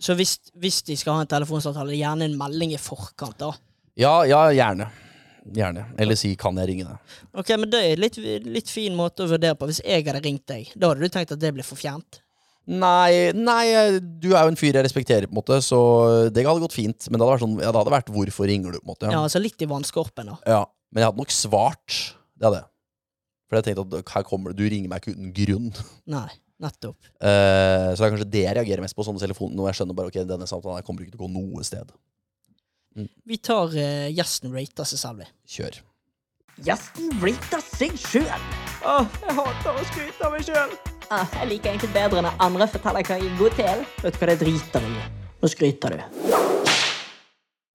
Så 0.01 0.15
hvis, 0.17 0.37
hvis 0.57 0.81
de 0.87 0.97
skal 0.97 1.19
ha 1.19 1.25
en 1.25 1.29
telefonsamtale, 1.29 1.93
gjerne 1.93 2.25
en 2.25 2.37
melding 2.39 2.73
i 2.73 2.81
forkant, 2.81 3.37
da. 3.37 3.51
Ja, 3.99 4.21
ja, 4.25 4.47
gjerne. 4.55 4.89
Gjerne. 5.53 5.85
Eller 5.97 6.15
si 6.15 6.35
'kan 6.35 6.57
jeg 6.57 6.67
ringe 6.69 6.85
deg'? 6.85 6.97
Ok, 7.33 7.49
men 7.57 7.69
det 7.69 7.81
er 7.81 7.97
litt, 7.97 8.17
litt 8.45 8.69
fin 8.69 8.93
måte 8.95 9.25
å 9.25 9.29
vurdere 9.29 9.57
på. 9.57 9.65
Hvis 9.69 9.81
jeg 9.83 10.05
hadde 10.05 10.21
ringt 10.23 10.45
deg, 10.47 10.71
da 10.77 10.89
hadde 10.89 11.01
du 11.01 11.09
tenkt 11.09 11.31
at 11.31 11.39
det 11.39 11.53
ble 11.53 11.63
for 11.63 11.75
fjernt? 11.75 12.21
Nei, 12.67 13.31
nei, 13.33 13.99
du 13.99 14.35
er 14.35 14.45
jo 14.45 14.51
en 14.53 14.55
fyr 14.59 14.77
jeg 14.77 14.85
respekterer, 14.85 15.25
på 15.25 15.33
en 15.33 15.41
måte, 15.41 15.57
så 15.65 16.29
det 16.31 16.45
hadde 16.45 16.61
gått 16.61 16.77
fint. 16.77 17.09
Men 17.09 17.17
det 17.17 17.25
hadde 17.25 17.33
vært, 17.33 17.45
sånn, 17.45 17.57
ja, 17.59 17.71
det 17.71 17.81
hadde 17.81 17.95
vært 17.97 18.13
'hvorfor 18.13 18.45
ringer 18.47 18.71
du'? 18.71 18.81
på 18.81 18.85
en 18.85 18.93
måte. 18.93 19.11
Ja, 19.11 19.23
altså 19.23 19.41
litt 19.41 19.61
i 19.61 19.65
vannskorpen, 19.65 20.25
da. 20.25 20.37
Ja, 20.45 20.65
Men 20.93 21.01
jeg 21.01 21.07
hadde 21.07 21.17
nok 21.17 21.31
svart. 21.31 22.15
Det 22.37 22.45
hadde 22.45 22.59
jeg. 22.61 22.67
For 23.49 23.55
jeg 23.59 23.63
tenkte 23.63 23.97
at 23.99 24.09
her 24.09 24.23
kommer 24.23 24.51
det, 24.51 24.57
du 24.57 24.69
ringer 24.69 24.89
meg 24.89 25.01
ikke 25.01 25.15
uten 25.15 25.33
grunn. 25.33 25.73
Nei, 26.07 26.29
nettopp. 26.63 26.97
Uh, 27.17 27.91
så 27.91 27.99
det 27.99 28.07
er 28.07 28.13
kanskje 28.15 28.31
det 28.33 28.45
jeg 28.45 28.57
reagerer 28.57 28.85
mest 28.85 28.97
på 28.97 29.05
sånne 29.07 29.21
telefoner. 29.21 29.57
Når 29.57 29.71
jeg 29.71 29.79
skjønner 29.79 29.97
bare 29.97 30.11
ok, 30.11 30.19
denne 30.29 30.49
samtalen 30.49 30.79
her 30.79 30.87
kommer 30.87 31.05
ikke 31.05 31.15
til 31.15 31.21
å 31.21 31.25
gå 31.27 31.31
noe 31.33 31.65
sted. 31.67 31.93
Vi 33.27 33.39
tar 33.39 33.73
uh, 33.73 34.09
gjesten 34.11 34.53
rater 34.55 34.87
seg 34.87 35.03
selv, 35.03 35.23
vi. 35.23 35.29
Kjør. 35.57 35.81
Gjesten 36.67 37.11
rater 37.23 37.65
seg 37.71 37.97
sjøl. 37.99 38.47
Åh, 38.81 39.19
jeg 39.23 39.37
hater 39.39 39.73
å 39.73 39.89
skryte 39.89 40.27
av 40.27 40.35
meg 40.35 40.47
sjøl. 40.47 40.77
jeg 41.09 41.51
liker 41.53 41.73
egentlig 41.73 41.93
bedre 41.95 42.25
når 42.27 42.39
andre 42.47 42.69
forteller 42.75 43.07
hva 43.07 43.19
jeg 43.19 43.31
er 43.31 43.41
god 43.41 43.59
til. 43.61 43.85
Vet 44.05 44.15
du 44.15 44.23
hva, 44.23 44.31
det 44.33 44.39
driter 44.45 44.89
jeg 44.89 44.97
i. 44.97 45.11
Nå 45.41 45.55
skryter 45.55 45.97
du. 45.97 46.50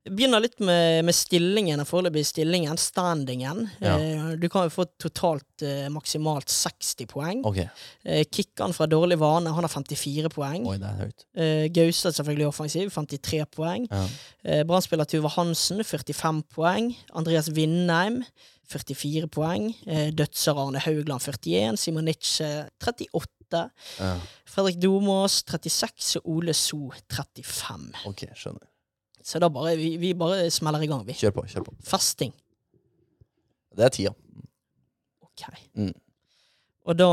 Begynner 0.07 0.41
litt 0.45 0.61
med, 0.63 1.05
med 1.09 1.15
stillingen, 1.17 1.81
foreløpig 1.89 2.23
stillingen, 2.29 2.79
standingen. 2.79 3.65
Ja. 3.83 3.97
Eh, 3.99 4.29
du 4.39 4.47
kan 4.53 4.67
jo 4.69 4.73
få 4.75 4.85
totalt 5.03 5.65
eh, 5.67 5.89
maksimalt 5.91 6.53
60 6.53 7.09
poeng. 7.11 7.41
Okay. 7.49 7.67
Eh, 8.07 8.23
Kikkan 8.31 8.75
fra 8.77 8.87
Dårlig 8.91 9.19
vane, 9.19 9.51
han 9.51 9.67
har 9.67 9.73
54 9.73 10.31
poeng. 10.35 10.67
Oi, 10.71 10.77
det 10.83 10.91
er 10.93 11.01
høyt. 11.01 11.27
Eh, 11.35 11.65
Gaustad 11.75 12.15
selvfølgelig 12.19 12.47
offensiv, 12.53 12.93
53 12.95 13.43
poeng. 13.57 13.89
Ja. 13.91 14.05
Eh, 14.47 14.63
Brannspiller 14.69 15.09
Tuva 15.11 15.33
Hansen, 15.35 15.83
45 15.83 16.45
poeng. 16.55 16.93
Andreas 17.19 17.51
Vindheim, 17.57 18.23
44 18.71 19.27
poeng. 19.35 19.73
Eh, 19.91 20.13
Dødser 20.15 20.59
Arne 20.63 20.83
Haugland, 20.87 21.23
41. 21.27 21.83
Simon 21.83 22.07
Nitsche, 22.07 22.69
38. 22.83 23.67
Ja. 23.99 24.15
Fredrik 24.47 24.79
Domås, 24.83 25.43
36. 25.51 26.17
Og 26.23 26.33
Ole 26.39 26.55
So, 26.55 26.93
35. 27.11 27.91
Ok, 28.07 28.29
skjønner. 28.39 28.71
Så 29.27 29.41
da 29.43 29.49
bare, 29.51 29.75
vi, 29.79 29.97
vi 29.99 30.13
bare 30.15 30.47
smeller 30.55 30.85
i 30.85 30.91
gang, 30.91 31.03
vi. 31.07 31.17
Kjør 31.19 31.35
på. 31.41 31.47
kjør 31.51 31.67
på 31.67 31.75
Festing. 31.83 32.31
Det 33.77 33.89
er 33.89 33.93
tida. 33.93 34.13
Ok. 35.27 35.49
Mm. 35.75 35.95
Og 36.87 36.95
da, 36.97 37.09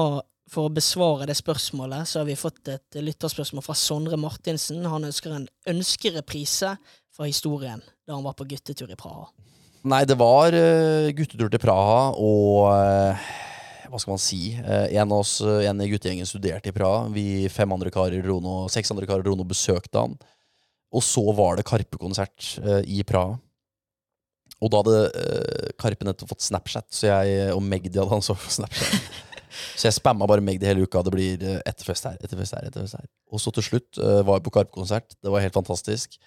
for 0.53 0.69
å 0.69 0.73
besvare 0.73 1.25
det 1.27 1.35
spørsmålet, 1.39 2.05
så 2.07 2.21
har 2.21 2.27
vi 2.29 2.37
fått 2.37 2.69
et 2.69 2.99
lytterspørsmål 3.01 3.65
fra 3.65 3.75
Sondre 3.77 4.19
Martinsen. 4.21 4.85
Han 4.85 5.09
ønsker 5.09 5.33
en 5.33 5.47
ønskereprise 5.73 6.75
fra 7.13 7.29
historien 7.29 7.81
da 8.05 8.13
han 8.13 8.25
var 8.25 8.37
på 8.37 8.45
guttetur 8.51 8.93
i 8.93 8.99
Praha. 8.99 9.25
Nei, 9.89 10.03
det 10.07 10.15
var 10.19 10.53
uh, 10.55 11.09
guttetur 11.17 11.49
til 11.51 11.59
Praha, 11.59 12.13
og 12.15 12.69
uh, 12.71 13.25
hva 13.89 13.99
skal 13.99 14.13
man 14.13 14.21
si? 14.21 14.53
Uh, 14.55 14.85
en, 14.93 15.09
av 15.09 15.17
oss, 15.17 15.39
en 15.41 15.81
i 15.83 15.89
guttegjengen 15.91 16.29
studerte 16.29 16.71
i 16.71 16.75
Praha. 16.75 17.09
Vi 17.11 17.49
fem 17.51 17.73
andre 17.75 17.91
karer 17.91 18.21
dro 18.23 18.37
nå, 18.43 18.55
seks 18.71 18.93
andre 18.93 19.09
karer 19.09 19.25
dro 19.25 19.35
nå 19.35 19.43
og 19.43 19.51
besøkte 19.51 20.05
han. 20.05 20.15
Og 20.93 21.03
så 21.05 21.23
var 21.35 21.57
det 21.57 21.65
Karpe-konsert 21.67 22.53
eh, 22.61 22.83
i 22.99 23.01
Praha. 23.07 23.39
Og 24.63 24.69
da 24.71 24.79
hadde 24.79 24.99
uh, 25.11 25.71
Karpe 25.81 26.05
nettopp 26.07 26.29
fått 26.29 26.45
Snapchat, 26.45 26.85
så 26.95 27.09
jeg, 27.09 27.49
og 27.51 27.59
Magdi 27.65 27.97
hadde 27.97 28.13
han 28.13 28.21
for 28.23 28.53
Snapchat. 28.53 29.09
så 29.79 29.89
jeg 29.89 29.97
spamma 29.97 30.27
bare 30.29 30.45
Magdi 30.45 30.69
hele 30.69 30.85
uka. 30.85 31.01
Det 31.03 31.11
blir 31.11 31.43
uh, 31.43 31.57
etterfest 31.67 32.07
her, 32.07 32.15
etterfest 32.23 32.55
her, 32.55 32.69
etterfest 32.69 32.95
her. 33.01 33.09
Og 33.33 33.41
så 33.41 33.53
til 33.55 33.65
slutt 33.65 33.97
eh, 33.97 34.21
var 34.25 34.37
jeg 34.37 34.45
på 34.45 34.53
Karpe-konsert. 34.53 35.17
Det 35.17 35.33
var 35.33 35.43
helt 35.43 35.57
fantastisk. 35.57 36.19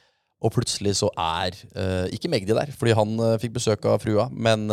Og 0.45 0.53
plutselig 0.53 0.97
så 0.99 1.09
er 1.17 1.55
eh, 1.79 2.09
ikke 2.17 2.31
Magdi 2.33 2.57
der, 2.57 2.73
fordi 2.77 2.97
han 2.99 3.15
eh, 3.23 3.37
fikk 3.43 3.55
besøk 3.57 3.87
av 3.89 4.03
frua, 4.03 4.27
men 4.33 4.67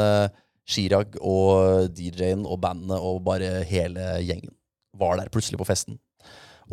Chirag 0.64 1.18
og 1.20 1.92
DJ-en 1.94 2.46
og 2.48 2.62
bandet 2.64 2.96
og 3.04 3.22
bare 3.26 3.62
hele 3.68 4.14
gjengen 4.24 4.54
var 4.96 5.18
der 5.20 5.32
plutselig 5.32 5.60
på 5.60 5.68
festen. 5.68 5.98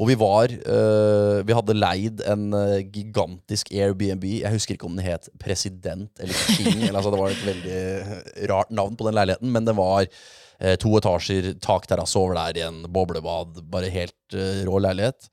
Og 0.01 0.09
vi 0.09 0.17
var 0.17 0.49
eh, 0.49 1.39
Vi 1.45 1.57
hadde 1.57 1.77
leid 1.77 2.23
en 2.25 2.47
eh, 2.57 2.79
gigantisk 2.89 3.73
Airbnb. 3.75 4.25
Jeg 4.41 4.55
husker 4.55 4.77
ikke 4.77 4.89
om 4.89 4.97
den 4.97 5.05
het 5.05 5.29
President 5.43 6.23
eller 6.23 6.37
King. 6.57 6.87
eller, 6.87 6.97
altså, 7.01 7.13
det 7.13 7.21
var 7.21 7.35
et 7.35 7.49
veldig 7.49 7.75
eh, 7.75 8.15
rart 8.49 8.73
navn 8.73 8.97
på 8.97 9.09
den 9.09 9.19
leiligheten, 9.19 9.53
men 9.53 9.69
det 9.69 9.77
var 9.77 10.07
eh, 10.07 10.79
to 10.81 10.95
etasjer, 10.97 11.53
takterrasse 11.61 12.17
over 12.21 12.39
der 12.39 12.63
igjen, 12.63 12.81
boblebad. 12.89 13.61
Bare 13.73 13.93
helt 13.93 14.39
rå 14.65 14.81
leilighet. 14.81 15.29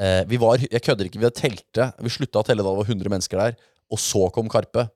Eh, 0.00 0.22
vi 0.28 0.40
var, 0.40 0.60
jeg 0.60 0.84
kødder 0.84 1.08
ikke, 1.08 1.20
vi 1.20 1.28
hadde 1.28 1.40
telte. 1.40 1.88
Vi 2.02 2.12
slutta 2.12 2.42
å 2.42 2.46
telle 2.46 2.64
da 2.64 2.72
det 2.72 2.80
var 2.82 2.92
100 2.92 3.12
mennesker 3.12 3.40
der, 3.40 3.56
og 3.92 4.00
så 4.00 4.26
kom 4.34 4.50
Karpe. 4.52 4.88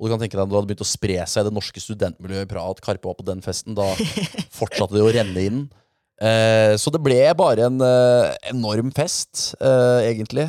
Og 0.00 0.08
du 0.08 0.14
kan 0.14 0.22
tenke 0.22 0.38
deg 0.38 0.48
Det 0.48 0.56
hadde 0.56 0.68
begynt 0.70 0.84
å 0.84 0.88
spre 0.88 1.16
seg 1.28 1.42
i 1.42 1.48
det 1.50 1.52
norske 1.52 1.80
studentmiljøet 1.82 2.46
i 2.46 2.48
Praha 2.48 2.72
at 2.72 2.80
Karpe 2.84 3.08
var 3.10 3.18
på 3.18 3.26
den 3.28 3.42
festen. 3.44 3.76
Da 3.76 3.92
fortsatte 4.58 4.96
det 4.96 5.04
å 5.04 5.12
renne 5.12 5.44
inn. 5.44 5.66
Eh, 6.20 6.74
så 6.76 6.92
det 6.92 7.00
ble 7.00 7.16
bare 7.32 7.64
en 7.70 7.80
eh, 7.80 8.34
enorm 8.50 8.90
fest, 8.92 9.54
eh, 9.56 10.10
egentlig. 10.10 10.44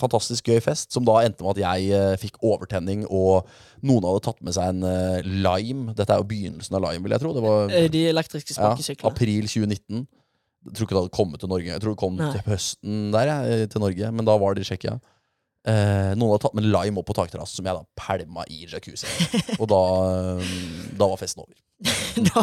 Fantastisk 0.00 0.48
gøy 0.48 0.62
fest, 0.64 0.94
som 0.94 1.04
da 1.04 1.18
endte 1.20 1.44
med 1.44 1.58
at 1.58 1.62
jeg 1.64 2.18
fikk 2.22 2.40
overtenning, 2.40 3.04
og 3.12 3.44
noen 3.84 4.06
hadde 4.08 4.24
tatt 4.24 4.40
med 4.44 4.56
seg 4.56 4.72
en 4.72 5.24
Lime. 5.44 5.92
Dette 5.96 6.14
er 6.14 6.22
jo 6.22 6.28
begynnelsen 6.30 6.78
av 6.78 6.86
Lime, 6.86 7.04
vil 7.04 7.16
jeg 7.16 7.24
tro. 7.24 7.34
Det 7.36 7.44
var 7.44 7.74
De 7.92 8.04
elektriske 8.14 8.56
ja, 8.56 8.74
april 9.10 9.50
2019. 9.50 10.06
Jeg 10.64 10.78
tror 10.78 10.86
ikke 10.86 10.96
det 10.96 11.02
hadde 11.02 11.18
kommet 11.18 11.42
til 11.42 11.50
Norge. 11.52 11.68
Jeg 11.68 11.82
tror 11.82 11.92
det 11.92 12.00
kom 12.00 12.14
Nei. 12.16 12.30
til 12.32 12.46
høsten 12.48 13.10
der, 13.12 13.28
jeg, 13.28 13.68
til 13.74 13.84
Norge, 13.84 14.12
men 14.16 14.24
da 14.24 14.38
var 14.40 14.56
det 14.56 14.64
i 14.64 14.70
Tsjekkia. 14.70 14.96
Eh, 15.64 16.10
noen 16.12 16.34
hadde 16.34 16.42
tatt 16.44 16.56
med 16.58 16.66
lime 16.68 17.00
opp 17.00 17.06
på 17.08 17.16
takterrassen, 17.16 17.56
som 17.56 17.68
jeg 17.68 17.76
da 17.78 17.84
pælma 17.96 18.44
i 18.52 18.66
jacuzzi. 18.68 19.08
Og 19.60 19.68
da, 19.70 19.82
eh, 20.36 20.50
da 20.92 21.08
var 21.08 21.20
festen 21.20 21.40
over. 21.40 21.56
da 22.28 22.42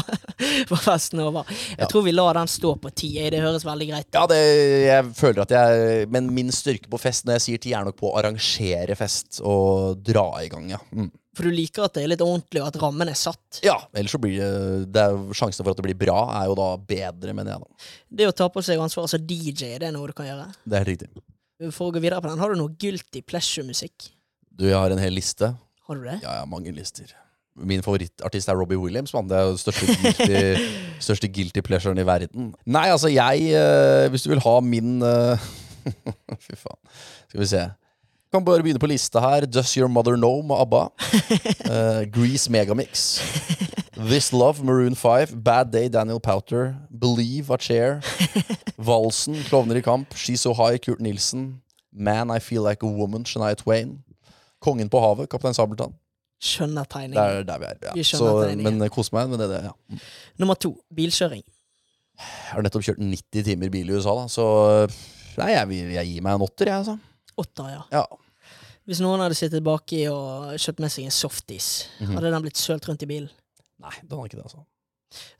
var 0.71 0.81
festen 0.81 1.21
over. 1.21 1.51
Jeg 1.77 1.89
tror 1.91 2.05
vi 2.07 2.15
lar 2.15 2.39
den 2.39 2.49
stå 2.49 2.73
på 2.81 2.89
ti. 2.97 3.13
jeg. 3.19 3.31
Det 3.35 3.43
høres 3.43 3.65
veldig 3.67 3.87
greit 3.91 4.09
ut. 4.09 4.17
Ja, 4.17 4.25
det, 4.29 4.41
jeg 4.87 5.07
føler 5.17 5.45
at 5.45 5.53
jeg 5.55 6.09
Men 6.11 6.27
min 6.33 6.51
styrke 6.53 6.89
på 6.91 6.99
fest 7.01 7.27
når 7.27 7.37
jeg 7.37 7.45
sier 7.45 7.63
ti, 7.63 7.73
er 7.77 7.85
nok 7.85 7.99
på 8.01 8.09
å 8.09 8.17
arrangere 8.19 8.97
fest 8.97 9.39
og 9.45 10.01
dra 10.01 10.27
i 10.41 10.49
gang, 10.51 10.71
ja. 10.73 10.81
Mm. 10.89 11.11
For 11.37 11.47
du 11.47 11.55
liker 11.55 11.85
at 11.85 11.95
det 11.95 12.03
er 12.03 12.11
litt 12.11 12.23
ordentlig, 12.25 12.59
og 12.59 12.73
at 12.73 12.79
rammen 12.81 13.07
er 13.07 13.15
satt. 13.15 13.61
Ja, 13.63 13.77
ellers 13.95 14.17
så 14.17 14.19
blir 14.19 14.41
det, 14.41 14.89
det 14.91 15.05
Sjansen 15.37 15.63
for 15.63 15.71
at 15.71 15.79
det 15.79 15.85
blir 15.85 15.99
bra, 16.01 16.25
er 16.41 16.49
jo 16.49 16.57
da 16.59 16.73
bedre, 16.75 17.37
mener 17.37 17.53
jeg. 17.53 17.61
da 17.61 18.17
Det 18.19 18.27
å 18.33 18.35
ta 18.41 18.49
på 18.51 18.65
seg 18.65 18.81
ansvar 18.83 19.07
som 19.07 19.23
DJ, 19.23 19.77
det 19.77 19.87
er 19.87 19.95
noe 19.95 20.09
du 20.09 20.17
kan 20.17 20.27
gjøre. 20.27 20.49
Det 20.65 20.75
er 20.75 20.83
helt 20.83 20.95
riktig. 20.97 21.23
For 21.69 21.91
å 21.91 21.93
gå 21.93 22.01
videre 22.01 22.21
på 22.23 22.31
den, 22.31 22.41
har 22.41 22.53
du 22.53 22.57
noe 22.57 22.73
guilty 22.81 23.21
pleasure-musikk? 23.21 24.09
Du, 24.49 24.65
jeg 24.65 24.77
har 24.77 24.93
en 24.93 25.01
hel 25.01 25.13
liste. 25.13 25.51
Har 25.85 25.99
du 25.99 26.07
det? 26.07 26.17
Ja, 26.23 26.31
jeg 26.39 26.43
har 26.43 26.49
mange 26.49 26.73
lister. 26.73 27.11
Min 27.61 27.83
favorittartist 27.85 28.49
er 28.49 28.57
Robbie 28.57 28.79
Williams. 28.79 29.13
Man. 29.13 29.27
Det 29.29 29.37
er 29.37 29.45
jo 29.45 29.53
den 29.53 29.61
største 29.61 29.85
guilty, 29.91 30.69
største 31.07 31.29
guilty 31.29 31.61
pleasuren 31.65 32.01
i 32.01 32.07
verden. 32.07 32.53
Nei, 32.65 32.87
altså, 32.89 33.11
jeg 33.11 33.51
eh, 33.53 34.07
Hvis 34.09 34.25
du 34.25 34.31
vil 34.31 34.41
ha 34.41 34.55
min 34.65 35.01
eh, 35.05 35.45
Fy 36.47 36.57
faen. 36.57 36.79
Skal 37.27 37.43
vi 37.43 37.49
se. 37.51 37.63
Kan 38.31 38.45
bare 38.47 38.63
begynne 38.63 38.81
på 38.81 38.89
lista 38.89 39.21
her. 39.21 39.45
Does 39.45 39.75
Your 39.77 39.91
Mother 39.91 40.15
Know 40.15 40.39
med 40.41 40.63
ABBA. 40.63 40.83
uh, 41.67 42.01
Grease 42.15 42.51
Megamix. 42.51 43.19
This 44.07 44.31
Love, 44.33 44.63
Maroon 44.63 44.95
5. 44.95 45.43
Bad 45.43 45.71
Day, 45.71 45.87
Daniel 45.89 46.19
Powter. 46.19 46.75
Believe, 46.89 47.49
A 47.51 47.57
Chair. 47.57 48.01
Valsen, 48.79 49.35
Klovner 49.45 49.75
i 49.77 49.81
kamp. 49.81 50.13
She's 50.15 50.41
So 50.41 50.53
High, 50.53 50.77
Kurt 50.77 50.99
Nilsen. 50.99 51.61
Man, 51.93 52.31
I 52.31 52.39
Feel 52.39 52.63
Like 52.63 52.83
a 52.83 52.87
Woman, 52.89 53.23
Shania 53.25 53.55
Twain. 53.55 54.03
Kongen 54.61 54.89
på 54.89 54.99
havet, 55.01 55.29
Kaptein 55.29 55.53
Sabeltann. 55.53 55.93
Skjønner 56.41 56.85
Det 56.89 57.17
er 57.17 57.43
der 57.45 57.59
vi 57.59 57.65
er. 57.65 57.77
Ja. 57.83 57.91
Vi 57.93 58.03
Så, 58.03 58.17
tegningen. 58.47 58.79
men 58.79 58.89
kos 58.89 59.11
meg 59.13 59.29
med 59.29 59.39
det. 59.39 59.49
det 59.49 59.63
ja. 59.63 59.97
Nummer 60.39 60.55
to, 60.55 60.75
bilkjøring. 60.95 61.43
Jeg 62.17 62.53
har 62.55 62.61
nettopp 62.61 62.83
kjørt 62.85 62.97
90 63.01 63.43
timer 63.45 63.69
bil 63.69 63.89
i 63.89 63.93
USA, 63.93 64.13
da, 64.15 64.25
så 64.29 64.45
nei, 65.37 65.51
jeg, 65.53 65.93
jeg 65.93 66.07
gir 66.07 66.21
meg 66.25 66.35
en 66.37 66.41
åtter, 66.45 66.69
jeg, 66.69 66.81
altså. 66.81 66.97
Åtter, 67.37 67.69
ja. 67.69 67.81
Ja. 67.91 68.03
Hvis 68.85 68.99
noen 69.01 69.21
hadde 69.21 69.37
sittet 69.37 69.63
baki 69.65 70.03
og 70.11 70.53
kjøpt 70.61 70.81
med 70.81 70.91
seg 70.93 71.05
en 71.05 71.13
softis, 71.13 71.87
Mhm. 71.99 72.15
hadde 72.17 72.31
den 72.33 72.41
blitt 72.45 72.57
sølt 72.61 72.87
rundt 72.89 73.01
i 73.05 73.09
bilen? 73.09 73.29
Nei, 73.81 73.93
den 74.05 74.17
har 74.19 74.29
ikke 74.29 74.39
det, 74.39 74.47
altså. 74.49 74.65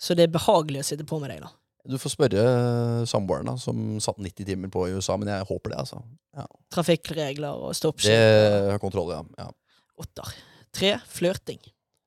Så 0.02 0.18
det 0.18 0.28
er 0.28 0.34
behagelig 0.34 0.84
å 0.84 0.88
sitte 0.92 1.08
på 1.08 1.20
med 1.22 1.32
deg, 1.32 1.44
da. 1.46 1.52
Du 1.90 1.98
får 1.98 2.14
spørre 2.14 2.42
eh, 2.46 3.04
samboeren, 3.10 3.48
da, 3.50 3.56
som 3.58 3.96
satt 4.04 4.20
90 4.22 4.46
timer 4.46 4.70
på 4.74 4.86
i 4.90 4.96
USA, 4.98 5.16
men 5.18 5.32
jeg 5.32 5.48
håper 5.50 5.74
det, 5.74 5.80
altså. 5.82 6.02
Ja. 6.38 6.46
Trafikkregler 6.74 7.56
og 7.58 7.72
Det 7.72 7.80
stoppskilt. 7.80 8.72
har 8.72 8.82
kontroll, 8.84 9.14
ja. 9.16 9.24
ja. 9.42 9.48
Åtter. 10.02 10.36
Tre, 10.76 10.92
flørting. 11.10 11.62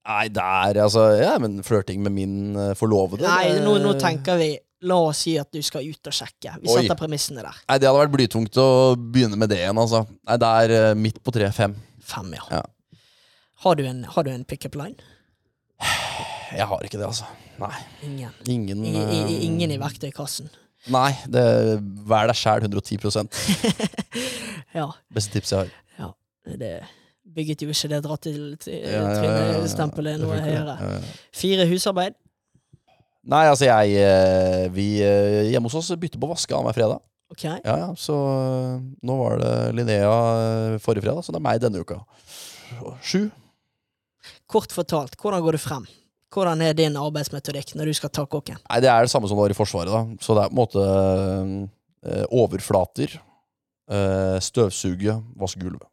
Nei, 0.05 0.29
der, 0.29 0.79
altså 0.85 1.07
Ja, 1.17 1.39
men 1.41 1.63
flørting 1.65 2.03
med 2.05 2.13
min 2.13 2.57
eh, 2.61 2.75
forlovede 2.77 3.25
Nei, 3.25 3.55
nå, 3.65 3.79
nå 3.81 3.95
tenker 3.97 4.37
vi 4.37 4.51
La 4.85 4.99
oss 5.01 5.23
si 5.25 5.33
at 5.41 5.49
du 5.49 5.63
skal 5.65 5.87
ut 5.89 6.11
og 6.11 6.13
sjekke. 6.13 6.59
Vi 6.61 6.69
Oi. 6.69 6.75
setter 6.83 6.99
premissene 6.99 7.41
der. 7.41 7.57
Nei, 7.71 7.79
det 7.81 7.89
hadde 7.89 8.03
vært 8.03 8.13
blytungt 8.13 8.59
å 8.61 8.67
begynne 9.01 9.39
med 9.41 9.49
det 9.49 9.63
igjen, 9.63 9.79
altså. 9.81 10.03
Nei, 10.29 10.37
det 10.43 10.51
er 10.61 10.75
eh, 10.77 10.89
midt 10.99 11.23
på 11.25 11.33
tre, 11.33 11.49
fem. 11.57 11.73
Fem, 12.05 12.35
ja. 12.37 12.45
Ja. 12.61 12.99
Har 13.65 13.79
du 13.81 13.87
en, 13.89 14.03
har 14.13 14.27
du 14.27 14.29
en 14.35 14.45
pickup 14.45 14.77
line? 14.77 15.01
Jeg 16.55 16.67
har 16.71 16.85
ikke 16.87 16.99
det, 17.01 17.07
altså. 17.09 17.27
Nei. 17.59 17.73
Ingen. 18.07 18.35
Ingen 18.47 18.85
I, 18.87 18.93
eh, 19.03 19.33
ingen 19.47 19.73
i 19.75 19.79
verktøykassen. 19.81 20.51
Nei, 20.93 21.15
det 21.33 21.45
vær 22.07 22.29
deg 22.29 22.37
sjæl 22.37 22.67
110% 22.67 23.39
Ja. 24.79 24.91
Beste 25.15 25.33
tips 25.39 25.55
jeg 25.55 25.63
har. 25.63 25.71
ja. 26.03 26.11
Det 26.45 26.75
bygget 27.35 27.63
jo 27.65 27.71
ikke 27.73 27.89
det 27.95 28.03
dratt 28.05 28.27
til, 28.27 28.43
Ja, 28.69 29.01
trynestempelet 29.17 30.21
noe 30.21 30.37
høyere. 30.45 31.01
Fire 31.35 31.65
husarbeid. 31.71 32.19
Nei, 33.25 33.47
altså 33.49 33.65
jeg 33.65 33.95
eh, 34.05 34.67
Vi 34.75 34.87
eh, 35.03 35.49
hjemme 35.49 35.71
hos 35.73 35.79
oss 35.81 35.95
bytter 35.97 36.21
på 36.21 36.29
å 36.29 36.35
vaske 36.35 36.53
annenhver 36.53 36.77
fredag. 36.77 37.01
Ok. 37.33 37.47
Ja, 37.49 37.79
ja, 37.81 37.87
så 37.99 38.15
nå 39.03 39.17
var 39.19 39.41
det 39.41 39.55
Linnea 39.79 40.11
forrige 40.85 41.07
fredag, 41.07 41.25
så 41.25 41.33
det 41.33 41.41
er 41.41 41.47
meg 41.49 41.63
denne 41.65 41.81
uka. 41.81 42.03
Sju. 43.03 43.31
Kort 44.51 44.75
fortalt, 44.75 45.17
hvordan 45.21 45.45
går 45.45 45.57
du 45.57 45.63
frem? 45.63 45.87
Hvordan 46.35 46.65
er 46.67 46.75
din 46.77 46.99
arbeidsmetodikk 46.99 47.77
når 47.79 47.91
du 47.91 47.97
skal 47.97 48.13
ta 48.13 48.27
kokken? 48.27 48.59
Nei, 48.67 48.83
det 48.83 48.91
er 48.91 49.07
det 49.07 49.13
samme 49.13 49.31
som 49.31 49.39
det 49.39 49.45
var 49.45 49.55
i 49.55 49.57
Forsvaret, 49.57 49.95
da. 49.95 50.03
Så 50.25 50.35
det 50.37 50.45
er 50.45 50.51
på 50.51 50.57
en 50.57 50.61
måte 50.61 50.85
øh, 50.85 52.25
overflater, 52.43 53.19
øh, 53.91 54.39
støvsuge, 54.43 55.19
vaske 55.39 55.63
gulvet. 55.63 55.87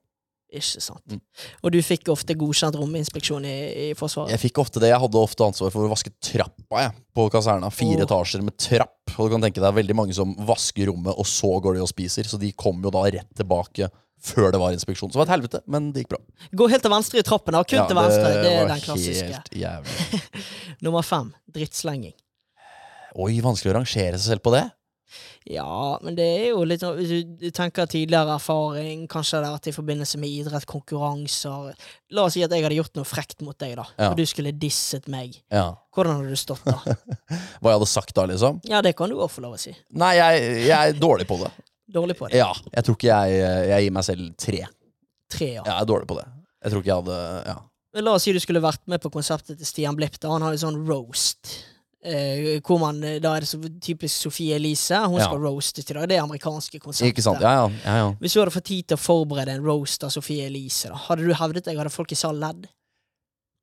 Ikke 0.51 0.81
sant. 0.83 1.03
Mm. 1.07 1.21
Og 1.63 1.71
du 1.71 1.77
fikk 1.85 2.09
ofte 2.11 2.35
godkjent 2.35 2.75
rominspeksjon 2.75 3.45
i, 3.47 3.55
i 3.85 3.85
Forsvaret? 3.95 4.33
Jeg 4.33 4.41
fikk 4.41 4.59
ofte 4.65 4.81
det. 4.83 4.89
Jeg 4.91 4.99
hadde 4.99 5.21
ofte 5.21 5.45
ansvar 5.47 5.71
for 5.71 5.87
å 5.87 5.91
vaske 5.93 6.11
trappa 6.19 6.83
jeg, 6.83 6.95
på 7.15 7.27
kaserna. 7.31 7.69
Fire 7.71 8.01
oh. 8.01 8.07
etasjer 8.09 8.43
med 8.43 8.57
trapp. 8.59 9.13
Og 9.15 9.29
du 9.29 9.35
kan 9.37 9.45
tenke 9.45 9.63
deg 9.63 9.77
veldig 9.77 9.95
mange 9.95 10.15
som 10.17 10.33
vasker 10.49 10.91
rommet, 10.91 11.15
og 11.15 11.29
så 11.29 11.53
går 11.63 11.77
de 11.77 11.85
og 11.85 11.91
spiser. 11.91 12.27
Så 12.27 12.39
de 12.41 12.51
kommer 12.51 12.89
jo 12.89 12.95
da 12.97 13.05
rett 13.15 13.31
tilbake 13.37 13.87
før 14.21 14.51
det 14.53 14.59
var 14.61 14.75
inspeksjon. 14.75 15.09
Så 15.11 15.17
det 15.17 15.21
var 15.23 15.29
et 15.29 15.35
helvete, 15.35 15.61
men 15.71 15.91
det 15.93 16.03
gikk 16.03 16.13
bra. 16.15 16.21
Gå 16.61 16.67
helt 16.71 16.85
til 16.85 16.93
venstre 16.93 17.21
i 17.21 17.25
trappen, 17.27 17.57
da. 17.57 17.63
Kun 17.65 17.81
Ja, 17.81 17.87
til 17.89 17.97
venstre. 17.99 18.33
Det 18.41 18.51
er 18.57 18.69
den 18.69 18.83
klassiske. 18.85 19.41
Nummer 20.85 21.05
fem. 21.05 21.33
Drittslenging. 21.51 22.13
Oi, 23.19 23.33
vanskelig 23.43 23.73
å 23.73 23.79
rangere 23.81 24.19
seg 24.19 24.35
selv 24.35 24.45
på 24.45 24.53
det. 24.55 24.69
Ja, 25.49 25.97
men 26.05 26.15
det 26.15 26.23
er 26.23 26.45
jo 26.51 26.61
litt 26.69 26.83
sånn 26.83 26.99
Hvis 26.99 27.25
du 27.25 27.47
tenker 27.51 27.87
tidligere 27.89 28.35
erfaring, 28.37 29.07
kanskje 29.11 29.39
det 29.41 29.47
har 29.49 29.55
vært 29.57 29.69
i 29.71 29.73
forbindelse 29.73 30.19
med 30.21 30.29
idrett, 30.29 30.67
konkurranser 30.69 31.73
La 32.13 32.27
oss 32.27 32.37
si 32.37 32.43
at 32.45 32.53
jeg 32.53 32.63
hadde 32.63 32.77
gjort 32.77 32.99
noe 32.99 33.09
frekt 33.09 33.41
mot 33.43 33.57
deg, 33.59 33.73
da. 33.79 33.87
Ja. 33.97 34.11
Og 34.11 34.19
du 34.19 34.23
skulle 34.29 34.53
disset 34.55 35.09
meg. 35.11 35.39
Ja. 35.51 35.65
Hvordan 35.95 36.19
hadde 36.21 36.35
du 36.35 36.39
stått 36.39 36.63
da? 36.69 36.77
Hva 37.59 37.73
jeg 37.73 37.79
hadde 37.79 37.89
sagt 37.89 38.15
da, 38.15 38.27
liksom? 38.29 38.61
Ja, 38.69 38.83
det 38.85 38.93
kan 38.99 39.11
du 39.11 39.17
òg 39.17 39.33
få 39.33 39.43
lov 39.43 39.57
å 39.57 39.61
si. 39.61 39.73
Nei, 39.97 40.13
jeg, 40.19 40.47
jeg 40.69 40.77
er 40.77 41.01
dårlig 41.01 41.27
på 41.27 41.41
det. 41.41 41.51
Dårlig 41.91 42.15
på 42.17 42.29
det. 42.29 42.37
Ja, 42.39 42.51
Jeg 42.75 42.83
tror 42.87 42.95
ikke 42.95 43.09
jeg, 43.11 43.41
jeg 43.69 43.83
gir 43.83 43.91
meg 43.97 44.03
selv 44.07 44.29
tre. 44.37 44.61
Tre, 45.31 45.49
ja. 45.57 45.63
Jeg 45.65 45.75
er 45.81 45.85
dårlig 45.89 46.07
på 46.07 46.15
det. 46.19 46.25
Jeg 46.63 46.71
tror 46.71 46.81
ikke 46.83 46.91
jeg 46.93 47.03
hadde 47.03 47.19
Ja. 47.47 47.57
Men 47.93 48.05
La 48.05 48.13
oss 48.15 48.23
si 48.23 48.31
du 48.31 48.39
skulle 48.39 48.61
vært 48.63 48.79
med 48.87 49.01
på 49.03 49.09
konseptet 49.11 49.57
til 49.59 49.65
Stian 49.67 49.95
Blipp. 49.97 50.17
da 50.19 50.29
Han 50.31 50.41
har 50.45 50.53
jo 50.55 50.61
sånn 50.63 50.77
roast. 50.87 51.65
Eh, 52.03 52.59
hvor 52.65 52.79
man, 52.79 53.03
eh, 53.03 53.19
Da 53.19 53.35
er 53.35 53.41
det 53.41 53.49
så 53.49 53.59
typisk 53.59 54.15
Sofie 54.23 54.55
Elise. 54.55 54.95
Hun 55.05 55.19
Ja. 55.19 55.25
skal 55.27 55.37
roastes 55.43 55.89
i 55.91 55.93
dag. 55.93 56.07
Det 56.07 56.17
er 56.17 56.23
amerikanske 56.23 56.79
konseptet. 56.79 57.11
Ikke 57.13 57.21
sant? 57.21 57.41
Ja, 57.41 57.51
ja. 57.51 57.67
ja, 57.85 57.95
ja. 57.97 58.13
Hvis 58.21 58.33
du 58.33 58.39
hadde 58.39 58.51
fått 58.55 58.63
tid 58.71 58.87
til 58.87 58.97
å 58.97 58.99
forberede 58.99 59.49
en 59.49 59.63
roast 59.63 60.03
av 60.03 60.09
Sofie 60.09 60.45
Elise, 60.47 60.87
da, 60.89 60.95
hadde 60.95 61.27
du 61.27 61.33
hevdet 61.33 61.63
deg? 61.65 61.77
Hadde 61.77 61.91
folk 61.91 62.11
i 62.11 62.15
salen 62.15 62.39
ledd? 62.39 62.67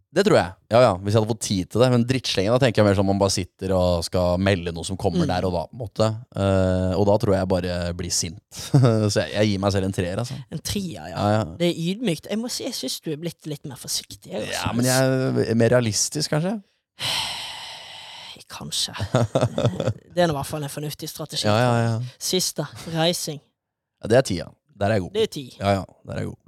Det 0.09 0.23
tror 0.25 0.39
jeg. 0.39 0.53
Ja, 0.73 0.79
ja, 0.81 0.93
Hvis 0.97 1.13
jeg 1.13 1.21
hadde 1.21 1.29
fått 1.35 1.43
tid 1.45 1.69
til 1.69 1.83
det. 1.83 1.89
Men 1.93 2.05
drittslengen 2.09 2.55
da 2.55 2.59
tenker 2.63 2.81
jeg 2.81 2.87
mer 2.89 3.01
om 3.03 3.07
man 3.11 3.19
bare 3.21 3.35
sitter 3.35 3.75
og 3.77 4.05
skal 4.07 4.39
melde 4.41 4.73
noe 4.73 4.87
som 4.89 4.97
kommer 4.97 5.27
Mm. 5.27 5.29
der 5.35 5.45
og 5.45 5.53
da. 5.53 5.63
på 5.69 5.77
en 5.77 5.83
måte 5.83 6.09
Uh, 6.39 6.95
Og 6.97 7.05
da 7.11 7.17
tror 7.21 7.35
jeg 7.37 7.49
bare 7.51 7.75
blir 7.99 8.11
sint. 8.11 8.41
Så 9.13 9.21
jeg, 9.21 9.35
jeg 9.35 9.51
gir 9.51 9.59
meg 9.61 9.73
selv 9.75 9.85
en 9.91 9.93
treer, 9.93 10.17
altså. 10.23 10.39
En 10.51 10.59
trier, 10.65 11.11
ja. 11.11 11.17
Ja, 11.17 11.29
ja. 11.37 11.45
Det 11.61 11.69
er 11.69 11.77
ydmykt. 11.93 12.27
Jeg 12.31 12.39
må 12.41 12.49
si, 12.49 12.65
jeg 12.65 12.75
syns 12.79 13.01
du 13.05 13.13
er 13.13 13.21
blitt 13.21 13.45
litt 13.47 13.65
mer 13.69 13.77
forsiktig. 13.77 14.33
Jeg, 14.33 14.49
ja, 14.55 14.73
men 14.73 14.89
jeg 14.89 15.45
er 15.53 15.55
mer 15.61 15.75
realistisk, 15.77 16.33
kanskje. 16.33 16.57
Kanskje. 18.49 18.95
Det 20.15 20.23
er 20.25 20.31
i 20.31 20.33
hvert 20.35 20.47
fall 20.49 20.63
en 20.65 20.73
fornuftig 20.73 21.09
strategi. 21.11 21.45
Ja, 21.47 21.57
ja, 21.61 21.73
ja. 21.85 21.97
Siste. 22.19 22.65
Reising. 22.95 23.41
ja 24.03 24.09
det 24.09 24.17
er 24.17 24.23
tida. 24.25 24.47
Der 24.79 24.87
er 24.89 24.97
jeg 24.97 25.03
god. 25.05 25.11
Det 25.19 25.23
er 25.27 25.33
ti. 25.35 25.45
Ja, 25.61 25.71
ja, 25.81 25.85
der 26.07 26.15
er 26.15 26.23
jeg 26.25 26.31
god. 26.31 26.48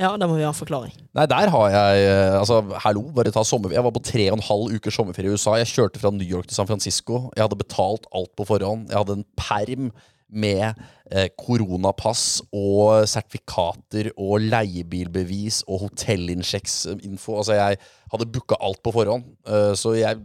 Ja, 0.00 0.14
da 0.18 0.26
må 0.26 0.38
vi 0.38 0.42
ha 0.42 0.50
en 0.50 0.56
forklaring. 0.56 0.94
Nei, 1.14 1.26
der 1.30 1.50
har 1.52 1.68
jeg 1.70 2.06
eh, 2.08 2.38
Altså, 2.40 2.60
hallo, 2.82 3.04
bare 3.14 3.30
ta 3.34 3.44
sommerferie. 3.46 3.78
Jeg 3.78 3.86
var 3.86 3.94
på 3.94 4.02
tre 4.08 4.24
og 4.30 4.38
en 4.38 4.48
halv 4.48 4.74
ukers 4.74 4.98
sommerferie 4.98 5.30
i 5.30 5.36
USA. 5.38 5.54
Jeg 5.60 5.70
kjørte 5.70 6.02
fra 6.02 6.10
New 6.14 6.26
York 6.26 6.48
til 6.50 6.58
San 6.58 6.70
Francisco. 6.70 7.28
Jeg 7.36 7.46
hadde 7.46 7.60
betalt 7.60 8.08
alt 8.14 8.32
på 8.34 8.48
forhånd. 8.48 8.88
Jeg 8.90 9.00
hadde 9.00 9.20
en 9.20 9.28
perm 9.38 9.92
med 10.34 10.80
eh, 11.12 11.28
koronapass 11.38 12.42
og 12.50 13.06
sertifikater 13.10 14.10
og 14.16 14.42
leiebilbevis 14.42 15.62
og 15.68 15.84
hotellinnsjekksinfo. 15.86 17.38
Altså, 17.38 17.58
jeg 17.58 17.78
hadde 18.14 18.30
booka 18.34 18.58
alt 18.60 18.82
på 18.84 18.94
forhånd. 18.94 19.28
Uh, 19.46 19.72
så 19.78 19.94
jeg, 19.98 20.18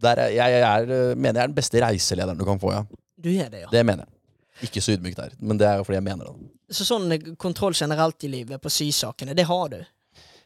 der 0.00 0.24
er, 0.24 0.32
jeg, 0.32 0.56
jeg 0.56 0.64
er, 0.70 0.94
eh, 0.96 1.16
mener 1.16 1.40
jeg 1.40 1.44
er 1.44 1.52
den 1.52 1.58
beste 1.58 1.84
reiselederen 1.84 2.40
du 2.40 2.46
kan 2.48 2.62
få, 2.62 2.72
ja. 2.72 2.86
Du 3.20 3.28
er 3.28 3.52
det, 3.52 3.66
ja. 3.66 3.70
Det 3.72 3.84
mener 3.84 4.06
jeg. 4.06 4.16
Ikke 4.66 4.82
så 4.84 4.96
ydmyk 4.96 5.16
der, 5.16 5.32
men 5.40 5.58
det 5.60 5.66
er 5.68 5.78
jo 5.80 5.86
fordi 5.88 5.98
jeg 6.00 6.06
mener 6.10 6.28
det. 6.30 6.50
Så 6.76 6.84
sånn 6.86 7.10
eh, 7.14 7.32
kontroll 7.40 7.74
generelt 7.74 8.22
i 8.24 8.30
livet 8.32 8.60
på 8.62 8.70
sysakene, 8.72 9.34
det 9.34 9.46
har 9.48 9.68
du. 9.72 9.80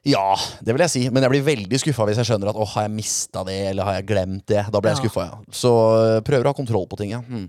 Ja, 0.04 0.34
det 0.60 0.74
vil 0.76 0.82
jeg 0.84 0.92
si. 0.92 1.00
Men 1.08 1.24
jeg 1.24 1.32
blir 1.32 1.44
veldig 1.46 1.78
skuffa 1.80 2.04
hvis 2.04 2.18
jeg 2.20 2.28
skjønner 2.28 2.50
at 2.50 2.58
å, 2.60 2.64
har 2.74 2.84
jeg 2.84 2.92
mista 2.92 3.40
det, 3.48 3.54
eller 3.70 3.86
har 3.88 3.94
jeg 3.96 4.06
glemt 4.10 4.44
det? 4.52 4.66
Da 4.68 4.80
blir 4.84 4.92
jeg 4.92 4.98
Ja. 4.98 5.02
skuffa, 5.06 5.22
ja. 5.30 5.38
Så 5.48 5.70
øh, 5.96 6.18
prøver 6.26 6.44
å 6.44 6.52
ha 6.52 6.58
kontroll 6.58 6.84
på 6.90 6.98
ting, 7.00 7.14
ja. 7.14 7.22
Mm. 7.24 7.46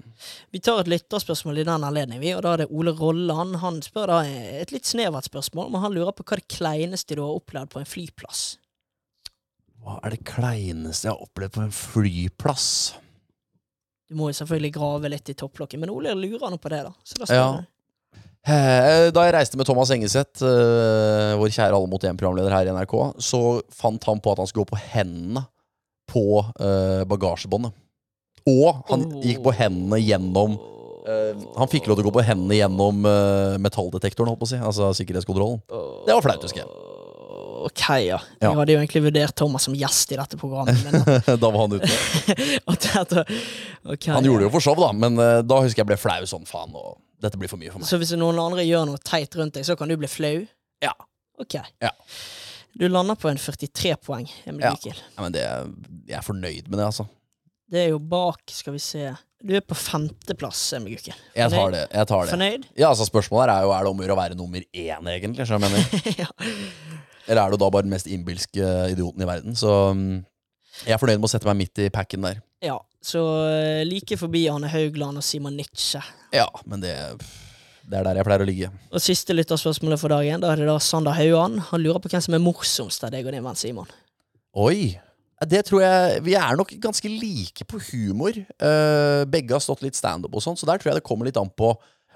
Vi 0.55 0.61
tar 0.63 0.79
et 0.79 0.87
lytterspørsmål 0.93 1.59
i 1.59 1.65
den 1.67 1.83
anledning, 1.83 2.21
vi, 2.23 2.31
og 2.31 2.45
da 2.45 2.53
er 2.55 2.63
det 2.63 2.69
Ole 2.71 2.93
Rolland. 2.95 3.57
Han 3.59 3.81
spør 3.83 4.07
da 4.13 4.21
et 4.63 4.71
litt 4.71 4.87
snevert 4.87 5.27
spørsmål, 5.27 5.67
men 5.73 5.83
han 5.83 5.97
lurer 5.97 6.15
på 6.15 6.23
hva 6.23 6.39
det 6.39 6.47
kleineste 6.55 7.17
du 7.19 7.25
har 7.25 7.35
opplevd 7.41 7.73
på 7.75 7.83
en 7.83 7.91
flyplass. 7.91 8.45
Hva 9.83 9.99
er 10.07 10.15
det 10.15 10.23
kleineste 10.25 11.09
jeg 11.09 11.13
har 11.13 11.27
opplevd 11.27 11.57
på 11.59 11.65
en 11.67 11.75
flyplass? 11.75 12.69
Du 14.09 14.15
må 14.19 14.29
jo 14.29 14.37
selvfølgelig 14.37 14.73
grave 14.75 15.09
litt 15.09 15.31
i 15.31 15.35
topplokket, 15.37 15.79
men 15.81 15.89
Ole 15.93 16.13
lurer 16.17 16.51
nå 16.53 16.59
på 16.61 16.69
det, 16.69 16.83
da. 16.85 16.91
Så 17.03 17.21
da 17.23 17.33
Ja. 17.33 17.47
Eh, 18.45 19.09
Da 19.09 19.23
jeg 19.25 19.33
reiste 19.33 19.57
med 19.57 19.65
Thomas 19.65 19.89
Engeseth, 19.89 20.43
eh, 20.45 21.33
vår 21.39 21.49
kjære 21.49 21.73
Alle 21.73 21.89
mot 21.89 22.03
én-programleder 22.05 22.51
her 22.53 22.67
i 22.67 22.73
NRK, 22.75 23.15
så 23.17 23.61
fant 23.73 24.03
han 24.05 24.19
på 24.21 24.31
at 24.31 24.37
han 24.37 24.45
skulle 24.47 24.65
gå 24.65 24.75
på 24.75 24.83
hendene 24.93 25.47
på 26.07 26.45
eh, 26.61 27.03
bagasjebåndet. 27.09 27.73
Og 28.45 28.83
han 28.91 29.07
gikk 29.23 29.41
på 29.41 29.53
hendene 29.57 29.97
gjennom 30.03 30.59
Han 31.05 31.67
fikk 31.69 31.85
lov 31.85 31.97
til 31.99 32.05
å 32.05 32.09
gå 32.09 32.15
på 32.17 32.23
hendene 32.25 32.55
gjennom 32.57 33.03
metalldetektoren, 33.61 34.25
holdt 34.31 34.39
på 34.41 34.47
å 34.47 34.49
si. 34.49 34.57
Altså 34.57 34.87
sikkerhetskontrollen. 34.97 35.61
Det 35.69 36.15
var 36.15 36.21
flaut, 36.25 36.41
husker 36.41 36.63
jeg. 36.63 36.94
Ok, 37.65 37.83
ja. 38.05 38.19
Jeg 38.41 38.57
hadde 38.59 38.75
jo 38.75 38.81
egentlig 38.81 39.01
vurdert 39.07 39.35
Thomas 39.39 39.65
som 39.65 39.73
gjest 39.77 40.11
i 40.13 40.19
dette 40.19 40.37
programmet. 40.37 40.77
Men 40.85 41.01
da 41.41 41.49
var 41.49 41.63
han 41.63 41.79
ute. 41.79 41.89
at, 42.71 43.15
Han 44.05 44.27
gjorde 44.27 44.43
det 44.43 44.47
jo 44.47 44.53
for 44.53 44.65
show, 44.67 44.77
da, 44.77 44.91
men 44.93 45.17
uh, 45.17 45.39
da 45.41 45.61
husker 45.65 45.81
jeg 45.81 45.89
ble 45.89 45.97
flau 45.99 46.21
sånn 46.29 46.45
faen. 46.49 46.75
Og 46.77 46.99
dette 47.25 47.39
blir 47.41 47.49
for 47.49 47.61
mye 47.61 47.73
for 47.73 47.81
meg. 47.81 47.89
Så 47.89 47.97
hvis 48.01 48.13
noen 48.19 48.39
andre 48.41 48.65
gjør 48.67 48.89
noe 48.91 49.01
teit 49.01 49.33
rundt 49.39 49.57
deg, 49.57 49.65
så 49.65 49.77
kan 49.79 49.89
du 49.89 49.97
bli 49.97 50.09
flau? 50.11 50.37
Ja. 50.85 50.93
Ok. 51.41 51.57
Ja. 51.81 51.91
Du 52.75 52.85
lander 52.91 53.17
på 53.17 53.31
en 53.31 53.39
43 53.39 53.95
poeng, 54.03 54.27
Emil 54.45 54.67
Ja. 54.67 54.75
Ja, 54.75 55.23
men 55.23 55.33
det, 55.33 55.45
jeg 56.09 56.19
er 56.19 56.25
fornøyd 56.25 56.67
med 56.67 56.77
det, 56.77 56.89
altså. 56.91 57.07
Det 57.71 57.81
er 57.81 57.93
jo 57.95 58.01
bak, 58.03 58.43
skal 58.53 58.75
vi 58.75 58.81
se 58.83 59.07
Du 59.41 59.55
er 59.57 59.63
på 59.65 59.73
femteplass, 59.77 60.61
Emil 60.77 60.99
Gukken. 60.99 61.17
Jeg 61.33 61.49
tar 61.49 61.73
det. 61.73 61.87
jeg 61.89 62.09
tar 62.11 62.27
det 62.27 62.35
Fornøyd? 62.35 62.67
Ja, 62.77 62.91
altså 62.91 63.07
Spørsmålet 63.09 63.55
er 63.55 63.65
jo 63.65 63.73
Er 63.73 63.87
det 63.87 63.89
om 63.89 64.03
å 64.03 64.05
gjøre 64.05 64.17
å 64.17 64.19
være 64.19 64.37
nummer 64.37 64.61
én, 64.61 65.09
egentlig. 65.15 65.47
jeg 65.49 65.63
mener 65.63 65.87
Eller 67.25 67.41
er 67.41 67.53
du 67.53 67.59
da 67.61 67.69
bare 67.73 67.85
den 67.85 67.93
mest 67.93 68.09
innbilske 68.11 68.71
idioten 68.93 69.23
i 69.23 69.29
verden? 69.29 69.57
Så 69.57 69.71
mm, 69.95 70.19
jeg 70.83 70.95
er 70.95 71.01
fornøyd 71.01 71.21
med 71.21 71.29
å 71.29 71.31
sette 71.31 71.47
meg 71.49 71.59
midt 71.63 71.81
i 71.85 71.91
packen 71.93 72.25
der. 72.25 72.41
Ja, 72.65 72.79
så 73.05 73.21
eh, 73.47 73.83
like 73.87 74.17
forbi 74.19 74.45
Arne 74.51 74.69
Haugland 74.71 75.21
og 75.21 75.25
Simon 75.25 75.57
Nitsche. 75.59 76.01
Ja, 76.35 76.47
men 76.65 76.81
det, 76.83 76.95
det 77.85 77.99
er 77.99 78.07
der 78.07 78.19
jeg 78.19 78.27
pleier 78.27 78.43
å 78.43 78.49
ligge. 78.49 78.71
Og 78.91 79.03
siste 79.03 79.35
lytterspørsmålet 79.35 80.01
for 80.01 80.13
dagen, 80.13 80.41
da 80.41 80.51
er 80.51 80.63
det 80.63 80.69
da 80.69 80.77
Sander 80.81 81.15
Hauan. 81.17 81.59
Han 81.71 81.83
lurer 81.83 82.01
på 82.01 82.11
hvem 82.11 82.23
som 82.25 82.37
er 82.37 82.43
morsomst 82.43 83.05
av 83.05 83.13
deg 83.13 83.27
og 83.27 83.35
din 83.35 83.45
venn 83.45 83.59
Simon. 83.59 83.91
Oi! 84.55 84.95
Det 85.45 85.65
tror 85.67 85.81
jeg 85.83 86.21
Vi 86.23 86.31
er 86.39 86.55
nok 86.55 86.69
ganske 86.81 87.09
like 87.11 87.65
på 87.67 87.79
humor. 87.91 88.37
Uh, 88.55 89.27
begge 89.27 89.53
har 89.53 89.63
stått 89.63 89.83
litt 89.83 89.97
standup 89.97 90.33
og 90.33 90.43
sånn, 90.43 90.57
så 90.57 90.67
der 90.69 90.79
tror 90.79 90.93
jeg 90.93 91.01
det 91.01 91.05
kommer 91.05 91.27
litt 91.27 91.39
an 91.39 91.51
på 91.51 91.73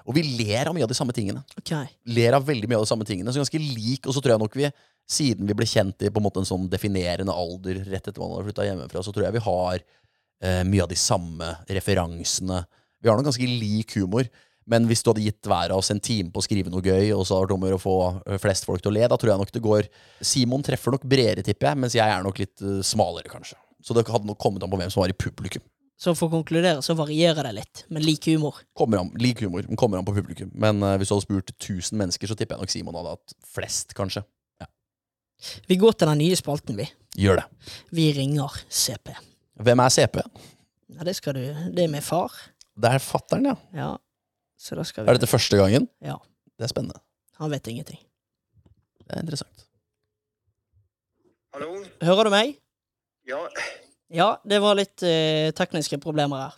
Og 0.08 0.14
vi 0.16 0.24
ler 0.24 0.70
av 0.70 0.74
mye 0.74 0.86
av 0.86 0.90
de 0.90 0.96
samme 0.96 1.14
tingene. 1.14 1.44
Ok. 1.60 1.74
ler 2.16 2.34
av 2.34 2.46
veldig 2.48 2.66
mye 2.66 2.80
av 2.80 2.86
de 2.86 2.90
samme 2.90 3.06
tingene. 3.06 3.30
Så 3.30 3.42
ganske 3.42 3.60
lik, 3.60 4.08
og 4.08 4.16
så 4.16 4.22
tror 4.24 4.34
jeg 4.34 4.42
nok 4.42 4.56
vi, 4.56 4.70
siden 5.08 5.48
vi 5.48 5.56
ble 5.58 5.66
kjent 5.68 6.02
i 6.02 6.10
på 6.10 6.20
en 6.20 6.26
måte 6.26 6.42
en 6.42 6.48
sånn 6.48 6.68
definerende 6.70 7.34
alder 7.34 7.80
rett 7.86 8.06
etter 8.06 8.20
man 8.20 8.34
hadde 8.34 8.50
flytta 8.50 8.68
hjemmefra, 8.68 9.02
så 9.04 9.14
tror 9.14 9.26
jeg 9.26 9.36
vi 9.38 9.46
har 9.46 9.80
eh, 9.80 10.62
mye 10.68 10.84
av 10.84 10.92
de 10.92 10.98
samme 10.98 11.54
referansene. 11.70 12.62
Vi 13.00 13.10
har 13.10 13.18
nok 13.18 13.30
ganske 13.30 13.50
lik 13.50 13.96
humor. 13.98 14.30
Men 14.70 14.84
hvis 14.86 15.00
du 15.02 15.08
hadde 15.10 15.24
gitt 15.24 15.48
hver 15.48 15.72
av 15.72 15.80
oss 15.80 15.90
en 15.90 16.02
time 16.02 16.30
på 16.30 16.38
å 16.38 16.44
skrive 16.44 16.70
noe 16.70 16.84
gøy, 16.84 17.08
og 17.16 17.24
så 17.26 17.38
har 17.38 17.48
det 17.48 17.56
om 17.56 17.64
å 17.64 17.70
gjøre 17.70 17.80
å 17.80 17.82
få 17.82 17.96
eh, 18.20 18.38
flest 18.38 18.68
folk 18.68 18.84
til 18.84 18.92
å 18.92 18.94
le, 18.94 19.08
da 19.10 19.18
tror 19.18 19.32
jeg 19.32 19.42
nok 19.42 19.52
det 19.56 19.64
går 19.64 19.88
Simon 20.22 20.62
treffer 20.66 20.94
nok 20.94 21.06
bredere, 21.10 21.42
tipper 21.46 21.72
jeg, 21.72 21.80
mens 21.82 21.96
jeg 21.96 22.06
er 22.06 22.22
nok 22.22 22.38
litt 22.38 22.62
eh, 22.62 22.78
smalere, 22.86 23.32
kanskje. 23.32 23.58
Så 23.82 23.96
det 23.96 24.04
hadde 24.06 24.28
nok 24.28 24.38
kommet 24.38 24.62
an 24.62 24.70
på 24.70 24.78
hvem 24.78 24.92
som 24.92 25.02
var 25.02 25.10
i 25.10 25.16
publikum. 25.16 25.64
Så 26.00 26.14
for 26.16 26.30
å 26.30 26.38
konkludere 26.38 26.80
så 26.84 26.94
varierer 26.96 27.44
det 27.44 27.56
litt, 27.58 27.82
men 27.92 28.04
lik 28.06 28.24
humor. 28.30 28.62
Kommer 28.76 29.02
an, 29.02 29.10
lik 29.20 29.42
humor, 29.44 29.66
kommer 29.80 30.00
an 30.00 30.06
på 30.06 30.14
publikum. 30.16 30.48
Men 30.56 30.80
uh, 30.80 30.94
hvis 30.96 31.10
du 31.10 31.16
hadde 31.16 31.26
spurt 31.26 31.52
1000 31.58 31.98
mennesker, 32.00 32.30
så 32.30 32.36
tipper 32.38 32.56
jeg 32.56 32.64
nok 32.64 32.72
Simon 32.72 32.96
hadde 32.96 33.12
hatt 33.18 33.34
flest, 33.44 33.92
kanskje. 33.98 34.22
Vi 35.68 35.76
går 35.80 35.92
til 35.96 36.08
den 36.10 36.20
nye 36.20 36.36
spalten, 36.38 36.76
vi. 36.78 36.86
Gjør 37.20 37.40
det. 37.40 37.46
Vi 37.96 38.08
ringer 38.16 38.54
CP. 38.70 39.12
Hvem 39.60 39.82
er 39.84 39.88
CP? 39.92 40.20
Ja, 40.96 41.04
det 41.06 41.16
skal 41.16 41.34
du. 41.38 41.42
Det 41.74 41.84
er 41.84 41.90
med 41.92 42.02
far. 42.04 42.32
Det 42.80 42.90
er 42.94 43.02
fatteren, 43.02 43.46
ja. 43.50 43.56
Ja. 43.76 43.90
Så 44.60 44.76
da 44.76 44.84
skal 44.84 45.04
vi 45.04 45.10
Er 45.10 45.16
dette 45.18 45.28
første 45.30 45.56
gangen? 45.56 45.88
Ja. 46.04 46.16
Det 46.58 46.64
er 46.68 46.72
spennende. 46.72 47.00
Han 47.40 47.50
vet 47.50 47.66
ingenting. 47.72 47.98
Det 49.00 49.16
er 49.16 49.22
interessant. 49.24 49.66
Hallo? 51.54 51.70
Hører 52.02 52.28
du 52.28 52.30
meg? 52.34 52.56
Ja, 53.28 53.40
Ja, 54.10 54.26
det 54.48 54.58
var 54.62 54.74
litt 54.74 55.02
eh, 55.06 55.52
tekniske 55.54 55.98
problemer 56.02 56.44
her. 56.48 56.54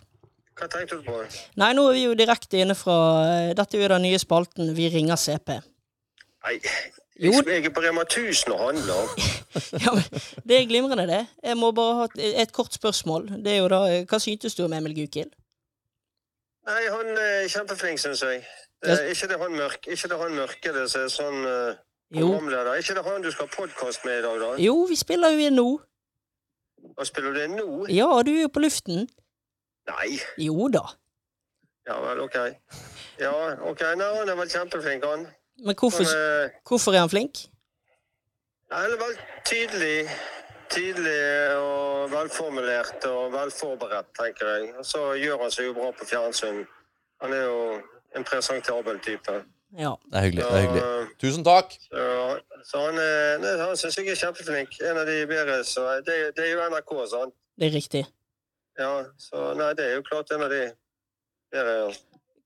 hva 0.57 0.67
tenkte 0.69 0.97
du 0.99 1.03
på? 1.05 1.19
Nei, 1.61 1.71
nå 1.77 1.83
er 1.89 1.93
vi 1.97 2.03
jo 2.07 2.15
direkte 2.17 2.59
inne 2.61 2.75
fra 2.77 2.95
eh, 3.25 3.53
Dette 3.57 3.77
er 3.77 3.83
jo 3.85 3.89
den 3.93 4.05
nye 4.07 4.19
spalten 4.21 4.71
Vi 4.77 4.87
ringer 4.93 5.15
CP. 5.17 5.59
Nei, 6.43 6.55
Jo. 7.21 7.31
jeg, 7.45 7.65
er 7.65 7.69
på 7.69 7.81
Rema 7.81 8.01
1000 8.01 8.53
og 8.53 8.59
handler. 8.59 9.05
Ja, 9.85 9.91
Det 10.47 10.55
er 10.57 10.67
glimrende, 10.67 11.07
det. 11.07 11.27
Jeg 11.43 11.57
må 11.57 11.71
bare 11.71 11.95
ha 11.95 12.07
et, 12.17 12.51
kort 12.51 12.73
spørsmål. 12.73 13.27
Det 13.45 13.51
er 13.53 13.57
jo 13.57 13.67
da 13.69 13.81
eh, 13.91 14.05
Hva 14.09 14.19
syntes 14.19 14.55
du 14.55 14.63
om 14.65 14.73
Emil 14.73 14.95
Gukild? 14.97 15.29
Nei, 16.65 16.81
han 16.89 17.11
er 17.19 17.47
kjempeflink, 17.51 17.99
syns 17.99 18.23
jeg. 18.23 18.41
Det 18.83 18.95
er 18.97 19.11
ikke 19.11 19.27
det 19.27 19.39
han 19.39 19.55
mørk, 19.55 19.87
ikke 19.87 20.09
det 20.09 20.19
han 20.19 20.35
mørkede 20.35 20.87
som 20.91 21.03
er 21.05 21.11
sånn 21.11 21.39
uh, 21.45 21.75
Jo. 22.15 22.31
programleder. 22.31 22.79
Ikke 22.79 22.95
det 22.97 23.03
han 23.05 23.23
du 23.23 23.29
skal 23.31 23.47
ha 23.47 23.55
podkast 23.55 24.05
med 24.07 24.19
i 24.19 24.23
dag, 24.25 24.39
da? 24.41 24.49
Jo, 24.63 24.75
vi 24.89 24.97
spiller 24.99 25.35
jo 25.35 25.45
inn 25.47 25.59
nå. 25.59 25.67
Og 26.97 27.07
spiller 27.07 27.35
du 27.35 27.43
inn 27.43 27.55
nå? 27.59 27.67
Ja, 27.91 28.09
du 28.25 28.33
er 28.33 28.41
jo 28.45 28.51
på 28.51 28.63
luften. 28.63 29.05
Nei. 29.91 30.17
Jo 30.39 30.67
da. 30.71 30.83
Ja 31.87 31.99
vel, 31.99 32.23
OK. 32.23 32.39
Ja, 33.19 33.33
OK. 33.69 33.85
Nei, 33.99 34.11
han 34.17 34.31
er 34.31 34.39
vel 34.39 34.51
kjempeflink, 34.51 35.07
han. 35.07 35.27
Men 35.63 35.75
hvorfor, 35.79 36.03
er, 36.03 36.49
hvorfor 36.67 36.91
er 36.95 36.99
han 37.05 37.09
flink? 37.11 37.45
han 38.73 38.91
er 38.91 38.97
veldig 38.99 39.25
tydelig. 39.45 39.97
Tydelig 40.73 41.17
og 41.61 42.09
velformulert 42.11 43.03
og 43.05 43.31
velforberedt, 43.35 44.07
tenker 44.17 44.47
jeg. 44.55 44.71
Og 44.81 44.85
så 44.89 45.01
gjør 45.21 45.43
han 45.43 45.51
seg 45.53 45.67
jo 45.69 45.73
bra 45.77 45.91
på 45.93 46.07
fjernsyn. 46.09 46.63
Han 47.21 47.35
er 47.37 47.43
jo 47.45 47.59
en 48.17 48.25
presentabel 48.25 48.97
type. 49.05 49.35
Ja. 49.77 49.91
Det 50.09 50.17
er 50.19 50.25
hyggelig. 50.25 50.43
det 50.43 50.57
er 50.57 50.65
hyggelig. 50.65 51.11
Tusen 51.21 51.45
takk! 51.45 51.75
Så, 51.85 52.07
så 52.71 52.81
han, 52.87 52.97
er- 53.03 53.37
nei, 53.43 53.53
han 53.61 53.77
syns 53.77 53.97
jeg 54.01 54.09
er 54.15 54.19
kjempeflink. 54.23 54.79
En 54.89 54.97
av 55.03 55.05
de 55.09 55.19
bedre. 55.29 55.59
Så 55.69 55.85
det, 56.09 56.17
det 56.37 56.47
er 56.47 56.51
jo 56.55 56.65
NRK, 56.73 56.95
sant? 57.13 57.37
Det 57.59 57.69
er 57.69 57.75
riktig. 57.77 58.03
Ja, 58.79 58.91
så 59.21 59.51
nei, 59.59 59.69
det 59.77 59.85
er 59.91 59.95
jo 59.99 60.07
klart 60.09 60.33
en 60.33 60.47
av 60.47 60.49
de 60.53 60.63
bedre. 61.53 61.93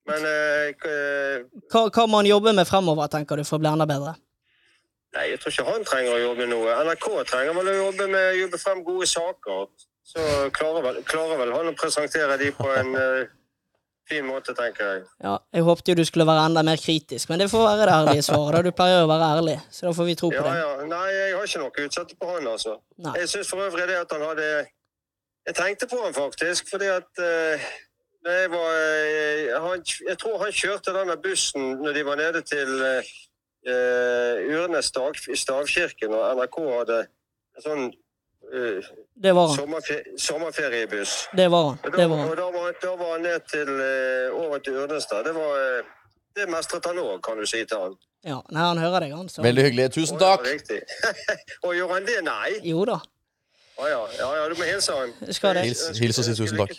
Ja. 0.08 0.14
Men 0.14 0.26
eh, 0.26 1.44
Hva, 1.72 1.88
hva 1.92 2.08
må 2.08 2.22
han 2.22 2.30
jobbe 2.30 2.54
med 2.56 2.68
fremover, 2.70 3.08
tenker 3.12 3.38
du, 3.38 3.44
for 3.48 3.58
å 3.60 3.64
bli 3.64 3.70
enda 3.72 3.86
bedre? 3.90 4.16
Nei, 5.16 5.30
jeg 5.32 5.40
tror 5.42 5.54
ikke 5.54 5.72
han 5.72 5.86
trenger 5.88 6.14
å 6.18 6.20
jobbe 6.22 6.46
noe. 6.52 6.74
NRK 6.88 7.08
trenger 7.30 7.56
vel 7.58 7.72
å 7.72 7.76
jobbe 7.78 8.08
med 8.12 8.26
å 8.34 8.38
jobbe 8.44 8.60
frem 8.62 8.84
gode 8.86 9.08
saker. 9.10 9.68
Så 10.08 10.24
klarer 10.56 10.84
vel, 10.86 11.02
klarer 11.08 11.40
vel 11.42 11.52
han 11.56 11.72
å 11.72 11.76
presentere 11.76 12.38
de 12.40 12.52
på 12.56 12.68
en 12.80 12.92
uh, 12.96 13.26
fin 14.08 14.24
måte, 14.28 14.54
tenker 14.56 14.86
jeg. 14.94 15.02
Ja, 15.24 15.34
Jeg 15.56 15.66
håpte 15.68 15.92
jo 15.92 15.98
du 16.00 16.04
skulle 16.08 16.28
være 16.28 16.46
enda 16.48 16.64
mer 16.64 16.80
kritisk, 16.80 17.28
men 17.32 17.42
det 17.44 17.50
får 17.52 17.66
være 17.66 17.88
det 17.90 17.96
ærlige 17.98 18.24
svaret. 18.30 18.56
da 18.60 18.62
Du 18.70 18.72
pleier 18.78 19.04
å 19.04 19.10
være 19.10 19.32
ærlig, 19.40 19.58
så 19.72 19.88
da 19.90 19.96
får 19.98 20.08
vi 20.12 20.16
tro 20.22 20.30
på 20.32 20.38
Ja, 20.40 20.46
det. 20.48 20.62
ja. 20.62 20.86
Nei, 20.94 21.08
jeg 21.18 21.34
har 21.36 21.50
ikke 21.50 21.64
noe 21.66 21.72
å 21.74 21.88
utsette 21.90 22.16
på 22.22 22.30
han, 22.36 22.48
altså. 22.54 22.78
Nei. 23.04 23.16
Jeg 23.24 23.32
syns 23.34 23.52
for 23.52 23.66
øvrig 23.68 23.88
det 23.92 23.98
at 24.04 24.16
han 24.16 24.24
hadde 24.30 24.48
Jeg 25.48 25.56
tenkte 25.56 25.88
på 25.92 26.00
han 26.04 26.16
faktisk, 26.16 26.70
fordi 26.72 26.88
at 26.92 27.24
jeg 27.24 27.60
var 28.52 28.72
eh, 28.78 29.62
han, 29.62 29.84
Jeg 30.10 30.18
tror 30.22 30.42
han 30.44 30.52
kjørte 30.52 30.94
denne 30.96 31.18
bussen 31.22 31.78
når 31.82 31.96
de 31.98 32.04
var 32.08 32.20
nede 32.20 32.42
til 32.48 32.74
uh, 32.82 33.12
eh, 33.68 34.58
Urnes 34.58 34.90
stav, 34.92 35.16
stavkirken, 35.44 36.14
og 36.14 36.40
NRK 36.40 36.58
hadde 36.74 37.00
en 37.58 37.66
sånn 37.66 37.86
uh, 38.54 38.90
Det 39.16 39.36
var 39.36 39.52
han. 39.52 39.56
sommerfe 39.60 40.00
sommerferiebuss. 40.22 41.16
Det 41.38 41.48
var 41.52 41.70
han. 41.72 41.80
Det 41.86 42.10
var 42.10 42.24
han. 42.24 42.32
og 42.32 42.38
da, 42.42 42.50
var, 42.58 42.76
da 42.84 42.96
var 43.00 43.14
han 43.16 43.28
ned 43.30 43.48
til 43.52 43.74
uh, 43.76 44.42
over 44.44 44.64
til 44.66 44.82
Urnestad. 44.84 45.26
Det 45.30 45.36
var 45.38 45.86
Det 46.38 46.46
mestret 46.52 46.86
han 46.86 47.00
òg, 47.02 47.18
kan 47.26 47.40
du 47.40 47.46
si 47.50 47.64
til 47.66 47.80
han. 47.82 48.00
Ja, 48.28 48.42
Nei, 48.52 48.62
han 48.62 48.78
hører 48.78 49.06
deg, 49.06 49.14
han. 49.16 49.30
Så. 49.30 49.42
Veldig 49.42 49.64
hyggelig. 49.70 49.92
Tusen 49.96 50.20
takk! 50.22 50.44
Og 51.66 51.72
gjør 51.78 51.94
han 51.96 52.06
det? 52.06 52.18
Nei. 52.26 52.58
Jo 52.68 52.84
da. 52.86 53.00
Å 53.78 53.88
ja. 53.88 54.02
ja, 54.20 54.28
ja, 54.40 54.48
du 54.50 54.58
må 54.58 54.66
hilse 54.66 54.94
han. 54.94 55.14
Jeg 55.28 55.38
skal 55.38 55.58
det. 55.58 55.68
Hils, 55.70 55.84
hils 56.02 56.20
og 56.20 56.26
si 56.26 56.34
tusen 56.38 56.58
takk. 56.58 56.74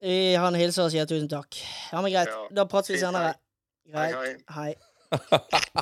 Eh, 0.00 0.36
Han 0.40 0.56
hilser 0.56 0.86
og 0.86 0.92
sier 0.94 1.04
tusen 1.08 1.28
takk. 1.28 1.58
Ja, 1.92 2.00
men 2.00 2.12
greit. 2.14 2.32
Da 2.56 2.64
prates 2.68 2.94
vi 2.94 3.00
senere. 3.02 3.34
Greit. 3.90 4.44
Hei. 4.56 4.74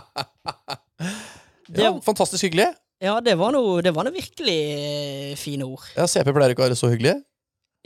Ja, 1.69 1.90
fantastisk 2.01 2.47
hyggelig. 2.47 2.70
Ja, 3.05 3.19
det 3.20 3.35
var 3.39 3.53
noe, 3.55 3.82
det 3.85 3.93
var 3.95 4.07
noe 4.07 4.15
virkelig 4.15 4.55
eh, 4.73 5.35
fine 5.39 5.66
ord. 5.69 5.85
Ja, 5.99 6.07
CP 6.09 6.32
pleier 6.32 6.55
ikke 6.55 6.65
å 6.65 6.66
være 6.66 6.78
så 6.81 6.89
hyggelig. 6.90 7.12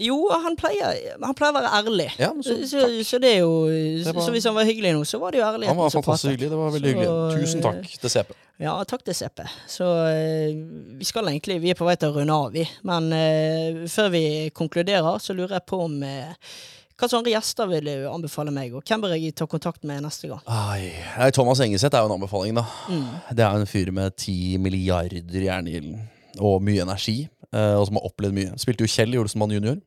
Jo, 0.01 0.16
han 0.32 0.56
pleier, 0.56 0.97
han 1.20 1.35
pleier 1.36 1.52
å 1.52 1.59
være 1.60 1.73
ærlig. 1.78 2.06
Ja, 2.19 2.31
så- 2.43 2.56
så, 2.66 2.81
så, 3.05 3.19
det 3.20 3.35
er 3.36 3.39
jo 3.43 3.51
var- 4.12 4.23
Så 4.24 4.31
hvis 4.32 4.44
han 4.48 4.55
var 4.55 4.64
hyggelig 4.64 4.94
nå, 4.97 5.05
så 5.05 5.20
var 5.20 5.31
det 5.32 5.39
jo 5.43 5.44
ærlig. 5.44 5.66
Han 5.69 5.77
var 5.77 5.90
fantastisk 5.90 6.32
hyggelig. 6.32 6.51
Det 6.51 6.59
var 6.59 6.70
veldig 6.73 6.94
hyggelig. 6.94 7.43
Tusen 7.43 7.62
takk 7.62 8.01
til 8.01 8.10
CP. 8.10 8.32
Ja, 8.62 8.77
takk 8.85 9.05
til 9.05 9.14
CP. 9.14 9.44
Så 9.69 9.85
eh, 10.09 10.55
vi 10.98 11.05
skal 11.05 11.24
egentlig 11.28 11.60
Vi 11.60 11.70
er 11.70 11.74
på 11.78 11.85
vei 11.85 11.97
til 11.97 12.09
å 12.10 12.16
runde 12.16 12.32
av, 12.32 12.52
vi. 12.52 12.64
Men 12.89 13.12
uh, 13.12 13.86
før 13.89 14.10
vi 14.10 14.24
konkluderer, 14.55 15.19
så 15.20 15.35
lurer 15.36 15.59
jeg 15.59 15.66
på 15.66 15.81
om 15.85 16.02
uh, 16.02 16.32
hva 17.02 17.09
andre 17.19 17.32
gjester 17.35 17.66
vil 17.66 17.85
du 17.89 18.09
anbefale 18.09 18.52
meg, 18.55 18.74
og 18.78 18.85
hvem 18.86 19.02
bør 19.02 19.16
jeg 19.16 19.35
ta 19.35 19.47
kontakt 19.51 19.82
med 19.85 20.05
neste 20.05 20.28
gang? 20.31 20.40
Ai, 20.47 21.31
Thomas 21.35 21.59
Engeseth 21.60 21.97
er 21.97 22.05
jo 22.05 22.10
en 22.12 22.14
anbefaling, 22.14 22.55
da. 22.55 22.62
Mm. 22.89 23.09
Det 23.35 23.43
er 23.44 23.56
en 23.59 23.66
fyr 23.66 23.90
med 23.93 24.14
ti 24.16 24.56
milliarder 24.62 25.43
jerngild 25.43 25.97
og 26.39 26.62
mye 26.62 26.85
energi, 26.85 27.24
eh, 27.27 27.41
og 27.53 27.87
som 27.89 27.99
har 27.99 28.07
opplevd 28.09 28.37
mye. 28.37 28.55
Spilte 28.61 28.87
jo 28.87 28.91
Kjell 28.91 29.15
i 29.15 29.20
Olsenmann 29.20 29.53
junior. 29.53 29.81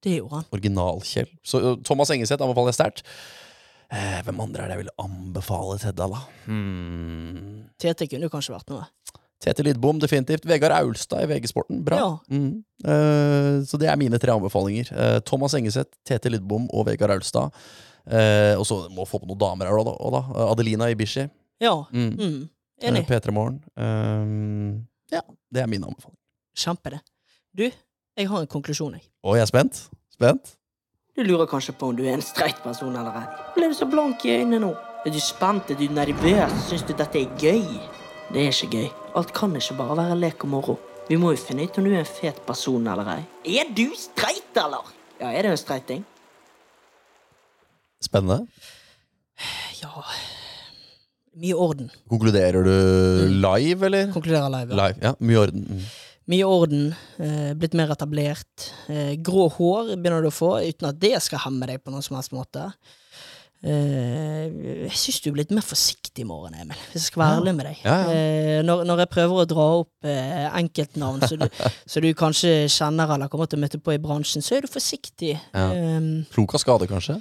Det 0.00 0.16
gjorde 0.16 0.40
han. 0.40 0.48
Original-Kjell. 0.56 1.28
Så 1.44 1.60
eh, 1.60 1.78
Thomas 1.84 2.10
Engeseth 2.14 2.40
anbefaler 2.40 2.72
jeg 2.72 2.78
sterkt. 2.78 3.02
Eh, 3.90 4.20
hvem 4.24 4.40
andre 4.46 4.64
er 4.64 4.70
det 4.70 4.76
jeg 4.78 4.84
vil 4.84 4.92
anbefale 5.02 5.76
Tedda, 5.82 6.06
da? 6.12 6.20
Hmm. 6.46 7.66
Tete 7.80 8.06
kunne 8.08 8.28
jo 8.28 8.32
kanskje 8.32 8.54
vært 8.54 8.72
noe. 8.72 8.86
Tete 9.40 9.64
Lidbom, 9.64 9.98
definitivt. 10.00 10.44
Vegard 10.48 10.74
Aulstad 10.76 11.24
i 11.24 11.28
VG-sporten, 11.30 11.80
bra. 11.84 11.96
Ja. 12.00 12.08
Mm. 12.28 12.60
Eh, 12.84 13.54
så 13.68 13.80
det 13.80 13.88
er 13.88 13.96
mine 14.00 14.20
tre 14.20 14.34
anbefalinger. 14.36 14.90
Eh, 14.92 15.18
Thomas 15.24 15.56
Engeseth, 15.56 15.96
Tete 16.06 16.32
Lidbom 16.32 16.68
og 16.76 16.86
Vegard 16.90 17.16
Aulstad. 17.16 17.56
Eh, 18.04 18.52
og 18.60 18.66
så 18.68 18.82
må 18.92 19.06
få 19.08 19.20
på 19.22 19.28
noen 19.28 19.40
damer 19.40 19.68
her 19.70 19.80
òg, 19.80 19.88
da. 20.12 20.22
Eh, 20.36 20.44
Adelina 20.46 20.90
Ibishi. 20.92 21.24
Ja. 21.60 21.74
Mm. 21.92 22.12
Mm. 22.20 22.40
Enig. 22.84 23.04
Eh, 23.04 23.08
P3 23.08 23.36
Morgen. 23.36 23.60
Eh, 23.80 25.16
ja, 25.16 25.24
det 25.52 25.64
er 25.64 25.72
min 25.72 25.88
anbefaling. 25.88 26.16
Kjempe 26.60 26.92
det. 26.96 27.00
Du, 27.50 27.64
jeg 27.66 28.28
har 28.30 28.44
en 28.44 28.50
konklusjon, 28.50 28.92
jeg. 28.94 29.08
Å, 29.26 29.32
jeg 29.34 29.42
er 29.42 29.48
spent. 29.50 29.78
Spent? 30.14 30.52
Du 31.18 31.24
lurer 31.26 31.48
kanskje 31.50 31.72
på 31.74 31.88
om 31.90 31.96
du 31.98 32.04
er 32.04 32.14
en 32.14 32.22
streit 32.22 32.60
person 32.62 32.94
eller 32.94 33.16
ei. 33.18 33.24
Ble 33.56 33.70
du 33.72 33.74
så 33.74 33.88
blank 33.90 34.22
i 34.22 34.36
øynene 34.36 34.60
nå? 34.62 34.68
Er 35.02 35.10
du 35.10 35.18
spent? 35.24 35.72
Er 35.72 35.78
du 35.80 35.88
nervøs? 35.90 36.54
Syns 36.68 36.84
du 36.86 36.92
dette 36.94 37.18
er 37.18 37.32
gøy? 37.40 37.64
Det 38.30 38.44
er 38.44 38.52
ikke 38.54 38.68
gøy. 38.76 38.86
Alt 39.18 39.32
kan 39.34 39.56
ikke 39.58 39.74
bare 39.80 39.96
være 39.98 40.18
lek 40.20 40.46
og 40.46 40.52
moro. 40.52 40.76
Vi 41.08 41.18
må 41.18 41.32
jo 41.34 41.40
finne 41.42 41.66
ut 41.66 41.78
om 41.80 41.88
du 41.88 41.90
er 41.90 42.04
en 42.04 42.06
fet 42.06 42.38
person 42.46 42.86
eller 42.92 43.08
ei. 43.16 43.24
Er 43.58 43.72
du 43.74 43.88
streit, 43.98 44.52
eller? 44.54 44.92
Ja, 45.18 45.32
er 45.32 45.42
det 45.48 45.56
en 45.56 45.58
streiting? 45.58 46.04
Spennende. 48.00 48.44
Ja 49.80 49.90
Mye 51.40 51.56
orden. 51.56 51.90
Konkluderer 52.10 52.62
du 52.66 52.72
live, 53.42 53.86
eller? 53.88 54.14
Konkluderer 54.14 54.52
live, 54.52 54.70
ja. 54.70 54.78
Live, 54.84 55.02
ja. 55.02 55.12
Mye 55.18 55.42
orden. 55.42 55.66
Mm. 55.66 55.90
Mye 56.30 56.46
orden. 56.46 56.90
Eh, 57.18 57.52
blitt 57.58 57.74
mer 57.78 57.90
etablert. 57.90 58.70
Eh, 58.92 59.16
grå 59.18 59.48
hår 59.56 59.94
begynner 59.96 60.22
du 60.22 60.30
å 60.30 60.34
få, 60.34 60.56
uten 60.62 60.90
at 60.92 61.00
det 61.02 61.16
skal 61.24 61.42
hemme 61.46 61.66
deg 61.66 61.82
på 61.82 61.92
noen 61.92 62.04
som 62.06 62.18
helst 62.18 62.34
måte. 62.36 62.68
Eh, 63.60 64.46
jeg 64.86 64.96
syns 64.96 65.18
du 65.20 65.28
er 65.28 65.34
blitt 65.36 65.50
mer 65.52 65.64
forsiktig 65.66 66.22
i 66.22 66.28
morgen, 66.28 66.54
Emil, 66.56 66.78
hvis 66.92 67.02
jeg 67.02 67.10
skal 67.10 67.24
være 67.24 67.40
ærlig 67.42 67.54
med 67.58 67.66
deg. 67.68 67.82
Ja, 67.84 67.96
ja. 67.98 68.14
Eh, 68.14 68.60
når, 68.64 68.86
når 68.88 69.02
jeg 69.04 69.12
prøver 69.18 69.42
å 69.42 69.48
dra 69.50 69.66
opp 69.82 70.08
eh, 70.08 70.46
enkeltnavn 70.62 71.26
så 71.26 71.36
du, 71.36 71.46
du 72.06 72.10
kanskje 72.16 72.54
kjenner 72.72 73.16
eller 73.16 73.28
kommer 73.32 73.50
til 73.50 73.60
å 73.60 73.64
møte 73.66 73.82
på 73.82 73.96
i 73.96 74.00
bransjen, 74.00 74.44
så 74.44 74.56
er 74.56 74.64
du 74.64 74.72
forsiktig. 74.72 75.34
Ja. 75.52 75.66
Klok 76.32 76.56
av 76.56 76.64
skade, 76.64 76.88
kanskje? 76.88 77.18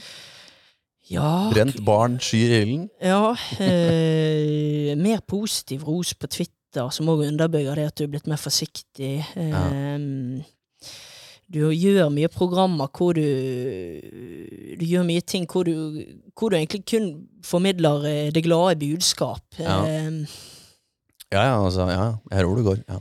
ja, 1.10 1.49
Brent 1.49 1.80
barn 1.86 2.19
skyr 2.22 2.52
ilden? 2.61 2.86
ja 3.02 3.34
eh, 3.57 4.94
mer 4.99 5.23
positiv 5.27 5.84
ros 5.88 6.14
på 6.14 6.30
Twitter, 6.30 6.56
som 6.75 7.09
òg 7.09 7.25
underbygger 7.27 7.75
det 7.79 7.87
at 7.89 7.97
du 7.97 8.03
er 8.05 8.11
blitt 8.13 8.27
mer 8.29 8.41
forsiktig. 8.41 9.25
Eh, 9.35 10.45
Du 11.49 11.63
gjør 11.73 12.11
mye 12.13 12.29
programmer 12.29 12.87
hvor 12.93 13.13
du 13.17 13.23
Du 14.77 14.85
gjør 14.85 15.03
mye 15.03 15.21
ting 15.21 15.47
hvor 15.49 15.65
du, 15.65 16.05
hvor 16.37 16.49
du 16.49 16.55
egentlig 16.59 16.85
kun 16.85 17.27
formidler 17.43 18.05
eh, 18.05 18.31
det 18.31 18.43
glade 18.45 18.77
budskap. 18.79 19.41
Ja. 19.57 19.81
Eh, 19.85 20.25
Ja, 21.31 21.43
ja, 21.45 21.65
altså. 21.65 21.85
Ja, 21.89 22.17
jeg 22.29 22.37
hører 22.37 22.45
hvor 22.47 22.55
det 22.57 22.65
går. 22.65 22.77
Ja. 22.89 22.99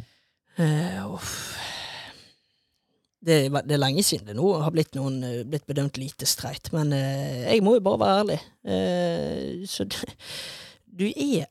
Uh, 0.58 1.20
det, 3.24 3.36
det 3.68 3.74
er 3.76 3.80
lenge 3.80 4.02
siden 4.02 4.26
det 4.28 4.36
nå 4.36 4.48
har 4.62 4.72
blitt, 4.74 4.94
noen, 4.98 5.20
eh, 5.24 5.44
blitt 5.46 5.66
bedømt 5.68 5.98
lite 6.00 6.26
streit, 6.26 6.68
men 6.74 6.92
uh, 6.92 7.44
jeg 7.46 7.62
må 7.62 7.76
jo 7.76 7.84
bare 7.86 8.00
være 8.02 8.18
ærlig. 8.24 8.38
Uh, 8.66 9.66
så 9.70 9.86
du 10.98 11.06
er 11.08 11.46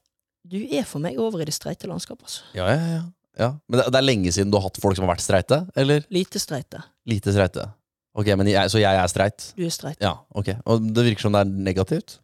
Du 0.48 0.58
er 0.64 0.86
for 0.88 1.04
meg 1.04 1.18
over 1.20 1.42
i 1.44 1.48
det 1.50 1.56
streite 1.56 1.90
landskapet, 1.90 2.28
altså. 2.30 2.46
Ja, 2.58 2.68
ja, 2.72 2.86
ja. 2.94 3.02
ja. 3.42 3.50
Men 3.68 3.82
det, 3.82 3.88
det 3.94 4.00
er 4.00 4.06
lenge 4.08 4.32
siden 4.36 4.54
du 4.54 4.60
har 4.60 4.68
hatt 4.70 4.80
folk 4.84 4.96
som 4.98 5.08
har 5.08 5.16
vært 5.16 5.26
streite? 5.26 5.62
Eller 5.78 6.06
Lite 6.14 6.40
streite. 6.42 6.84
lite 7.10 7.34
streite? 7.36 7.68
Ok, 8.18 8.32
men 8.40 8.48
jeg, 8.50 8.72
Så 8.74 8.80
jeg 8.82 8.98
er 8.98 9.12
streit? 9.12 9.52
Du 9.54 9.62
er 9.68 9.74
streit. 9.74 10.00
Ja, 10.02 10.16
ok. 10.34 10.56
Og 10.66 10.88
det 10.90 11.04
virker 11.06 11.28
som 11.28 11.36
det 11.36 11.44
er 11.46 11.52
negativt? 11.68 12.16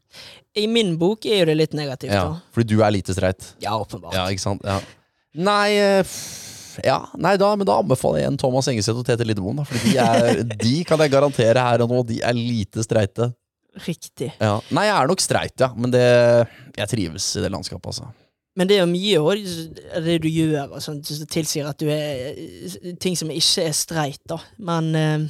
I 0.57 0.65
min 0.69 0.95
bok 1.01 1.25
er 1.29 1.43
jo 1.43 1.49
det 1.51 1.57
litt 1.59 1.75
negativt, 1.77 2.13
Ja, 2.13 2.23
da. 2.31 2.39
Fordi 2.53 2.73
du 2.73 2.81
er 2.81 2.93
lite 2.95 3.13
streit? 3.13 3.51
Ja, 3.61 3.75
åpenbart. 3.77 4.15
Ja, 4.17 4.25
ikke 4.33 4.41
sant? 4.41 4.65
Ja. 4.65 4.79
Nei 5.33 5.75
eh, 5.77 6.17
ja, 6.85 6.97
nei 7.21 7.35
da, 7.41 7.51
men 7.57 7.67
da 7.69 7.75
anbefaler 7.81 8.23
jeg 8.23 8.31
en 8.31 8.39
Thomas 8.41 8.67
Engeseth 8.69 8.97
og 8.97 9.05
Tete 9.05 9.25
Lideboen. 9.27 9.59
da, 9.61 9.65
Fordi 9.69 9.93
de, 9.93 10.57
de 10.65 10.73
kan 10.89 11.01
jeg 11.05 11.13
garantere 11.13 11.61
her 11.67 11.83
og 11.85 11.93
nå, 11.93 12.01
de 12.09 12.19
er 12.25 12.37
lite 12.37 12.85
streite. 12.85 13.29
Riktig. 13.87 14.31
Ja. 14.39 14.57
Nei, 14.75 14.85
jeg 14.85 14.95
er 14.95 15.09
nok 15.09 15.23
streit, 15.23 15.55
ja. 15.59 15.71
Men 15.75 15.93
det, 15.93 16.03
jeg 16.77 16.91
trives 16.91 17.31
i 17.39 17.43
det 17.45 17.49
landskapet, 17.53 17.89
altså. 17.93 18.11
Men 18.53 18.69
det 18.69 18.75
er 18.77 18.83
jo 18.83 18.91
mye 18.91 19.21
også, 19.21 19.63
det 20.05 20.19
du 20.21 20.27
gjør, 20.29 20.75
og 20.75 20.83
sånt, 20.85 21.09
som 21.09 21.29
tilsier 21.31 21.65
at 21.65 21.79
du 21.81 21.87
er 21.89 22.35
ting 23.01 23.17
som 23.17 23.31
ikke 23.33 23.65
er 23.65 23.73
streit, 23.73 24.21
da. 24.29 24.37
Men 24.61 24.91
eh, 24.99 25.25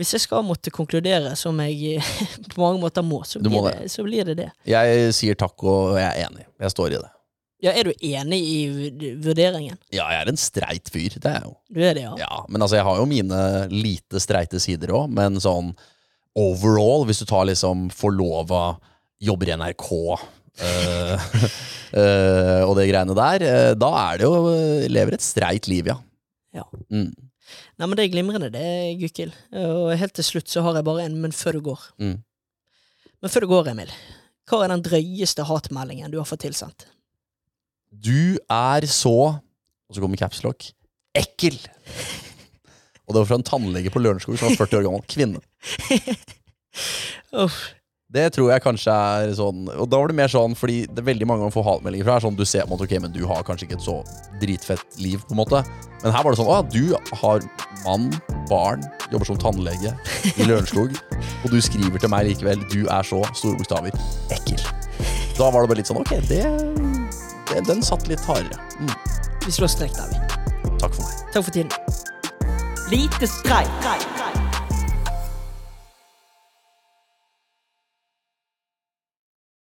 hvis 0.00 0.14
jeg 0.16 0.24
skal 0.24 0.46
måtte 0.46 0.72
konkludere 0.72 1.34
som 1.36 1.60
jeg 1.64 2.00
på 2.54 2.62
mange 2.62 2.80
måter 2.80 3.04
må, 3.04 3.20
så 3.28 3.42
blir, 3.42 3.52
må 3.52 3.66
blir, 3.66 3.82
det, 3.82 3.92
så 3.92 4.04
blir 4.06 4.30
det 4.30 4.38
det. 4.40 4.48
Jeg 4.68 5.12
sier 5.16 5.36
takk, 5.36 5.60
og 5.60 5.98
jeg 6.00 6.08
er 6.08 6.30
enig. 6.30 6.48
Jeg 6.64 6.72
står 6.72 6.96
i 6.96 7.02
det. 7.02 7.12
Ja, 7.64 7.72
Er 7.72 7.88
du 7.88 7.92
enig 8.04 8.38
i 8.44 8.56
vurderingen? 9.24 9.78
Ja, 9.88 10.06
jeg 10.12 10.22
er 10.22 10.30
en 10.30 10.40
streit 10.40 10.90
fyr. 10.92 11.16
Det 11.16 11.30
er 11.30 11.38
jeg 11.40 11.48
jo. 11.48 11.54
Du 11.72 11.80
er 11.80 11.96
det, 11.96 12.02
ja? 12.04 12.12
Ja, 12.20 12.40
men 12.52 12.60
altså, 12.60 12.76
jeg 12.76 12.84
har 12.84 13.00
jo 13.00 13.06
mine 13.08 13.38
lite 13.72 14.20
streite 14.20 14.60
sider 14.60 14.92
òg, 14.96 15.08
men 15.16 15.40
sånn 15.40 15.72
overall, 16.36 17.06
hvis 17.08 17.22
du 17.22 17.26
tar 17.28 17.46
liksom 17.48 17.88
forlova, 17.94 18.76
jobber 19.22 19.50
i 19.50 19.56
NRK 19.56 19.86
uh, 19.96 21.14
uh, 21.96 22.62
og 22.68 22.74
det 22.76 22.88
greiene 22.90 23.16
der, 23.16 23.46
uh, 23.46 23.72
da 23.78 23.92
er 24.02 24.20
det 24.20 24.28
jo 24.28 24.42
Lever 24.92 25.16
et 25.16 25.24
streit 25.24 25.70
liv, 25.72 25.88
ja. 25.88 25.96
Ja. 26.56 26.66
Mm. 26.92 27.10
Nei, 27.76 27.86
men 27.86 27.96
Det 27.96 28.04
er 28.06 28.12
glimrende, 28.12 28.50
det, 28.52 28.68
Gukild. 29.00 29.34
Og 29.60 29.90
helt 30.00 30.14
til 30.16 30.24
slutt 30.24 30.48
så 30.50 30.62
har 30.64 30.78
jeg 30.78 30.86
bare 30.86 31.04
en 31.04 31.18
men 31.20 31.34
før 31.36 31.58
du 31.58 31.66
går. 31.68 31.82
Mm. 32.00 32.16
Men 33.22 33.32
før 33.32 33.44
du 33.44 33.50
går, 33.50 33.70
Emil. 33.74 33.92
Hva 34.48 34.62
er 34.62 34.72
den 34.72 34.84
drøyeste 34.86 35.44
hatmeldingen 35.46 36.12
du 36.12 36.16
har 36.20 36.28
fått 36.28 36.44
tilsendt? 36.46 36.86
Du 37.90 38.38
er 38.50 38.86
så 38.90 39.40
Og 39.86 39.94
så 39.94 40.02
kommer 40.02 40.18
capslock. 40.18 40.72
Ekkel! 41.14 41.60
Og 43.06 43.14
det 43.14 43.22
var 43.22 43.30
fra 43.30 43.40
en 43.40 43.46
tannlege 43.46 43.92
på 43.94 44.02
Lørenskog 44.02 44.38
som 44.38 44.50
var 44.50 44.60
40 44.66 44.80
år 44.80 44.86
gammel. 44.88 45.04
Kvinne. 45.10 45.42
Uff. 47.44 47.58
Det 48.12 48.28
tror 48.36 48.52
jeg 48.52 48.62
kanskje 48.62 48.92
er 48.94 49.32
sånn 49.34 49.64
Og 49.66 49.88
da 49.90 49.98
var 49.98 50.12
det 50.12 50.14
mer 50.14 50.30
sånn 50.30 50.52
fordi 50.54 50.84
det 50.86 51.02
er 51.02 51.08
veldig 51.08 51.26
mange 51.26 51.42
ganger 51.42 51.54
får 51.56 51.64
hatmeldinger 51.66 52.06
fra 52.06 52.18
er 52.20 52.22
sånn 52.22 52.36
du 52.38 52.44
ser 52.46 52.62
på 52.62 52.70
en 52.70 52.74
måte, 52.76 52.86
ok, 52.86 52.94
men 53.02 53.14
du 53.16 53.24
har 53.26 53.42
kanskje 53.46 53.66
ikke 53.66 53.78
et 53.80 53.86
så 53.86 53.96
dritfett 54.38 55.00
liv, 55.02 55.18
på 55.26 55.34
en 55.34 55.40
måte. 55.40 55.62
Men 56.04 56.14
her 56.14 56.22
var 56.22 56.30
det 56.30 56.38
sånn 56.38 56.52
Å, 56.52 56.60
du 56.70 56.94
har 57.22 57.42
mann, 57.82 58.08
barn, 58.50 58.86
jobber 59.10 59.26
som 59.32 59.40
tannlege 59.42 59.90
i 60.36 60.46
Lørenskog, 60.46 60.94
og 61.42 61.50
du 61.50 61.58
skriver 61.58 61.98
til 62.02 62.12
meg 62.12 62.30
likevel 62.30 62.62
Du 62.70 62.84
er 62.84 63.06
så 63.06 63.24
store 63.34 63.58
bokstaver. 63.58 63.98
Ekkel. 64.36 64.62
Da 65.36 65.50
var 65.50 65.64
det 65.64 65.72
bare 65.72 65.82
litt 65.82 65.90
sånn 65.90 66.00
Ok, 66.00 66.14
det, 66.30 66.44
det 67.50 67.66
Den 67.66 67.82
satt 67.84 68.06
litt 68.10 68.22
hardere. 68.28 68.62
Mm. 68.78 68.94
Vi 69.46 69.58
slår 69.58 69.74
strek 69.74 69.98
der, 69.98 70.14
vi. 70.14 70.76
Takk 70.78 70.94
for 70.94 71.02
meg. 71.02 71.24
Takk 71.34 71.42
for 71.42 71.54
tiden. 71.58 72.14
Liebesstreit. 72.88 73.68